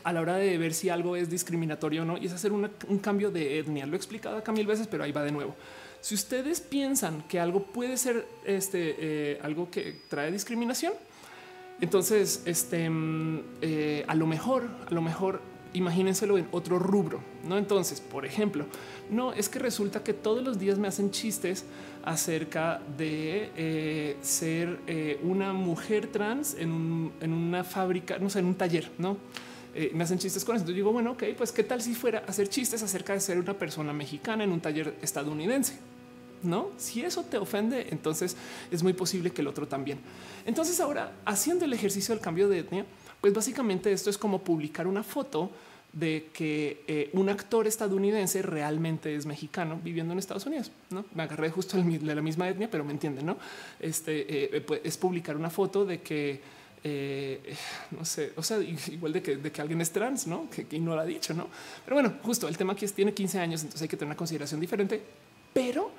[0.03, 2.99] a la hora de ver si algo es discriminatorio o no, y es hacer un
[3.01, 3.85] cambio de etnia.
[3.85, 5.55] Lo he explicado acá mil veces, pero ahí va de nuevo.
[6.01, 10.93] Si ustedes piensan que algo puede ser este, eh, algo que trae discriminación,
[11.81, 15.41] entonces este, mm, eh, a lo mejor, a lo mejor
[15.77, 17.21] imagínenselo en otro rubro.
[17.47, 18.65] No, entonces, por ejemplo,
[19.09, 21.65] no es que resulta que todos los días me hacen chistes
[22.03, 24.79] acerca de eh, ser
[25.23, 29.17] una mujer trans en, en, una fábrica, no sé, en un taller, no?
[29.93, 30.63] me hacen chistes con eso.
[30.63, 33.53] Entonces digo, bueno, ok, pues qué tal si fuera hacer chistes acerca de ser una
[33.53, 35.77] persona mexicana en un taller estadounidense.
[36.43, 38.35] No, si eso te ofende, entonces
[38.69, 39.99] es muy posible que el otro también.
[40.45, 42.85] Entonces, ahora haciendo el ejercicio del cambio de etnia,
[43.21, 45.49] pues básicamente esto es como publicar una foto
[45.99, 50.71] de que eh, un actor estadounidense realmente es mexicano viviendo en Estados Unidos.
[50.91, 53.25] No me agarré justo de la misma etnia, pero me entienden.
[53.25, 53.37] No
[53.79, 56.39] este eh, pues, es publicar una foto de que
[56.83, 57.55] eh,
[57.91, 60.79] no sé, o sea, igual de que, de que alguien es trans, no que, que,
[60.79, 61.47] no lo ha dicho, no?
[61.83, 64.15] Pero bueno, justo el tema aquí es tiene 15 años, entonces hay que tener una
[64.15, 65.01] consideración diferente,
[65.51, 65.91] pero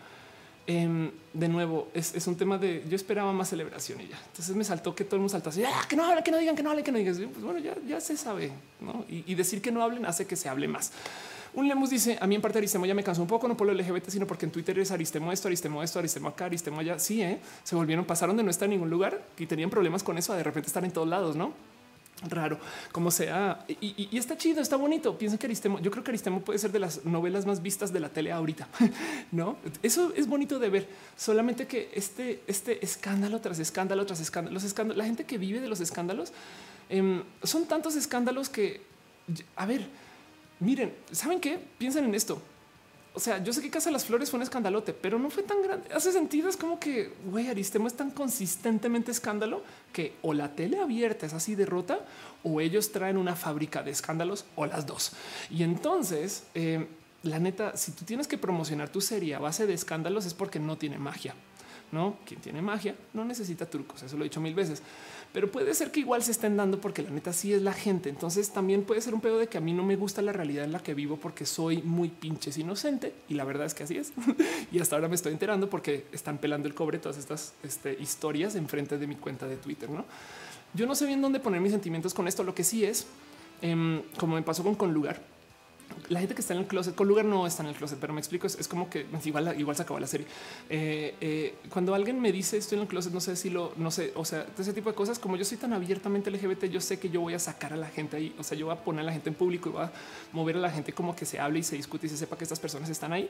[0.71, 4.19] Em, de nuevo, es, un tema de yo esperaba más celebración y ya.
[4.27, 6.37] Entonces me saltó que todo el mundo saltó así, ah, que no hablen, que no
[6.37, 7.15] digan, que no hablen, que no digan.
[7.15, 9.03] Pues bueno, ya, ya se sabe, ¿no?
[9.09, 10.93] Y, decir que no hablen hace que se hable más.
[11.55, 13.67] Un Lemus dice, a mí en parte Aristemo ya me cansó un poco, no por
[13.67, 16.99] lo LGBT, sino porque en Twitter es Aristemo esto, Aristemo esto, Aristemo acá, Aristemo allá.
[16.99, 17.41] Sí, ¿eh?
[17.65, 20.37] se volvieron, pasaron de no estar en ningún lugar y tenían problemas con eso, a
[20.37, 21.55] de repente estar en todos lados, ¿no?
[22.23, 22.59] Raro,
[22.93, 23.65] como sea.
[23.69, 25.17] Y, está chido, está bonito.
[25.17, 28.01] Piensen que Aristemo, yo creo que Aristemo puede ser de las novelas más vistas de
[28.01, 28.69] la tele ahorita.
[29.33, 30.89] no, eso es bonito de ver.
[31.17, 35.61] Solamente que este, este escándalo tras escándalo tras escándalo, los escándalos, la gente que vive
[35.61, 36.33] de los escándalos
[36.89, 38.83] em, son tantos escándalos que,
[39.57, 39.87] a ver,
[40.61, 41.59] miren, saben qué?
[41.79, 42.43] Piensen en esto
[43.19, 45.43] o sea, yo sé que Casa de las Flores fue un escandalote, pero no fue
[45.43, 45.93] tan grande.
[45.93, 46.49] Hace sentido.
[46.49, 51.33] Es como que güey, Aristemo es tan consistentemente escándalo que o la tele abierta es
[51.33, 51.99] así derrota
[52.45, 55.11] o ellos traen una fábrica de escándalos o las dos.
[55.51, 56.87] Y entonces, eh,
[57.25, 60.61] la neta, si tú tienes que promocionar tu serie a base de escándalos es porque
[60.61, 61.35] no tiene magia.
[61.91, 64.05] No, quien tiene magia no necesita trucos.
[64.05, 64.81] Eso lo he dicho mil veces
[65.33, 68.09] pero puede ser que igual se estén dando porque la neta sí es la gente.
[68.09, 70.65] Entonces también puede ser un pedo de que a mí no me gusta la realidad
[70.65, 73.97] en la que vivo porque soy muy pinches inocente y la verdad es que así
[73.97, 74.13] es.
[74.73, 78.55] y hasta ahora me estoy enterando porque están pelando el cobre todas estas este, historias
[78.55, 79.91] enfrente de mi cuenta de Twitter.
[79.91, 80.05] No,
[80.75, 82.43] yo no sé bien dónde poner mis sentimientos con esto.
[82.43, 83.07] Lo que sí es
[83.61, 85.38] em, como me pasó con con lugar
[86.09, 88.13] la gente que está en el closet, con lugar no está en el closet, pero
[88.13, 90.27] me explico, es, como que igual, igual se acabó la serie.
[90.71, 93.91] Eh, eh, cuando alguien me dice estoy en el closet, no sé si lo, no
[93.91, 96.99] sé, o sea, ese tipo de cosas, como yo soy tan abiertamente LGBT, yo sé
[96.99, 99.03] que yo voy a sacar a la gente ahí, o sea, yo voy a poner
[99.03, 99.93] a la gente en público y voy a
[100.33, 102.45] mover a la gente como que se hable y se discute y se sepa que
[102.45, 103.29] estas personas están ahí.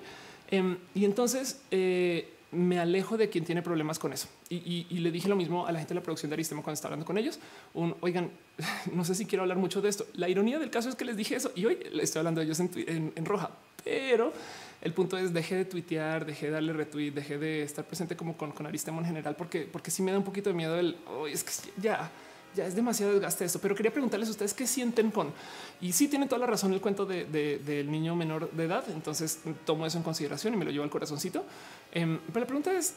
[0.50, 4.28] Em, y entonces, eh, me alejo de quien tiene problemas con eso.
[4.48, 6.94] Y, le dije lo mismo a la gente de la producción de Aristemo cuando estaba
[6.94, 7.38] hablando con ellos.
[7.74, 8.30] Un, oigan,
[8.92, 10.06] no sé si quiero hablar mucho de esto.
[10.14, 12.46] La ironía del caso es que les dije eso y hoy le estoy hablando de
[12.46, 13.50] ellos en, roja,
[13.84, 14.32] pero
[14.80, 18.36] el punto es deje de tuitear, dejé de darle retweet, dejé de estar presente como
[18.36, 20.96] con, con en general, porque, porque sí me da un poquito de miedo el,
[21.30, 22.10] es que ya
[22.54, 25.32] ya es demasiado desgaste esto, pero quería preguntarles a ustedes qué sienten con
[25.80, 28.84] y sí tienen toda la razón el cuento del niño menor de edad.
[28.88, 31.44] Entonces tomo eso en consideración y me lo llevo al corazoncito.
[31.92, 32.94] Em, pero la pregunta es: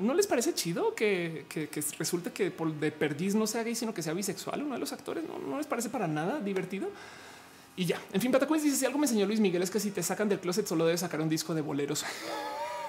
[0.00, 1.68] ¿no, les parece chido que, que,
[1.98, 4.92] resulte que por de perdiz no sea gay, sino que sea bisexual uno de los
[4.92, 5.24] actores?
[5.24, 6.88] ¿No, les parece para nada divertido?
[7.76, 9.90] Y ya, en fin, Patacuens dice: Si algo me enseñó Luis Miguel es que si
[9.90, 12.04] te sacan del closet, solo debes sacar un disco de boleros.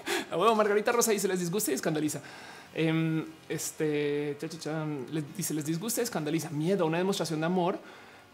[0.36, 2.22] bueno, Margarita Rosa dice: Les disgusta y escandaliza.
[2.74, 4.38] Em, este
[5.12, 7.80] les dice, les disgusta, escandaliza, miedo, una demostración de amor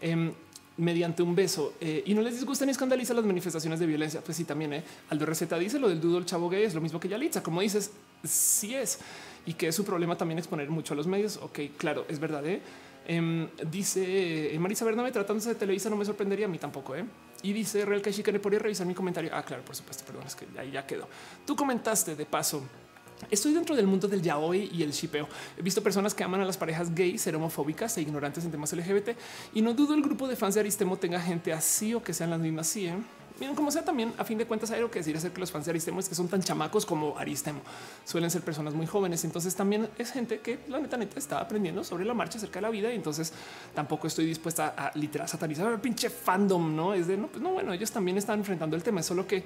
[0.02, 0.34] em,
[0.77, 4.22] mediante un beso eh, y no les disgusta ni escandaliza las manifestaciones de violencia.
[4.22, 4.84] Pues sí, también eh.
[5.10, 7.42] Aldo Receta dice lo del dudo el chavo gay es lo mismo que Yalitza.
[7.42, 7.92] Como dices,
[8.24, 9.00] sí es
[9.45, 11.38] y que es su problema también exponer mucho a los medios.
[11.38, 12.45] Ok, claro, es verdad.
[12.45, 12.61] Eh.
[13.08, 16.95] Em, dice eh, Marisa Bername tratándose de Televisa, no me sorprendería a mí tampoco.
[16.95, 17.06] ¿eh?
[17.43, 19.30] Y dice Real Kashikane, podría revisar mi comentario.
[19.33, 20.03] Ah, claro, por supuesto.
[20.05, 21.07] Perdón, es que ahí ya quedó.
[21.45, 22.64] Tú comentaste de paso
[23.31, 25.27] Estoy dentro del mundo del yaoi y el shipeo.
[25.57, 28.73] He visto personas que aman a las parejas gay, ser homofóbicas e ignorantes en temas
[28.73, 29.09] LGBT
[29.53, 32.30] y no dudo el grupo de fans de Aristemo tenga gente así o que sean
[32.30, 32.88] las mismas así.
[32.88, 32.95] ¿eh?
[33.39, 35.51] Miren, como sea, también a fin de cuentas hay algo que decir acerca que los
[35.51, 37.61] fans de Aristemo es que son tan chamacos como Aristemo.
[38.05, 39.23] Suelen ser personas muy jóvenes.
[39.25, 42.61] Entonces también es gente que la neta neta está aprendiendo sobre la marcha acerca de
[42.61, 42.91] la vida.
[42.91, 43.33] Y entonces
[43.73, 46.75] tampoco estoy dispuesta a literal satanizar el pinche fandom.
[46.75, 49.03] No es de no, pues no, bueno, ellos también están enfrentando el tema.
[49.03, 49.43] Solo que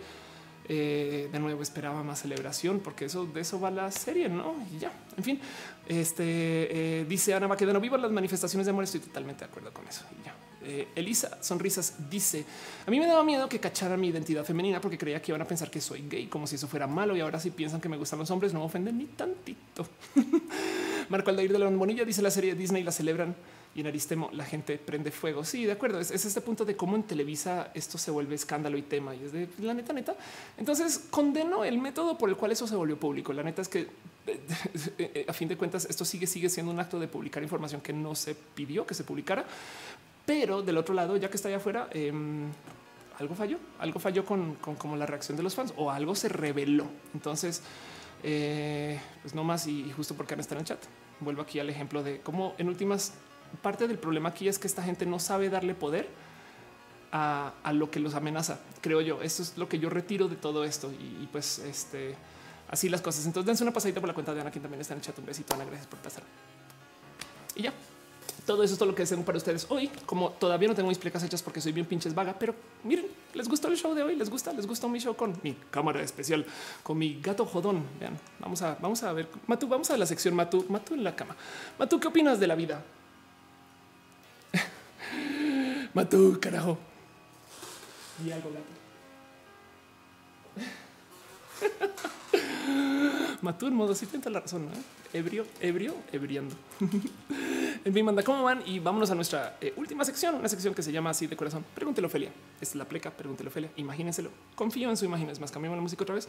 [0.71, 4.53] Eh, de nuevo esperaba más celebración porque eso de eso va la serie, no?
[4.71, 5.39] Y ya, en fin,
[5.87, 6.21] este
[7.01, 8.83] eh, dice Ana no viva las manifestaciones de amor.
[8.83, 10.05] Estoy totalmente de acuerdo con eso.
[10.21, 10.35] Y ya.
[10.63, 12.45] Eh, Elisa Sonrisas dice:
[12.85, 15.45] A mí me daba miedo que cacharan mi identidad femenina porque creía que iban a
[15.45, 17.15] pensar que soy gay, como si eso fuera malo.
[17.15, 19.87] Y ahora, si piensan que me gustan los hombres, no me ofenden ni tantito.
[21.09, 23.35] Marco Aldair de la Bonilla dice: La serie Disney la celebran
[23.75, 25.43] y en Aristemo la gente prende fuego.
[25.45, 25.99] Sí, de acuerdo.
[25.99, 29.15] Es, este punto de cómo en Televisa esto se vuelve escándalo y tema.
[29.15, 30.15] Y es de la neta, neta.
[30.57, 33.31] Entonces condeno el método por el cual eso se volvió público.
[33.31, 33.87] La neta es que
[35.27, 38.15] a fin de cuentas esto sigue, sigue siendo un acto de publicar información que no
[38.15, 39.45] se pidió que se publicara.
[40.29, 42.51] Pero del otro lado, ya que está allá afuera, em,
[43.17, 46.85] algo falló, algo falló con, como la reacción de los fans o algo se reveló.
[47.15, 47.63] Entonces,
[48.21, 50.77] eh, pues no más y justo porque no está en el chat.
[51.19, 53.13] Vuelvo aquí al ejemplo de cómo en últimas
[53.63, 56.07] parte del problema aquí es que esta gente no sabe darle poder
[57.11, 58.59] a, lo que los amenaza.
[58.81, 59.23] Creo yo.
[59.23, 62.15] Esto es lo que yo retiro de todo esto y, pues este
[62.69, 63.25] así las cosas.
[63.25, 65.17] Entonces dense una pasadita por la cuenta de Ana, quien también está en el chat.
[65.17, 65.65] Un besito, Ana.
[65.65, 66.21] Gracias por pasar.
[67.55, 67.73] Y ya.
[68.49, 69.91] Todo eso es todo lo que deseo para ustedes hoy.
[70.07, 73.05] Como todavía no tengo mis plecas hechas porque soy bien pinches vaga, pero miren,
[73.35, 74.15] les gustó el show de hoy.
[74.15, 76.43] Les gusta, les gustó mi show con mi cámara especial,
[76.81, 77.85] con mi gato jodón.
[77.99, 79.29] Vean, vamos a, vamos a ver.
[79.45, 81.35] Matu, vamos a la sección Matu, Matu en la cama.
[81.77, 82.83] Matu, ¿qué opinas de la vida?
[85.93, 86.75] Matú, carajo.
[88.25, 88.65] Y algo gato.
[93.43, 94.98] Matú en modo sí tiene la razón, ¿no?
[95.11, 96.55] Ebrio, ebrio, ebriando.
[97.85, 98.61] en fin, manda, ¿cómo van?
[98.67, 101.65] Y vámonos a nuestra eh, última sección, una sección que se llama así de corazón.
[101.73, 102.31] Pregúntelo, Ofelia.
[102.61, 103.71] Es la pleca, pregúntelo, Ofelia.
[103.77, 104.29] Imagínenselo.
[104.55, 105.29] Confío en su imagen.
[105.29, 106.27] Es más, cambiamos la música otra vez.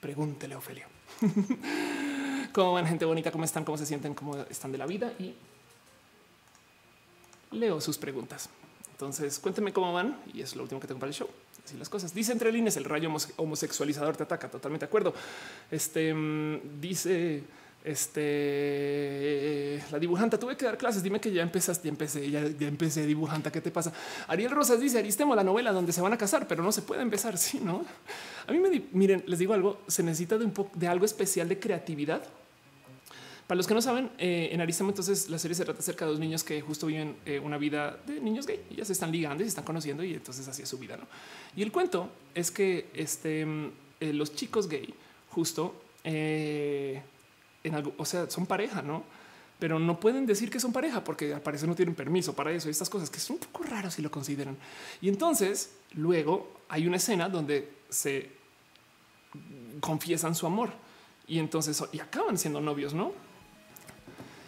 [0.00, 0.88] Pregúntele, Ofelia.
[2.52, 3.30] ¿Cómo van, gente bonita?
[3.30, 3.64] ¿Cómo están?
[3.64, 4.14] ¿Cómo se sienten?
[4.14, 5.12] ¿Cómo están de la vida?
[5.18, 5.34] Y
[7.50, 8.48] leo sus preguntas.
[8.92, 11.28] Entonces cuénteme cómo van y es lo último que tengo para el show.
[11.64, 12.14] Así las cosas.
[12.14, 14.50] Dice entre líneas el rayo homosexualizador te ataca.
[14.50, 15.14] Totalmente de acuerdo.
[15.70, 17.42] Este mm, dice
[17.84, 21.02] este la dibujanta tuve que dar clases.
[21.02, 23.50] Dime que ya empezaste, ya empecé, ya, empecé dibujanta.
[23.50, 23.92] ¿Qué te pasa?
[24.28, 27.02] Ariel Rosas dice Aristemo, la novela donde se van a casar, pero no se puede
[27.02, 27.36] empezar.
[27.42, 27.84] Sí, no?
[28.46, 29.80] A mí me miren, les digo algo.
[29.88, 32.22] Se necesita de un poco de algo especial de creatividad
[33.52, 36.12] para los que no saben, eh, en Aristemo entonces la serie se trata acerca de
[36.12, 39.12] dos niños que justo viven eh, una vida de niños gay y ya se están
[39.12, 40.96] ligando y se están conociendo y entonces así es su vida.
[40.96, 41.06] ¿no?
[41.54, 44.94] Y el cuento es que este, eh, los chicos gay
[45.28, 45.74] justo
[47.64, 49.04] en algo, o sea, son pareja, ¿no?
[49.58, 52.68] Pero no pueden decir que son pareja porque al parecer no tienen permiso para eso
[52.68, 54.56] y estas cosas que son un poco raras si lo consideran.
[55.00, 58.30] Y entonces luego hay una escena donde se
[59.80, 60.70] confiesan su amor
[61.28, 63.12] y entonces y acaban siendo novios, ¿no?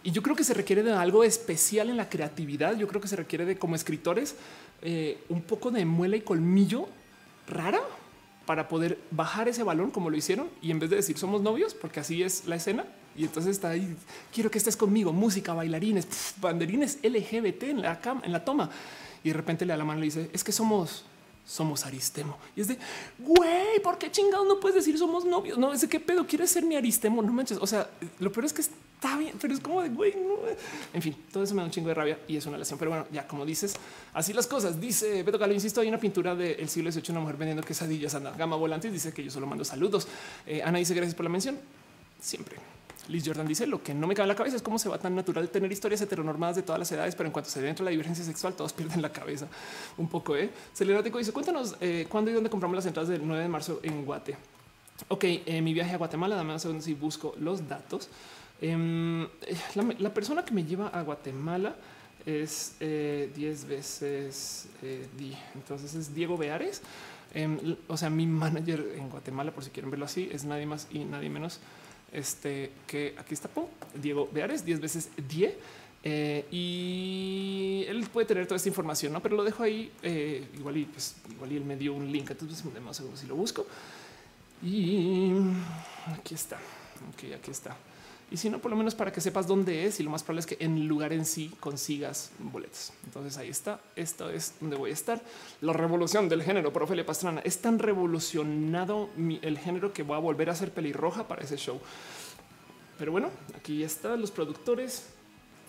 [0.03, 2.77] Y yo creo que se requiere de algo especial en la creatividad.
[2.77, 4.37] Yo creo que se requiere de como escritores
[4.83, 6.89] eh, un poco de muela y colmillo
[7.47, 7.81] rara
[8.45, 11.73] para poder bajar ese balón como lo hicieron y en vez de decir somos novios,
[11.73, 12.85] porque así es la escena.
[13.17, 13.97] Y entonces está ahí.
[14.33, 16.07] Quiero que estés conmigo, música, bailarines,
[16.41, 18.71] banderines LGBT en la cama, en la toma.
[19.23, 21.05] Y de repente le da la mano y le dice es que somos
[21.47, 22.39] somos Aristemo.
[22.57, 22.79] Y es de,
[23.19, 25.59] güey, ¿por qué chingados no puedes decir somos novios?
[25.59, 27.59] No, ese qué pedo, quieres ser mi Aristemo, no manches.
[27.61, 30.37] O sea, lo peor es que está bien, pero es como de, güey, no.
[30.93, 32.79] En fin, todo eso me da un chingo de rabia y es una lesión.
[32.79, 33.75] Pero bueno, ya como dices,
[34.15, 34.81] así las cosas.
[34.81, 38.31] Dice Beto Galo, insisto, hay una pintura del siglo XVIII, una mujer vendiendo quesadillas, Ana
[38.31, 40.09] Gama Volantes, dice que yo solo mando saludos.
[40.47, 41.59] Eh, Ana dice gracias por la mención.
[42.21, 42.74] Siempre.
[43.09, 44.99] Liz Jordan dice lo que no me cabe en la cabeza es cómo se va
[44.99, 47.91] tan natural tener historias heteronormadas de todas las edades, pero en cuanto se dentro de
[47.91, 49.47] la divergencia sexual, todos pierden la cabeza
[49.99, 50.37] un poco.
[50.37, 53.81] Eh, Celerático dice cuéntanos eh, cuándo y dónde compramos las entradas del 9 de marzo
[53.83, 54.37] en Guate.
[55.09, 58.09] Ok, eh, mi viaje a Guatemala, dame un segundo si busco los datos.
[58.61, 59.27] Em,
[59.99, 61.75] la, persona que me lleva a Guatemala
[62.25, 64.69] es 10 eh, veces
[65.19, 65.37] di.
[65.55, 66.81] Entonces es Diego Beares.
[67.35, 70.87] Em, o sea, mi manager en Guatemala, por si quieren verlo así, es nadie más
[70.93, 71.59] y nadie menos
[72.15, 73.51] este que aquí está
[73.95, 75.55] Diego Beares, 10 veces 10.
[76.07, 79.21] Eh, y él puede tener toda esta información, ¿no?
[79.21, 82.31] pero lo dejo ahí eh, igual y pues igual y él me dio un link.
[82.31, 83.67] Entonces, más seguro si lo busco.
[84.63, 85.33] Y
[86.13, 86.57] aquí está.
[86.57, 87.77] Ok, aquí está
[88.35, 90.41] y si no, por lo menos para que sepas dónde es y lo más probable
[90.41, 92.93] es que en el lugar en sí consigas boletos.
[93.05, 93.79] Entonces ahí está.
[93.95, 95.23] Esto es donde voy a estar.
[95.61, 97.43] La revolución del género por Ofelia Pastrana.
[97.43, 101.81] Es tan revolucionado el género que voy a volver a ser pelirroja para ese show.
[102.99, 105.11] Pero bueno, aquí están los productores.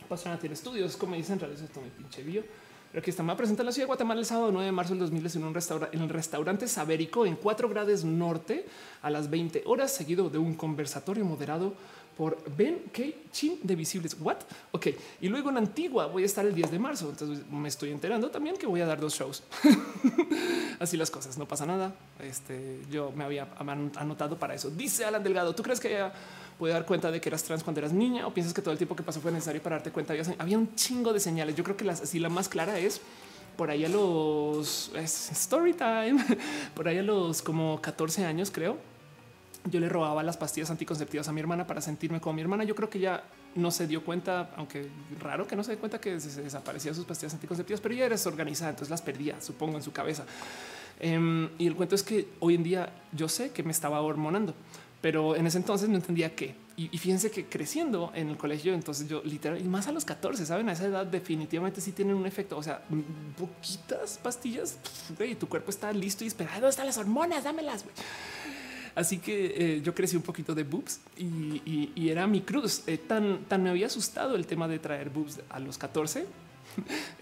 [0.10, 2.42] Pastrana tiene estudios, como dicen, realiza esto mi pinche bio.
[2.90, 4.72] Pero aquí está, me va a presentar la ciudad de Guatemala el sábado 9 de
[4.72, 5.54] marzo del 2010 en
[5.92, 8.66] en el restaurante Sabérico en 4 grados norte
[9.04, 11.76] a las 20 horas, seguido de un conversatorio moderado
[12.18, 13.04] por Ben K.
[13.32, 14.16] Chin de Visibles.
[14.20, 14.38] What?
[14.72, 14.88] Ok.
[15.22, 17.10] Y luego en Antigua voy a estar el 10 de marzo.
[17.10, 19.44] Entonces me estoy enterando también que voy a dar dos shows.
[20.80, 21.94] Así las cosas, no pasa nada.
[22.20, 24.70] Este yo me había anotado para eso.
[24.70, 26.14] Dice Alan Delgado, ¿tú crees que ella
[26.58, 28.78] puede dar cuenta de que eras trans cuando eras niña o piensas que todo el
[28.78, 30.14] tiempo que pasó fue necesario para darte cuenta?
[30.38, 31.56] Había un chingo de señales.
[31.56, 33.02] Yo creo que así la más clara es
[33.58, 36.24] por ahí a los story time,
[36.76, 38.95] por ahí a los como 14 años, creo.
[39.66, 42.64] Yo le robaba las pastillas anticonceptivas a mi hermana para sentirme como mi hermana.
[42.64, 43.24] Yo creo que ya
[43.56, 44.88] no se dio cuenta, aunque
[45.20, 48.16] raro que no se dé cuenta que se desaparecían sus pastillas anticonceptivas, pero ella era
[48.16, 50.26] desorganizada, entonces las perdía, supongo, en su cabeza.
[51.00, 54.54] Em, y el cuento es que hoy en día yo sé que me estaba hormonando
[55.06, 56.56] pero en ese entonces no entendía qué.
[56.78, 60.48] Y, fíjense que creciendo en el colegio, entonces yo literal, y más a los 14,
[60.48, 62.58] saben, a esa edad definitivamente sí tienen un efecto.
[62.58, 62.82] O sea,
[63.38, 64.80] poquitas pastillas
[65.20, 66.60] y tu cuerpo está listo y esperando.
[66.60, 67.44] ¿Dónde están las hormonas?
[67.44, 67.86] Dámelas.
[68.96, 72.84] Así que eh, yo crecí un poquito de boobs y, era mi cruz.
[72.88, 76.26] Eh, tan, me había asustado el tema de traer boobs a los 14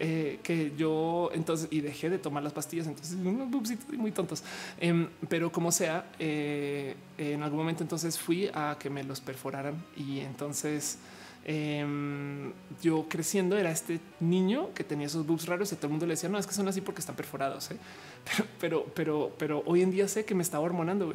[0.00, 2.88] Eh, que yo entonces y dejé de tomar las pastillas.
[2.88, 4.42] Entonces, muy tontos,
[4.80, 10.18] em, pero como sea, en algún momento entonces fui a que me los perforaran y
[10.20, 10.98] entonces
[11.44, 16.06] em, yo creciendo era este niño que tenía esos boobs raros y todo el mundo
[16.06, 17.76] le decía no es que son así porque están perforados, ¿eh?
[18.60, 21.12] pero, pero, pero, hoy en día sé que me estaba hormonando.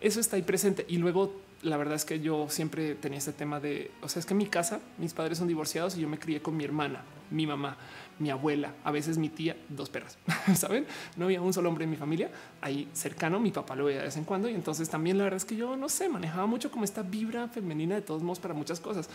[0.00, 0.86] Eso está ahí presente.
[0.88, 4.26] Y luego la verdad es que yo siempre tenía este tema de, o sea, es
[4.26, 7.02] que en mi casa mis padres son divorciados y yo me crié con mi hermana,
[7.30, 7.76] mi mamá
[8.20, 10.18] mi abuela, a veces mi tía, dos perras,
[10.54, 10.86] saben?
[11.16, 13.40] No había un solo hombre en mi familia ahí cercano.
[13.40, 15.56] Mi papá lo veía de vez en cuando y entonces también la verdad es que
[15.56, 19.08] yo no sé, manejaba mucho como esta vibra femenina de todos modos para muchas cosas.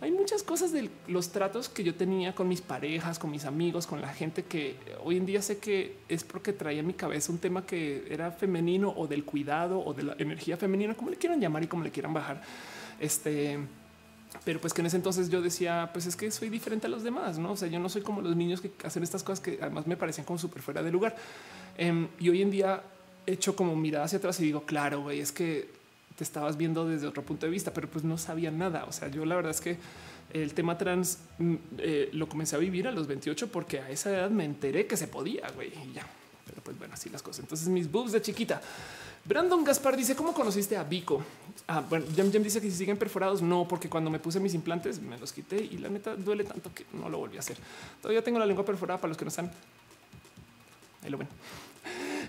[0.00, 3.86] Hay muchas cosas de los tratos que yo tenía con mis parejas, con mis amigos,
[3.86, 7.32] con la gente que hoy en día sé que es porque traía en mi cabeza
[7.32, 11.16] un tema que era femenino o del cuidado o de la energía femenina, como le
[11.16, 12.42] quieran llamar y como le quieran bajar.
[13.00, 13.58] Este
[14.44, 17.02] pero pues que en ese entonces yo decía, pues es que soy diferente a los
[17.02, 17.52] demás, no?
[17.52, 19.96] O sea, yo no soy como los niños que hacen estas cosas que además me
[19.96, 21.16] parecían como súper fuera de lugar.
[21.76, 22.82] Em, y hoy en día
[23.26, 25.68] he hecho como mirada hacia atrás y digo, claro, güey, es que
[26.16, 28.84] te estabas viendo desde otro punto de vista, pero pues no sabía nada.
[28.84, 29.78] O sea, yo la verdad es que
[30.32, 34.10] el tema trans mm, eh, lo comencé a vivir a los 28 porque a esa
[34.10, 36.06] edad me enteré que se podía, güey, y ya.
[36.46, 37.40] Pero pues bueno, así las cosas.
[37.40, 38.60] Entonces mis boobs de chiquita
[39.24, 41.22] Brandon Gaspar dice cómo conociste a Vico.
[41.68, 45.00] Ah, bueno, Jam dice que si siguen perforados, no, porque cuando me puse mis implantes
[45.00, 47.56] me los quité y la neta duele tanto que no lo volví a hacer.
[48.00, 49.50] Todavía tengo la lengua perforada para los que no están.
[51.02, 51.28] Ahí lo ven.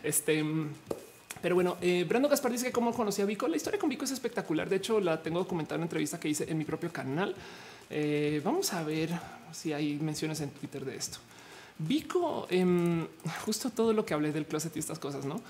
[0.03, 0.43] Este,
[1.41, 3.47] pero bueno, eh, Brandon Gaspar dice que cómo conocí a Vico.
[3.47, 4.69] La historia con Vico es espectacular.
[4.69, 7.33] De hecho, la tengo documentada en una entrevista que hice en mi propio canal.
[7.89, 9.09] Eh, vamos a ver
[9.51, 11.19] si hay menciones en Twitter de esto.
[11.77, 13.05] Vico, em,
[13.45, 15.41] justo todo lo que hablé del closet y estas cosas, no?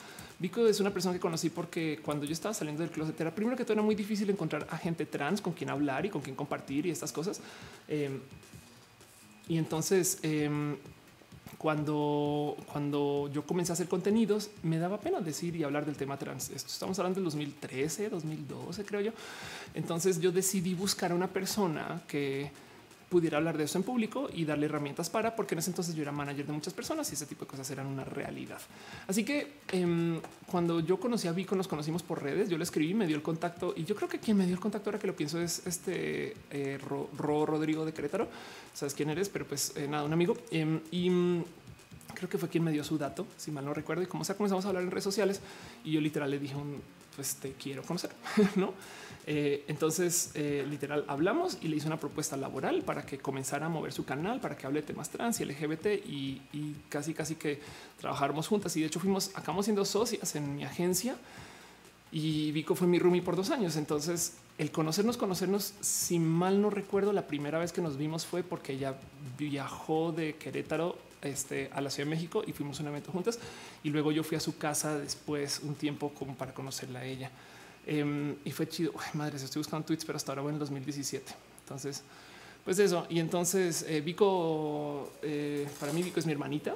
[0.44, 3.56] Vico es una persona que conocí porque cuando yo estaba saliendo del closet era primero
[3.56, 6.36] que todo era muy difícil encontrar a gente trans con quien hablar y con quien
[6.36, 7.40] compartir y estas cosas.
[7.88, 8.20] Em,
[9.48, 10.76] y entonces, em,
[11.58, 16.18] cuando, cuando yo comencé a hacer contenidos, me daba pena decir y hablar del tema
[16.18, 16.50] trans.
[16.50, 19.12] Estamos hablando del 2013, 2012, creo yo.
[19.74, 22.52] Entonces yo decidí buscar a una persona que
[23.14, 26.02] pudiera hablar de eso en público y darle herramientas para, porque en ese entonces yo
[26.02, 28.58] era manager de muchas personas y ese tipo de cosas eran una realidad.
[29.08, 32.96] Así que em, cuando yo conocí a Vico, nos conocimos por redes, yo le escribí,
[32.96, 35.06] me dio el contacto y yo creo que quien me dio el contacto ahora que
[35.06, 37.08] lo pienso es este eh, Ro,
[37.46, 38.28] Rodrigo de Querétaro.
[38.74, 40.36] Sabes quién eres, pero pues eh, nada, un amigo.
[40.50, 41.44] Em, y mm,
[42.16, 44.02] creo que fue quien me dio su dato, si mal no recuerdo.
[44.02, 45.40] Y como sea, comenzamos a hablar en redes sociales
[45.86, 46.56] y yo literal le dije
[47.16, 48.10] pues te quiero conocer,
[48.56, 48.74] no?
[49.26, 53.70] Eh, entonces, eh, literal, hablamos y le hice una propuesta laboral para que comenzara a
[53.70, 56.42] mover su canal, para que hable de temas trans y LGBT y,
[56.90, 57.60] casi, casi que
[58.00, 58.76] trabajáramos juntas.
[58.76, 61.16] Y de hecho, fuimos, acabamos siendo socias en mi agencia
[62.12, 63.78] y Vico fue mi roomie por dos años.
[63.78, 68.44] Entonces, el conocernos, conocernos, si mal no recuerdo, la primera vez que nos vimos fue
[68.44, 68.96] porque ella
[69.38, 73.40] viajó de Querétaro este, a la Ciudad de México y fuimos a un evento juntas.
[73.84, 77.32] Y luego yo fui a su casa después un tiempo como para conocerla a ella.
[77.86, 78.94] Em, y fue chido.
[78.98, 81.34] Ay, madre, estoy buscando tweets, pero hasta ahora voy en 2017.
[81.64, 82.04] Entonces,
[82.64, 83.06] pues eso.
[83.10, 86.76] Y entonces eh, Vico, eh, para mí Vico es mi hermanita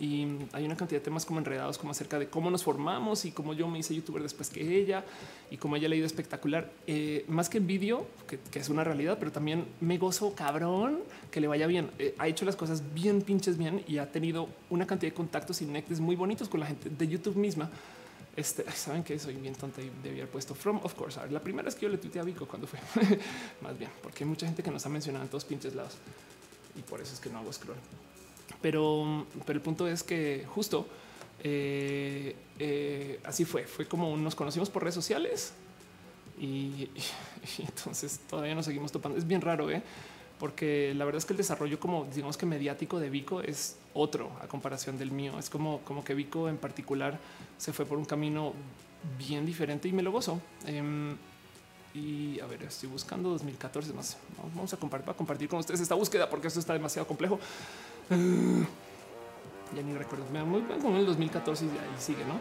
[0.00, 3.32] y hay una cantidad de temas como enredados como acerca de cómo nos formamos y
[3.32, 5.04] cómo yo me hice youtuber después que ella
[5.50, 9.16] y cómo ella ha leído espectacular eh, más que en vídeo que, es una realidad
[9.18, 13.22] pero también me gozo cabrón que le vaya bien eh, ha hecho las cosas bien
[13.22, 16.66] pinches bien y ha tenido una cantidad de contactos y nectes muy bonitos con la
[16.66, 17.70] gente de YouTube misma
[18.38, 21.18] este, saben que soy bien tonta y debía haber puesto from, of course.
[21.30, 22.78] la primera vez que yo le tuiteé a Vico cuando fue
[23.60, 25.94] más bien, porque hay mucha gente que nos ha mencionado en todos pinches lados
[26.76, 27.76] y por eso es que no hago scroll.
[28.62, 30.86] Pero, pero el punto es que justo
[31.42, 33.64] eh, eh, así fue.
[33.64, 35.52] Fue como nos conocimos por redes sociales
[36.40, 36.90] Y,
[37.58, 39.18] entonces todavía nos seguimos topando.
[39.18, 39.82] Es bien raro, ¿eh?
[40.38, 44.30] Porque la verdad es que el desarrollo como digamos que mediático de Vico es otro
[44.40, 45.38] a comparación del mío.
[45.38, 47.18] Es como, como que Vico en particular
[47.56, 48.52] se fue por un camino
[49.18, 50.40] bien diferente y me lo gozo.
[50.66, 51.16] Em,
[51.94, 54.16] y a ver, estoy buscando 2014 más.
[54.54, 57.38] Vamos a compartir, a compartir con ustedes esta búsqueda porque esto está demasiado complejo.
[58.10, 58.16] ya
[59.82, 60.24] ni recuerdo.
[60.32, 62.40] Me muy bien con el 2014 y ahí sigue, ¿no?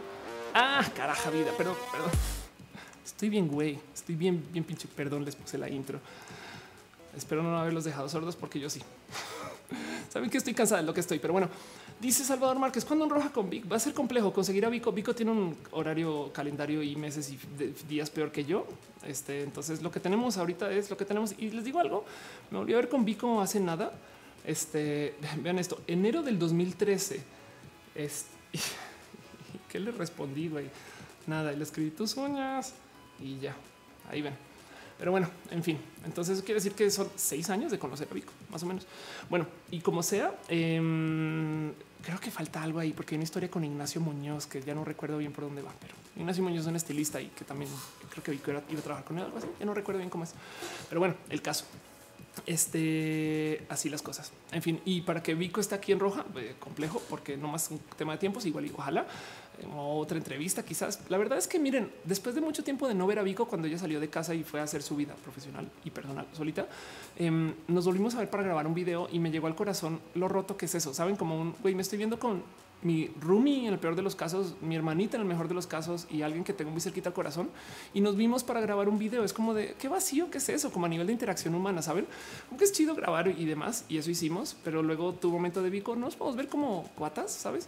[0.54, 2.12] Ah, caraja vida, pero perdón.
[3.06, 3.80] Estoy bien, güey.
[3.94, 4.88] Estoy bien, bien pinche.
[4.88, 6.00] Perdón, les puse la intro.
[7.18, 8.82] Espero no haberlos dejado sordos porque yo sí.
[10.10, 11.50] Saben que estoy cansada de lo que estoy, pero bueno,
[12.00, 14.92] dice Salvador Márquez, cuando un roja con Vic va a ser complejo conseguir a Vico.
[14.92, 17.40] Vico tiene un horario, calendario y meses y
[17.90, 18.68] días peor que yo.
[19.06, 21.34] Este, entonces lo que tenemos ahorita es lo que tenemos.
[21.38, 22.06] Y les digo algo,
[22.52, 23.92] me volví a ver con Vico hace nada.
[24.46, 27.22] Este, vean esto, enero del 2013.
[27.96, 28.30] Este,
[29.70, 30.70] ¿Qué le respondí, güey?
[31.26, 32.74] Nada, le escribí tus uñas
[33.20, 33.56] y ya,
[34.10, 34.47] ahí ven.
[34.98, 38.34] Pero bueno, en fin, entonces quiere decir que son seis años de conocer a Vico,
[38.50, 38.88] más o menos.
[39.30, 43.64] Bueno, y como sea, em, creo que falta algo ahí, porque hay una historia con
[43.64, 46.76] Ignacio Muñoz, que ya no recuerdo bien por dónde va, pero Ignacio Muñoz es un
[46.76, 47.70] estilista y que también
[48.10, 50.24] creo que Vico iba a trabajar con él, algo así, ya no recuerdo bien cómo
[50.24, 50.34] es.
[50.90, 51.66] Pero bueno, el caso.
[52.46, 54.32] Este así las cosas.
[54.52, 57.72] En fin, y para que Vico esté aquí en roja, eh, complejo, porque no más
[57.72, 59.08] un tema de tiempos, igual y ojalá
[59.76, 61.02] otra entrevista, quizás.
[61.10, 63.68] La verdad es que miren, después de mucho tiempo de no ver a Vico cuando
[63.68, 66.68] ella salió de casa y fue a hacer su vida profesional y personal solita,
[67.18, 70.28] em, nos volvimos a ver para grabar un video y me llegó al corazón lo
[70.28, 70.94] roto que es eso.
[70.94, 72.44] Saben, como un güey, me estoy viendo con
[72.82, 75.66] mi roomie en el peor de los casos, mi hermanita en el mejor de los
[75.66, 77.50] casos y alguien que tengo muy cerquita al corazón
[77.94, 79.24] y nos vimos para grabar un video.
[79.24, 82.06] Es como de qué vacío, qué es eso, como a nivel de interacción humana, saben?
[82.48, 85.70] Como que es chido grabar y demás y eso hicimos, pero luego tu momento de
[85.70, 87.68] Vico nos podemos ver como cuatas, sabes?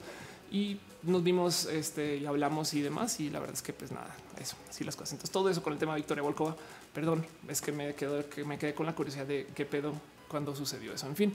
[0.52, 3.20] Y nos vimos este, y hablamos y demás.
[3.20, 5.14] Y la verdad es que, pues nada, eso, así las cosas.
[5.14, 6.56] Entonces, todo eso con el tema de Victoria Volkova.
[6.94, 9.94] Perdón, es que me quedo, que me quedé con la curiosidad de qué pedo
[10.28, 11.08] cuando sucedió eso.
[11.08, 11.34] En fin,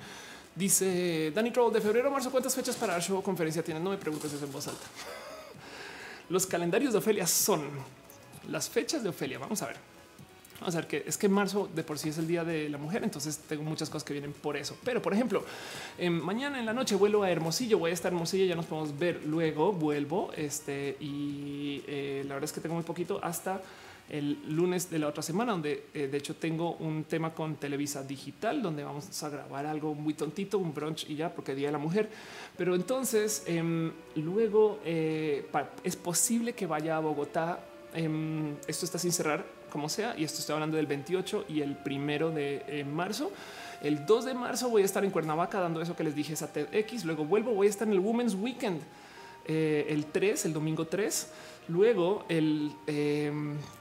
[0.55, 2.31] dice Danny Troll de febrero a marzo.
[2.31, 3.83] ¿Cuántas fechas para show conferencia tienen?
[3.83, 4.87] No me preguntes eso en voz alta.
[6.29, 7.63] Los calendarios de Ofelia son
[8.49, 9.39] las fechas de Ofelia.
[9.39, 9.94] Vamos a ver.
[10.63, 13.03] O sea, que es que marzo de por sí es el día de la mujer,
[13.03, 14.77] entonces tengo muchas cosas que vienen por eso.
[14.85, 15.45] Pero, por ejemplo,
[15.99, 18.97] em, mañana en la noche vuelvo a Hermosillo, voy a estar Hermosillo, ya nos podemos
[18.99, 20.31] ver luego, vuelvo.
[20.37, 23.61] Este y eh, la verdad es que tengo muy poquito hasta
[24.11, 28.03] el lunes de la otra semana, donde eh, de hecho tengo un tema con Televisa
[28.03, 31.73] Digital, donde vamos a grabar algo muy tontito, un brunch y ya, porque Día de
[31.73, 32.09] la Mujer.
[32.57, 35.47] Pero entonces em, luego eh,
[35.83, 37.61] es posible que vaya a Bogotá.
[37.95, 40.15] Em, esto está sin cerrar como sea.
[40.17, 43.33] Y esto estoy hablando del 28 y el primero de eh, marzo.
[43.83, 46.53] El 2 de marzo voy a estar en Cuernavaca dando eso que les dije, esa
[46.53, 47.05] TEDx.
[47.05, 48.81] Luego vuelvo, voy a estar en el Women's Weekend.
[49.47, 51.29] Eh, el 3, el domingo 3.
[51.67, 52.71] Luego el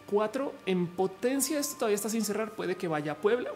[0.07, 1.59] 4 em, en potencia.
[1.59, 2.53] Esto todavía está sin cerrar.
[2.55, 3.51] Puede que vaya a Puebla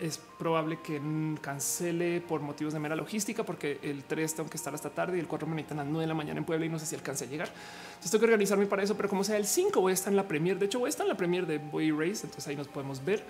[0.00, 1.00] es probable que
[1.40, 5.20] cancele por motivos de mera logística, porque el 3 tengo que estar hasta tarde y
[5.20, 6.86] el 4 me necesitan a las 9 de la mañana en Puebla y no sé
[6.86, 7.48] si alcance a llegar.
[7.48, 10.16] Entonces tengo que organizarme para eso, pero como sea el 5 voy a estar en
[10.16, 10.58] la premier.
[10.58, 13.04] De hecho, voy a estar en la premier de Boy Race, entonces ahí nos podemos
[13.04, 13.24] ver.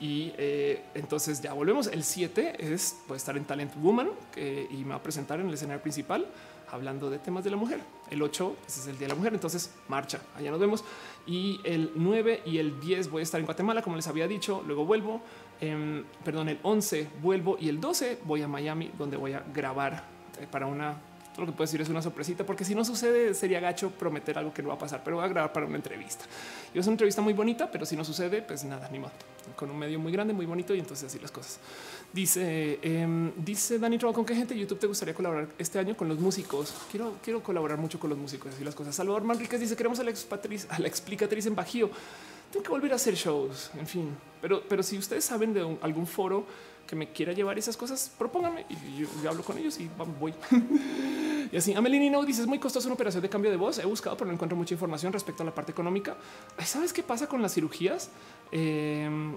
[0.00, 1.86] Y eh, entonces ya volvemos.
[1.86, 5.48] El 7 es voy a estar en Talent Woman y me va a presentar en
[5.48, 6.26] el escenario principal
[6.74, 7.80] hablando de temas de la mujer.
[8.10, 10.20] El 8 ese es el día de la mujer, entonces marcha.
[10.36, 10.84] Allá nos vemos.
[11.26, 14.62] Y el 9 y el 10 voy a estar en Guatemala, como les había dicho.
[14.66, 15.22] Luego vuelvo
[15.64, 20.04] Em, perdón, el 11 vuelvo y el 12 voy a Miami, donde voy a grabar
[20.38, 20.94] eh, para una,
[21.38, 24.52] lo que puedo decir es una sorpresita, porque si no sucede sería gacho prometer algo
[24.52, 26.26] que no va a pasar, pero voy a grabar para una entrevista.
[26.74, 29.12] Y es una entrevista muy bonita, pero si no sucede, pues nada, ni modo.
[29.56, 31.58] Con un medio muy grande, muy bonito y entonces así las cosas.
[32.12, 35.96] Dice, eh, dice Dani Troll, ¿con qué gente de YouTube te gustaría colaborar este año
[35.96, 36.74] con los músicos?
[36.90, 38.94] Quiero, quiero colaborar mucho con los músicos, así las cosas.
[38.94, 40.12] Salvador Manriquez dice, queremos a la,
[40.68, 41.90] a la explicatriz en Bajío
[42.54, 44.16] tengo que volver a hacer shows, en fin.
[44.40, 46.46] Pero, pero si ustedes saben de algún foro
[46.86, 50.32] que me quiera llevar esas cosas, propónganme y yo, hablo con ellos y voy.
[51.50, 53.80] y así, Amelini no dice es muy costosa una operación de cambio de voz.
[53.80, 56.16] He buscado, pero no encuentro mucha información respecto a la parte económica.
[56.64, 58.10] ¿Sabes qué pasa con las cirugías?
[58.52, 59.36] Em,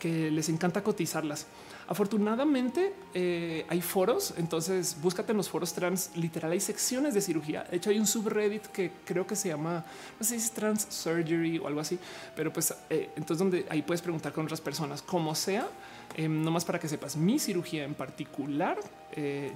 [0.00, 1.46] que les encanta cotizarlas.
[1.92, 6.10] Afortunadamente eh, hay foros, entonces búscate en los foros trans.
[6.16, 7.64] Literal hay secciones de cirugía.
[7.64, 9.84] De hecho, hay un subreddit que creo que se llama,
[10.18, 11.98] no sé si es trans surgery o algo así,
[12.34, 15.68] pero pues eh, entonces donde ahí puedes preguntar con otras personas, como sea,
[16.16, 17.14] eh, nomás para que sepas.
[17.14, 18.78] Mi cirugía en particular,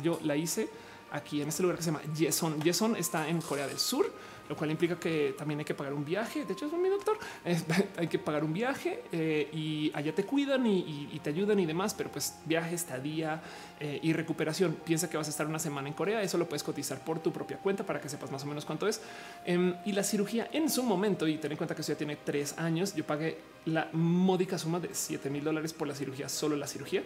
[0.02, 0.68] yo la hice
[1.12, 2.60] aquí en este lugar que se llama Yeson.
[2.60, 4.12] Yeson está en Corea del Sur
[4.48, 6.44] lo cual implica que también hay que pagar un viaje.
[6.44, 7.18] De hecho, es mi doctor.
[7.96, 11.94] hay que pagar un viaje eh, y allá te cuidan y, te ayudan y demás,
[11.94, 13.42] pero pues viaje, estadía
[13.80, 14.76] eh, y recuperación.
[14.84, 16.22] Piensa que vas a estar una semana en Corea.
[16.22, 18.86] Eso lo puedes cotizar por tu propia cuenta para que sepas más o menos cuánto
[18.86, 19.00] es.
[19.44, 22.16] Em, y la cirugía en su momento, y ten en cuenta que eso ya tiene
[22.16, 26.56] tres años, yo pagué la módica suma de 7 mil dólares por la cirugía, solo
[26.56, 27.02] la cirugía.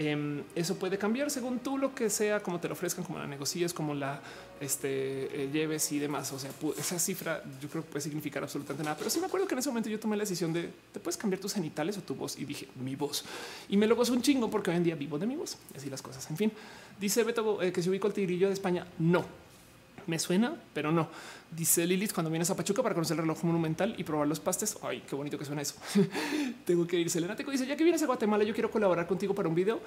[0.00, 3.26] Em, eso puede cambiar según tú lo que sea, como te lo ofrezcan, como la
[3.26, 4.20] negocies, como la
[4.60, 6.32] este, eh, lleves y demás.
[6.32, 8.96] O sea, esa cifra yo creo que puede significar absolutamente nada.
[8.96, 11.16] Pero sí me acuerdo que en ese momento yo tomé la decisión de te puedes
[11.16, 13.24] cambiar tus genitales o tu voz y dije mi voz
[13.68, 15.58] y me lo gozo un chingo porque hoy en día vivo de mi voz.
[15.76, 16.30] Así las cosas.
[16.30, 16.52] En fin,
[17.00, 18.86] dice Beto eh, que si ubico el tigrillo de España.
[19.00, 19.24] No,
[20.08, 21.08] me suena, pero no.
[21.50, 24.76] Dice Lilith cuando vienes a Pachuca para conocer el reloj monumental y probar los pastes.
[24.82, 25.74] Ay, qué bonito que suena eso.
[26.64, 27.08] Tengo que ir.
[27.10, 29.80] Selena Teco dice ya que vienes a Guatemala, yo quiero colaborar contigo para un video.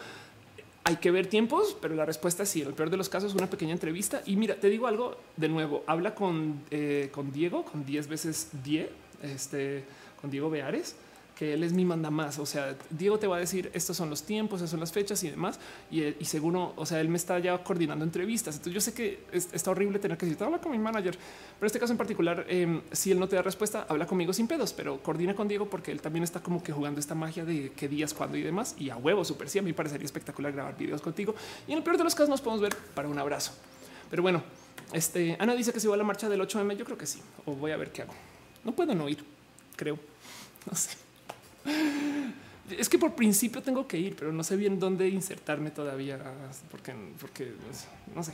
[0.84, 2.62] Hay que ver tiempos, pero la respuesta es sí.
[2.62, 4.22] En el peor de los casos, una pequeña entrevista.
[4.26, 5.84] Y mira, te digo algo de nuevo.
[5.88, 8.90] Habla con, eh, con Diego, con 10 veces 10,
[9.24, 9.84] este,
[10.20, 10.96] con Diego Beares
[11.42, 12.40] él es mi manda más.
[12.40, 15.24] O sea, Diego te va a decir estos son los tiempos, esas son las fechas
[15.24, 15.60] y demás.
[15.90, 18.56] Y, y seguro, o sea, él me está ya coordinando entrevistas.
[18.56, 21.66] Entonces yo sé que está horrible tener que decir, habla con mi manager, pero en
[21.66, 24.74] este caso en particular, em, si él no te da respuesta, habla conmigo sin pedos,
[24.74, 27.88] pero coordina con Diego porque él también está como que jugando esta magia de qué
[27.88, 28.76] días, cuándo y demás.
[28.78, 31.36] Y a huevo, súper sí, a mí parecería espectacular grabar videos contigo.
[31.68, 33.54] Y en el peor de los casos nos podemos ver para un abrazo.
[34.10, 34.44] Pero bueno,
[34.94, 37.22] este Ana dice que si va a la marcha del 8M, yo creo que sí.
[37.46, 38.14] O voy a ver qué hago.
[38.64, 39.06] No puedo no
[39.76, 39.98] creo.
[40.70, 41.01] No sé.
[42.78, 46.20] Es que por principio tengo que ir, pero no sé bien dónde insertarme todavía
[46.70, 47.52] porque, porque
[48.16, 48.34] no sé.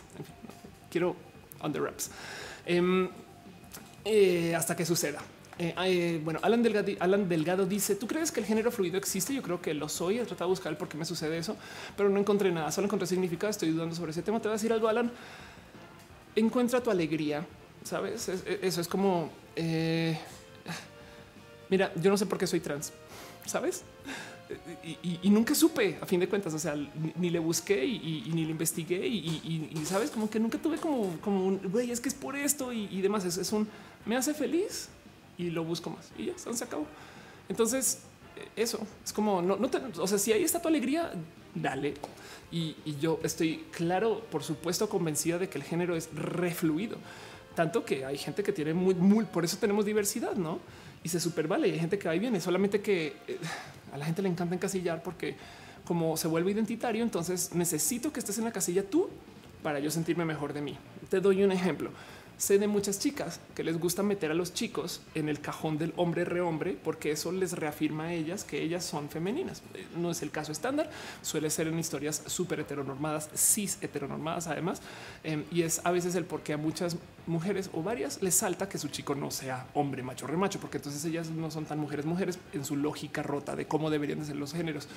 [0.92, 1.16] quiero
[1.60, 2.12] on the wraps
[2.66, 3.10] em,
[4.06, 5.20] eh, hasta que suceda.
[5.60, 9.34] Eh, eh, bueno, Alan Delgado, Alan Delgado dice: ¿Tú crees que el género fluido existe?
[9.34, 10.20] Yo creo que lo soy.
[10.20, 11.58] He tratado de buscar el por qué me sucede eso,
[11.96, 12.72] pero no encontré nada.
[12.72, 13.50] Solo encontré significado.
[13.50, 14.40] Estoy dudando sobre ese tema.
[14.40, 15.12] Te voy a decir algo, Alan.
[16.36, 17.46] Encuentra tu alegría.
[17.84, 18.30] Sabes?
[18.30, 19.32] eso es como
[21.70, 22.92] mira, yo no sé por qué soy trans
[23.48, 23.84] sabes?
[25.04, 26.76] Y, nunca supe a fin de cuentas, o sea,
[27.18, 31.46] ni, le busqué y, ni le investigué y, sabes como que nunca tuve como, como
[31.46, 33.26] un güey, es que es por esto y, demás.
[33.26, 33.68] Es, un
[34.06, 34.90] me hace feliz
[35.38, 36.86] y lo busco más y ya se acabó.
[37.50, 38.00] Entonces,
[38.56, 41.12] eso es como no, no te, o sea, si ahí está tu alegría,
[41.54, 41.96] dale.
[42.52, 46.98] Y, yo estoy claro, por supuesto, convencida de que el género es refluido,
[47.56, 50.60] tanto que hay gente que tiene muy, muy, por eso tenemos diversidad, no?
[51.04, 51.72] Y se super vale.
[51.72, 53.38] Hay gente que va y viene, solamente que eh,
[53.92, 55.36] a la gente le encanta encasillar porque
[55.86, 59.10] como se vuelve identitario, entonces necesito que estés en la casilla tú
[59.64, 60.78] para yo sentirme mejor de mí.
[61.10, 61.92] Te doy un ejemplo
[62.38, 65.94] sé de muchas chicas que les gusta meter a los chicos en el cajón del
[65.98, 69.64] hombre rehombre porque eso les reafirma a ellas que ellas son femeninas.
[69.74, 70.90] Eh, no es el caso estándar,
[71.22, 74.82] suele ser en historias súper heteronormadas, cis heteronormadas además,
[75.24, 78.70] em, y es a veces el por qué a muchas mujeres o varias les salta
[78.70, 82.06] que su chico no sea hombre macho remacho, porque entonces ellas no son tan mujeres
[82.06, 84.88] mujeres en su lógica rota de cómo deberían de ser los géneros.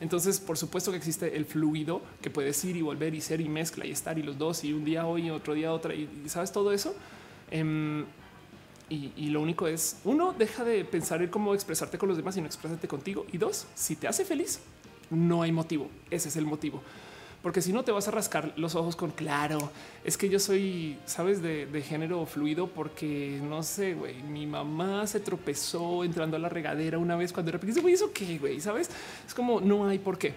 [0.00, 3.48] Entonces, por supuesto que existe el fluido que puedes ir y volver y ser y
[3.48, 6.08] mezcla y estar y los dos y un día hoy y otro día otra y,
[6.26, 6.94] sabes todo eso.
[7.50, 8.04] Em,
[8.88, 12.40] y, lo único es uno, deja de pensar en cómo expresarte con los demás y
[12.40, 13.26] no expresarte contigo.
[13.32, 14.60] Y dos, si te hace feliz,
[15.10, 15.88] no hay motivo.
[16.10, 16.82] Ese es el motivo
[17.46, 19.70] porque si no te vas a rascar los ojos con claro.
[20.02, 25.20] Es que yo soy, sabes, de, género fluido porque no sé, güey, mi mamá se
[25.20, 27.82] tropezó entrando a la regadera una vez cuando era pequeño.
[27.82, 28.10] Güey, eso
[28.40, 28.90] güey, sabes?
[29.24, 30.34] Es como no hay por qué.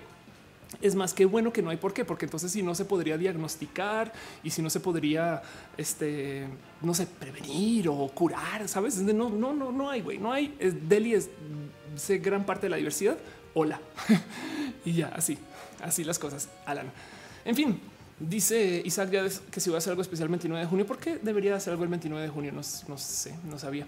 [0.84, 3.18] Es más que bueno que no hay por qué, porque entonces si no se podría
[3.18, 4.14] diagnosticar
[4.44, 5.42] y si no se podría,
[5.78, 6.46] este,
[6.84, 8.98] no sé, prevenir o curar, sabes?
[8.98, 10.56] No, no, no, no hay, güey, no hay.
[10.60, 11.32] Es, Delhi es,
[11.96, 13.18] sé gran parte de la diversidad.
[13.56, 13.82] Hola.
[14.86, 15.40] y ya, así
[15.82, 16.92] así las cosas, Alan.
[17.46, 17.80] En fin,
[18.20, 20.98] dice Isaac ya que si va a hacer algo especial el 29 de junio, ¿por
[20.98, 22.52] qué debería hacer algo el 29 de junio?
[22.52, 23.88] No, sé, no sabía.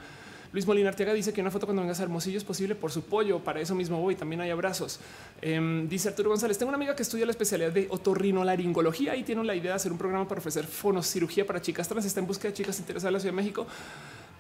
[0.53, 3.03] Luis Molina Arteaga dice que una foto cuando vengas a Hermosillo es posible por su
[3.03, 3.39] pollo.
[3.39, 4.15] Para eso mismo voy.
[4.15, 4.99] También hay abrazos.
[5.41, 9.45] Em, dice Arturo González: Tengo una amiga que estudia la especialidad de otorrinolaringología y tiene
[9.45, 12.05] la idea de hacer un programa para ofrecer fonocirugía para chicas trans.
[12.05, 13.65] Está en busca de chicas interesadas en la Ciudad de México.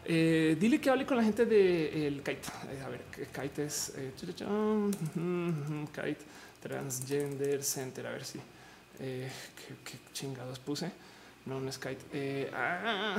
[0.03, 2.47] Eh, dile que hable con la gente del de, Kite.
[2.73, 4.45] Eh, a ver, Kite es eh, Kite.
[6.61, 8.07] Transgender Center.
[8.07, 8.39] A ver si
[8.99, 9.31] eh,
[9.83, 10.91] ¿qué, chingados puse.
[11.45, 11.97] No, es Kite.
[12.13, 13.17] Eh, ah,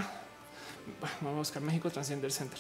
[1.21, 2.59] vamos a buscar México Transgender Center.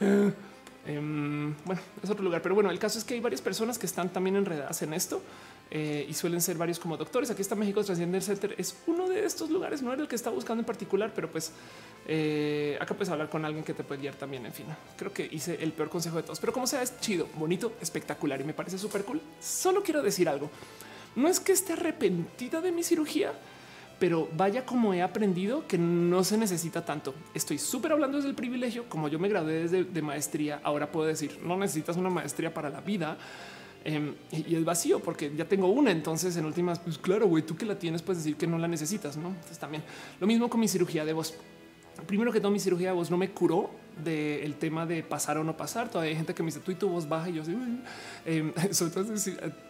[0.86, 3.86] Em, bueno, es otro lugar, pero bueno, el caso es que hay varias personas que
[3.86, 5.20] están también enredadas en esto.
[5.68, 7.28] Eh, y suelen ser varios como doctores.
[7.30, 8.54] Aquí está México Transgender Center.
[8.56, 11.52] Es uno de estos lugares, no era el que está buscando en particular, pero pues
[12.06, 14.46] eh, acá puedes hablar con alguien que te puede guiar también.
[14.46, 17.28] En fin, creo que hice el peor consejo de todos, pero como sea, es chido,
[17.34, 19.20] bonito, espectacular y me parece súper cool.
[19.40, 20.50] Solo quiero decir algo.
[21.16, 23.32] No es que esté arrepentida de mi cirugía,
[23.98, 27.14] pero vaya como he aprendido que no se necesita tanto.
[27.34, 31.06] Estoy súper hablando desde el privilegio, como yo me gradué desde de maestría, ahora puedo
[31.06, 33.16] decir, no necesitas una maestría para la vida.
[33.88, 35.92] Em, y es vacío porque ya tengo una.
[35.92, 38.66] Entonces, en últimas, pues claro, güey, tú que la tienes, puedes decir que no la
[38.66, 39.28] necesitas, no?
[39.28, 39.84] Entonces, también
[40.18, 41.34] lo mismo con mi cirugía de voz.
[42.04, 43.70] Primero que todo, mi cirugía de voz no me curó
[44.02, 45.88] del tema de pasar o no pasar.
[45.88, 47.56] Todavía hay gente que me dice tú y tu voz baja y yo sí,
[48.26, 48.92] eh, sobre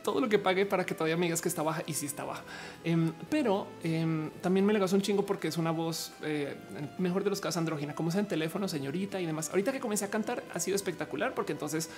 [0.02, 2.24] todo lo que pague para que todavía me digas que está baja y si está
[2.24, 2.42] baja.
[2.84, 6.56] Em, pero em, también me le un chingo porque es una voz eh,
[6.98, 9.50] mejor de los casos andrógina, como sea en teléfono, señorita y demás.
[9.50, 11.90] Ahorita que comencé a cantar ha sido espectacular porque entonces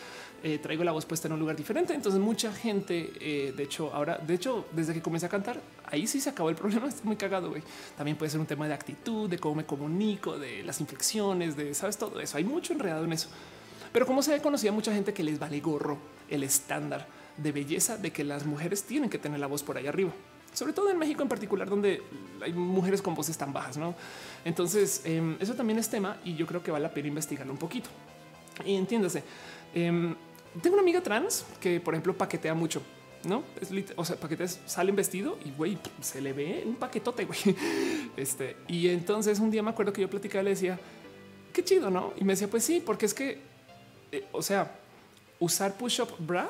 [0.42, 1.94] eh, traigo la voz puesta en un lugar diferente.
[1.94, 6.07] Entonces mucha gente, eh, de hecho, ahora, de hecho, desde que comencé a cantar, ahí
[6.07, 6.89] sí se acabó el problema.
[6.89, 7.50] Está muy cagado.
[7.50, 7.62] Güey.
[7.97, 11.74] También puede ser un tema de actitud, de cómo me comunico, de las inflexiones, de
[11.74, 12.36] sabes todo eso.
[12.36, 13.28] Hay mucho enredado en eso.
[13.92, 15.98] Pero como se conocía mucha gente que les vale gorro
[16.28, 17.06] el estándar
[17.36, 20.10] de belleza de que las mujeres tienen que tener la voz por ahí arriba,
[20.52, 22.02] sobre todo en México en particular, donde
[22.42, 23.76] hay mujeres con voces tan bajas.
[23.76, 23.94] ¿no?
[24.44, 27.58] Entonces, em, eso también es tema y yo creo que vale la pena investigarlo un
[27.58, 27.88] poquito.
[28.64, 29.22] Y entiéndase,
[29.74, 30.14] em,
[30.60, 32.82] tengo una amiga trans que, por ejemplo, paquetea mucho.
[33.24, 37.26] No es o sea, paquetes salen vestido y güey, se le ve un paquetote.
[38.16, 40.78] Este y entonces un día me acuerdo que yo platicaba, le decía,
[41.58, 42.12] qué chido, no?
[42.16, 43.40] Y me decía, pues sí, porque es que,
[44.12, 44.78] eh, o sea,
[45.40, 46.48] usar push up bra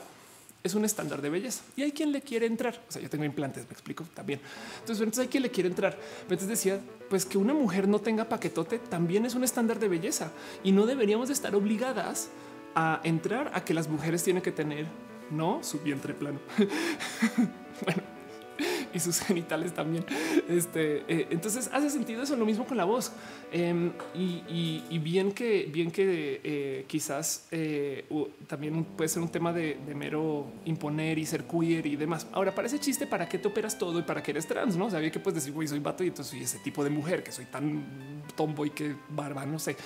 [0.63, 2.79] es un estándar de belleza y hay quien le quiere entrar.
[2.87, 4.39] O sea, yo tengo implantes, me explico también.
[4.81, 5.99] Entonces, entonces hay quien le quiere entrar.
[6.23, 6.79] Entonces decía,
[7.09, 10.31] pues que una mujer no tenga paquetote también es un estándar de belleza
[10.63, 12.29] y no deberíamos de estar obligadas
[12.75, 14.85] a entrar a que las mujeres tienen que tener
[15.31, 16.39] no su vientre plano.
[17.85, 18.03] bueno,
[18.95, 20.05] y sus genitales también.
[20.49, 23.13] Este, eh, entonces hace sentido eso, lo mismo con la voz.
[23.53, 28.05] Em, y, bien que, bien que eh, quizás eh,
[28.47, 32.27] también puede ser un tema de, mero imponer y ser queer y demás.
[32.33, 35.11] Ahora parece chiste para qué te operas todo y para qué eres trans, no sabía
[35.11, 37.47] que puedes decir, güey, soy vato y entonces soy ese tipo de mujer que soy
[37.47, 39.77] tan tomboy que barba, no sé,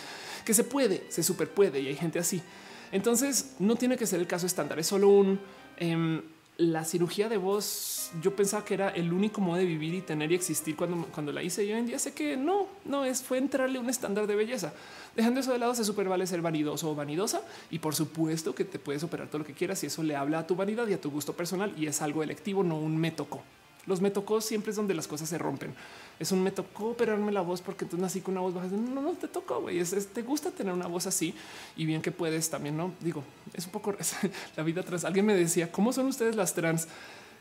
[0.44, 2.42] que se puede, se super puede y hay gente así.
[2.90, 5.40] Entonces no tiene que ser el caso estándar, es solo un
[5.78, 6.20] em,
[6.62, 10.30] la cirugía de voz, yo pensaba que era el único modo de vivir y tener
[10.30, 11.66] y existir cuando, cuando la hice.
[11.66, 14.72] Yo hoy en día sé que no, no es, fue entrarle un estándar de belleza.
[15.16, 17.42] Dejando eso de lado, se super vale ser vanidoso o vanidosa.
[17.70, 20.40] Y por supuesto que te puedes operar todo lo que quieras y eso le habla
[20.40, 23.10] a tu vanidad y a tu gusto personal y es algo electivo, no un me
[23.10, 23.42] tocó.
[23.86, 25.74] Los me tocó siempre es donde las cosas se rompen.
[26.18, 28.68] Es un me tocó operarme la voz porque tú nací con una voz baja.
[28.68, 29.78] No, no te tocó, güey.
[29.80, 31.34] Es, te gusta tener una voz así
[31.76, 32.76] y bien que puedes también.
[32.76, 33.94] No digo, es un poco
[34.56, 35.04] la vida trans.
[35.04, 36.88] Alguien me decía, ¿cómo son ustedes las trans?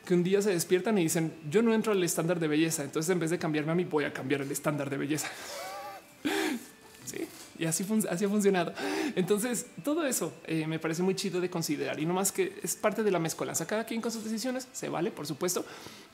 [0.06, 2.84] que un día se despiertan y dicen yo no entro al estándar de belleza.
[2.84, 5.28] Entonces, en vez de cambiarme a mí, voy a cambiar el estándar de belleza.
[7.06, 7.28] sí
[7.62, 8.74] y así, así ha funcionado.
[9.16, 12.76] Entonces, todo eso eh, me parece muy chido de considerar y no más que es
[12.76, 13.68] parte de la mezcolanza.
[13.68, 15.64] Cada quien con sus decisiones se vale, por supuesto,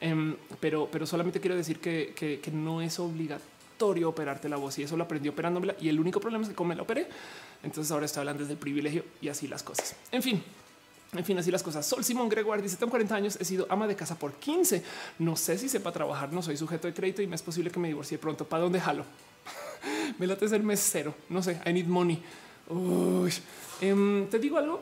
[0.01, 4.83] em, pero, pero solamente quiero decir que, que, no es obligatorio operarte la voz y
[4.83, 5.73] eso lo aprendí operándomela.
[5.79, 7.07] Y el único problema es que como me la operé,
[7.63, 9.95] entonces ahora estoy hablando desde el privilegio y así las cosas.
[10.11, 10.43] En fin,
[11.13, 11.85] en fin, así las cosas.
[11.85, 14.83] Sol Simón Gregoire dice: Tengo 40 años, he sido ama de casa por 15.
[15.19, 17.79] No sé si sepa trabajar, no soy sujeto de crédito y me es posible que
[17.79, 18.43] me divorcie pronto.
[18.43, 19.05] ¿Para dónde jalo?
[20.19, 21.13] me late ser mesero.
[21.29, 22.21] No sé, I need money.
[23.81, 24.81] Em, te digo algo.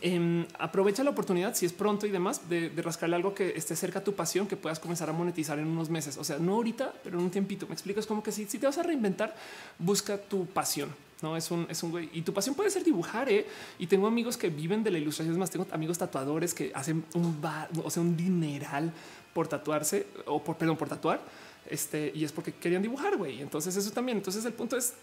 [0.00, 4.00] Em, aprovecha la oportunidad si es pronto y demás de, rascarle algo que esté cerca
[4.00, 6.16] a tu pasión que puedas comenzar a monetizar en unos meses.
[6.16, 7.66] O sea, no ahorita, pero en un tiempito.
[7.66, 8.00] Me explico.
[8.00, 9.36] Es como que si, si te vas a reinventar,
[9.78, 10.88] busca tu pasión.
[11.22, 13.28] No es un, es un güey y tu pasión puede ser dibujar.
[13.30, 13.46] ¿eh?
[13.78, 15.32] Y tengo amigos que viven de la ilustración.
[15.32, 17.40] Es más, tengo amigos tatuadores que hacen un,
[17.82, 18.92] o sea, un dineral
[19.32, 21.20] por tatuarse o por, perdón, por tatuar
[21.68, 23.40] este, y es porque querían dibujar, güey.
[23.40, 24.18] Entonces eso también.
[24.18, 24.94] Entonces el punto es,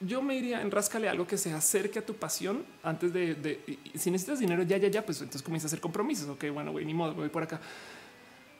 [0.00, 3.60] yo me iría en rascale algo que se acerque a tu pasión antes de,
[3.94, 6.28] si necesitas dinero ya, ya, ya, pues entonces comienza a hacer compromisos.
[6.28, 7.60] Ok, bueno, güey, ni modo, voy por acá.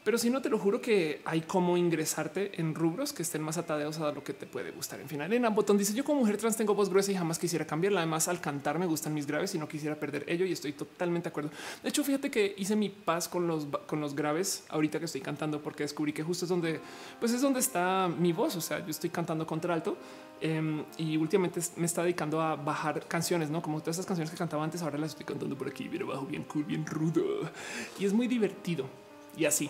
[0.08, 3.58] Pero si no, te lo juro que hay cómo ingresarte en rubros que estén más
[3.58, 4.98] atadeados a lo que te puede gustar.
[5.00, 7.66] En fin, Elena Botón dice: Yo, como mujer trans, tengo voz gruesa y jamás quisiera
[7.66, 8.00] cambiarla.
[8.00, 10.46] Además, al cantar me gustan mis graves y no quisiera perder ello.
[10.46, 11.50] Y estoy totalmente de acuerdo.
[11.82, 15.20] De hecho, fíjate que hice mi paz con los, con los graves ahorita que estoy
[15.20, 16.80] cantando, porque descubrí que justo es donde,
[17.20, 18.56] pues es donde está mi voz.
[18.56, 19.98] O sea, yo estoy cantando contra alto
[20.40, 24.38] em, y últimamente me está dedicando a bajar canciones, no como todas esas canciones que
[24.38, 24.80] cantaba antes.
[24.80, 27.22] Ahora las estoy cantando por aquí, bien abajo, bien cool, bien rudo
[28.00, 28.86] y es muy divertido
[29.36, 29.68] y así.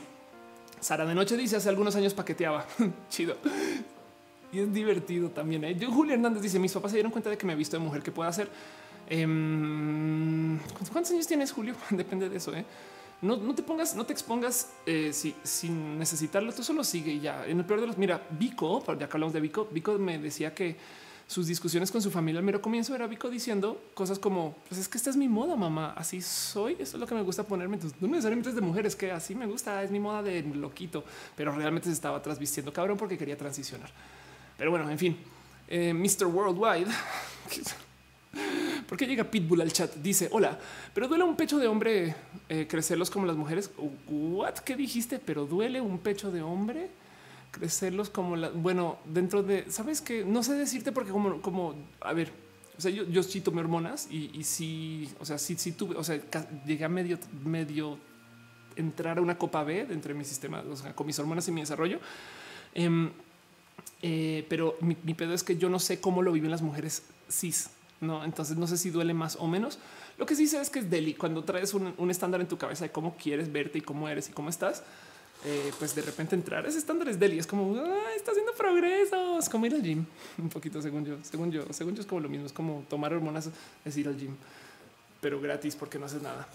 [0.81, 2.67] Sara de Noche dice hace algunos años paqueteaba.
[3.11, 3.37] Chido.
[4.53, 5.65] Y es divertido también.
[5.65, 5.75] ¿eh?
[5.75, 7.83] Yo, Julio Hernández dice: Mis papás se dieron cuenta de que me he visto de
[7.83, 8.49] mujer que pueda hacer.
[9.09, 10.59] Em,
[10.93, 11.75] ¿Cuántos años tienes, Julio?
[11.91, 12.55] Depende de eso.
[12.55, 12.65] ¿eh?
[13.21, 16.53] No, no, te pongas, no te expongas eh, si, sin necesitarlo.
[16.53, 17.47] Tú solo sigue y ya.
[17.47, 20.55] En el peor de los, mira, Vico, ya que hablamos de Vico, Vico me decía
[20.55, 20.77] que
[21.29, 24.89] sus discusiones con su familia al mero comienzo era Vico diciendo cosas como pues es
[24.89, 25.93] que esta es mi moda, mamá.
[25.95, 26.73] Así soy.
[26.79, 27.77] Eso es lo que me gusta ponerme.
[27.77, 29.83] Entonces, no necesariamente es de mujeres que así me gusta.
[29.83, 31.05] Es mi moda de loquito,
[31.37, 33.91] pero realmente se estaba trasvistiendo cabrón porque quería transicionar.
[34.57, 35.19] Pero bueno, en fin,
[35.69, 36.25] eh, Mr.
[36.27, 36.89] Worldwide.
[38.89, 39.97] ¿Por qué llega Pitbull al chat?
[39.97, 40.59] Dice hola,
[40.95, 42.17] pero duele un pecho de hombre
[42.49, 43.71] eh, crecerlos como las mujeres.
[44.09, 44.61] What?
[44.61, 45.19] ¿Qué dijiste?
[45.19, 46.89] Pero duele un pecho de hombre
[47.51, 48.51] crecerlos como la.
[48.51, 52.33] Bueno, dentro de sabes que no sé decirte porque, como, como a ver,
[52.77, 56.05] o sea, yo, yo sí hormonas y, y sí, o sea, sí, sí tuve, o
[56.05, 56.21] sea,
[56.65, 57.99] llegué a medio, medio
[58.77, 61.61] entrar a una copa B entre mi sistema, o sea, con mis hormonas y mi
[61.61, 61.99] desarrollo.
[62.75, 63.11] Em,
[64.03, 67.03] eh, pero mi, mi, pedo es que yo no sé cómo lo viven las mujeres
[67.29, 67.71] cis.
[68.01, 69.81] No, entonces no sé si duele más o menos.
[70.19, 72.59] Lo que sí sé es que es deli cuando traes un, un estándar en tu
[72.59, 74.85] cabeza de cómo quieres verte y cómo eres y cómo estás
[75.45, 77.39] eh, pues de repente entrar a ese estándar es deli.
[77.39, 80.05] Es como ah, está haciendo progresos, como ir al gym.
[80.39, 82.47] Un poquito, según yo, según yo, según yo, es como lo mismo.
[82.47, 83.49] Es como tomar hormonas,
[83.85, 84.35] es ir al gym,
[85.21, 86.49] pero gratis porque no haces nada.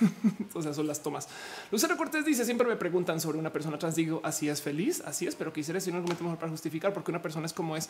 [0.54, 1.28] o sea, son las tomas.
[1.72, 3.96] Lucero Cortés dice: Siempre me preguntan sobre una persona trans.
[3.96, 7.10] Digo, así es feliz, así es, pero quisiera decir un argumento mejor para justificar porque
[7.10, 7.88] una persona es como es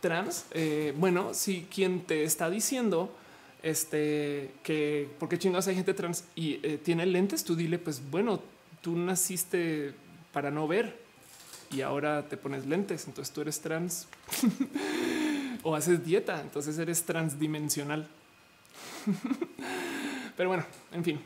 [0.00, 0.46] trans.
[0.52, 3.14] Eh, bueno, si quien te está diciendo
[3.62, 8.40] este que porque chingados hay gente trans y eh, tiene lentes, tú dile, pues bueno,
[8.84, 9.94] tú naciste
[10.30, 10.94] para no ver
[11.70, 14.06] y ahora te pones lentes, entonces tú eres trans
[15.62, 18.06] o haces dieta, entonces eres transdimensional.
[20.36, 21.20] Pero bueno, en fin.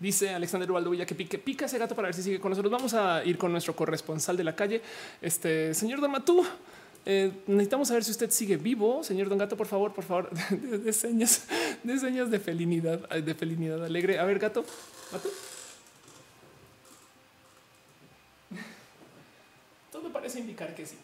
[0.00, 2.70] Dice Alexander Villa que pique, pica ese gato para ver si sigue con nosotros.
[2.70, 4.82] Vamos a ir con nuestro corresponsal de la calle,
[5.22, 6.44] este señor Don Matú.
[7.06, 9.04] Eh, necesitamos saber si usted sigue vivo.
[9.04, 11.46] Señor Don Gato, por favor, por favor, de, señas,
[11.84, 14.18] de señas de felinidad, de felinidad alegre.
[14.18, 14.64] A ver, gato,
[20.08, 20.12] Matú.
[20.12, 20.96] parece indicar que sí.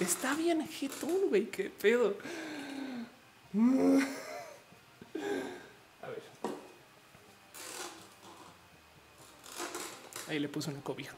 [0.00, 2.14] Está bien, jetón, güey, qué pedo.
[6.02, 6.22] A ver.
[10.28, 11.14] Ahí le puso una cobija.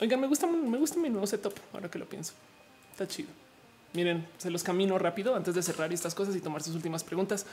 [0.00, 2.32] Oigan, me gusta, me gusta mi nuevo setup ahora que lo pienso.
[2.92, 3.28] Está chido.
[3.92, 7.44] Miren, se los camino rápido antes de cerrar estas cosas y tomar sus últimas preguntas.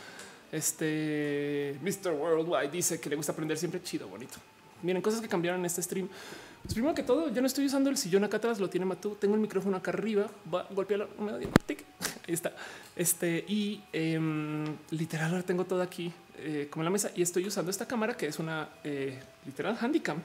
[0.51, 2.11] Este Mr.
[2.11, 4.37] Worldwide dice que le gusta aprender siempre chido, bonito.
[4.83, 6.07] Miren, cosas que cambiaron en este stream.
[6.61, 9.15] Pues primero que todo, yo no estoy usando el sillón acá atrás, lo tiene Matú.
[9.19, 11.09] Tengo el micrófono acá arriba, va a golpearlo.
[12.27, 12.53] Ahí está.
[12.95, 17.47] Este y em, literal, ahora tengo todo aquí eh, como en la mesa y estoy
[17.47, 20.21] usando esta cámara que es una eh, literal handicam,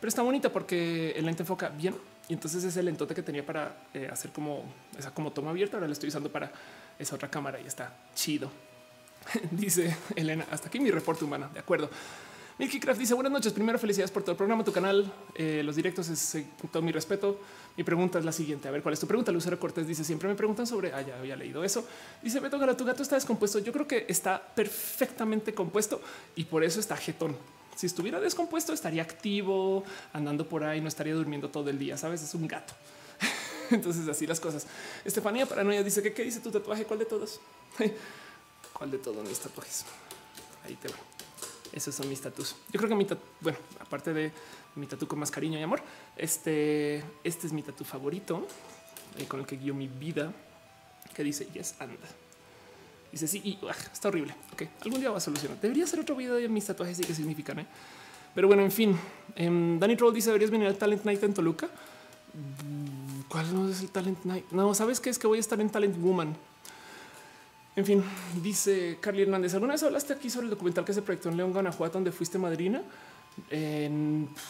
[0.00, 1.94] pero está bonita porque el lente enfoca bien
[2.28, 4.64] y entonces es el lentote que tenía para eh, hacer como
[4.98, 5.76] esa como toma abierta.
[5.76, 6.52] Ahora lo estoy usando para
[6.98, 8.50] esa otra cámara y está chido.
[9.50, 10.46] dice Elena.
[10.50, 11.48] Hasta aquí mi reporte humana.
[11.52, 11.90] De acuerdo.
[12.58, 13.52] Milky Craft dice buenas noches.
[13.52, 15.12] Primero, felicidades por todo el programa, tu canal.
[15.34, 17.38] Eh, los directos es eh, todo mi respeto.
[17.76, 18.66] Mi pregunta es la siguiente.
[18.66, 19.30] A ver cuál es tu pregunta.
[19.30, 20.92] Lucero Cortés dice siempre me preguntan sobre.
[20.94, 21.86] Ah, ya había leído eso.
[22.22, 23.58] Dice Beto Gara, tu gato está descompuesto.
[23.58, 26.00] Yo creo que está perfectamente compuesto
[26.34, 27.36] y por eso está jetón.
[27.74, 31.98] Si estuviera descompuesto, estaría activo, andando por ahí, no estaría durmiendo todo el día.
[31.98, 32.72] Sabes, es un gato.
[33.70, 34.66] Entonces, así las cosas.
[35.04, 36.86] Estefanía Paranoia dice que qué dice tu tatuaje?
[36.86, 37.38] ¿Cuál de todos?
[38.76, 39.86] ¿Cuál de todos mis tatuajes?
[40.66, 40.96] Ahí te va.
[41.72, 42.56] Esos son mis tatuajes.
[42.70, 44.30] Yo creo que mi tatu, bueno, aparte de
[44.74, 45.80] mi tatu con más cariño y amor,
[46.14, 48.46] este, este es mi tatu favorito
[49.18, 50.30] eh, con el que guío mi vida,
[51.14, 51.96] que dice Yes and.
[53.10, 53.58] Dice sí, y
[53.90, 54.34] está horrible.
[54.52, 55.58] Ok, algún día va a solucionar.
[55.58, 57.60] Debería hacer otro video de mis tatuajes y qué significan.
[57.60, 57.66] ¿eh?
[58.34, 58.98] Pero bueno, en fin,
[59.38, 61.70] um, Danny Troll dice: Deberías venir al Talent Night en Toluca.
[63.28, 64.44] ¿Cuál no es el Talent Night?
[64.50, 66.36] No, sabes qué es que voy a estar en Talent Woman
[67.76, 68.02] en fin,
[68.42, 71.52] dice Carly Hernández, ¿alguna vez hablaste aquí sobre el documental que se proyectó en León,
[71.52, 72.82] Guanajuato, donde fuiste madrina?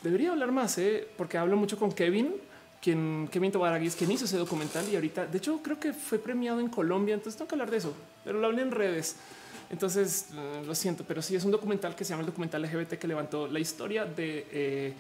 [0.03, 1.09] debería hablar más, ¿eh?
[1.17, 2.33] porque hablo mucho con Kevin,
[2.81, 6.19] quien Kevin Tobaragui es quien hizo ese documental y ahorita, de hecho, creo que fue
[6.19, 7.93] premiado en Colombia, entonces tengo que hablar de eso,
[8.25, 9.17] pero lo hablé en redes.
[9.69, 12.95] Entonces, eh, lo siento, pero sí es un documental que se llama el documental LGBT
[12.95, 14.95] que levantó la historia de eh,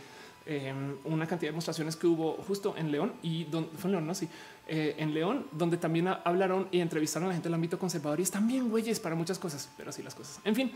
[0.47, 4.07] em, una cantidad de demostraciones que hubo justo en León y donde fue en León,
[4.07, 4.15] no?
[4.15, 4.29] Sí,
[4.67, 8.25] eh, en León, donde también hablaron y entrevistaron a la gente del ámbito conservador y
[8.25, 10.41] están bien güeyes para muchas cosas, pero así las cosas.
[10.45, 10.73] En fin,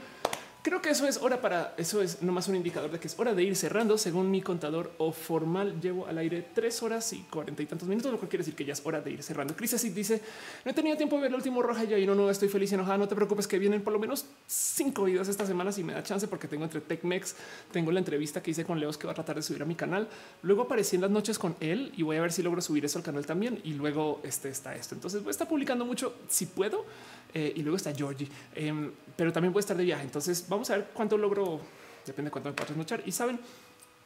[0.62, 3.32] Creo que eso es hora para eso es nomás un indicador de que es hora
[3.32, 3.96] de ir cerrando.
[3.96, 8.12] Según mi contador o formal, llevo al aire tres horas y cuarenta y tantos minutos,
[8.12, 9.56] lo cual quiere decir que ya es hora de ir cerrando.
[9.56, 10.20] Cris así dice:
[10.66, 12.74] No he tenido tiempo de ver el último roja y no, no estoy feliz y
[12.74, 12.98] enojada.
[12.98, 16.02] No te preocupes, que vienen por lo menos cinco videos esta semana si me da
[16.02, 17.36] chance, porque tengo entre TechMex,
[17.72, 19.76] tengo la entrevista que hice con Leos que va a tratar de subir a mi
[19.76, 20.08] canal.
[20.42, 22.98] Luego aparecí en las noches con él y voy a ver si logro subir eso
[22.98, 23.60] al canal también.
[23.64, 24.94] Y luego este está esto.
[24.94, 26.84] Entonces voy a estar publicando mucho si puedo.
[27.32, 30.02] Eh, y luego está Georgie, em, pero también a estar de viaje.
[30.02, 31.60] Entonces vamos a ver cuánto logro,
[32.06, 33.02] depende de cuánto me puedo trasnochar.
[33.06, 33.38] Y saben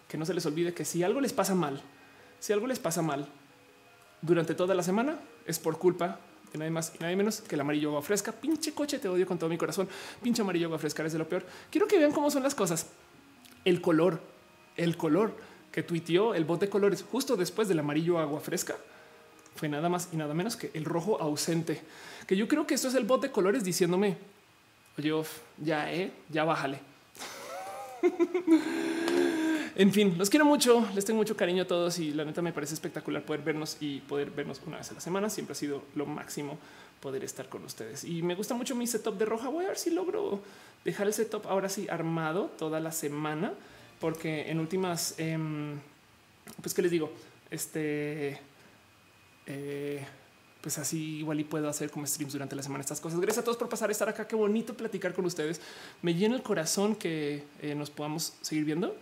[0.09, 1.81] que no se les olvide que si algo les pasa mal,
[2.41, 3.27] si algo les pasa mal
[4.21, 6.21] durante toda la semana, es por culpa
[6.53, 8.33] de nadie más y nadie menos que el amarillo agua fresca.
[8.33, 9.89] Pinche coche, te odio con todo mi corazón.
[10.23, 11.45] Pinche amarillo agua fresca, es de lo peor.
[11.71, 12.87] Quiero que vean cómo son las cosas.
[13.65, 14.21] El color,
[14.77, 15.35] el color
[15.73, 18.77] que tuiteó el bot de colores justo después del amarillo agua fresca
[19.55, 21.81] fue nada más y nada menos que el rojo ausente.
[22.27, 24.17] Que yo creo que esto es el bot de colores diciéndome,
[24.99, 25.13] oye,
[25.59, 26.81] ya, eh, ya bájale.
[29.77, 32.53] en fin, los quiero mucho, les tengo mucho cariño a todos y la neta me
[32.53, 35.31] parece espectacular poder vernos y poder vernos una vez a la semana.
[35.31, 36.59] Siempre ha sido lo máximo
[37.01, 39.49] poder estar con ustedes y me gusta mucho mi setup de roja.
[39.49, 40.41] Voy a ver si logro
[40.85, 43.53] dejar el setup ahora sí armado toda la semana,
[44.01, 45.79] porque en últimas, em,
[46.63, 47.13] pues que les digo,
[47.51, 48.41] este,
[49.47, 50.05] eh,
[50.61, 53.21] pues así igual y puedo hacer como streams durante la semana estas cosas.
[53.21, 54.27] Gracias a todos por pasar a estar acá.
[54.27, 55.61] Qué bonito platicar con ustedes.
[56.01, 58.97] Me llena el corazón que eh, nos podamos seguir viendo.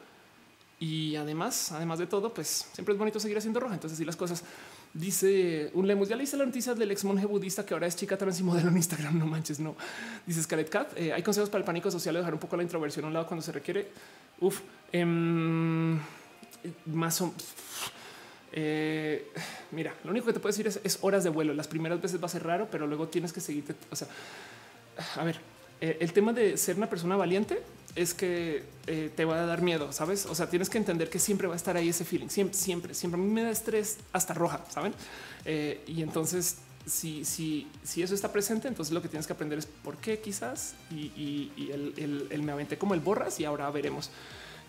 [0.81, 3.75] Y además, además de todo, pues siempre es bonito seguir haciendo roja.
[3.75, 4.43] Entonces, así las cosas.
[4.93, 7.95] Dice un Lemus, ya le hice la noticia del ex monje budista que ahora es
[7.95, 9.17] chica trans y modelo en Instagram.
[9.21, 9.77] No manches, no.
[10.27, 10.99] Dice Scarlett Cat.
[10.99, 13.29] Eh, hay consejos para el pánico social, dejar un poco la introversión a un lado
[13.29, 13.89] cuando se requiere.
[14.41, 14.61] Uf,
[14.93, 15.05] eh,
[16.87, 17.33] más o
[18.53, 19.31] eh,
[19.71, 21.55] mira, lo único que te puedo decir es, horas de vuelo.
[21.55, 23.75] Las primeras veces va a ser raro, pero luego tienes que seguirte.
[23.91, 24.09] O sea,
[25.17, 25.39] a ver,
[25.81, 27.63] eh, el tema de ser una persona valiente
[27.95, 30.27] es que eh, te va a dar miedo, sabes?
[30.27, 32.29] O sea, tienes que entender que siempre va a estar ahí ese feeling.
[32.29, 33.21] Siempre, siempre, siempre.
[33.21, 34.95] A mí me da estrés hasta roja, saben?
[35.45, 39.67] y entonces, si, si, si eso está presente, entonces lo que tienes que aprender es
[39.67, 44.11] por qué quizás y, el, me aventé como el borras y ahora veremos.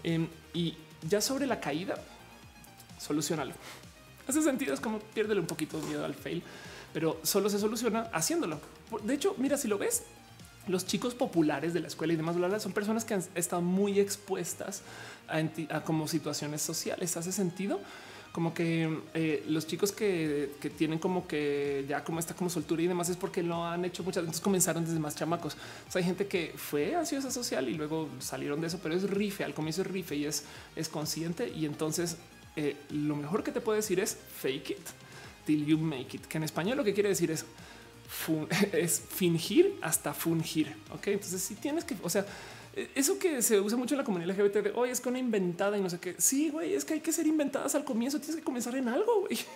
[0.04, 0.76] Em, y
[1.08, 1.96] ya sobre la caída,
[3.04, 3.54] solucionalo.
[4.28, 6.42] Hace sentido, es como piérdele un poquito de miedo al fail,
[6.94, 8.60] pero solo se soluciona haciéndolo.
[9.04, 10.04] De hecho, mira, si lo ves,
[10.68, 14.82] los chicos populares de la escuela y demás son personas que han estado muy expuestas
[15.28, 17.18] a, como situaciones sociales.
[17.18, 17.82] Hace sentido
[18.32, 22.88] como que eh, los chicos que, tienen como que ya como esta como soltura y
[22.88, 25.56] demás es porque lo han hecho muchas veces comenzaron desde más chamacos.
[25.94, 29.54] hay gente que fue ansiosa social y luego salieron de eso, pero es rife al
[29.54, 32.18] comienzo es rife y es, es consciente y entonces
[32.56, 34.88] eh, lo mejor que te puedo decir es fake it
[35.46, 37.46] till you make it, que en español lo que quiere decir es,
[39.10, 40.76] fingir hasta fungir.
[40.92, 42.26] Ok, entonces si tienes que, o sea,
[42.96, 45.78] eso que se usa mucho en la comunidad LGBT de hoy es que una inventada
[45.78, 46.16] y no sé qué.
[46.18, 48.20] Sí, güey, es que hay que ser inventadas al comienzo.
[48.20, 49.22] Tienes que comenzar en algo.
[49.22, 49.40] Güey.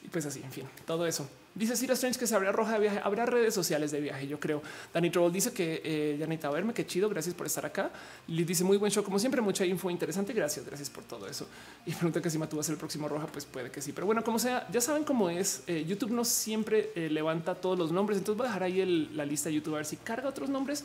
[0.00, 1.28] Y pues así, en fin, todo eso.
[1.54, 3.00] Dice Sira Strange que se habrá roja de viaje.
[3.02, 4.26] Habrá redes sociales de viaje.
[4.26, 4.62] Yo creo.
[4.92, 6.72] Dani Troll dice que eh, ya necesita verme.
[6.72, 7.08] Qué chido.
[7.08, 7.90] Gracias por estar acá.
[8.28, 9.02] Le dice muy buen show.
[9.02, 10.32] Como siempre, mucha info interesante.
[10.32, 10.64] Gracias.
[10.64, 11.46] Gracias por todo eso.
[11.86, 13.26] Y pregunta que si Matú va a ser el próximo roja.
[13.26, 13.92] Pues puede que sí.
[13.92, 15.62] Pero bueno, como sea, ya saben cómo es.
[15.66, 18.18] Eh, YouTube no siempre eh, levanta todos los nombres.
[18.18, 20.84] Entonces voy a dejar ahí la lista de YouTube a ver si carga otros nombres.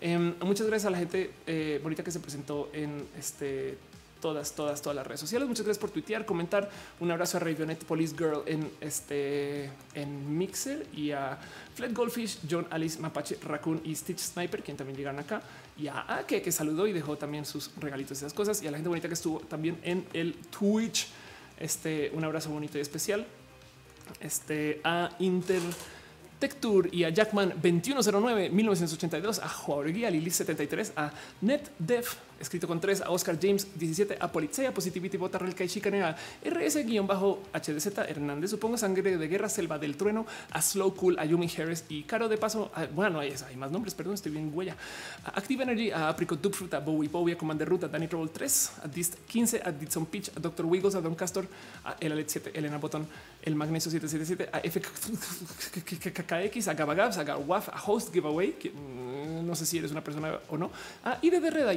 [0.00, 3.78] Em, muchas gracias a la gente eh, bonita que se presentó en este
[4.24, 5.46] todas, todas, todas las redes sociales.
[5.46, 6.70] Muchas gracias por tuitear, comentar.
[6.98, 11.38] Un abrazo a Ravionet Police Girl en este en Mixer y a
[11.74, 15.42] Flat Goldfish, John Alice, Mapache, Raccoon y Stitch Sniper, quien también llegaron acá.
[15.76, 18.62] Y a Ake, que saludó y dejó también sus regalitos y esas cosas.
[18.62, 21.08] Y a la gente bonita que estuvo también en el Twitch.
[21.60, 23.26] Este un abrazo bonito y especial.
[24.20, 25.60] Este a Inter.
[26.60, 32.80] Tour y a Jackman 2109 1982, a Jorge, a Lili 73, a NetDef escrito con
[32.80, 35.68] 3, a Oscar James 17, a Polizia Positivity Botarrel Kai
[36.02, 41.48] a RS-HDZ Hernández, supongo sangre de guerra, Selva del Trueno, a Slow Cool, a Yumi
[41.56, 42.70] Harris y Caro de paso.
[42.94, 44.76] bueno, hay, hay más nombres, perdón, estoy bien huella.
[45.24, 48.72] A Active Energy, a Apricot Dubfruit, a Bowie Bowie, a Commander Ruta, Danny Trouble 3,
[48.82, 50.66] a Dist 15, a Ditson Pitch, a Dr.
[50.66, 51.46] Wiggles, a Don Castor,
[51.84, 53.06] a El 7, Elena Botón,
[53.42, 59.66] el Magnesio 777, a FKX, a Gabagabs, a Gawaf, a Host Giveaway, mm, no sé
[59.66, 60.70] si eres una persona o no,
[61.04, 61.74] a IDDR, a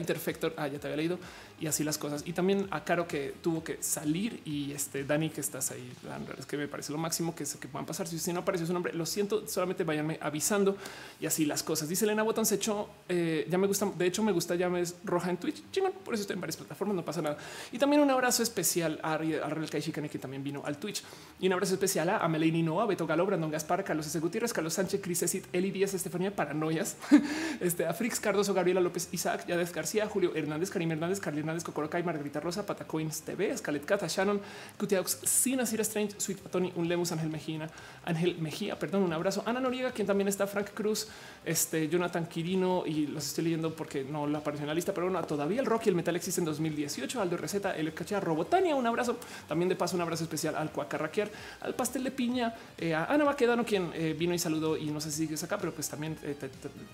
[0.56, 1.19] Ah, ya te había leído
[1.60, 2.24] y así las cosas.
[2.26, 5.92] Y también a Caro que tuvo que salir y este Dani que estás ahí.
[6.38, 8.08] Es que me parece lo máximo que, que puedan pasar.
[8.08, 10.77] Si, no apareció su nombre, lo siento, solamente váyanme avisando
[11.19, 11.90] y así las cosas.
[11.90, 14.82] Dice Elena Botón se echó, eh, ya me gusta, de hecho me gusta ya me
[14.82, 17.38] es roja en Twitch, chingón, por eso estoy en varias plataformas, no pasa nada.
[17.72, 21.03] Y también un abrazo especial a Real Kaishikane que también vino al Twitch
[21.40, 24.19] y un abrazo especial a Amelini Noa, Beto Galo, Brandon Gaspar, Carlos S.
[24.19, 26.98] Gutiérrez, Carlos Sánchez, Cris Esit, Eli Díaz, Estefanía Paranoias,
[27.60, 32.03] este, a Frix Cardoso, Gabriela López, Isaac, Yades García, Julio Hernández, Karim Hernández, Carly Y
[32.03, 34.40] Margarita Rosa, Patacoins TV, Scarlett Cata, Shannon,
[34.77, 37.69] Cutiaux, Sina, Sira Strange, Sweet Patoni, un Lemus, Ángel Mejía,
[38.06, 39.43] Ángel Mejía, perdón, un abrazo.
[39.45, 41.08] Ana Noriega, quien también está, Frank Cruz,
[41.45, 45.09] este Jonathan Quirino, y los estoy leyendo porque no la apareció en la lista, pero
[45.09, 47.22] bueno, todavía el rock y el metal existe en 2018.
[47.22, 49.17] Aldo Receta, el Cachea, Robotania, un abrazo.
[49.48, 51.30] También de paso, un abrazo especial al Cuacarraquear,
[51.61, 55.01] al Pastel de Piña, eh, a Ana Baquedano, quien eh, vino y saludó, y no
[55.01, 56.35] sé si sigues acá, pero pues también, eh,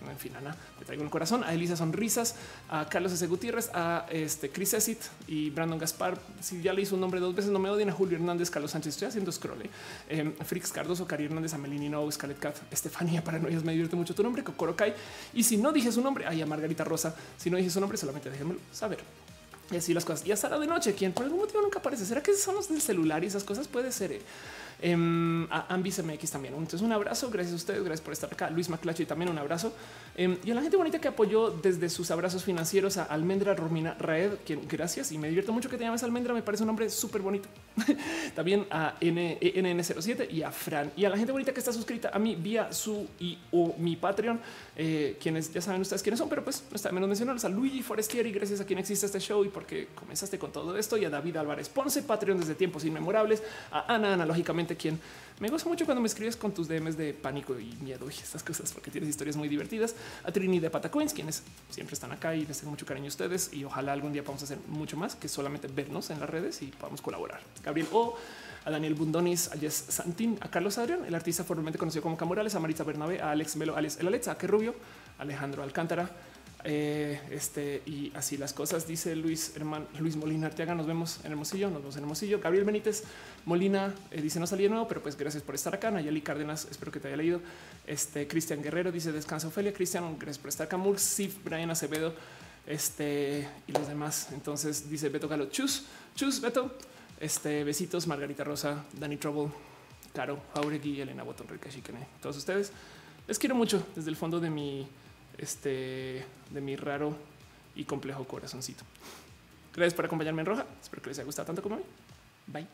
[0.09, 2.35] en fin, Ana, te traigo un corazón, a Elisa Sonrisas,
[2.69, 3.25] a Carlos S.
[3.27, 6.20] Gutiérrez, a este Chris Esit y Brandon Gaspar.
[6.42, 8.72] Si ya le hizo un nombre dos veces, no me odien a Julio Hernández, Carlos
[8.72, 8.94] Sánchez.
[8.94, 9.62] Estoy haciendo scroll.
[9.62, 9.70] Eh.
[10.10, 13.64] Em, Frix Cardoso, Cari Hernández, Amelini No, Scarlett Cat, Estefanía Paranoias.
[13.64, 14.94] Me divierte mucho tu nombre, Kokorokai.
[15.34, 17.16] Y si no dije su nombre, ay, a Margarita Rosa.
[17.38, 19.00] Si no dije su nombre, solamente déjenmelo saber.
[19.72, 20.26] Y así las cosas.
[20.28, 22.06] Y a Sara de noche, quien por algún motivo nunca aparece.
[22.06, 23.68] ¿Será que son los del celular y esas cosas?
[23.68, 24.12] Puede ser.
[24.12, 24.22] Eh.
[24.86, 26.53] Em, a Ambis MX también.
[26.56, 27.30] Entonces, un abrazo.
[27.32, 27.84] Gracias a ustedes.
[27.84, 28.50] Gracias por estar acá.
[28.50, 29.74] Luis Maclachi también un abrazo.
[30.18, 33.95] Em, y a la gente bonita que apoyó desde sus abrazos financieros a Almendra Romina
[33.98, 36.34] Raed, quien gracias y me divierto mucho que te llames Almendra.
[36.34, 37.48] Me parece un nombre súper bonito.
[38.36, 42.20] también a NN07 y a Fran y a la gente bonita que está suscrita a
[42.20, 44.40] mí vía su y o mi Patreon,
[44.76, 47.82] eh, quienes ya saben ustedes quiénes son, pero pues no está menos mencionarlos a Luigi
[47.82, 51.10] Forestieri, gracias a quien existe este show y porque comenzaste con todo esto, y a
[51.10, 55.00] David Álvarez Ponce, Patreon desde tiempos inmemorables, a Ana, analógicamente, quien
[55.40, 58.43] me goza mucho cuando me escribes con tus DMs de pánico y miedo y estas
[58.43, 59.95] cosas, porque tienes historias muy divertidas.
[60.24, 63.52] A Trini de Patacoins, quienes siempre están acá y les tengo mucho cariño a ustedes.
[63.52, 66.68] Y ojalá algún día podamos hacer mucho más que solamente vernos en las redes y
[66.68, 67.42] podamos colaborar.
[67.64, 68.16] Gabriel O,
[68.66, 72.56] a Daniel Bundonis, a Jess Santín, a Carlos Adrián, el artista formalmente conocido como Camorales,
[72.56, 74.76] a Marita Bernabé, a Alex Melo, Alex El Alexa, a Que Rubio,
[75.18, 76.10] Alejandro Alcántara,
[76.66, 79.53] eh, este y así las cosas, dice Luis
[80.00, 80.74] Luis Molina Arteaga.
[80.75, 82.40] Nos vemos en Hermosillo, nos vemos en Hermosillo.
[82.40, 83.03] Gabriel Benítez
[83.45, 85.92] Molina eh, dice no salí de nuevo, pero pues gracias por estar acá.
[85.92, 87.42] Nayeli Cárdenas, espero que te haya leído.
[87.85, 89.74] Este Cristian Guerrero dice descansa Ofelia.
[89.74, 90.77] Cristian, gracias por estar acá.
[90.77, 92.14] Mursif, Brian Acevedo,
[92.66, 94.30] este y los demás.
[94.32, 95.85] Entonces dice Beto Galo, chus,
[96.16, 96.77] chus, Beto.
[97.19, 99.51] Este besitos, Margarita Rosa, Danny Trouble,
[100.14, 101.69] Caro, Jauregui, Elena Botón, Rica.
[102.22, 102.72] Todos ustedes
[103.27, 104.85] les quiero mucho desde el fondo de mi
[105.38, 107.16] este de mi raro
[107.76, 108.84] y complejo corazoncito.
[109.74, 110.66] Gracias por acompañarme en roja.
[110.82, 111.84] Espero que les haya gustado tanto como a mí.
[112.48, 112.68] Bye.